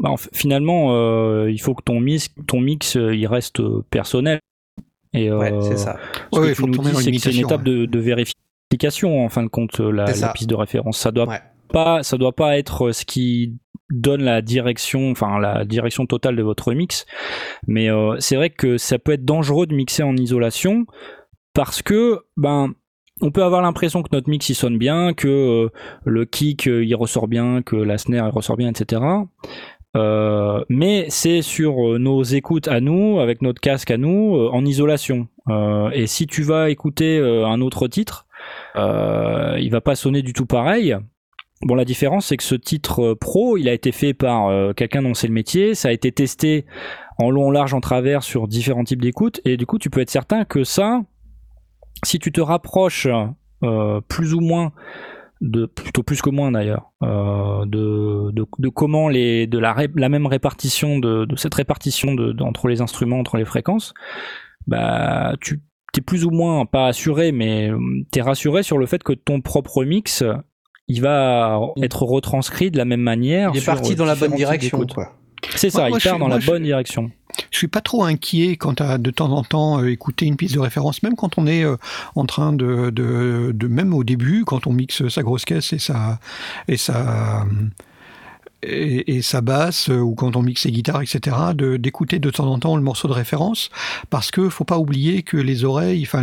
Bah, 0.00 0.14
finalement, 0.32 0.92
euh, 0.92 1.50
il 1.50 1.60
faut 1.60 1.74
que 1.74 1.82
ton 1.82 2.00
mix, 2.00 2.28
ton 2.46 2.60
mix 2.60 2.96
euh, 2.96 3.14
il 3.14 3.26
reste 3.26 3.62
personnel. 3.90 4.40
Et, 5.14 5.32
ouais, 5.32 5.52
c'est 5.62 5.78
ça. 5.78 5.96
Ce 6.32 6.40
que 6.40 6.54
tu 6.54 6.62
nous 6.62 6.78
dis, 6.78 6.94
c'est 6.96 7.12
que 7.12 7.18
c'est 7.18 7.32
une 7.32 7.44
étape 7.44 7.62
de, 7.62 7.98
vérification, 7.98 9.24
en 9.24 9.28
fin 9.28 9.42
de 9.42 9.48
compte, 9.48 9.78
la, 9.80 10.04
piste 10.32 10.50
de 10.50 10.54
référence. 10.54 10.98
Ça 10.98 11.12
doit 11.12 11.28
pas, 11.72 12.02
ça 12.02 12.18
doit 12.18 12.34
pas 12.34 12.58
être 12.58 12.92
ce 12.92 13.04
qui 13.04 13.56
donne 13.90 14.22
la 14.22 14.42
direction, 14.42 15.10
enfin 15.10 15.38
la 15.38 15.64
direction 15.64 16.04
totale 16.04 16.36
de 16.36 16.42
votre 16.42 16.74
mix. 16.74 17.06
Mais 17.66 17.88
c'est 18.18 18.36
vrai 18.36 18.50
que 18.50 18.76
ça 18.76 18.98
peut 18.98 19.12
être 19.12 19.24
dangereux 19.24 19.66
de 19.66 19.74
mixer 19.74 20.02
en 20.02 20.14
isolation 20.14 20.84
parce 21.54 21.80
que, 21.80 22.20
ben, 22.36 22.74
on 23.20 23.30
peut 23.30 23.42
avoir 23.42 23.62
l'impression 23.62 24.02
que 24.02 24.08
notre 24.12 24.28
mix 24.28 24.52
sonne 24.52 24.78
bien, 24.78 25.12
que 25.12 25.28
euh, 25.28 25.68
le 26.04 26.24
kick 26.24 26.66
euh, 26.66 26.84
il 26.84 26.94
ressort 26.94 27.28
bien, 27.28 27.62
que 27.62 27.76
la 27.76 27.98
snare 27.98 28.28
il 28.28 28.30
ressort 28.30 28.56
bien, 28.56 28.68
etc. 28.68 29.02
Euh, 29.96 30.62
mais 30.68 31.06
c'est 31.08 31.42
sur 31.42 31.98
nos 31.98 32.22
écoutes 32.22 32.68
à 32.68 32.80
nous, 32.80 33.20
avec 33.20 33.42
notre 33.42 33.60
casque 33.60 33.90
à 33.90 33.96
nous, 33.96 34.36
en 34.52 34.64
isolation. 34.64 35.28
et 35.92 36.06
si 36.06 36.26
tu 36.26 36.42
vas 36.42 36.70
écouter 36.70 37.18
un 37.18 37.60
autre 37.60 37.88
titre, 37.88 38.26
il 38.76 39.68
va 39.70 39.80
pas 39.80 39.94
sonner 39.94 40.22
du 40.22 40.32
tout 40.32 40.46
pareil. 40.46 40.96
Bon, 41.62 41.74
la 41.74 41.84
différence, 41.84 42.26
c'est 42.26 42.36
que 42.36 42.44
ce 42.44 42.54
titre 42.54 43.14
pro, 43.14 43.56
il 43.56 43.68
a 43.68 43.72
été 43.72 43.90
fait 43.90 44.14
par 44.14 44.74
quelqu'un 44.74 45.02
dont 45.02 45.14
c'est 45.14 45.26
le 45.26 45.32
métier, 45.32 45.74
ça 45.74 45.88
a 45.88 45.92
été 45.92 46.12
testé 46.12 46.66
en 47.18 47.30
long, 47.30 47.50
large, 47.50 47.74
en 47.74 47.80
travers 47.80 48.22
sur 48.22 48.46
différents 48.46 48.84
types 48.84 49.02
d'écoutes, 49.02 49.40
et 49.44 49.56
du 49.56 49.66
coup, 49.66 49.78
tu 49.78 49.90
peux 49.90 50.00
être 50.00 50.10
certain 50.10 50.44
que 50.44 50.62
ça, 50.62 51.02
si 52.04 52.18
tu 52.18 52.32
te 52.32 52.40
rapproches 52.40 53.08
euh, 53.62 54.00
plus 54.08 54.34
ou 54.34 54.40
moins 54.40 54.72
de 55.40 55.66
plutôt 55.66 56.02
plus 56.02 56.20
que 56.20 56.30
moins 56.30 56.50
d'ailleurs 56.50 56.90
euh, 57.02 57.64
de, 57.66 58.32
de, 58.32 58.68
comment 58.68 59.08
les 59.08 59.46
de 59.46 59.58
la, 59.58 59.76
la 59.94 60.08
même 60.08 60.26
répartition 60.26 60.98
de, 60.98 61.26
de 61.26 61.36
cette 61.36 61.54
répartition 61.54 62.14
de, 62.14 62.34
entre 62.42 62.66
les 62.66 62.80
instruments 62.80 63.20
entre 63.20 63.36
les 63.36 63.44
fréquences 63.44 63.94
bah 64.66 65.34
tu 65.40 65.60
t'es 65.92 66.00
plus 66.00 66.24
ou 66.24 66.30
moins 66.30 66.66
pas 66.66 66.88
assuré 66.88 67.30
mais 67.30 67.70
t'es 68.10 68.20
rassuré 68.20 68.64
sur 68.64 68.78
le 68.78 68.86
fait 68.86 69.04
que 69.04 69.12
ton 69.12 69.40
propre 69.40 69.84
mix 69.84 70.24
il 70.88 71.02
va 71.02 71.60
être 71.82 72.02
retranscrit 72.02 72.72
de 72.72 72.78
la 72.78 72.84
même 72.84 73.02
manière 73.02 73.52
il 73.54 73.62
est 73.62 73.66
parti 73.66 73.94
dans 73.94 74.06
la 74.06 74.16
bonne 74.16 74.34
direction 74.34 74.84
quoi. 74.86 75.18
C'est 75.54 75.70
ça, 75.70 75.88
il 75.88 75.98
part 76.02 76.18
dans 76.18 76.28
la 76.28 76.38
bonne 76.38 76.62
direction. 76.62 77.10
Je 77.50 77.58
suis 77.58 77.68
pas 77.68 77.80
trop 77.80 78.04
inquiet 78.04 78.56
quand 78.56 78.80
à 78.80 78.98
de 78.98 79.10
temps 79.10 79.30
en 79.30 79.42
temps 79.42 79.80
euh, 79.80 79.90
écouter 79.90 80.26
une 80.26 80.36
piste 80.36 80.54
de 80.54 80.60
référence, 80.60 81.02
même 81.02 81.16
quand 81.16 81.38
on 81.38 81.46
est 81.46 81.64
euh, 81.64 81.76
en 82.14 82.24
train 82.24 82.52
de, 82.52 82.90
de, 82.90 83.52
de, 83.54 83.68
même 83.68 83.94
au 83.94 84.04
début, 84.04 84.44
quand 84.44 84.66
on 84.66 84.72
mixe 84.72 85.08
sa 85.08 85.22
grosse 85.22 85.44
caisse 85.44 85.72
et 85.72 85.78
sa 85.78 86.18
et 86.68 86.76
sa 86.76 87.46
et, 88.62 89.22
sa 89.22 89.40
basse, 89.40 89.88
euh, 89.88 89.98
ou 89.98 90.14
quand 90.14 90.34
on 90.34 90.42
mixe 90.42 90.62
ses 90.62 90.72
guitares, 90.72 91.02
etc., 91.02 91.36
d'écouter 91.78 92.18
de, 92.18 92.30
temps 92.30 92.46
en 92.46 92.58
temps 92.58 92.76
le 92.76 92.82
morceau 92.82 93.06
de 93.06 93.12
référence, 93.12 93.70
parce 94.10 94.30
que 94.30 94.48
faut 94.48 94.64
pas 94.64 94.78
oublier 94.78 95.22
que 95.22 95.36
les 95.36 95.64
oreilles, 95.64 96.02
enfin 96.02 96.22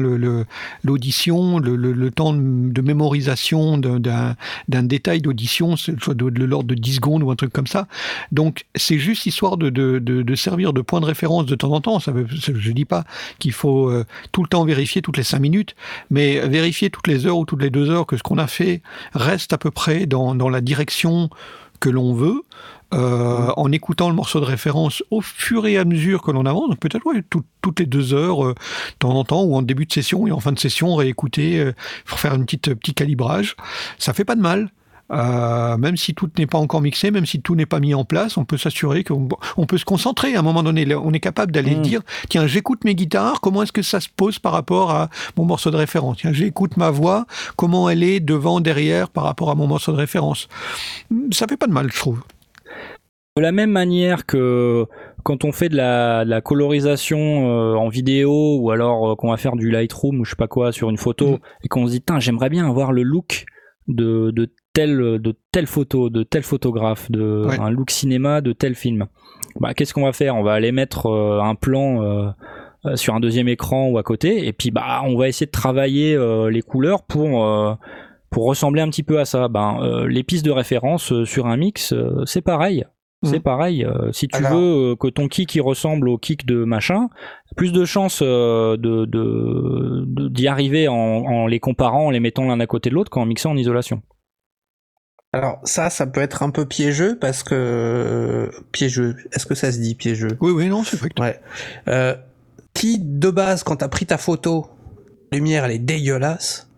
l'audition, 0.83 1.59
le, 1.59 1.75
le, 1.75 1.93
le, 1.93 2.11
temps 2.11 2.33
de 2.33 2.81
mémorisation 2.81 3.77
d'un 3.77 4.83
détail 4.83 5.21
d'audition, 5.21 5.77
soit 5.77 6.13
de, 6.13 6.29
de 6.29 6.45
l'ordre 6.45 6.67
de 6.67 6.75
10 6.75 6.95
secondes 6.95 7.23
ou 7.23 7.31
un 7.31 7.35
truc 7.35 7.53
comme 7.53 7.67
ça. 7.67 7.87
Donc 8.31 8.65
c'est 8.75 8.99
juste 8.99 9.25
histoire 9.25 9.57
de, 9.57 9.69
de, 9.69 10.35
servir 10.35 10.73
de 10.73 10.81
point 10.81 10.99
de 10.99 11.05
référence 11.05 11.45
de 11.45 11.55
temps 11.55 11.71
en 11.71 11.81
temps. 11.81 11.99
Ça 11.99 12.11
veut, 12.11 12.27
je 12.29 12.71
dis 12.71 12.85
pas 12.85 13.05
qu'il 13.39 13.53
faut 13.53 13.89
euh, 13.89 14.05
tout 14.33 14.43
le 14.43 14.49
temps 14.49 14.65
vérifier 14.65 15.01
toutes 15.01 15.17
les 15.17 15.23
5 15.23 15.39
minutes, 15.39 15.75
mais 16.09 16.45
vérifier 16.47 16.89
toutes 16.89 17.07
les 17.07 17.25
heures 17.25 17.37
ou 17.37 17.45
toutes 17.45 17.61
les 17.61 17.69
deux 17.69 17.89
heures 17.89 18.05
que 18.05 18.17
ce 18.17 18.23
qu'on 18.23 18.37
a 18.37 18.47
fait 18.47 18.81
reste 19.13 19.53
à 19.53 19.57
peu 19.57 19.71
près 19.71 20.05
dans, 20.05 20.35
dans 20.35 20.49
la 20.49 20.59
direction 20.59 21.29
que 21.85 21.89
l'on 21.91 22.15
veut, 22.15 22.41
euh, 22.95 23.51
en 23.57 23.71
écoutant 23.71 24.09
le 24.09 24.15
morceau 24.15 24.39
de 24.39 24.45
référence 24.45 25.03
au 25.11 25.21
fur 25.21 25.67
et 25.67 25.77
à 25.77 25.85
mesure 25.85 26.23
que 26.23 26.31
l'on 26.31 26.47
avance, 26.47 26.75
peut-être 26.79 27.03
toutes 27.61 27.79
les 27.79 27.85
deux 27.85 28.15
heures, 28.15 28.43
euh, 28.43 28.53
de 28.53 28.97
temps 28.97 29.11
en 29.11 29.23
temps, 29.23 29.43
ou 29.43 29.55
en 29.55 29.61
début 29.61 29.85
de 29.85 29.93
session 29.93 30.25
et 30.25 30.31
en 30.31 30.39
fin 30.39 30.51
de 30.51 30.57
session, 30.57 30.95
réécouter 30.95 31.59
euh, 31.59 31.73
pour 32.05 32.19
faire 32.19 32.33
un 32.33 32.41
petit, 32.41 32.57
petit 32.57 32.95
calibrage. 32.95 33.55
Ça 33.99 34.13
fait 34.13 34.25
pas 34.25 34.35
de 34.35 34.41
mal. 34.41 34.71
Euh, 35.11 35.77
même 35.77 35.97
si 35.97 36.15
tout 36.15 36.29
n'est 36.37 36.47
pas 36.47 36.57
encore 36.57 36.81
mixé, 36.81 37.11
même 37.11 37.25
si 37.25 37.41
tout 37.41 37.55
n'est 37.55 37.67
pas 37.67 37.79
mis 37.79 37.93
en 37.93 38.05
place, 38.05 38.37
on 38.37 38.45
peut 38.45 38.57
s'assurer 38.57 39.03
qu'on 39.03 39.27
on 39.55 39.65
peut 39.67 39.77
se 39.77 39.85
concentrer 39.85 40.35
à 40.35 40.39
un 40.39 40.41
moment 40.41 40.63
donné. 40.63 40.95
On 40.95 41.13
est 41.13 41.19
capable 41.19 41.51
d'aller 41.51 41.75
mm. 41.75 41.81
dire 41.81 42.01
tiens, 42.29 42.47
j'écoute 42.47 42.83
mes 42.83 42.95
guitares, 42.95 43.39
comment 43.41 43.63
est-ce 43.63 43.71
que 43.71 43.83
ça 43.83 43.99
se 43.99 44.09
pose 44.09 44.39
par 44.39 44.51
rapport 44.51 44.91
à 44.91 45.09
mon 45.37 45.45
morceau 45.45 45.69
de 45.69 45.77
référence? 45.77 46.17
Tiens, 46.17 46.33
j'écoute 46.33 46.77
ma 46.77 46.89
voix, 46.89 47.27
comment 47.55 47.89
elle 47.89 48.03
est 48.03 48.19
devant, 48.19 48.61
derrière 48.61 49.09
par 49.09 49.25
rapport 49.25 49.51
à 49.51 49.55
mon 49.55 49.67
morceau 49.67 49.91
de 49.91 49.97
référence? 49.97 50.47
Ça 51.31 51.45
fait 51.47 51.57
pas 51.57 51.67
de 51.67 51.73
mal, 51.73 51.91
je 51.91 51.99
trouve. 51.99 52.21
De 53.37 53.41
la 53.41 53.51
même 53.51 53.71
manière 53.71 54.25
que 54.25 54.85
quand 55.23 55.43
on 55.43 55.51
fait 55.51 55.69
de 55.69 55.75
la, 55.75 56.41
colorisation 56.41 57.17
euh, 57.17 57.75
en 57.75 57.89
vidéo 57.89 58.57
ou 58.59 58.71
alors 58.71 59.11
euh, 59.11 59.15
qu'on 59.15 59.29
va 59.29 59.37
faire 59.37 59.55
du 59.55 59.69
Lightroom 59.69 60.21
ou 60.21 60.25
je 60.25 60.31
sais 60.31 60.35
pas 60.35 60.47
quoi 60.47 60.71
sur 60.71 60.89
une 60.89 60.97
photo 60.97 61.33
mm. 61.33 61.39
et 61.63 61.67
qu'on 61.67 61.85
se 61.85 61.91
dit 61.91 62.03
j'aimerais 62.19 62.49
bien 62.49 62.67
avoir 62.67 62.91
le 62.91 63.03
look 63.03 63.45
de, 63.87 64.31
de 64.31 64.49
telle, 64.75 64.97
de 64.97 65.35
telle 65.53 65.67
photo, 65.67 66.09
de 66.09 66.23
tel 66.23 66.43
photographe, 66.43 67.09
de 67.09 67.47
un 67.59 67.69
look 67.69 67.89
cinéma 67.89 68.41
de 68.41 68.51
tel 68.51 68.75
film. 68.75 69.07
Bah, 69.59 69.73
qu'est-ce 69.73 69.93
qu'on 69.93 70.03
va 70.03 70.11
faire? 70.11 70.35
On 70.35 70.43
va 70.43 70.51
aller 70.51 70.73
mettre 70.73 71.07
euh, 71.07 71.39
un 71.41 71.55
plan 71.55 72.03
euh, 72.03 72.29
euh, 72.85 72.95
sur 72.97 73.15
un 73.15 73.21
deuxième 73.21 73.47
écran 73.47 73.87
ou 73.87 73.97
à 73.97 74.03
côté, 74.03 74.45
et 74.45 74.51
puis 74.53 74.71
bah 74.71 75.01
on 75.05 75.15
va 75.15 75.29
essayer 75.29 75.45
de 75.45 75.51
travailler 75.51 76.17
les 76.51 76.61
couleurs 76.61 77.03
pour 77.03 77.43
pour 78.29 78.45
ressembler 78.45 78.81
un 78.81 78.89
petit 78.89 79.03
peu 79.03 79.19
à 79.19 79.25
ça. 79.25 79.47
Ben 79.47 80.05
les 80.07 80.23
pistes 80.23 80.45
de 80.45 80.51
référence 80.51 81.23
sur 81.23 81.47
un 81.47 81.57
mix, 81.57 81.95
c'est 82.25 82.41
pareil. 82.41 82.85
C'est 83.23 83.39
mmh. 83.39 83.43
pareil. 83.43 83.87
si 84.11 84.27
tu 84.27 84.43
veux 84.43 84.95
que 84.97 85.07
ton 85.07 85.27
kick 85.27 85.55
il 85.55 85.61
ressemble 85.61 86.09
au 86.09 86.17
kick 86.17 86.45
de 86.45 86.63
machin, 86.63 87.07
plus 87.55 87.71
de 87.71 87.85
chances 87.85 88.21
de 88.21 89.05
d'y 90.29 90.47
arriver 90.47 90.89
en, 90.89 90.95
en, 90.95 91.47
les 91.47 91.59
comparant, 91.59 92.07
en 92.07 92.09
les 92.11 92.19
mettant 92.19 92.45
l'un 92.45 92.59
à 92.59 92.67
côté 92.67 92.89
de 92.89 92.95
l'autre 92.95 93.09
qu'en 93.09 93.25
mixant 93.25 93.51
en 93.51 93.57
isolation. 93.57 94.03
Alors 95.35 95.59
ça, 95.65 95.89
ça 95.89 96.07
peut 96.07 96.21
être 96.21 96.43
un 96.43 96.49
peu 96.49 96.65
piégeux 96.65 97.17
parce 97.19 97.43
que 97.43 98.49
piégeux. 98.71 99.17
Est-ce 99.33 99.45
que 99.45 99.53
ça 99.53 99.69
se 99.73 99.79
dit 99.79 99.93
piégeux? 99.93 100.37
Oui, 100.39 100.53
oui, 100.53 100.67
non, 100.69 100.85
c'est 100.85 100.95
vrai. 100.95 101.09
Ouais. 101.19 101.41
Euh, 101.89 102.15
qui 102.73 102.99
de 102.99 103.29
base, 103.29 103.63
quand 103.63 103.75
t'as 103.75 103.89
pris 103.89 104.05
ta 104.05 104.17
photo, 104.17 104.67
lumière, 105.33 105.65
elle 105.65 105.73
est 105.73 105.79
dégueulasse. 105.79 106.69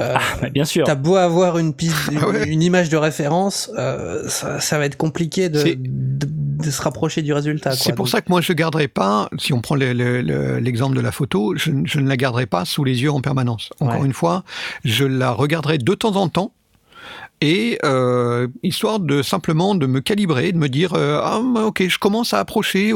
Euh, 0.00 0.14
ah, 0.14 0.48
bien 0.50 0.64
sûr. 0.64 0.86
T'as 0.86 0.94
beau 0.94 1.16
avoir 1.16 1.58
une, 1.58 1.74
piste, 1.74 1.96
ah 2.22 2.44
une, 2.46 2.62
image 2.62 2.90
de 2.90 2.96
référence, 2.96 3.72
euh, 3.76 4.28
ça, 4.28 4.78
va 4.78 4.84
être 4.84 4.96
compliqué 4.96 5.48
de, 5.48 5.74
de, 5.76 6.70
se 6.70 6.82
rapprocher 6.82 7.22
du 7.22 7.32
résultat. 7.32 7.72
C'est 7.72 7.92
pour 7.92 8.08
ça 8.08 8.20
que 8.20 8.26
moi 8.28 8.40
je 8.40 8.52
garderai 8.52 8.86
pas, 8.86 9.28
si 9.36 9.52
on 9.52 9.60
prend 9.60 9.74
l'exemple 9.74 10.94
de 10.94 11.00
la 11.00 11.10
photo, 11.10 11.56
je, 11.56 11.72
je, 11.84 11.98
ne 11.98 12.08
la 12.08 12.16
garderai 12.16 12.46
pas 12.46 12.64
sous 12.64 12.84
les 12.84 13.02
yeux 13.02 13.10
en 13.10 13.20
permanence. 13.20 13.70
Encore 13.80 14.04
une 14.04 14.12
fois, 14.12 14.44
je 14.84 15.04
la 15.04 15.32
regarderai 15.32 15.78
de 15.78 15.94
temps 15.94 16.14
en 16.14 16.28
temps 16.28 16.52
et 17.40 17.78
euh, 17.84 18.48
histoire 18.62 18.98
de 18.98 19.22
simplement 19.22 19.74
de 19.74 19.86
me 19.86 20.00
calibrer, 20.00 20.52
de 20.52 20.58
me 20.58 20.68
dire 20.68 20.94
euh, 20.94 21.20
ah 21.22 21.40
ok 21.40 21.86
je 21.88 21.98
commence 21.98 22.32
à 22.32 22.38
approcher 22.38 22.92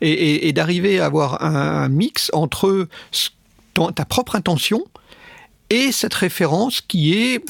et, 0.00 0.52
d'arriver 0.52 0.98
à 1.00 1.06
avoir 1.06 1.42
un, 1.42 1.88
mix 1.88 2.30
entre 2.32 2.88
ta 3.74 4.04
propre 4.04 4.34
intention 4.34 4.84
et 5.70 5.92
cette 5.92 6.14
référence 6.14 6.80
qui 6.80 7.14
est 7.14 7.44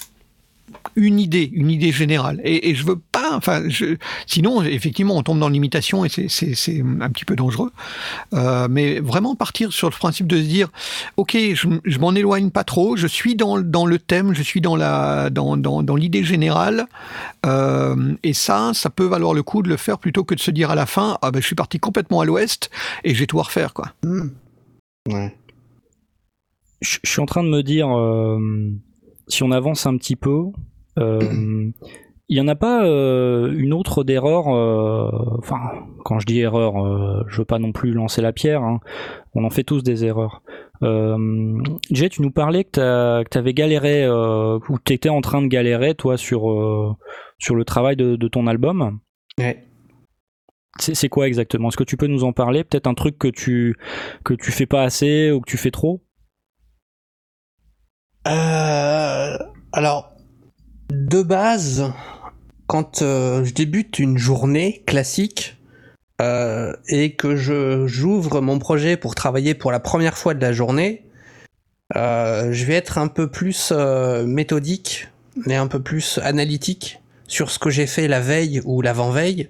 une 0.97 1.21
idée, 1.21 1.49
une 1.53 1.71
idée 1.71 1.93
générale. 1.93 2.41
Et, 2.43 2.71
et 2.71 2.75
je 2.75 2.85
veux 2.85 2.99
pas, 2.99 3.37
enfin, 3.37 3.69
je, 3.69 3.97
sinon, 4.27 4.63
effectivement, 4.63 5.17
on 5.17 5.23
tombe 5.23 5.39
dans 5.39 5.49
l'imitation 5.49 6.05
et 6.05 6.09
c'est 6.09 6.85
un 7.01 7.11
petit 7.11 7.25
peu 7.25 7.37
dangereux. 7.37 7.71
Euh, 8.35 8.67
mais 8.71 9.01
vraiment 9.01 9.37
partir 9.37 9.73
sur 9.73 9.89
le 9.89 9.95
principe 9.95 10.27
de 10.27 10.37
se 10.37 10.47
dire, 10.47 10.69
ok, 11.17 11.37
je, 11.37 11.69
je 11.85 11.99
m'en 11.99 12.15
éloigne 12.15 12.51
pas 12.51 12.65
trop, 12.65 12.97
je 12.97 13.07
suis 13.07 13.37
dans, 13.37 13.61
dans, 13.61 13.87
le 13.87 13.99
thème, 13.99 14.35
je 14.35 14.43
suis 14.43 14.61
dans 14.61 14.77
la, 14.77 15.31
dans, 15.31 15.57
dans, 15.57 15.83
dans 15.83 15.97
l'idée 15.97 16.25
générale. 16.25 16.87
Euh, 17.45 18.15
et 18.23 18.33
ça, 18.33 18.73
ça 18.75 18.91
peut 18.91 19.07
valoir 19.07 19.35
le 19.35 19.43
coup 19.43 19.63
de 19.63 19.69
le 19.69 19.77
faire 19.77 19.99
plutôt 19.99 20.25
que 20.25 20.35
de 20.35 20.41
se 20.41 20.51
dire 20.51 20.71
à 20.71 20.75
la 20.75 20.87
fin, 20.87 21.19
ah 21.23 21.31
ben, 21.31 21.41
je 21.41 21.47
suis 21.47 21.57
parti 21.57 21.79
complètement 21.79 22.21
à 22.21 22.25
l'ouest 22.25 22.71
et 23.05 23.15
j'ai 23.15 23.27
tout 23.27 23.39
à 23.39 23.43
refaire, 23.43 23.75
quoi. 23.75 23.93
Mmh. 24.03 24.29
Ouais. 25.09 25.35
Je, 26.81 26.99
suis 27.05 27.21
en 27.21 27.27
train 27.27 27.43
de 27.43 27.49
me 27.49 27.63
dire. 27.63 27.89
Euh 27.89 28.39
si 29.29 29.43
on 29.43 29.51
avance 29.51 29.87
un 29.87 29.97
petit 29.97 30.17
peu, 30.17 30.47
il 30.99 32.37
y 32.37 32.41
en 32.41 32.49
a 32.49 32.57
pas 32.57 32.85
euh, 32.85 33.53
une 33.57 33.73
autre 33.73 34.03
d'erreur. 34.03 34.49
Euh, 34.49 35.11
enfin, 35.39 35.61
quand 36.05 36.19
je 36.19 36.27
dis 36.27 36.41
erreur, 36.41 36.85
euh, 36.85 37.23
je 37.29 37.39
veux 37.39 37.45
pas 37.45 37.59
non 37.59 37.73
plus 37.73 37.93
lancer 37.93 38.21
la 38.21 38.33
pierre. 38.33 38.63
Hein. 38.63 38.81
On 39.35 39.45
en 39.45 39.51
fait 39.51 39.63
tous 39.63 39.83
des 39.83 40.05
erreurs. 40.05 40.43
Euh, 40.83 41.59
Jay, 41.91 42.09
tu 42.09 42.23
nous 42.23 42.33
parlais 42.33 42.65
que 42.65 43.23
tu 43.31 43.39
avais 43.39 43.55
galéré 43.55 44.09
ou 44.09 44.79
tu 44.85 44.93
étais 44.93 45.09
en 45.09 45.21
train 45.21 45.41
de 45.41 45.47
galérer 45.47 45.95
toi 45.95 46.17
sur 46.17 46.97
sur 47.39 47.55
le 47.55 47.65
travail 47.65 47.97
de, 47.97 48.17
de 48.17 48.29
ton 48.29 48.47
album. 48.47 48.99
Ouais. 49.39 49.65
C'est 50.79 51.09
quoi 51.09 51.27
exactement? 51.27 51.69
Est-ce 51.69 51.79
que 51.79 51.85
tu 51.85 51.97
peux 51.97 52.07
nous 52.07 52.25
en 52.25 52.35
parler? 52.35 52.63
Peut-être 52.63 52.87
un 52.87 52.95
truc 52.95 53.17
que 53.19 53.29
tu 53.29 53.77
que 54.25 54.35
tu 54.35 54.53
fais 54.53 54.67
pas 54.67 54.83
assez 54.83 55.31
ou 55.31 55.41
que 55.41 55.51
tu 55.51 55.57
fais 55.57 55.71
trop? 55.71 56.03
Alors, 59.73 60.16
de 60.91 61.23
base, 61.23 61.93
quand 62.67 63.03
euh, 63.03 63.45
je 63.45 63.55
débute 63.55 63.99
une 63.99 64.19
journée 64.19 64.83
classique 64.87 65.57
euh, 66.21 66.73
et 66.89 67.15
que 67.15 67.37
je 67.37 67.87
j'ouvre 67.87 68.41
mon 68.41 68.59
projet 68.59 68.97
pour 68.97 69.15
travailler 69.15 69.55
pour 69.55 69.73
la 69.73 69.81
première 69.81 70.17
fois 70.17 70.35
de 70.35 70.41
la 70.41 70.53
journée, 70.53 71.05
euh, 71.95 72.53
je 72.53 72.65
vais 72.65 72.75
être 72.75 72.99
un 72.99 73.09
peu 73.09 73.29
plus 73.31 73.73
méthodique 74.25 75.09
et 75.47 75.55
un 75.55 75.67
peu 75.67 75.81
plus 75.81 76.19
analytique 76.23 77.01
sur 77.29 77.51
ce 77.51 77.59
que 77.59 77.71
j'ai 77.71 77.87
fait 77.87 78.09
la 78.09 78.21
veille 78.21 78.61
ou 78.65 78.83
l'avant-veille. 78.83 79.49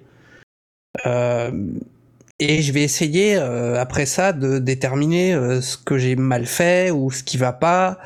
et 2.39 2.61
je 2.61 2.71
vais 2.71 2.83
essayer 2.83 3.35
après 3.35 4.05
ça 4.05 4.33
de 4.33 4.59
déterminer 4.59 5.33
ce 5.61 5.77
que 5.77 5.97
j'ai 5.97 6.15
mal 6.15 6.45
fait 6.45 6.91
ou 6.91 7.09
ce 7.11 7.23
qui 7.23 7.37
va 7.37 7.53
pas, 7.53 7.99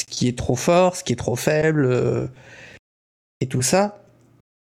ce 0.00 0.06
qui 0.06 0.28
est 0.28 0.36
trop 0.36 0.56
fort, 0.56 0.96
ce 0.96 1.02
qui 1.02 1.12
est 1.12 1.16
trop 1.16 1.36
faible 1.36 2.30
et 3.42 3.46
tout 3.46 3.62
ça. 3.62 3.98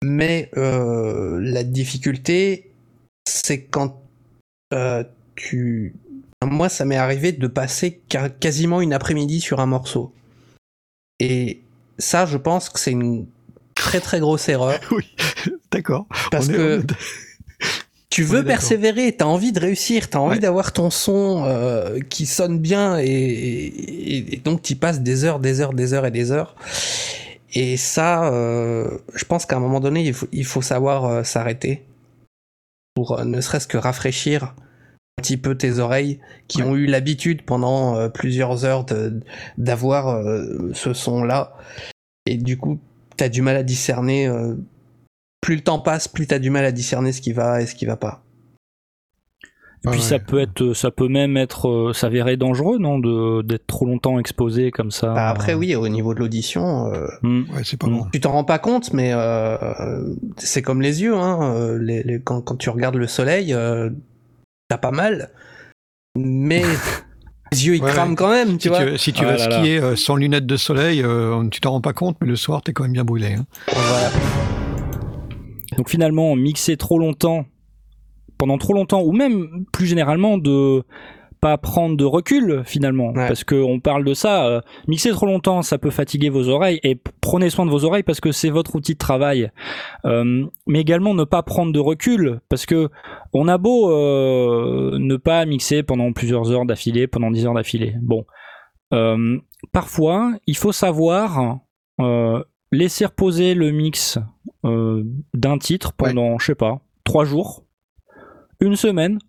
Mais 0.04 0.52
euh, 0.58 1.40
la 1.42 1.64
difficulté, 1.64 2.72
c'est 3.28 3.64
quand 3.64 4.02
euh, 4.74 5.04
tu... 5.36 5.96
Moi, 6.46 6.70
ça 6.70 6.86
m'est 6.86 6.98
arrivé 6.98 7.32
de 7.32 7.48
passer 7.48 8.02
quasiment 8.40 8.82
une 8.82 8.94
après-midi 8.94 9.42
sur 9.42 9.60
un 9.60 9.66
morceau. 9.66 10.14
Et 11.20 11.62
ça, 11.98 12.28
je 12.28 12.38
pense 12.38 12.70
que 12.70 12.80
c'est 12.80 12.92
une 12.92 13.26
très 13.74 14.02
très 14.02 14.20
grosse 14.20 14.48
erreur. 14.50 14.80
oui, 14.92 15.16
d'accord. 15.72 16.06
Parce 16.30 16.48
que 16.48 16.84
tu 18.12 18.22
veux 18.22 18.44
persévérer, 18.44 19.16
t'as 19.16 19.26
envie 19.26 19.52
de 19.52 19.60
réussir, 19.60 20.10
t'as 20.10 20.20
envie 20.20 20.40
d'avoir 20.40 20.74
ton 20.74 20.92
son 20.92 21.44
euh, 21.46 22.00
qui 22.02 22.28
sonne 22.28 22.60
bien 22.60 23.00
et, 23.00 23.06
et, 23.06 24.36
et 24.36 24.38
donc 24.38 24.62
tu 24.62 24.76
passes 24.76 25.02
des 25.02 25.24
heures, 25.24 25.40
des 25.40 25.60
heures, 25.60 25.74
des 25.74 25.94
heures 25.94 26.06
et 26.06 26.12
des 26.12 26.32
heures. 26.32 26.56
Et 27.54 27.78
ça, 27.78 28.32
euh, 28.32 28.98
je 29.16 29.26
pense 29.26 29.46
qu'à 29.46 29.58
un 29.58 29.60
moment 29.60 29.80
donné, 29.80 30.06
il 30.06 30.14
faut, 30.14 30.28
il 30.32 30.46
faut 30.46 30.62
savoir 30.62 31.06
euh, 31.06 31.24
s'arrêter 31.24 31.86
pour 32.94 33.20
euh, 33.20 33.24
ne 33.24 33.40
serait-ce 33.40 33.68
que 33.68 33.78
rafraîchir 33.78 34.56
un 35.20 35.22
petit 35.22 35.38
peu 35.38 35.58
tes 35.58 35.80
oreilles 35.80 36.20
qui 36.48 36.62
ont 36.62 36.76
eu 36.76 36.86
l'habitude 36.86 37.44
pendant 37.44 38.08
plusieurs 38.12 38.66
heures 38.66 38.86
d'avoir 39.58 40.24
ce 40.76 40.94
son-là. 40.94 41.58
Et 42.28 42.38
du 42.38 42.58
coup, 42.58 42.80
t'as 43.16 43.28
du 43.28 43.42
mal 43.42 43.56
à 43.56 43.64
discerner. 43.64 44.32
plus 45.42 45.56
le 45.56 45.64
temps 45.64 45.80
passe, 45.80 46.08
plus 46.08 46.28
t'as 46.28 46.38
du 46.38 46.52
mal 46.52 46.66
à 46.66 46.72
discerner 46.72 47.14
ce 47.14 47.22
qui 47.22 47.34
va 47.34 47.64
et 47.64 47.66
ce 47.66 47.74
qui 47.74 47.88
va 47.88 47.98
pas. 47.98 48.27
Et 49.86 49.90
puis 49.90 50.02
ça 50.02 50.20
peut 50.20 50.40
être, 50.40 50.74
ça 50.74 50.92
peut 50.92 51.08
même 51.08 51.38
être, 51.38 51.70
euh, 51.70 51.94
s'avérer 51.94 52.36
dangereux, 52.36 52.78
non, 52.80 53.00
de 53.00 53.42
d'être 53.44 53.68
trop 53.68 53.86
longtemps 53.86 54.20
exposé 54.20 54.72
comme 54.72 54.92
ça. 54.92 55.14
Bah 55.14 55.30
après 55.30 55.54
oui, 55.54 55.76
au 55.76 55.88
niveau 55.88 56.14
de 56.14 56.20
l'audition, 56.20 56.92
euh, 56.92 57.08
hmm. 57.22 57.44
ouais, 57.54 57.62
c'est 57.64 57.78
pas 57.78 57.88
bon. 57.88 58.06
Tu 58.12 58.20
t'en 58.20 58.32
rends 58.32 58.44
pas 58.44 58.60
compte, 58.60 58.92
mais 58.94 59.12
euh, 59.14 60.04
c'est 60.38 60.62
comme 60.62 60.82
les 60.82 61.04
yeux, 61.04 61.16
hein. 61.16 61.56
Euh, 61.56 61.78
les, 61.80 62.04
les, 62.04 62.20
quand, 62.20 62.42
quand, 62.42 62.56
tu 62.56 62.70
regardes 62.70 62.96
le 62.96 63.08
soleil, 63.08 63.54
euh, 63.54 63.90
t'as 64.68 64.80
pas 64.80 64.92
mal, 64.92 65.30
mais 66.18 66.64
les 67.52 67.68
yeux 67.68 67.76
ils 67.76 67.82
crament 67.82 68.16
quand 68.16 68.32
même, 68.32 68.58
tu 68.58 68.64
si 68.64 68.68
vois. 68.70 68.84
Tu, 68.84 68.98
si 68.98 69.14
tu 69.14 69.26
ah 69.26 69.34
vas 69.34 69.38
skier 69.38 69.96
sans 69.96 70.16
lunettes 70.16 70.48
de 70.48 70.58
soleil, 70.58 71.06
tu 71.52 71.62
t'en 71.62 71.72
rends 71.72 71.82
pas 71.82 71.94
compte, 71.94 72.18
mais 72.20 72.28
le 72.28 72.36
soir 72.36 72.64
t'es 72.64 72.74
quand 72.74 72.84
même 72.84 72.94
bien 72.94 73.06
brûlé. 73.06 73.36
Hein. 73.36 73.46
Voilà. 73.72 74.10
Donc 75.78 75.90
finalement, 75.90 76.36
mixer 76.36 76.78
trop 76.78 76.98
longtemps 76.98 77.46
pendant 78.38 78.58
trop 78.58 78.74
longtemps, 78.74 79.02
ou 79.02 79.12
même 79.12 79.66
plus 79.72 79.86
généralement 79.86 80.38
de 80.38 80.84
pas 81.40 81.58
prendre 81.58 81.96
de 81.96 82.06
recul 82.06 82.64
finalement. 82.66 83.14
Parce 83.14 83.44
que 83.44 83.56
on 83.56 83.80
parle 83.80 84.04
de 84.04 84.14
ça 84.14 84.48
euh, 84.48 84.62
mixer 84.88 85.12
trop 85.12 85.26
longtemps 85.26 85.62
ça 85.62 85.78
peut 85.78 85.90
fatiguer 85.90 86.30
vos 86.30 86.50
oreilles 86.50 86.80
et 86.84 87.00
prenez 87.22 87.50
soin 87.50 87.66
de 87.66 87.72
vos 87.72 87.86
oreilles 87.86 88.04
parce 88.04 88.20
que 88.20 88.32
c'est 88.32 88.50
votre 88.50 88.76
outil 88.76 88.94
de 88.94 88.98
travail. 88.98 89.52
Euh, 90.06 90.46
mais 90.66 90.80
également 90.80 91.14
ne 91.14 91.24
pas 91.24 91.44
prendre 91.44 91.72
de 91.72 91.80
recul 91.80 92.40
parce 92.50 92.66
que 92.66 92.90
on 93.34 93.48
a 93.48 93.58
beau 93.58 93.92
euh, 93.92 94.98
ne 95.00 95.16
pas 95.16 95.46
mixer 95.46 95.84
pendant 95.84 96.12
plusieurs 96.12 96.52
heures 96.52 96.66
d'affilée 96.66 97.08
pendant 97.08 97.32
10 97.32 97.46
heures 97.46 97.54
d'affilée. 97.54 97.96
Bon. 98.02 98.26
Parfois 99.72 100.34
il 100.48 100.56
faut 100.56 100.72
savoir 100.72 101.60
laisser 102.72 103.06
reposer 103.06 103.54
le 103.54 103.72
mix 103.72 104.18
d'un 104.64 105.58
titre 105.58 105.94
pendant 105.94 106.40
je 106.40 106.46
sais 106.48 106.56
pas 106.56 106.80
trois 107.04 107.26
jours 107.26 107.67
une 108.60 108.76
semaine 108.76 109.20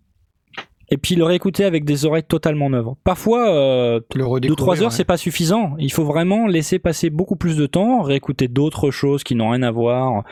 et 0.91 0.97
puis 0.97 1.15
le 1.15 1.23
réécouter 1.23 1.65
avec 1.65 1.85
des 1.85 2.05
oreilles 2.05 2.23
totalement 2.23 2.69
neuves. 2.69 2.93
Parfois, 3.03 3.51
euh, 3.51 3.99
2-3 4.15 4.81
heures, 4.81 4.91
c'est 4.91 5.03
pas 5.03 5.17
suffisant. 5.17 5.75
Il 5.77 5.91
faut 5.91 6.03
vraiment 6.03 6.47
laisser 6.47 6.79
passer 6.79 7.09
beaucoup 7.09 7.35
plus 7.35 7.55
de 7.55 7.67
temps, 7.67 8.01
réécouter 8.01 8.47
d'autres 8.47 8.89
choses 8.89 9.23
qui 9.23 9.35
n'ont 9.35 9.51
rien 9.51 9.61
à 9.61 9.71
voir, 9.71 10.23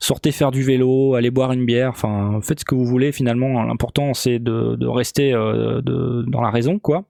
sortez 0.00 0.32
faire 0.32 0.50
du 0.50 0.62
vélo, 0.62 1.14
aller 1.14 1.30
boire 1.30 1.52
une 1.52 1.66
bière, 1.66 1.90
enfin, 1.90 2.40
faites 2.42 2.60
ce 2.60 2.64
que 2.64 2.74
vous 2.74 2.86
voulez 2.86 3.12
finalement. 3.12 3.62
L'important, 3.62 4.14
c'est 4.14 4.38
de, 4.38 4.76
de 4.76 4.86
rester 4.86 5.34
euh, 5.34 5.82
de, 5.82 6.24
dans 6.28 6.40
la 6.40 6.50
raison, 6.50 6.78
quoi. 6.78 7.04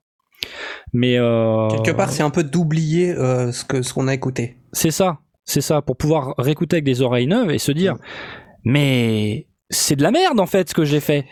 Mais 0.92 1.16
euh, 1.18 1.68
quelque 1.68 1.96
part, 1.96 2.10
c'est 2.10 2.22
un 2.22 2.30
peu 2.30 2.44
d'oublier 2.44 3.12
euh, 3.12 3.52
ce 3.52 3.64
que 3.64 3.82
ce 3.82 3.94
qu'on 3.94 4.08
a 4.08 4.14
écouté. 4.14 4.56
C'est 4.72 4.90
ça, 4.90 5.20
c'est 5.44 5.60
ça, 5.60 5.80
pour 5.80 5.96
pouvoir 5.96 6.34
réécouter 6.38 6.76
avec 6.76 6.84
des 6.84 7.02
oreilles 7.02 7.26
neuves 7.26 7.50
et 7.50 7.58
se 7.58 7.72
dire, 7.72 7.96
mais 8.64 9.46
c'est 9.70 9.96
de 9.96 10.02
la 10.02 10.10
merde 10.10 10.40
en 10.40 10.46
fait 10.46 10.68
ce 10.68 10.74
que 10.74 10.84
j'ai 10.84 11.00
fait. 11.00 11.24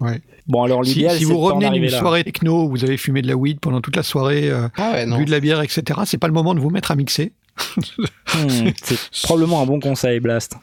Ouais. 0.00 0.20
Bon 0.46 0.62
alors 0.62 0.82
l'idéal 0.82 1.12
si, 1.12 1.18
si 1.18 1.24
vous 1.24 1.38
revenez 1.38 1.70
d'une 1.70 1.90
soirée 1.90 2.24
techno, 2.24 2.68
vous 2.68 2.84
avez 2.84 2.96
fumé 2.96 3.22
de 3.22 3.28
la 3.28 3.36
weed 3.36 3.60
pendant 3.60 3.80
toute 3.80 3.96
la 3.96 4.02
soirée, 4.02 4.50
euh, 4.50 4.68
ah 4.76 4.92
ouais, 4.92 5.06
bu 5.06 5.24
de 5.24 5.30
la 5.30 5.40
bière, 5.40 5.60
etc. 5.60 6.00
C'est 6.04 6.18
pas 6.18 6.26
le 6.26 6.32
moment 6.32 6.54
de 6.54 6.60
vous 6.60 6.70
mettre 6.70 6.90
à 6.90 6.96
mixer. 6.96 7.32
hmm, 7.76 8.70
c'est 8.82 8.98
probablement 9.22 9.62
un 9.62 9.66
bon 9.66 9.80
conseil, 9.80 10.20
Blast. 10.20 10.56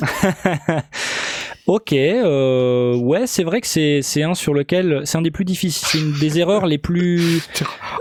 Ok, 1.66 1.92
euh, 1.92 2.96
ouais, 2.96 3.28
c'est 3.28 3.44
vrai 3.44 3.60
que 3.60 3.66
c'est 3.68 4.22
un 4.24 4.34
sur 4.34 4.54
lequel 4.54 5.02
c'est 5.04 5.18
un 5.18 5.22
des 5.22 5.30
plus 5.30 5.44
difficiles, 5.44 5.86
c'est 5.88 5.98
une 5.98 6.18
des 6.18 6.40
erreurs 6.40 6.66
les 6.66 6.78
plus. 6.78 7.42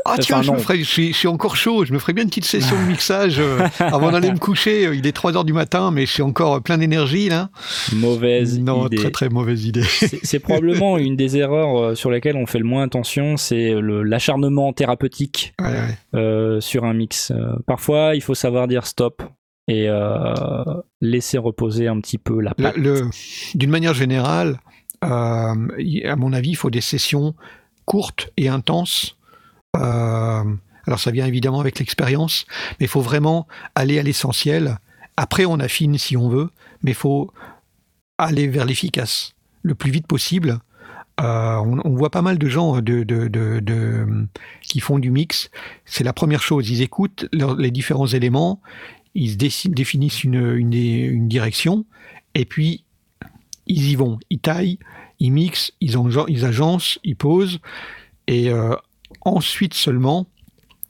Ah 0.05 0.15
tiens, 0.17 0.41
je, 0.41 0.51
me 0.51 0.57
ferais, 0.57 0.79
je, 0.79 0.83
suis, 0.85 1.13
je, 1.13 1.17
suis, 1.17 1.27
encore 1.27 1.55
chaud, 1.55 1.85
je 1.85 1.93
me 1.93 1.99
ferais 1.99 2.13
bien 2.13 2.23
une 2.23 2.29
petite 2.29 2.45
session 2.45 2.75
de 2.81 2.87
mixage 2.87 3.35
euh, 3.37 3.59
avant 3.79 4.11
d'aller 4.11 4.31
me 4.31 4.39
coucher. 4.39 4.89
Il 4.95 5.05
est 5.05 5.11
3 5.11 5.37
heures 5.37 5.43
du 5.43 5.53
matin, 5.53 5.91
mais 5.91 6.07
je 6.07 6.11
suis 6.11 6.23
encore 6.23 6.63
plein 6.63 6.79
d'énergie 6.79 7.29
là. 7.29 7.49
Mauvaise 7.93 8.59
non, 8.59 8.87
idée. 8.87 8.95
très 8.95 9.11
très 9.11 9.29
mauvaise 9.29 9.65
idée. 9.65 9.83
C'est 10.23 10.39
probablement 10.39 10.97
une 10.97 11.15
des 11.15 11.37
erreurs 11.37 11.77
euh, 11.77 11.95
sur 11.95 12.09
lesquelles 12.09 12.37
on 12.37 12.47
fait 12.47 12.57
le 12.57 12.65
moins 12.65 12.83
attention, 12.83 13.37
c'est 13.37 13.75
l'acharnement 13.83 14.73
thérapeutique 14.73 15.53
ouais, 15.61 15.67
ouais. 15.67 15.97
Euh, 16.15 16.59
sur 16.59 16.85
un 16.85 16.93
mix. 16.93 17.31
Parfois, 17.67 18.15
il 18.15 18.21
faut 18.21 18.35
savoir 18.35 18.67
dire 18.67 18.87
stop 18.87 19.21
et 19.69 19.87
euh, 19.87 20.63
laisser 20.99 21.37
reposer 21.37 21.87
un 21.87 22.01
petit 22.01 22.17
peu 22.17 22.41
la 22.41 22.55
pâte. 22.55 22.75
D'une 23.53 23.69
manière 23.69 23.93
générale, 23.93 24.59
euh, 25.03 25.07
à 25.07 26.15
mon 26.15 26.33
avis, 26.33 26.49
il 26.49 26.55
faut 26.55 26.71
des 26.71 26.81
sessions 26.81 27.35
courtes 27.85 28.31
et 28.35 28.49
intenses. 28.49 29.15
Euh, 29.77 30.43
alors 30.87 30.99
ça 30.99 31.11
vient 31.11 31.27
évidemment 31.27 31.59
avec 31.59 31.77
l'expérience, 31.77 32.47
mais 32.79 32.87
il 32.87 32.89
faut 32.89 33.01
vraiment 33.01 33.47
aller 33.75 33.99
à 33.99 34.03
l'essentiel. 34.03 34.79
Après, 35.17 35.45
on 35.45 35.59
affine 35.59 35.99
si 35.99 36.17
on 36.17 36.29
veut, 36.29 36.49
mais 36.81 36.91
il 36.91 36.97
faut 36.97 37.31
aller 38.17 38.47
vers 38.47 38.65
l'efficace 38.65 39.35
le 39.61 39.75
plus 39.75 39.91
vite 39.91 40.07
possible. 40.07 40.61
Euh, 41.21 41.57
on, 41.57 41.79
on, 41.83 41.95
voit 41.95 42.09
pas 42.09 42.21
mal 42.21 42.39
de 42.39 42.47
gens 42.47 42.77
de, 42.77 43.03
de, 43.03 43.27
de, 43.27 43.59
de 43.59 44.07
qui 44.61 44.79
font 44.79 44.99
du 44.99 45.11
mix. 45.11 45.51
C'est 45.85 46.05
la 46.05 46.13
première 46.13 46.41
chose. 46.41 46.69
Ils 46.69 46.81
écoutent 46.81 47.27
leur, 47.33 47.55
les 47.55 47.71
différents 47.71 48.07
éléments, 48.07 48.61
ils 49.15 49.37
définissent 49.37 50.23
une, 50.23 51.27
direction, 51.27 51.85
et 52.35 52.45
puis 52.45 52.83
ils 53.67 53.89
y 53.89 53.95
vont. 53.95 54.19
Ils 54.29 54.39
taillent, 54.39 54.79
ils 55.19 55.31
mixent, 55.31 55.73
ils, 55.81 55.95
ils 56.27 56.45
agencent, 56.45 56.99
ils 57.03 57.15
posent, 57.15 57.59
et 58.27 58.49
euh, 58.49 58.75
ensuite 59.21 59.73
seulement, 59.73 60.27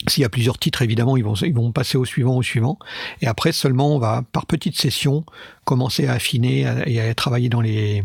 s'il 0.07 0.21
y 0.21 0.25
a 0.25 0.29
plusieurs 0.29 0.57
titres, 0.57 0.81
évidemment, 0.81 1.17
ils 1.17 1.23
vont, 1.23 1.35
ils 1.35 1.53
vont 1.53 1.71
passer 1.71 1.97
au 1.97 2.05
suivant, 2.05 2.35
au 2.37 2.43
suivant, 2.43 2.77
et 3.21 3.27
après 3.27 3.51
seulement, 3.51 3.95
on 3.95 3.99
va, 3.99 4.23
par 4.31 4.45
petites 4.45 4.77
sessions, 4.77 5.25
commencer 5.65 6.07
à 6.07 6.13
affiner 6.13 6.65
et 6.85 6.99
à 7.01 7.13
travailler 7.15 7.49
dans 7.49 7.61
les, 7.61 8.03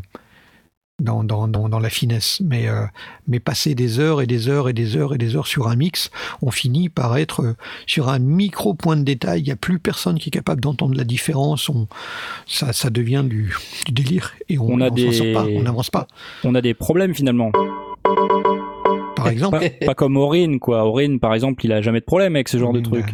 dans, 1.00 1.24
dans, 1.24 1.48
dans, 1.48 1.78
la 1.78 1.90
finesse. 1.90 2.40
Mais, 2.44 2.68
euh, 2.68 2.84
mais 3.26 3.40
passer 3.40 3.74
des 3.74 3.98
heures 3.98 4.22
et 4.22 4.26
des 4.26 4.48
heures 4.48 4.68
et 4.68 4.72
des 4.72 4.96
heures 4.96 5.14
et 5.14 5.18
des 5.18 5.36
heures 5.36 5.46
sur 5.46 5.68
un 5.68 5.76
mix, 5.76 6.10
on 6.42 6.50
finit 6.50 6.88
par 6.88 7.16
être 7.16 7.42
euh, 7.42 7.56
sur 7.86 8.08
un 8.08 8.18
micro 8.18 8.74
point 8.74 8.96
de 8.96 9.02
détail. 9.02 9.40
Il 9.40 9.44
n'y 9.44 9.52
a 9.52 9.56
plus 9.56 9.78
personne 9.78 10.18
qui 10.18 10.28
est 10.28 10.32
capable 10.32 10.60
d'entendre 10.60 10.96
la 10.96 11.04
différence. 11.04 11.68
On, 11.68 11.88
ça, 12.46 12.72
ça 12.72 12.90
devient 12.90 13.24
du, 13.26 13.54
du 13.86 13.92
délire 13.92 14.34
et 14.48 14.58
on 14.58 14.76
n'avance 14.76 15.90
pas, 15.90 16.06
On 16.44 16.54
a 16.54 16.60
des 16.60 16.74
problèmes 16.74 17.14
finalement. 17.14 17.50
Par 19.16 19.28
exemple. 19.28 19.68
Pas, 19.84 19.94
comme 19.94 20.16
Aurine, 20.16 20.60
quoi. 20.60 20.84
Aurine, 20.84 21.18
par 21.18 21.34
exemple, 21.34 21.64
il 21.64 21.72
a 21.72 21.82
jamais 21.82 22.00
de 22.00 22.04
problème 22.04 22.36
avec 22.36 22.48
ce 22.48 22.58
genre 22.58 22.72
de 22.72 22.80
truc. 22.80 23.06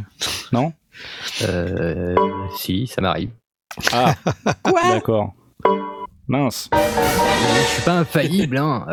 Non? 0.52 0.73
Euh, 1.43 2.16
Si, 2.57 2.86
ça 2.86 3.01
m'arrive. 3.01 3.31
Ah, 3.93 4.15
D'accord. 4.90 5.35
Mince. 6.28 6.70
Je 6.72 7.74
suis 7.74 7.82
pas 7.82 7.98
infaillible, 7.98 8.56
hein. 8.56 8.86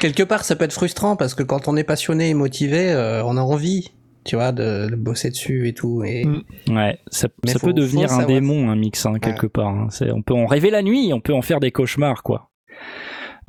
quelque 0.00 0.22
part, 0.22 0.44
ça 0.44 0.56
peut 0.56 0.64
être 0.64 0.72
frustrant 0.72 1.16
parce 1.16 1.34
que 1.34 1.42
quand 1.42 1.68
on 1.68 1.76
est 1.76 1.84
passionné 1.84 2.30
et 2.30 2.34
motivé, 2.34 2.90
euh, 2.90 3.24
on 3.24 3.36
a 3.36 3.40
envie, 3.40 3.92
tu 4.24 4.36
vois, 4.36 4.52
de, 4.52 4.94
bosser 4.94 5.30
dessus 5.30 5.68
et 5.68 5.74
tout. 5.74 6.02
Et... 6.04 6.24
Mm. 6.24 6.42
Ouais, 6.76 6.98
ça, 7.08 7.28
peut 7.28 7.72
devenir 7.72 8.12
un 8.12 8.24
démon, 8.24 8.70
un 8.70 8.76
mix, 8.76 9.06
hein, 9.06 9.18
quelque 9.20 9.46
part. 9.46 9.68
Hein. 9.68 9.88
On 10.12 10.22
peut 10.22 10.34
en 10.34 10.46
rêver 10.46 10.70
la 10.70 10.82
nuit, 10.82 11.12
on 11.12 11.20
peut 11.20 11.34
en 11.34 11.42
faire 11.42 11.60
des 11.60 11.70
cauchemars, 11.70 12.22
quoi. 12.22 12.50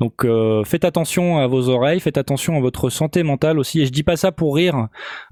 Donc 0.00 0.24
euh, 0.24 0.64
faites 0.64 0.84
attention 0.84 1.38
à 1.38 1.46
vos 1.46 1.68
oreilles, 1.68 2.00
faites 2.00 2.18
attention 2.18 2.56
à 2.56 2.60
votre 2.60 2.90
santé 2.90 3.22
mentale 3.22 3.58
aussi. 3.58 3.80
Et 3.80 3.86
je 3.86 3.92
dis 3.92 4.02
pas 4.02 4.16
ça 4.16 4.32
pour 4.32 4.56
rire. 4.56 4.88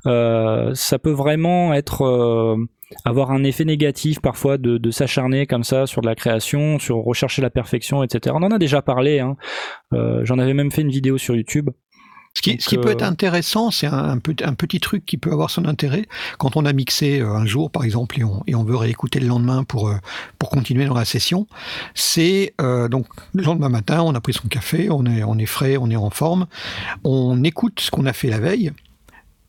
Euh, 0.06 0.74
ça 0.74 0.98
peut 0.98 1.10
vraiment 1.10 1.74
être 1.74 2.02
euh, 2.02 2.56
avoir 3.05 3.30
un 3.30 3.44
effet 3.44 3.64
négatif 3.64 4.20
parfois 4.20 4.59
de, 4.59 4.90
s'acharner 4.90 5.47
comme 5.47 5.64
ça 5.64 5.86
sur 5.86 6.02
de 6.02 6.06
la 6.06 6.14
création, 6.14 6.78
sur 6.78 6.98
rechercher 6.98 7.43
la 7.43 7.51
perfection, 7.51 8.02
etc. 8.02 8.34
On 8.39 8.43
en 8.43 8.51
a 8.51 8.59
déjà 8.59 8.82
parlé. 8.82 9.20
Hein. 9.20 9.36
J'en 10.22 10.39
avais 10.39 10.55
même 10.55 10.70
fait 10.70 10.82
une 10.82 10.90
vidéo 10.90 11.18
sur 11.18 11.34
YouTube. 11.34 11.70
Ce 12.35 12.41
qui, 12.41 12.79
peut 12.79 12.91
être 12.91 13.03
intéressant, 13.03 13.71
c'est 13.71 13.87
un, 13.87 14.19
petit 14.19 14.81
truc 14.81 15.05
qui 15.05 15.19
peut 15.19 15.31
avoir 15.33 15.51
son 15.51 15.67
intérêt. 15.67 16.07
Quand 16.39 16.57
on 16.57 16.65
a 16.65 16.73
mixé 16.73 17.21
euh, 17.21 17.35
un 17.35 17.45
jour, 17.45 17.71
par 17.71 17.85
exemple, 17.85 18.19
et 18.19 18.55
on, 18.55 18.65
veut 18.65 18.77
réécouter 18.77 19.21
le 19.21 19.27
lendemain 19.27 19.65
pour, 19.65 19.89
euh, 19.89 19.97
pour 20.39 20.49
continuer 20.49 20.87
dans 20.87 20.95
la 20.95 21.05
session, 21.05 21.47
c'est 21.95 22.55
euh, 22.61 22.89
donc 22.89 23.07
le 23.35 23.43
lendemain 23.43 23.69
matin, 23.69 24.03
on 24.03 24.15
a 24.15 24.21
pris 24.21 24.33
son 24.33 24.49
café, 24.49 24.89
on 24.91 25.05
est, 25.05 25.23
on 25.23 25.37
est 25.39 25.47
frais, 25.47 25.77
on 25.77 25.91
est 25.91 25.97
en 25.97 26.11
forme, 26.11 26.47
on 27.05 27.45
écoute 27.45 27.81
ce 27.81 27.91
qu'on 27.91 28.07
a 28.07 28.15
fait 28.15 28.29
la 28.29 28.41
veille, 28.41 28.73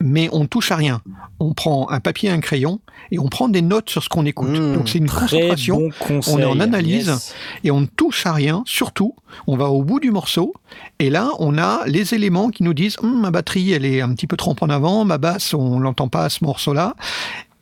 mais 0.02 0.30
on 0.32 0.46
touche 0.46 0.72
à 0.72 0.76
rien. 0.76 1.02
On 1.40 1.54
prend 1.54 1.90
un 1.90 2.00
papier 2.00 2.30
et 2.30 2.32
un 2.32 2.40
crayon 2.40 2.80
et 3.12 3.20
on 3.20 3.28
prend 3.28 3.48
des 3.48 3.62
notes 3.62 3.90
sur 3.90 4.04
ce 4.04 4.10
qu'on 4.10 4.26
écoute. 4.26 4.50
Mmh, 4.50 4.74
Donc 4.74 4.90
c'est 4.90 4.98
une 4.98 5.10
concentration, 5.10 5.90
on 6.10 6.40
est 6.40 6.46
en 6.46 6.60
analyse 6.60 7.34
et 7.64 7.72
on 7.72 7.82
ne 7.82 7.86
touche 7.86 8.26
à 8.26 8.34
rien. 8.34 8.64
Surtout, 8.66 9.16
on 9.48 9.56
va 9.56 9.70
au 9.70 9.84
bout 9.84 10.00
du 10.00 10.12
morceau 10.12 10.54
et 11.00 11.10
là 11.10 11.32
on 11.40 11.58
a 11.58 11.86
les 11.88 12.14
éléments 12.14 12.50
qui 12.50 12.64
nous 12.64 12.74
disent 12.74 12.98
hum, 13.02 13.22
ma 13.22 13.32
batterie 13.32 13.72
elle 13.72 13.86
est 13.86 14.02
un 14.02 14.14
petit 14.14 14.28
peu 14.28 14.38
trop 14.38 14.56
en 14.62 14.70
avant, 14.70 15.06
ma 15.06 15.18
basse 15.18 15.54
on 15.54 15.80
l'entend 15.80 16.08
pas 16.08 16.26
à 16.26 16.30
ce 16.30 16.44
morceau-là. 16.44 16.96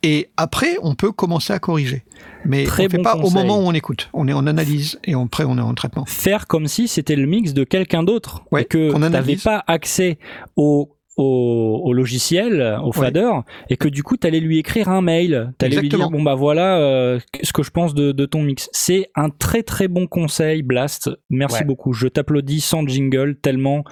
Et 0.04 0.30
après, 0.36 0.78
on 0.82 0.96
peut 0.96 1.12
commencer 1.12 1.52
à 1.52 1.60
corriger. 1.60 2.02
Mais 2.44 2.64
Très 2.64 2.82
on 2.82 2.86
ne 2.86 2.90
fait 2.90 2.98
pas 3.02 3.14
au 3.16 3.30
moment 3.30 3.58
où 3.58 3.62
on 3.62 3.72
écoute. 3.72 4.10
On 4.12 4.26
est 4.26 4.32
en 4.32 4.48
analyse 4.48 4.98
et 5.04 5.14
après 5.14 5.44
on 5.44 5.56
est 5.58 5.62
en 5.62 5.74
traitement. 5.74 6.04
Faire 6.06 6.48
comme 6.48 6.66
si 6.66 6.88
c'était 6.88 7.14
le 7.14 7.26
mix 7.26 7.52
de 7.52 7.62
quelqu'un 7.62 8.02
d'autre. 8.02 8.42
et 8.58 8.64
que 8.64 8.92
tu 8.92 8.98
n'avais 8.98 9.36
pas 9.36 9.62
accès 9.68 10.18
au 10.56 10.90
au, 11.16 11.92
logiciel, 11.92 12.78
au 12.82 12.92
fader, 12.92 13.30
et 13.68 13.76
que 13.76 13.88
du 13.88 14.02
coup, 14.02 14.16
tu 14.16 14.26
allais 14.26 14.40
lui 14.40 14.58
écrire 14.58 14.88
un 14.88 15.02
mail. 15.02 15.52
Tu 15.58 15.66
allais 15.66 15.80
lui 15.80 15.88
dire, 15.88 16.10
bon 16.10 16.22
bah 16.22 16.34
voilà 16.34 16.78
euh, 16.78 17.18
ce 17.42 17.52
que 17.52 17.62
je 17.62 17.70
pense 17.70 17.94
de, 17.94 18.26
ton 18.26 18.42
mix. 18.42 18.68
C'est 18.72 19.10
un 19.14 19.28
très 19.30 19.62
très 19.62 19.88
bon 19.88 20.06
conseil, 20.06 20.62
Blast. 20.62 21.10
Merci 21.30 21.64
beaucoup. 21.64 21.92
Je 21.92 22.08
t'applaudis 22.08 22.60
sans 22.60 22.86
jingle, 22.86 23.36
tellement, 23.36 23.84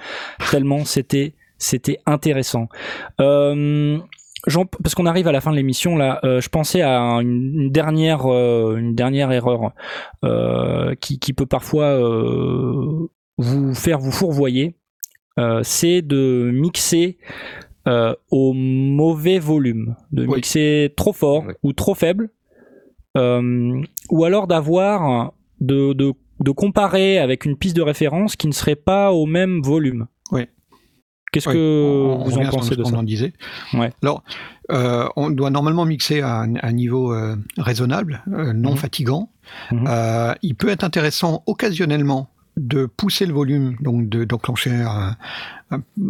tellement 0.49 0.85
c'était 0.85 1.35
c'était 1.57 1.99
intéressant. 2.07 2.69
Euh, 3.19 3.99
parce 4.81 4.95
qu'on 4.95 5.05
arrive 5.05 5.27
à 5.27 5.31
la 5.31 5.41
fin 5.41 5.51
de 5.51 5.55
l'émission 5.57 5.95
là, 5.95 6.19
euh, 6.23 6.41
je 6.41 6.49
pensais 6.49 6.81
à 6.81 6.97
une, 7.21 7.69
dernière 7.69 8.25
une 8.25 8.95
dernière 8.95 9.31
erreur 9.31 9.73
qui, 10.99 11.19
qui 11.19 11.33
peut 11.33 11.45
parfois 11.45 11.99
vous 13.37 13.75
faire 13.75 13.99
vous 13.99 14.11
fourvoyer. 14.11 14.75
Euh, 15.39 15.61
c'est 15.63 16.01
de 16.01 16.51
mixer 16.53 17.17
euh, 17.87 18.13
au 18.31 18.53
mauvais 18.53 19.39
volume, 19.39 19.95
de 20.11 20.25
mixer 20.25 20.93
trop 20.97 21.13
fort 21.13 21.45
ou 21.63 21.73
trop 21.73 21.95
faible, 21.95 22.29
euh, 23.17 23.81
ou 24.09 24.25
alors 24.25 24.47
d'avoir 24.47 25.31
de, 25.61 25.93
de, 25.93 26.51
comparer 26.51 27.17
avec 27.17 27.45
une 27.45 27.55
piste 27.55 27.75
de 27.75 27.81
référence 27.81 28.35
qui 28.35 28.47
ne 28.47 28.51
serait 28.51 28.75
pas 28.75 29.13
au 29.13 29.25
même 29.25 29.61
volume. 29.61 30.07
Oui. 30.31 30.47
Qu'est-ce 31.31 31.47
que 31.47 32.13
vous 32.25 32.37
en 32.37 32.49
pensez 32.49 32.75
de 32.75 32.83
ça 32.83 32.97
On 32.97 33.03
disait. 33.03 33.31
Alors, 34.03 34.23
on 35.15 35.29
doit 35.29 35.49
normalement 35.49 35.85
mixer 35.85 36.19
à 36.19 36.41
un, 36.41 36.71
niveau 36.73 37.15
raisonnable, 37.57 38.21
non 38.27 38.71
mhm. 38.71 38.77
fatigant. 38.77 39.29
Mhm. 39.71 40.35
il 40.41 40.55
peut 40.55 40.69
être 40.69 40.83
intéressant 40.83 41.43
occasionnellement 41.45 42.30
de 42.57 42.85
pousser 42.85 43.25
le 43.25 43.33
volume, 43.33 43.75
donc 43.81 44.09
d'enclencher 44.09 44.85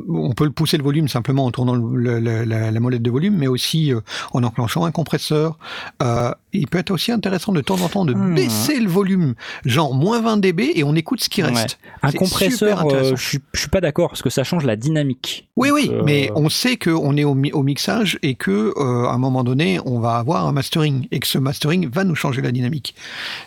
on 0.10 0.34
peut 0.34 0.46
le 0.46 0.52
pousser 0.52 0.78
le 0.78 0.84
volume 0.84 1.08
simplement 1.08 1.46
en 1.46 1.52
tournant 1.52 1.76
la, 1.76 2.80
molette 2.80 3.02
de 3.02 3.12
volume, 3.12 3.38
mais 3.38 3.48
aussi 3.48 3.94
euh, 3.94 4.02
en 4.34 4.44
enclenchant 4.44 4.86
un 4.86 4.92
compresseur. 4.92 5.58
Euh, 6.02 6.32
il 6.54 6.68
peut 6.68 6.80
être 6.80 6.92
aussi 6.92 7.12
intéressant 7.12 7.54
de 7.54 7.62
temps 7.62 7.80
en 7.82 7.88
temps 7.88 8.04
de 8.04 8.14
hmm. 8.14 8.36
baisser 8.36 8.80
le 8.80 8.90
volume, 8.90 9.36
genre 9.66 9.94
moins 9.94 10.22
20 10.22 10.38
dB, 10.38 10.72
et 10.76 10.84
on 10.84 10.96
écoute 10.96 11.24
ce 11.24 11.30
qui 11.30 11.44
reste. 11.44 11.80
Un 12.02 12.12
compresseur, 12.12 12.86
euh, 12.88 13.16
je, 13.16 13.38
je 13.54 13.60
suis 13.60 13.70
pas 13.70 13.82
d'accord 13.82 14.10
parce 14.10 14.22
que 14.22 14.30
ça 14.30 14.44
change 14.44 14.66
la 14.66 14.76
dynamique. 14.76 15.48
Oui, 15.56 15.70
oui, 15.72 15.92
mais 16.04 16.32
on 16.36 16.50
sait 16.50 16.78
qu'on 16.78 17.16
est 17.16 17.24
au, 17.24 17.32
au, 17.54 17.64
mixage 17.64 18.18
et 18.24 18.36
que 18.36 18.74
à 18.80 19.14
un 19.14 19.18
moment 19.18 19.44
donné, 19.44 19.80
on 19.86 20.00
va 20.00 20.16
avoir 20.16 20.48
un 20.48 20.52
mastering 20.52 21.08
et 21.12 21.20
que 21.20 21.28
ce 21.28 21.38
mastering 21.38 21.88
va 21.90 22.04
nous 22.04 22.16
changer 22.16 22.42
la 22.42 22.52
dynamique. 22.52 22.96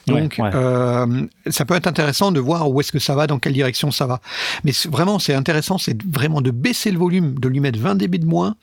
Donc, 0.07 0.41
ça 1.47 1.65
peut 1.65 1.75
être 1.75 1.87
intéressant 1.87 2.33
de 2.33 2.41
voir 2.41 2.71
où 2.71 2.81
est-ce 2.81 2.93
que 2.93 2.99
ça 2.99 3.15
va, 3.15 3.27
dans 3.27 3.39
quelle 3.39 3.53
direction 3.53 3.91
ça 3.91 4.07
va. 4.07 4.21
Mais 4.63 4.73
vraiment, 4.89 5.19
c'est 5.19 5.35
intéressant, 5.35 5.79
c'est 5.79 5.97
vraiment 6.07 6.41
de 6.41 6.51
baisser 6.51 6.91
le 6.91 6.99
volume, 6.99 7.39
de 7.39 7.49
lui 7.49 7.61
mettre 7.61 7.79
20 7.79 7.97
dB 7.97 8.19
de 8.19 8.27
moins 8.27 8.57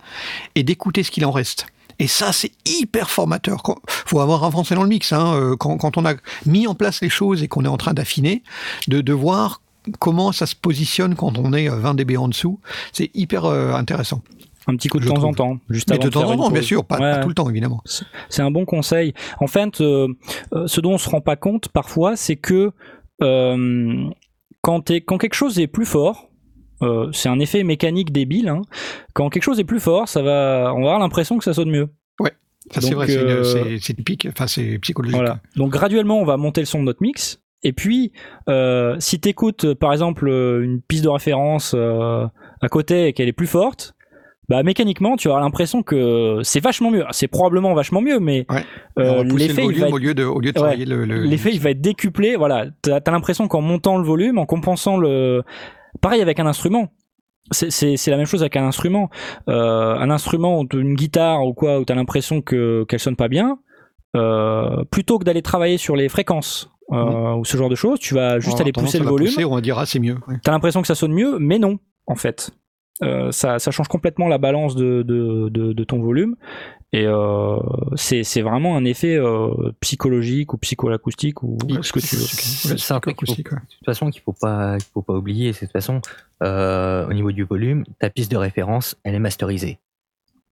et 0.55 0.63
d'écouter 0.63 1.03
ce 1.03 1.11
qu'il 1.11 1.25
en 1.25 1.31
reste. 1.31 1.67
Et 2.01 2.07
ça, 2.07 2.31
c'est 2.31 2.51
hyper 2.65 3.11
formateur. 3.11 3.61
faut 3.87 4.19
avoir 4.21 4.43
avancé 4.43 4.73
dans 4.73 4.81
le 4.81 4.89
mix. 4.89 5.13
Hein, 5.13 5.35
euh, 5.35 5.55
quand, 5.55 5.97
on 5.97 6.05
a 6.05 6.15
mis 6.47 6.65
en 6.65 6.73
place 6.73 6.99
les 7.01 7.09
choses 7.09 7.43
et 7.43 7.47
qu'on 7.47 7.63
est 7.63 7.67
en 7.69 7.77
train 7.77 7.93
d'affiner, 7.93 8.41
de, 8.87 9.01
de 9.01 9.13
voir 9.13 9.61
comment 9.99 10.31
ça 10.31 10.47
se 10.47 10.55
positionne 10.55 11.13
quand 11.13 11.37
on 11.37 11.53
est 11.53 11.69
20 11.69 11.93
dB 11.93 12.17
en 12.17 12.27
dessous, 12.27 12.59
c'est 12.91 13.11
hyper 13.13 13.45
euh, 13.45 13.73
intéressant. 13.73 14.23
Un 14.65 14.75
petit 14.77 14.87
coup 14.87 14.99
de 14.99 15.07
temps 15.07 15.23
en 15.23 15.33
temps, 15.33 15.59
juste 15.69 15.91
avant 15.91 16.03
de, 16.03 16.09
temps 16.09 16.23
en 16.23 16.37
temps, 16.37 16.49
bien 16.49 16.61
sûr, 16.63 16.85
pas, 16.85 17.19
tout 17.19 17.29
le 17.29 17.35
temps 17.35 17.49
évidemment. 17.49 17.83
C'est 18.29 18.41
un 18.41 18.51
bon 18.51 18.65
conseil. 18.65 19.13
En 19.39 19.47
fait, 19.47 19.79
euh, 19.81 20.07
ce 20.65 20.81
dont 20.81 20.93
on 20.93 20.97
se 20.97 21.09
rend 21.09 21.21
pas 21.21 21.35
compte 21.35 21.69
parfois, 21.69 22.15
c'est 22.15 22.35
que 22.35 22.71
quand, 23.19 24.91
quand 24.91 25.17
quelque 25.19 25.35
chose 25.35 25.59
est 25.59 25.67
plus 25.67 25.85
fort, 25.85 26.30
euh, 26.81 27.09
c'est 27.11 27.29
un 27.29 27.39
effet 27.39 27.63
mécanique 27.63 28.11
débile. 28.11 28.49
Hein. 28.49 28.61
Quand 29.13 29.29
quelque 29.29 29.43
chose 29.43 29.59
est 29.59 29.65
plus 29.65 29.79
fort, 29.79 30.07
ça 30.07 30.21
va, 30.21 30.73
on 30.75 30.81
va 30.81 30.87
avoir 30.87 30.99
l'impression 30.99 31.37
que 31.37 31.43
ça 31.43 31.53
sonne 31.53 31.69
mieux. 31.69 31.89
Ouais, 32.19 32.31
c'est 32.71 32.93
vrai, 32.93 33.09
euh, 33.09 33.77
c'est 33.79 33.93
typique, 33.95 34.27
enfin 34.29 34.47
c'est 34.47 34.79
psychologique. 34.79 35.15
Voilà. 35.15 35.39
Donc 35.55 35.71
graduellement, 35.71 36.19
on 36.19 36.25
va 36.25 36.37
monter 36.37 36.61
le 36.61 36.65
son 36.65 36.79
de 36.79 36.85
notre 36.85 37.01
mix. 37.01 37.39
Et 37.63 37.73
puis, 37.73 38.11
euh, 38.49 38.95
si 38.99 39.19
tu 39.19 39.29
écoutes 39.29 39.73
par 39.75 39.91
exemple 39.91 40.27
une 40.27 40.81
piste 40.81 41.03
de 41.03 41.09
référence 41.09 41.75
à 41.75 42.69
côté 42.69 43.07
et 43.07 43.13
qu'elle 43.13 43.27
est 43.27 43.33
plus 43.33 43.47
forte, 43.47 43.93
bah 44.49 44.63
mécaniquement 44.63 45.15
tu 45.15 45.27
auras 45.27 45.39
l'impression 45.39 45.83
que 45.83 46.39
c'est 46.43 46.59
vachement 46.59 46.89
mieux. 46.89 47.05
C'est 47.11 47.27
probablement 47.27 47.75
vachement 47.75 48.01
mieux, 48.01 48.19
mais 48.19 48.47
l'effet 48.97 49.65
il 49.65 49.79
va 49.79 49.87
être... 49.87 49.93
au 49.93 49.97
lieu 49.99 50.15
de 50.15 50.23
au 50.23 50.39
lieu 50.39 50.51
de 50.51 50.57
travailler 50.57 50.85
le, 50.85 51.05
l'effet 51.05 51.51
il 51.53 51.59
va 51.59 51.69
être 51.69 51.81
décuplé. 51.81 52.35
Voilà, 52.35 52.65
t'as 52.81 52.99
as, 53.05 53.11
l'impression 53.11 53.47
qu'en 53.47 53.61
montant 53.61 53.99
le 53.99 54.03
volume, 54.03 54.39
en 54.39 54.47
compensant 54.47 54.97
le 54.97 55.43
Pareil 56.01 56.21
avec 56.21 56.39
un 56.39 56.47
instrument. 56.47 56.89
C'est 57.51 58.07
la 58.07 58.17
même 58.17 58.25
chose 58.25 58.41
avec 58.41 58.55
un 58.55 58.65
instrument. 58.65 59.09
Euh, 59.47 59.95
un 59.95 60.09
instrument, 60.09 60.63
une 60.73 60.95
guitare 60.95 61.45
ou 61.45 61.53
quoi, 61.53 61.79
où 61.79 61.85
tu 61.85 61.91
as 61.91 61.95
l'impression 61.95 62.41
que 62.41 62.85
qu'elle 62.87 62.99
sonne 62.99 63.15
pas 63.15 63.27
bien, 63.27 63.59
euh, 64.15 64.83
plutôt 64.89 65.19
que 65.19 65.25
d'aller 65.25 65.41
travailler 65.41 65.77
sur 65.77 65.95
les 65.95 66.07
fréquences 66.07 66.69
euh, 66.91 67.35
mm. 67.35 67.39
ou 67.39 67.45
ce 67.45 67.57
genre 67.57 67.69
de 67.69 67.75
choses, 67.75 67.99
tu 67.99 68.13
vas 68.13 68.39
juste 68.39 68.61
aller 68.61 68.71
pousser 68.71 68.99
le 68.99 69.05
volume. 69.05 69.31
on 69.45 69.55
va 69.55 69.61
dire 69.61 69.77
ah, 69.77 69.85
c'est 69.85 69.99
mieux. 69.99 70.17
Tu 70.43 70.49
as 70.49 70.51
l'impression 70.51 70.81
que 70.81 70.87
ça 70.87 70.95
sonne 70.95 71.13
mieux, 71.13 71.39
mais 71.39 71.59
non, 71.59 71.79
en 72.07 72.15
fait. 72.15 72.51
ça, 73.31 73.59
ça, 73.59 73.71
change 73.71 73.87
complètement 73.87 74.27
la 74.27 74.37
balance 74.37 74.75
de, 74.75 75.01
de, 75.01 75.49
de 75.49 75.83
ton 75.83 75.99
volume 75.99 76.35
et 76.93 77.05
euh, 77.07 77.57
c'est 77.95 78.41
vraiment 78.41 78.75
un 78.75 78.83
effet 78.83 79.15
euh, 79.15 79.71
psychologique 79.79 80.53
ou 80.53 80.57
psychoacoustique 80.57 81.41
ou 81.41 81.57
ce 81.81 81.93
que 81.93 81.99
tu 81.99 82.17
veux. 82.17 82.77
C'est 82.77 82.93
un 82.93 82.99
truc 82.99 83.17
de 83.17 83.25
toute 83.33 83.85
façon 83.85 84.09
qu'il 84.09 84.21
faut 84.21 84.33
pas 84.33 84.77
qu'il 84.77 84.89
faut 84.93 85.01
pas 85.01 85.13
oublier. 85.13 85.53
C'est 85.53 85.67
de 85.67 85.71
toute 85.71 85.73
façon 85.73 86.01
euh, 86.43 87.07
au 87.07 87.13
niveau 87.13 87.31
du 87.31 87.43
volume, 87.43 87.85
ta 87.99 88.09
piste 88.09 88.29
de 88.29 88.35
référence, 88.35 88.97
elle 89.03 89.15
est 89.15 89.19
masterisée. 89.19 89.79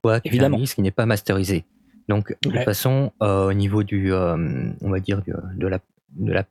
Toi, 0.02 0.22
tu 0.22 0.30
Évidemment. 0.30 0.66
ce 0.66 0.76
qui 0.76 0.82
n'est 0.82 0.92
pas 0.92 1.06
masterisé. 1.06 1.66
Donc 2.08 2.34
de 2.42 2.50
toute 2.50 2.64
façon, 2.64 3.12
au 3.20 3.54
niveau 3.54 3.84
du, 3.84 4.14
on 4.14 4.90
va 4.90 5.00
dire 5.02 5.22
de 5.22 5.68
la 5.68 5.80
de 6.16 6.32
la, 6.32 6.44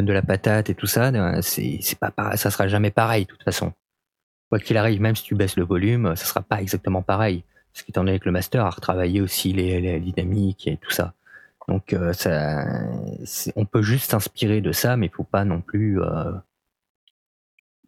de, 0.00 0.12
la 0.12 0.22
patate 0.22 0.70
et 0.70 0.74
tout 0.74 0.86
ça, 0.86 1.12
c'est 1.42 1.98
pas 1.98 2.36
ça 2.36 2.50
sera 2.50 2.68
jamais 2.68 2.92
pareil 2.92 3.24
de 3.24 3.30
toute 3.30 3.42
façon. 3.42 3.72
Quoi 4.48 4.60
qu'il 4.60 4.76
arrive, 4.76 5.00
même 5.00 5.16
si 5.16 5.24
tu 5.24 5.34
baisses 5.34 5.56
le 5.56 5.64
volume, 5.64 6.14
ça 6.14 6.24
sera 6.24 6.42
pas 6.42 6.62
exactement 6.62 7.02
pareil. 7.02 7.42
Parce 7.76 7.84
qu'étant 7.84 8.04
donné 8.04 8.18
que 8.18 8.24
le 8.24 8.32
master 8.32 8.64
a 8.64 8.70
retravaillé 8.70 9.20
aussi 9.20 9.52
les, 9.52 10.00
dynamiques 10.00 10.66
et 10.66 10.78
tout 10.78 10.90
ça. 10.90 11.12
Donc 11.68 11.94
ça, 12.12 12.64
on 13.54 13.66
peut 13.66 13.82
juste 13.82 14.10
s'inspirer 14.10 14.62
de 14.62 14.72
ça, 14.72 14.96
mais 14.96 15.06
il 15.06 15.12
faut 15.12 15.24
pas 15.24 15.44
non 15.44 15.60
plus 15.60 16.00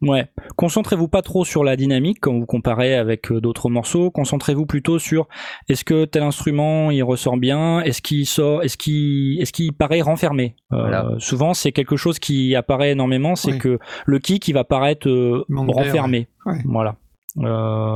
Ouais. 0.01 0.27
Concentrez-vous 0.55 1.07
pas 1.07 1.21
trop 1.21 1.43
sur 1.43 1.63
la 1.63 1.75
dynamique 1.75 2.19
quand 2.21 2.33
vous 2.33 2.45
comparez 2.45 2.95
avec 2.95 3.31
euh, 3.31 3.41
d'autres 3.41 3.69
morceaux. 3.69 4.11
Concentrez-vous 4.11 4.65
plutôt 4.65 4.97
sur 4.97 5.27
est-ce 5.67 5.83
que 5.83 6.05
tel 6.05 6.23
instrument 6.23 6.89
il 6.91 7.03
ressort 7.03 7.37
bien, 7.37 7.81
est-ce 7.81 8.01
qu'il 8.01 8.25
sort, 8.25 8.63
est-ce 8.63 8.77
qu'il, 8.77 9.41
est-ce 9.41 9.51
qu'il 9.51 9.73
paraît 9.73 10.01
renfermé? 10.01 10.55
Euh, 10.71 11.19
souvent, 11.19 11.53
c'est 11.53 11.71
quelque 11.71 11.97
chose 11.97 12.19
qui 12.19 12.55
apparaît 12.55 12.91
énormément, 12.91 13.35
c'est 13.35 13.57
que 13.57 13.79
le 14.05 14.19
kick 14.19 14.47
il 14.47 14.53
va 14.53 14.63
paraître 14.63 15.09
euh, 15.09 15.45
renfermé. 15.49 16.27
Voilà. 16.65 16.95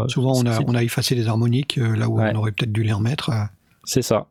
Souvent, 0.08 0.34
on 0.36 0.46
a, 0.46 0.60
on 0.66 0.76
a 0.76 0.84
effacé 0.84 1.16
les 1.16 1.28
harmoniques 1.28 1.78
là 1.78 2.10
où 2.10 2.20
on 2.20 2.36
aurait 2.36 2.52
peut-être 2.52 2.72
dû 2.74 2.84
les 2.84 2.94
remettre. 2.94 3.32
C'est 3.84 4.02
ça. 4.02 4.28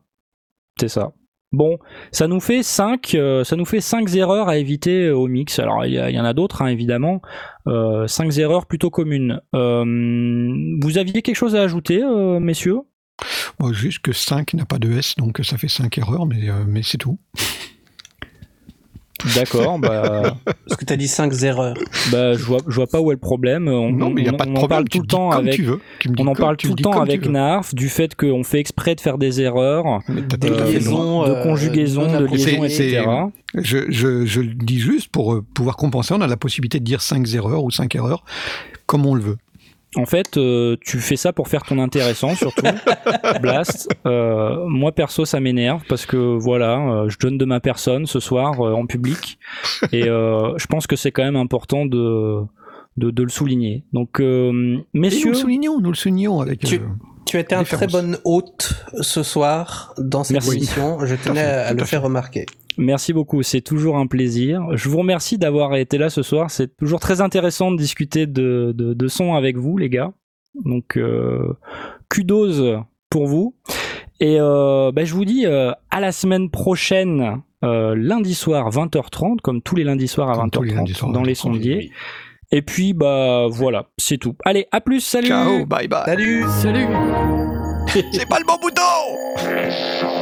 C'est 0.79 0.89
ça. 0.89 1.13
Bon, 1.53 1.77
ça 2.11 2.27
nous 2.27 2.39
fait 2.39 2.63
5 2.63 3.13
euh, 3.13 3.43
ça 3.43 3.55
nous 3.55 3.65
fait 3.65 3.79
cinq 3.79 4.11
erreurs 4.15 4.49
à 4.49 4.57
éviter 4.57 5.11
au 5.11 5.27
mix. 5.27 5.59
Alors 5.59 5.85
il 5.85 5.93
y, 5.93 6.19
en 6.19 6.25
a 6.25 6.33
d'autres 6.33 6.63
hein, 6.63 6.67
évidemment. 6.67 7.21
Euh, 7.67 8.07
5 8.07 8.35
erreurs 8.39 8.65
plutôt 8.65 8.89
communes. 8.89 9.39
Euh, 9.53 9.85
vous 10.81 10.97
aviez 10.97 11.21
quelque 11.21 11.35
chose 11.35 11.55
à 11.55 11.61
ajouter, 11.61 12.01
euh, 12.03 12.39
messieurs? 12.39 12.79
Juste 13.71 13.99
que 13.99 14.11
5 14.11 14.55
n'a 14.55 14.65
pas 14.65 14.79
de 14.79 14.91
S, 14.91 15.15
donc 15.15 15.39
ça 15.43 15.57
fait 15.57 15.67
5 15.67 15.95
erreurs, 15.99 16.25
mais, 16.25 16.49
mais 16.67 16.81
c'est 16.81 16.97
tout. 16.97 17.19
D'accord. 19.35 19.79
Bah... 19.79 20.35
Parce 20.45 20.79
que 20.79 20.85
tu 20.85 20.93
as 20.93 20.97
dit 20.97 21.07
5 21.07 21.43
erreurs. 21.43 21.75
Bah, 22.11 22.33
je 22.33 22.43
vois, 22.43 22.59
je 22.67 22.75
vois 22.75 22.87
pas 22.87 22.99
où 23.01 23.11
est 23.11 23.15
le 23.15 23.19
problème. 23.19 23.67
On, 23.67 23.91
non, 23.91 24.09
mais 24.09 24.21
il 24.21 24.23
n'y 24.25 24.29
a 24.29 24.33
pas 24.33 24.45
de 24.45 24.51
problème. 24.51 24.63
On 24.63 24.67
parle 24.67 24.89
tout 24.89 25.01
le 25.01 25.07
temps 25.07 25.31
avec. 25.31 25.61
On 26.17 26.27
en 26.27 26.33
parle 26.33 26.57
tout 26.57 26.69
le 26.69 26.75
temps 26.75 27.01
avec 27.01 27.27
Narf 27.27 27.73
du 27.73 27.89
fait 27.89 28.15
qu'on 28.15 28.43
fait 28.43 28.59
exprès 28.59 28.95
de 28.95 29.01
faire 29.01 29.17
des 29.17 29.41
erreurs, 29.41 29.85
euh, 30.09 30.13
de 30.21 31.43
conjugaison, 31.43 32.19
de 32.19 32.25
liaison, 32.25 32.63
etc. 32.63 33.03
Je, 33.55 33.85
je, 33.89 34.25
je 34.25 34.41
le 34.41 34.53
dis 34.53 34.79
juste 34.79 35.09
pour 35.09 35.33
euh, 35.33 35.45
pouvoir 35.53 35.75
compenser. 35.75 36.13
On 36.13 36.21
a 36.21 36.27
la 36.27 36.37
possibilité 36.37 36.79
de 36.79 36.83
dire 36.83 37.01
5 37.01 37.33
erreurs 37.35 37.63
ou 37.63 37.69
5 37.71 37.93
erreurs 37.95 38.23
comme 38.85 39.05
on 39.05 39.15
le 39.15 39.21
veut. 39.21 39.37
En 39.95 40.05
fait, 40.05 40.37
euh, 40.37 40.75
tu 40.81 40.99
fais 40.99 41.15
ça 41.15 41.33
pour 41.33 41.47
faire 41.47 41.63
ton 41.63 41.79
intéressant, 41.79 42.35
surtout. 42.35 42.65
Blast. 43.41 43.89
Euh, 44.05 44.65
moi, 44.67 44.91
perso, 44.91 45.25
ça 45.25 45.39
m'énerve 45.39 45.83
parce 45.87 46.05
que 46.05 46.17
voilà, 46.17 46.79
euh, 46.79 47.09
je 47.09 47.17
donne 47.19 47.37
de 47.37 47.45
ma 47.45 47.59
personne 47.59 48.05
ce 48.05 48.19
soir 48.19 48.59
en 48.59 48.85
public. 48.85 49.37
Et 49.91 50.03
je 50.03 50.65
pense 50.67 50.87
que 50.87 50.95
c'est 50.95 51.11
quand 51.11 51.23
même 51.23 51.35
important 51.35 51.85
de, 51.85 52.41
de, 52.97 53.23
le 53.23 53.29
souligner. 53.29 53.83
Donc, 53.93 54.19
messieurs. 54.93 55.25
nous 55.25 55.31
le 55.31 55.37
soulignons, 55.37 55.79
nous 55.79 55.89
le 55.89 55.95
soulignons 55.95 56.41
avec. 56.41 56.59
Tu, 56.59 56.79
tu 57.25 57.37
as 57.37 57.39
été 57.39 57.55
un 57.55 57.63
très 57.63 57.87
bon 57.87 58.17
hôte 58.23 58.73
ce 59.01 59.23
soir 59.23 59.93
dans 59.97 60.23
cette 60.23 60.45
émission. 60.45 61.05
Je 61.05 61.15
tenais 61.15 61.41
à, 61.41 61.73
le 61.73 61.85
faire 61.85 62.01
remarquer. 62.01 62.45
Merci 62.77 63.13
beaucoup, 63.13 63.43
c'est 63.43 63.61
toujours 63.61 63.97
un 63.97 64.07
plaisir. 64.07 64.61
Je 64.73 64.89
vous 64.89 64.97
remercie 64.97 65.37
d'avoir 65.37 65.75
été 65.75 65.97
là 65.97 66.09
ce 66.09 66.23
soir. 66.23 66.49
C'est 66.49 66.75
toujours 66.75 66.99
très 66.99 67.21
intéressant 67.21 67.71
de 67.71 67.77
discuter 67.77 68.25
de, 68.25 68.73
de, 68.75 69.07
son 69.07 69.35
avec 69.35 69.57
vous, 69.57 69.77
les 69.77 69.89
gars. 69.89 70.11
Donc, 70.65 70.97
euh, 70.97 71.53
kudos 72.09 72.79
pour 73.09 73.27
vous. 73.27 73.55
Et 74.19 74.37
euh, 74.39 74.91
bah, 74.91 75.05
je 75.05 75.13
vous 75.13 75.25
dis 75.25 75.45
euh, 75.45 75.71
à 75.91 75.99
la 75.99 76.11
semaine 76.11 76.49
prochaine, 76.49 77.41
lundi 77.61 78.33
soir 78.33 78.69
20h30, 78.69 79.39
comme 79.41 79.61
tous 79.61 79.75
les 79.75 79.83
lundis 79.83 80.07
soirs 80.07 80.29
à 80.29 80.45
20h30 80.45 81.13
dans 81.13 81.23
les 81.23 81.35
sondiers. 81.35 81.91
Et 82.55 82.61
puis 82.61 82.93
bah 82.93 83.47
voilà, 83.49 83.87
c'est 83.97 84.19
tout. 84.19 84.35
Allez, 84.45 84.67
à 84.71 84.79
plus, 84.79 84.99
salut. 84.99 85.27
Ciao, 85.27 85.65
bye 85.65 85.87
bye. 85.87 86.03
Salut, 86.05 86.45
salut. 86.61 86.85
c'est 88.11 88.29
pas 88.29 88.37
le 88.37 88.45
bon 88.45 88.57
bouton. 88.61 90.09